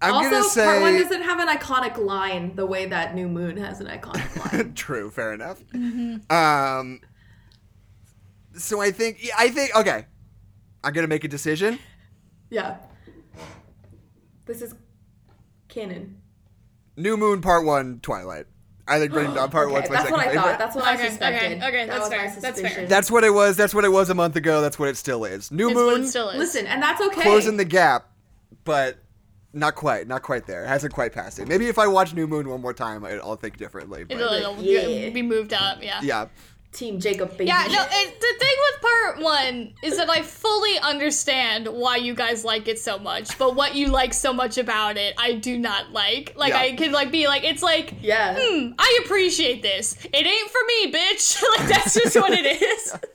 I'm 0.01 0.15
also, 0.15 0.31
going 0.31 0.43
to 0.43 0.49
say 0.49 0.65
part 0.65 0.81
one 0.83 0.95
doesn't 0.95 1.23
have 1.23 1.41
an 1.41 1.49
iconic 1.49 1.99
line 1.99 2.55
the 2.57 2.65
way 2.65 2.87
that 2.87 3.15
New 3.15 3.29
Moon 3.29 3.57
has 3.59 3.81
an 3.81 3.87
iconic 3.89 4.53
line. 4.53 4.75
True, 4.75 5.11
fair 5.11 5.35
enough. 5.35 5.63
Um, 6.31 7.01
so 8.57 8.81
I 8.81 8.91
think, 8.91 9.19
I 9.37 9.51
think, 9.51 9.77
okay, 9.77 10.07
I'm 10.83 10.93
gonna 10.93 11.07
make 11.09 11.25
a 11.25 11.29
decision. 11.29 11.79
yeah. 12.51 12.77
This 14.47 14.63
is 14.63 14.75
canon. 15.69 16.23
New 16.97 17.19
Moon 17.19 17.43
Part 17.43 17.67
One, 17.67 18.01
Twilight. 18.01 18.47
I 18.89 18.99
think 18.99 19.13
Breaking 19.13 19.35
Dawn 19.35 19.51
Part 19.51 19.67
Okay, 19.67 19.75
One's 19.75 19.91
my 19.91 19.97
that's 19.97 20.11
what 20.11 20.21
I 20.21 20.25
favorite. 20.25 20.41
thought. 20.43 20.59
That's 20.59 20.77
what 20.77 20.85
I 20.85 20.95
Okay, 20.95 21.09
suspected. 21.09 21.59
okay, 21.59 21.67
okay, 21.69 21.87
That 21.87 21.89
that's 21.89 22.01
was 22.01 22.09
fair, 22.09 22.41
that's 22.41 22.61
fair. 22.61 22.87
That's 22.87 23.11
what 23.11 23.25
it 23.25 23.31
was. 23.31 23.57
That's 23.57 23.75
what 23.75 23.85
it 23.85 23.93
was 23.93 24.11
a 24.11 24.15
month 24.15 24.37
ago. 24.37 24.61
That's 24.61 24.79
what 24.79 24.89
it 24.89 24.97
still 24.97 25.25
is. 25.25 25.51
New 25.51 25.69
It's 25.69 25.77
what 25.77 25.87
Moon 25.87 26.03
it 26.03 26.09
still 26.09 26.31
is. 26.31 26.39
Listen, 26.39 26.67
and 26.67 26.83
that's 26.83 27.01
okay. 27.03 27.23
closing 27.23 27.57
the 27.57 27.65
gap, 27.65 28.07
but 28.65 28.99
not 29.53 29.75
quite, 29.75 30.07
not 30.07 30.23
quite 30.23 30.47
there. 30.47 30.65
It 30.65 30.69
hasn't 30.69 30.93
quite 30.95 31.13
passed 31.13 31.39
it. 31.39 31.49
Maybe 31.49 31.67
if 31.69 31.79
I 31.79 31.87
watch 31.87 32.15
New 32.15 32.27
Moon 32.27 32.49
one 32.49 32.61
more 32.61 32.75
time, 32.75 33.05
I- 33.05 33.19
I'll 33.19 33.37
think 33.37 33.57
differently. 33.57 34.05
But 34.05 34.17
It'll, 34.19 34.33
it'll 34.33 34.63
Yeah. 34.63 35.11
be 35.11 35.23
moved 35.23 35.53
up. 35.53 35.83
Yeah. 35.83 36.01
yeah, 36.03 36.27
Team 36.73 37.01
Jacob 37.01 37.31
baby. 37.33 37.47
Yeah, 37.47 37.65
no, 37.71 37.83
it, 37.91 38.21
the 38.21 38.35
thing 38.39 38.55
with 38.71 38.81
part 38.83 39.19
one 39.21 39.75
is 39.83 39.97
that 39.97 40.09
I 40.11 40.23
fully 40.23 40.79
understand 40.79 41.67
why 41.67 41.97
you 41.97 42.15
guys 42.15 42.45
like 42.45 42.69
it 42.69 42.79
so 42.79 42.99
much, 42.99 43.37
but 43.39 43.57
what 43.57 43.75
you 43.75 43.89
like 43.89 44.13
so 44.13 44.33
much 44.33 44.59
about 44.59 44.97
it, 44.97 45.15
I 45.19 45.33
do 45.35 45.59
not 45.59 45.93
like. 45.93 46.35
Like, 46.37 46.51
Yeah. 46.53 46.59
I 46.61 46.73
can, 46.73 46.93
like, 46.93 47.11
be 47.11 47.27
like, 47.27 47.43
it's 47.43 47.63
like, 47.63 47.95
Yeah. 48.03 48.37
hmm, 48.39 48.73
I 48.79 49.01
appreciate 49.05 49.63
this. 49.63 49.97
It 50.13 50.27
ain't 50.27 50.51
for 50.51 50.61
me, 50.67 50.93
bitch. 50.93 51.43
like, 51.59 51.69
that's 51.69 51.95
just 51.95 52.17
what 52.17 52.33
it 52.33 52.61
is. 52.63 52.95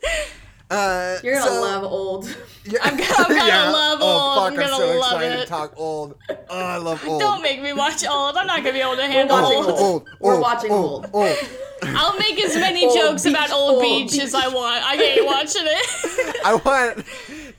uh, 0.69 1.17
You're 1.23 1.35
gonna 1.35 1.45
so- 1.47 1.61
love 1.61 1.83
old. 1.83 2.37
Yeah. 2.65 2.79
I'm 2.81 2.95
gonna- 2.95 3.09
love 3.11 3.27
old. 3.29 3.29
I'm 3.29 3.37
gonna 3.37 3.71
love 3.73 3.99
oh, 4.01 4.05
old. 4.05 4.35
fuck, 4.37 4.51
I'm 4.53 4.55
gonna 4.55 4.75
so 4.77 4.97
love 4.97 5.11
excited 5.21 5.39
it. 5.39 5.41
to 5.41 5.47
talk 5.47 5.73
old. 5.75 6.15
Oh, 6.29 6.57
I 6.57 6.77
love 6.77 7.05
old. 7.07 7.19
Don't 7.19 7.41
make 7.41 7.61
me 7.61 7.73
watch 7.73 8.05
old. 8.09 8.37
I'm 8.37 8.47
not 8.47 8.59
gonna 8.59 8.71
be 8.71 8.79
able 8.79 8.95
to 8.95 9.05
handle 9.05 9.35
old. 9.37 9.65
old. 9.65 9.79
old. 9.79 10.09
We're 10.21 10.39
watching 10.39 10.71
old. 10.71 11.09
old. 11.11 11.35
I'll 11.83 12.17
make 12.17 12.39
as 12.41 12.55
many 12.55 12.81
jokes 12.95 13.23
beach, 13.23 13.33
about 13.33 13.51
old, 13.51 13.71
old 13.73 13.81
beach, 13.81 14.17
as 14.17 14.33
I 14.33 14.47
want. 14.47 14.81
I 14.85 14.95
ain't 14.95 15.25
watching 15.25 15.63
it. 15.65 16.35
I 16.45 16.55
want. 16.55 17.05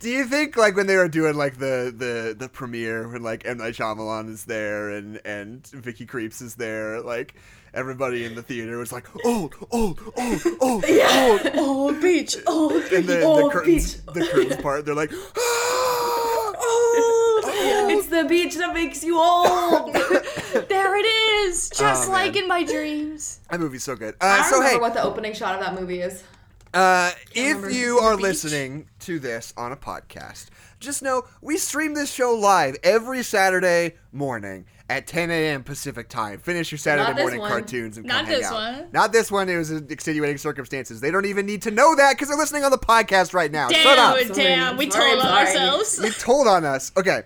Do 0.01 0.09
you 0.09 0.25
think 0.25 0.57
like 0.57 0.75
when 0.75 0.87
they 0.87 0.97
were 0.97 1.09
doing 1.09 1.35
like 1.37 1.59
the 1.59 1.93
the 1.95 2.35
the 2.39 2.49
premiere 2.49 3.07
when 3.07 3.23
like 3.23 3.45
M 3.45 3.59
Night 3.59 3.75
Shyamalan 3.75 4.31
is 4.31 4.47
there 4.47 4.89
and 4.89 5.21
and 5.27 5.67
Vicky 5.67 6.07
Krieps 6.07 6.41
is 6.41 6.55
there, 6.55 7.03
like 7.03 7.35
everybody 7.75 8.25
in 8.25 8.35
the 8.35 8.43
theater 8.43 8.79
was 8.79 8.93
like 8.93 9.07
old, 9.27 9.55
old, 9.70 10.01
old, 10.16 10.41
old, 10.61 10.85
old, 10.85 11.51
old 11.57 12.01
beach, 12.01 12.37
old 12.47 12.72
and 12.72 13.07
the, 13.07 13.16
the 13.16 13.49
curtains 13.53 13.95
beach. 13.97 14.14
the 14.14 14.27
curtains 14.27 14.57
part, 14.62 14.85
they're 14.87 14.95
like. 14.95 15.12
old. 15.12 15.20
old. 16.57 17.91
It's 17.91 18.07
the 18.09 18.25
beach 18.25 18.57
that 18.57 18.72
makes 18.75 19.03
you 19.05 19.18
old. 19.18 19.95
There 20.68 20.97
it 20.97 21.03
is, 21.49 21.68
just 21.68 22.09
Oh, 22.09 22.12
like 22.12 22.37
in 22.37 22.47
my 22.47 22.62
dreams. 22.62 23.41
That 23.51 23.59
movie's 23.59 23.83
so 23.83 23.97
good. 23.97 24.14
I 24.20 24.25
Uh, 24.25 24.37
don't 24.37 24.45
so 24.51 24.57
remember 24.59 24.75
hey, 24.75 24.81
what 24.81 24.95
the 24.95 25.03
opening 25.03 25.35
shot 25.35 25.55
of 25.57 25.61
that 25.61 25.75
movie 25.79 26.01
is. 26.01 26.22
Uh, 26.72 27.11
if 27.33 27.72
you 27.75 27.99
are 27.99 28.14
listening 28.16 28.89
to 29.01 29.18
this 29.18 29.53
on 29.57 29.72
a 29.72 29.77
podcast, 29.77 30.47
just 30.79 31.03
know 31.03 31.25
we 31.43 31.57
stream 31.59 31.95
this 31.95 32.12
show 32.12 32.33
live 32.35 32.77
every 32.85 33.22
Saturday 33.25 33.95
morning 34.12 34.64
at 34.91 35.07
10 35.07 35.30
a.m. 35.30 35.62
Pacific 35.64 36.09
time. 36.09 36.39
Finish 36.39 36.70
your 36.70 36.78
Saturday 36.78 37.07
Not 37.09 37.16
this 37.16 37.22
morning 37.22 37.41
one. 37.41 37.51
cartoons 37.51 37.97
and 37.97 38.07
Not 38.07 38.16
come 38.18 38.26
hang 38.26 38.37
this 38.37 38.47
out. 38.47 38.55
one. 38.55 38.89
Not 38.93 39.12
this 39.12 39.30
one. 39.30 39.49
It 39.49 39.57
was 39.57 39.70
extenuating 39.70 40.37
circumstances. 40.39 41.01
They 41.01 41.11
don't 41.11 41.24
even 41.24 41.47
need 41.47 41.62
to 41.62 41.70
know 41.70 41.95
that 41.97 42.12
because 42.14 42.28
they're 42.28 42.37
listening 42.37 42.64
on 42.64 42.70
the 42.70 42.78
podcast 42.78 43.32
right 43.32 43.51
now. 43.51 43.68
Shut 43.70 43.99
up. 43.99 44.16
it, 44.18 44.35
damn. 44.35 44.76
We 44.76 44.91
Sorry, 44.91 45.11
told 45.12 45.20
on 45.22 45.26
sorry. 45.26 45.47
ourselves. 45.47 46.01
You 46.05 46.11
told 46.12 46.47
on 46.47 46.64
us. 46.64 46.93
Okay. 46.97 47.22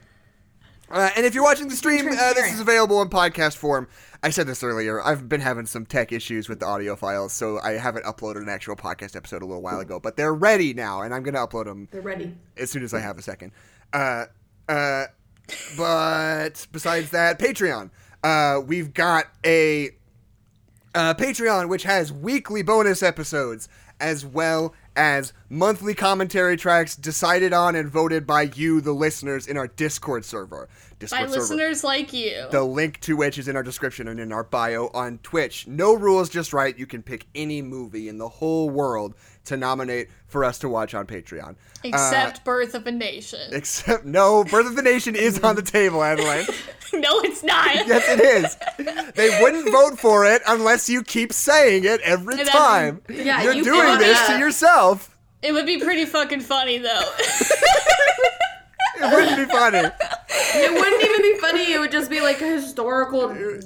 Uh, 0.90 1.11
and 1.16 1.26
if 1.26 1.34
you're 1.34 1.44
watching 1.44 1.68
the 1.68 1.76
stream, 1.76 2.06
uh, 2.09 2.32
this 2.32 2.52
is 2.54 2.61
available 2.61 3.02
in 3.02 3.09
podcast 3.09 3.56
form. 3.56 3.88
I 4.22 4.30
said 4.30 4.46
this 4.46 4.62
earlier. 4.62 5.02
I've 5.04 5.28
been 5.28 5.40
having 5.42 5.66
some 5.66 5.84
tech 5.84 6.12
issues 6.12 6.48
with 6.48 6.61
the 6.61 6.66
audio 6.66 6.96
files, 6.96 7.32
so 7.32 7.61
I 7.61 7.72
haven't 7.72 8.04
uploaded 8.04 8.38
an 8.42 8.48
actual 8.48 8.74
podcast 8.74 9.14
episode 9.14 9.42
a 9.42 9.46
little 9.46 9.62
while 9.62 9.80
ago. 9.80 10.00
But 10.00 10.16
they're 10.16 10.34
ready 10.34 10.74
now, 10.74 11.02
and 11.02 11.12
I'm 11.14 11.22
going 11.22 11.34
to 11.34 11.40
upload 11.40 11.66
them 11.66 11.88
They're 11.90 12.00
ready. 12.00 12.34
as 12.56 12.70
soon 12.70 12.82
as 12.84 12.94
I 12.94 13.00
have 13.00 13.18
a 13.18 13.22
second. 13.22 13.52
Uh, 13.92 14.24
uh, 14.68 15.04
but 15.76 16.66
besides 16.72 17.11
that, 17.11 17.38
Patreon. 17.38 17.90
Uh, 18.22 18.61
we've 18.64 18.92
got 18.92 19.26
a 19.44 19.90
uh, 20.94 21.14
Patreon, 21.14 21.68
which 21.68 21.84
has 21.84 22.12
weekly 22.12 22.62
bonus 22.62 23.03
episodes 23.03 23.68
as 24.01 24.24
well 24.24 24.74
as 24.96 25.32
monthly 25.49 25.94
commentary 25.94 26.57
tracks 26.57 26.96
decided 26.96 27.53
on 27.53 27.76
and 27.76 27.88
voted 27.88 28.26
by 28.26 28.42
you, 28.42 28.80
the 28.80 28.92
listeners, 28.92 29.46
in 29.46 29.57
our 29.57 29.68
Discord 29.68 30.24
server. 30.24 30.68
Discord 30.99 31.22
By 31.22 31.26
server. 31.28 31.40
listeners 31.40 31.84
like 31.84 32.12
you. 32.12 32.46
The 32.51 32.64
link 32.64 33.01
to 33.01 33.16
which 33.16 33.38
is 33.38 33.46
in 33.46 33.55
our 33.55 33.62
description 33.62 34.09
and 34.09 34.18
in 34.18 34.32
our 34.32 34.42
bio 34.42 34.90
on 34.94 35.18
Twitch. 35.18 35.66
No 35.68 35.94
rules, 35.94 36.28
just 36.28 36.53
right. 36.53 36.76
You 36.76 36.86
can 36.86 37.03
pick 37.03 37.26
any 37.34 37.62
movie 37.62 38.09
in 38.09 38.18
the 38.18 38.28
whole 38.28 38.68
world 38.70 39.14
to 39.49 39.57
nominate 39.57 40.09
for 40.26 40.44
us 40.44 40.59
to 40.61 40.68
watch 40.68 40.94
on 40.94 41.07
Patreon. 41.07 41.51
Uh, 41.51 41.55
except 41.84 42.44
Birth 42.44 42.74
of 42.74 42.86
a 42.86 42.92
Nation. 42.92 43.51
Except, 43.53 44.05
no, 44.05 44.44
Birth 44.44 44.66
of 44.66 44.76
the 44.76 44.82
Nation 44.82 45.14
is 45.14 45.38
on 45.40 45.57
the 45.57 45.62
table, 45.62 46.03
Adeline. 46.03 46.46
no, 46.92 47.20
it's 47.20 47.42
not. 47.42 47.74
yes, 47.86 48.05
it 48.09 48.20
is. 48.20 49.12
They 49.14 49.40
wouldn't 49.42 49.70
vote 49.70 49.99
for 49.99 50.24
it 50.24 50.42
unless 50.46 50.88
you 50.88 51.03
keep 51.03 51.32
saying 51.32 51.84
it 51.84 52.01
every 52.03 52.34
And 52.38 52.46
then- 52.46 52.53
time. 52.55 53.03
Yeah, 53.09 53.42
You're 53.42 53.55
you 53.55 53.64
doing 53.64 53.99
this 53.99 54.26
to 54.28 54.38
yourself. 54.38 55.14
It 55.42 55.53
would 55.53 55.66
be 55.66 55.78
pretty 55.78 56.05
fucking 56.05 56.40
funny 56.40 56.78
though. 56.78 57.12
It 58.97 59.12
wouldn't 59.14 59.36
be 59.36 59.45
funny. 59.55 59.78
It 60.55 60.72
wouldn't 60.72 61.03
even 61.05 61.22
be 61.22 61.39
funny. 61.39 61.72
It 61.72 61.78
would 61.78 61.93
just 61.93 62.11
be 62.11 62.20
like 62.20 62.41
a 62.41 62.47
historical. 62.47 63.30
It 63.30 63.64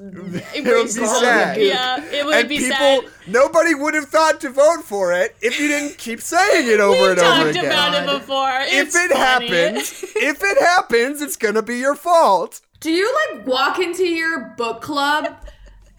It 0.55 0.64
would 0.64 0.85
be 0.85 0.89
sad. 0.89 1.61
Yeah, 1.61 2.03
it 2.11 2.25
would 2.25 2.35
and 2.35 2.49
be 2.49 2.59
people, 2.59 2.70
sad. 2.77 3.05
nobody 3.27 3.75
would 3.75 3.95
have 3.95 4.07
thought 4.07 4.41
to 4.43 4.51
vote 4.51 4.83
for 4.85 5.12
it 5.12 5.37
if 5.41 5.59
you 5.59 5.68
didn't 5.68 5.99
keep 5.99 6.20
saying 6.20 6.68
it 6.68 6.81
over 6.81 7.01
We 7.03 7.11
and 7.12 7.18
over 7.20 7.45
We've 7.47 7.55
talked 7.55 7.66
about 7.66 7.95
it 8.03 8.18
before. 8.20 8.59
if 8.62 8.89
it 8.89 9.11
funny. 9.11 9.14
happens, 9.16 10.05
if 10.16 10.43
it 10.43 10.59
happens, 10.61 11.23
it's 11.23 11.37
gonna 11.37 11.62
be 11.62 11.79
your 11.79 11.95
fault. 11.95 12.61
Do 12.81 12.91
you 12.91 13.14
like 13.31 13.47
walk 13.47 13.79
into 13.79 14.05
your 14.05 14.55
book 14.57 14.83
club 14.83 15.37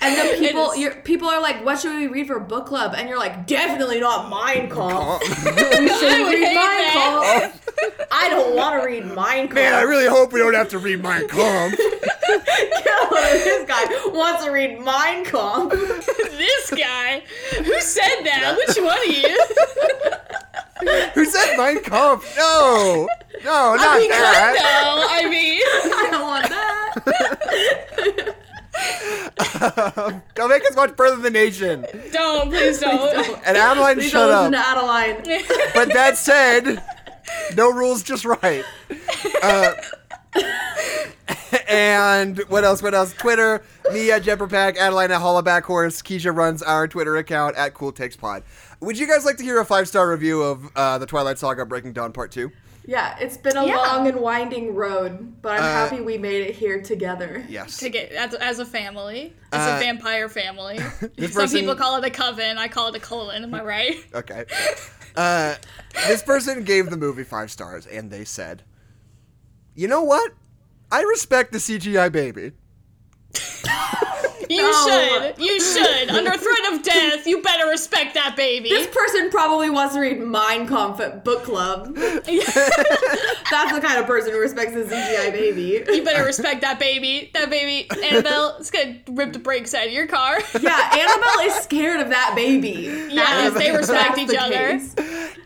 and 0.03 0.15
the 0.29 0.37
people 0.47 0.71
is- 0.71 0.79
your 0.79 0.95
people 0.95 1.27
are 1.29 1.41
like, 1.41 1.63
"What 1.65 1.79
should 1.79 1.95
we 1.95 2.07
read 2.07 2.27
for 2.27 2.39
book 2.39 2.65
club?" 2.67 2.93
And 2.97 3.07
you're 3.09 3.17
like, 3.19 3.45
"Definitely 3.47 3.99
not 3.99 4.29
Mein 4.29 4.69
Kampf. 4.69 5.21
We 5.45 5.87
should 5.99 6.11
I 6.11 6.23
read 6.29 6.43
hate 6.43 6.55
Mein. 6.55 6.91
Kampf." 6.93 7.59
I 8.11 8.29
don't 8.29 8.55
want 8.55 8.79
to 8.81 8.85
read 8.87 9.05
Mein 9.07 9.47
Kampf. 9.47 9.53
Man, 9.55 9.73
I 9.73 9.81
really 9.81 10.07
hope 10.07 10.31
we 10.31 10.39
don't 10.39 10.53
have 10.53 10.69
to 10.69 10.77
read 10.79 11.01
Mein 11.01 11.27
Kampf. 11.27 11.75
this 11.77 13.67
guy 13.67 13.85
wants 14.13 14.43
to 14.45 14.51
read 14.51 14.79
Mein 14.79 15.25
Kampf. 15.25 15.71
this 15.73 16.69
guy, 16.71 17.23
who 17.57 17.79
said 17.81 18.23
that? 18.23 18.55
Which 18.57 18.77
one 18.77 18.97
of 18.97 19.05
you? 19.07 19.37
Who 21.15 21.25
said 21.25 21.57
Mein 21.57 21.81
Kampf? 21.83 22.35
No, 22.37 23.07
no, 23.43 23.75
not 23.75 23.97
we 23.99 24.07
that. 24.09 24.53
could 24.53 24.63
though. 24.63 25.07
I 25.09 25.29
mean, 25.29 25.61
I 25.63 26.07
don't 26.11 26.21
want 26.21 26.49
that. 26.49 28.35
Don't 30.35 30.49
make 30.49 30.63
us 30.69 30.75
watch 30.75 30.95
Birth 30.95 31.13
of 31.13 31.23
the 31.23 31.29
Nation. 31.29 31.85
don't 32.11 32.49
please 32.49 32.79
don't. 32.79 33.17
And 33.45 33.57
Adeline, 33.57 33.95
Please 33.97 34.11
shut 34.11 34.29
don't 34.29 34.51
listen 34.51 34.55
up. 34.55 34.75
to 34.75 34.79
Adeline. 34.79 35.71
But 35.73 35.93
that 35.93 36.17
said, 36.17 36.83
no 37.55 37.71
rules, 37.71 38.03
just 38.03 38.25
right. 38.25 38.63
Uh, 39.41 39.73
and 41.69 42.39
what 42.49 42.63
else? 42.63 42.81
What 42.81 42.93
else? 42.93 43.13
Twitter, 43.13 43.63
me 43.91 44.11
at 44.11 44.23
Jepperpack, 44.23 44.77
Adeline 44.77 45.11
at 45.11 45.21
Hollaback 45.21 45.63
Horse. 45.63 46.01
Keisha 46.01 46.35
runs 46.35 46.61
our 46.63 46.87
Twitter 46.87 47.17
account 47.17 47.55
at 47.55 47.73
Cool 47.73 47.91
Takes 47.91 48.15
Pod. 48.15 48.43
Would 48.79 48.97
you 48.97 49.07
guys 49.07 49.23
like 49.25 49.37
to 49.37 49.43
hear 49.43 49.59
a 49.59 49.65
five 49.65 49.87
star 49.87 50.09
review 50.09 50.41
of 50.41 50.69
uh, 50.75 50.97
the 50.97 51.05
Twilight 51.05 51.37
Saga 51.37 51.65
Breaking 51.65 51.93
Dawn 51.93 52.11
Part 52.11 52.31
Two? 52.31 52.51
Yeah, 52.85 53.15
it's 53.19 53.37
been 53.37 53.55
a 53.55 53.65
Yeah. 53.65 53.77
long 53.77 54.07
and 54.07 54.17
winding 54.19 54.75
road, 54.75 55.41
but 55.41 55.53
I'm 55.53 55.59
Uh, 55.63 55.63
happy 55.63 56.01
we 56.01 56.17
made 56.17 56.45
it 56.47 56.55
here 56.55 56.81
together. 56.81 57.43
Yes. 57.47 57.77
to 57.77 57.89
get 57.89 58.11
as, 58.11 58.33
as 58.33 58.59
a 58.59 58.65
family, 58.65 59.33
as 59.53 59.67
Uh, 59.67 59.75
a 59.77 59.79
vampire 59.79 60.27
family. 60.27 60.77
Some 60.99 61.09
person- 61.31 61.59
people 61.61 61.75
call 61.75 61.97
it 61.97 62.05
a 62.05 62.09
coven. 62.09 62.57
I 62.57 62.67
call 62.67 62.89
it 62.89 62.95
a 62.95 62.99
colon. 62.99 63.43
Am 63.43 63.53
I 63.53 63.63
right? 63.63 63.95
Okay. 64.13 64.45
Uh, 65.15 65.55
this 66.07 66.23
person 66.23 66.63
gave 66.63 66.89
the 66.89 66.97
movie 66.97 67.23
five 67.23 67.51
stars, 67.51 67.85
and 67.85 68.09
they 68.11 68.25
said, 68.25 68.63
"You 69.75 69.87
know 69.87 70.01
what? 70.03 70.31
I 70.91 71.01
respect 71.03 71.51
the 71.53 71.59
CGI 71.59 72.09
baby." 72.11 72.51
You 74.49 74.61
No. 74.61 74.87
should. 74.87 75.37
You 75.39 75.59
should. 75.59 76.09
Under 76.09 76.31
threat 76.31 76.73
of 76.73 76.83
death, 76.83 77.25
you 77.25 77.41
better 77.41 77.65
respect 77.69 78.13
that 78.15 78.35
baby. 78.35 78.69
This 78.69 78.87
person 78.93 79.29
probably 79.31 79.69
wants 79.69 79.95
to 79.95 80.01
read 80.01 80.19
Mein 80.19 80.67
Kampf 80.67 80.99
at 80.99 81.23
book 81.23 81.43
club. 81.43 81.95
That's 81.95 82.25
the 82.27 83.81
kind 83.81 83.99
of 83.99 84.05
person 84.05 84.31
who 84.33 84.39
respects 84.39 84.73
the 84.73 84.83
CGI 84.83 85.31
baby. 85.31 85.83
you 85.93 86.03
better 86.03 86.23
respect 86.25 86.61
that 86.61 86.77
baby. 86.77 87.31
That 87.33 87.49
baby, 87.49 87.89
Annabelle, 88.03 88.57
it's 88.59 88.69
gonna 88.69 88.97
rip 89.09 89.31
the 89.33 89.39
brakes 89.39 89.73
out 89.73 89.87
of 89.87 89.93
your 89.93 90.07
car. 90.07 90.39
Yeah, 90.59 90.89
Annabelle 90.93 91.39
is 91.47 91.55
scared 91.63 92.01
of 92.01 92.09
that 92.09 92.33
baby. 92.35 92.91
Yeah, 93.11 93.49
That 93.49 93.53
they 93.55 93.71
respect 93.75 94.17
each 94.17 94.27
the 94.27 94.41
other. 94.41 94.53
case. 94.53 94.95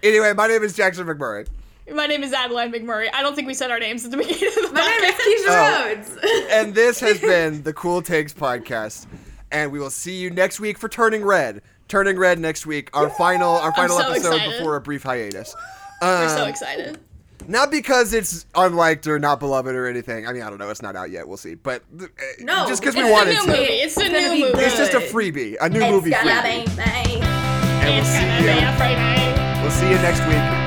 Anyway, 0.03 0.33
my 0.33 0.47
name 0.47 0.63
is 0.63 0.75
Jackson 0.75 1.05
McMurray, 1.07 1.47
My 1.93 2.05
name 2.05 2.23
is 2.23 2.33
Adeline 2.33 2.71
McMurray. 2.73 3.07
I 3.13 3.21
don't 3.23 3.33
think 3.35 3.47
we 3.47 3.53
said 3.53 3.71
our 3.71 3.79
names 3.79 4.03
at 4.03 4.11
the 4.11 4.17
beginning 4.17 4.47
of 4.47 4.55
the 4.55 4.71
My 4.73 4.81
name 4.85 5.03
is 5.03 5.15
podcast. 5.15 5.45
Keisha 5.45 5.95
Rhodes. 5.95 6.47
and 6.51 6.75
this 6.75 6.99
has 6.99 7.19
been 7.19 7.63
the 7.63 7.73
Cool 7.73 8.01
Takes 8.01 8.33
podcast, 8.33 9.05
and 9.51 9.71
we 9.71 9.79
will 9.79 9.89
see 9.89 10.15
you 10.15 10.29
next 10.29 10.59
week 10.59 10.77
for 10.77 10.89
Turning 10.89 11.23
Red. 11.23 11.61
Turning 11.87 12.17
Red 12.17 12.39
next 12.39 12.65
week, 12.65 12.89
our 12.93 13.09
final, 13.09 13.51
our 13.55 13.71
final 13.73 13.97
so 13.97 14.11
episode 14.11 14.33
excited. 14.33 14.57
before 14.57 14.75
a 14.75 14.81
brief 14.81 15.03
hiatus. 15.03 15.55
We're 16.01 16.27
so 16.29 16.43
Um, 16.43 16.49
excited. 16.49 16.99
Not 17.47 17.71
because 17.71 18.13
it's 18.13 18.45
unliked 18.55 19.07
or 19.07 19.17
not 19.19 19.39
beloved 19.39 19.73
or 19.73 19.87
anything. 19.87 20.27
I 20.27 20.33
mean, 20.33 20.41
I 20.41 20.49
don't 20.49 20.57
know. 20.57 20.69
It's 20.69 20.81
not 20.81 20.97
out 20.97 21.09
yet. 21.11 21.25
We'll 21.29 21.37
see. 21.37 21.55
But 21.55 21.83
uh, 21.97 22.07
No, 22.41 22.67
just 22.67 22.81
because 22.81 22.95
we 22.95 23.01
It's 23.03 23.09
a 23.09 23.13
wanted 23.13 23.33
new 23.35 23.41
to. 23.43 23.47
movie. 23.47 23.59
It's 23.63 23.95
a 23.95 24.01
It's 24.01 24.09
gonna 24.09 24.21
new 24.21 24.31
be 24.33 24.41
movie. 24.51 24.65
It's 24.65 24.75
just 24.77 24.93
a 24.93 24.99
freebie, 24.99 25.55
a 25.61 25.69
new 25.69 25.79
It's 25.81 25.91
movie 25.91 26.09
gonna 26.11 26.29
freebie. 26.31 26.65
be 26.65 26.75
nice. 26.75 27.07
And 27.07 27.85
we'll 27.85 27.99
It's 27.99 28.09
see 28.09 28.19
gonna 28.19 28.41
be 28.41 28.59
you. 28.59 28.67
a 28.67 28.75
Friday. 28.75 29.61
We'll 29.61 29.71
see 29.71 29.89
you 29.89 29.95
next 29.95 30.27
week. 30.27 30.66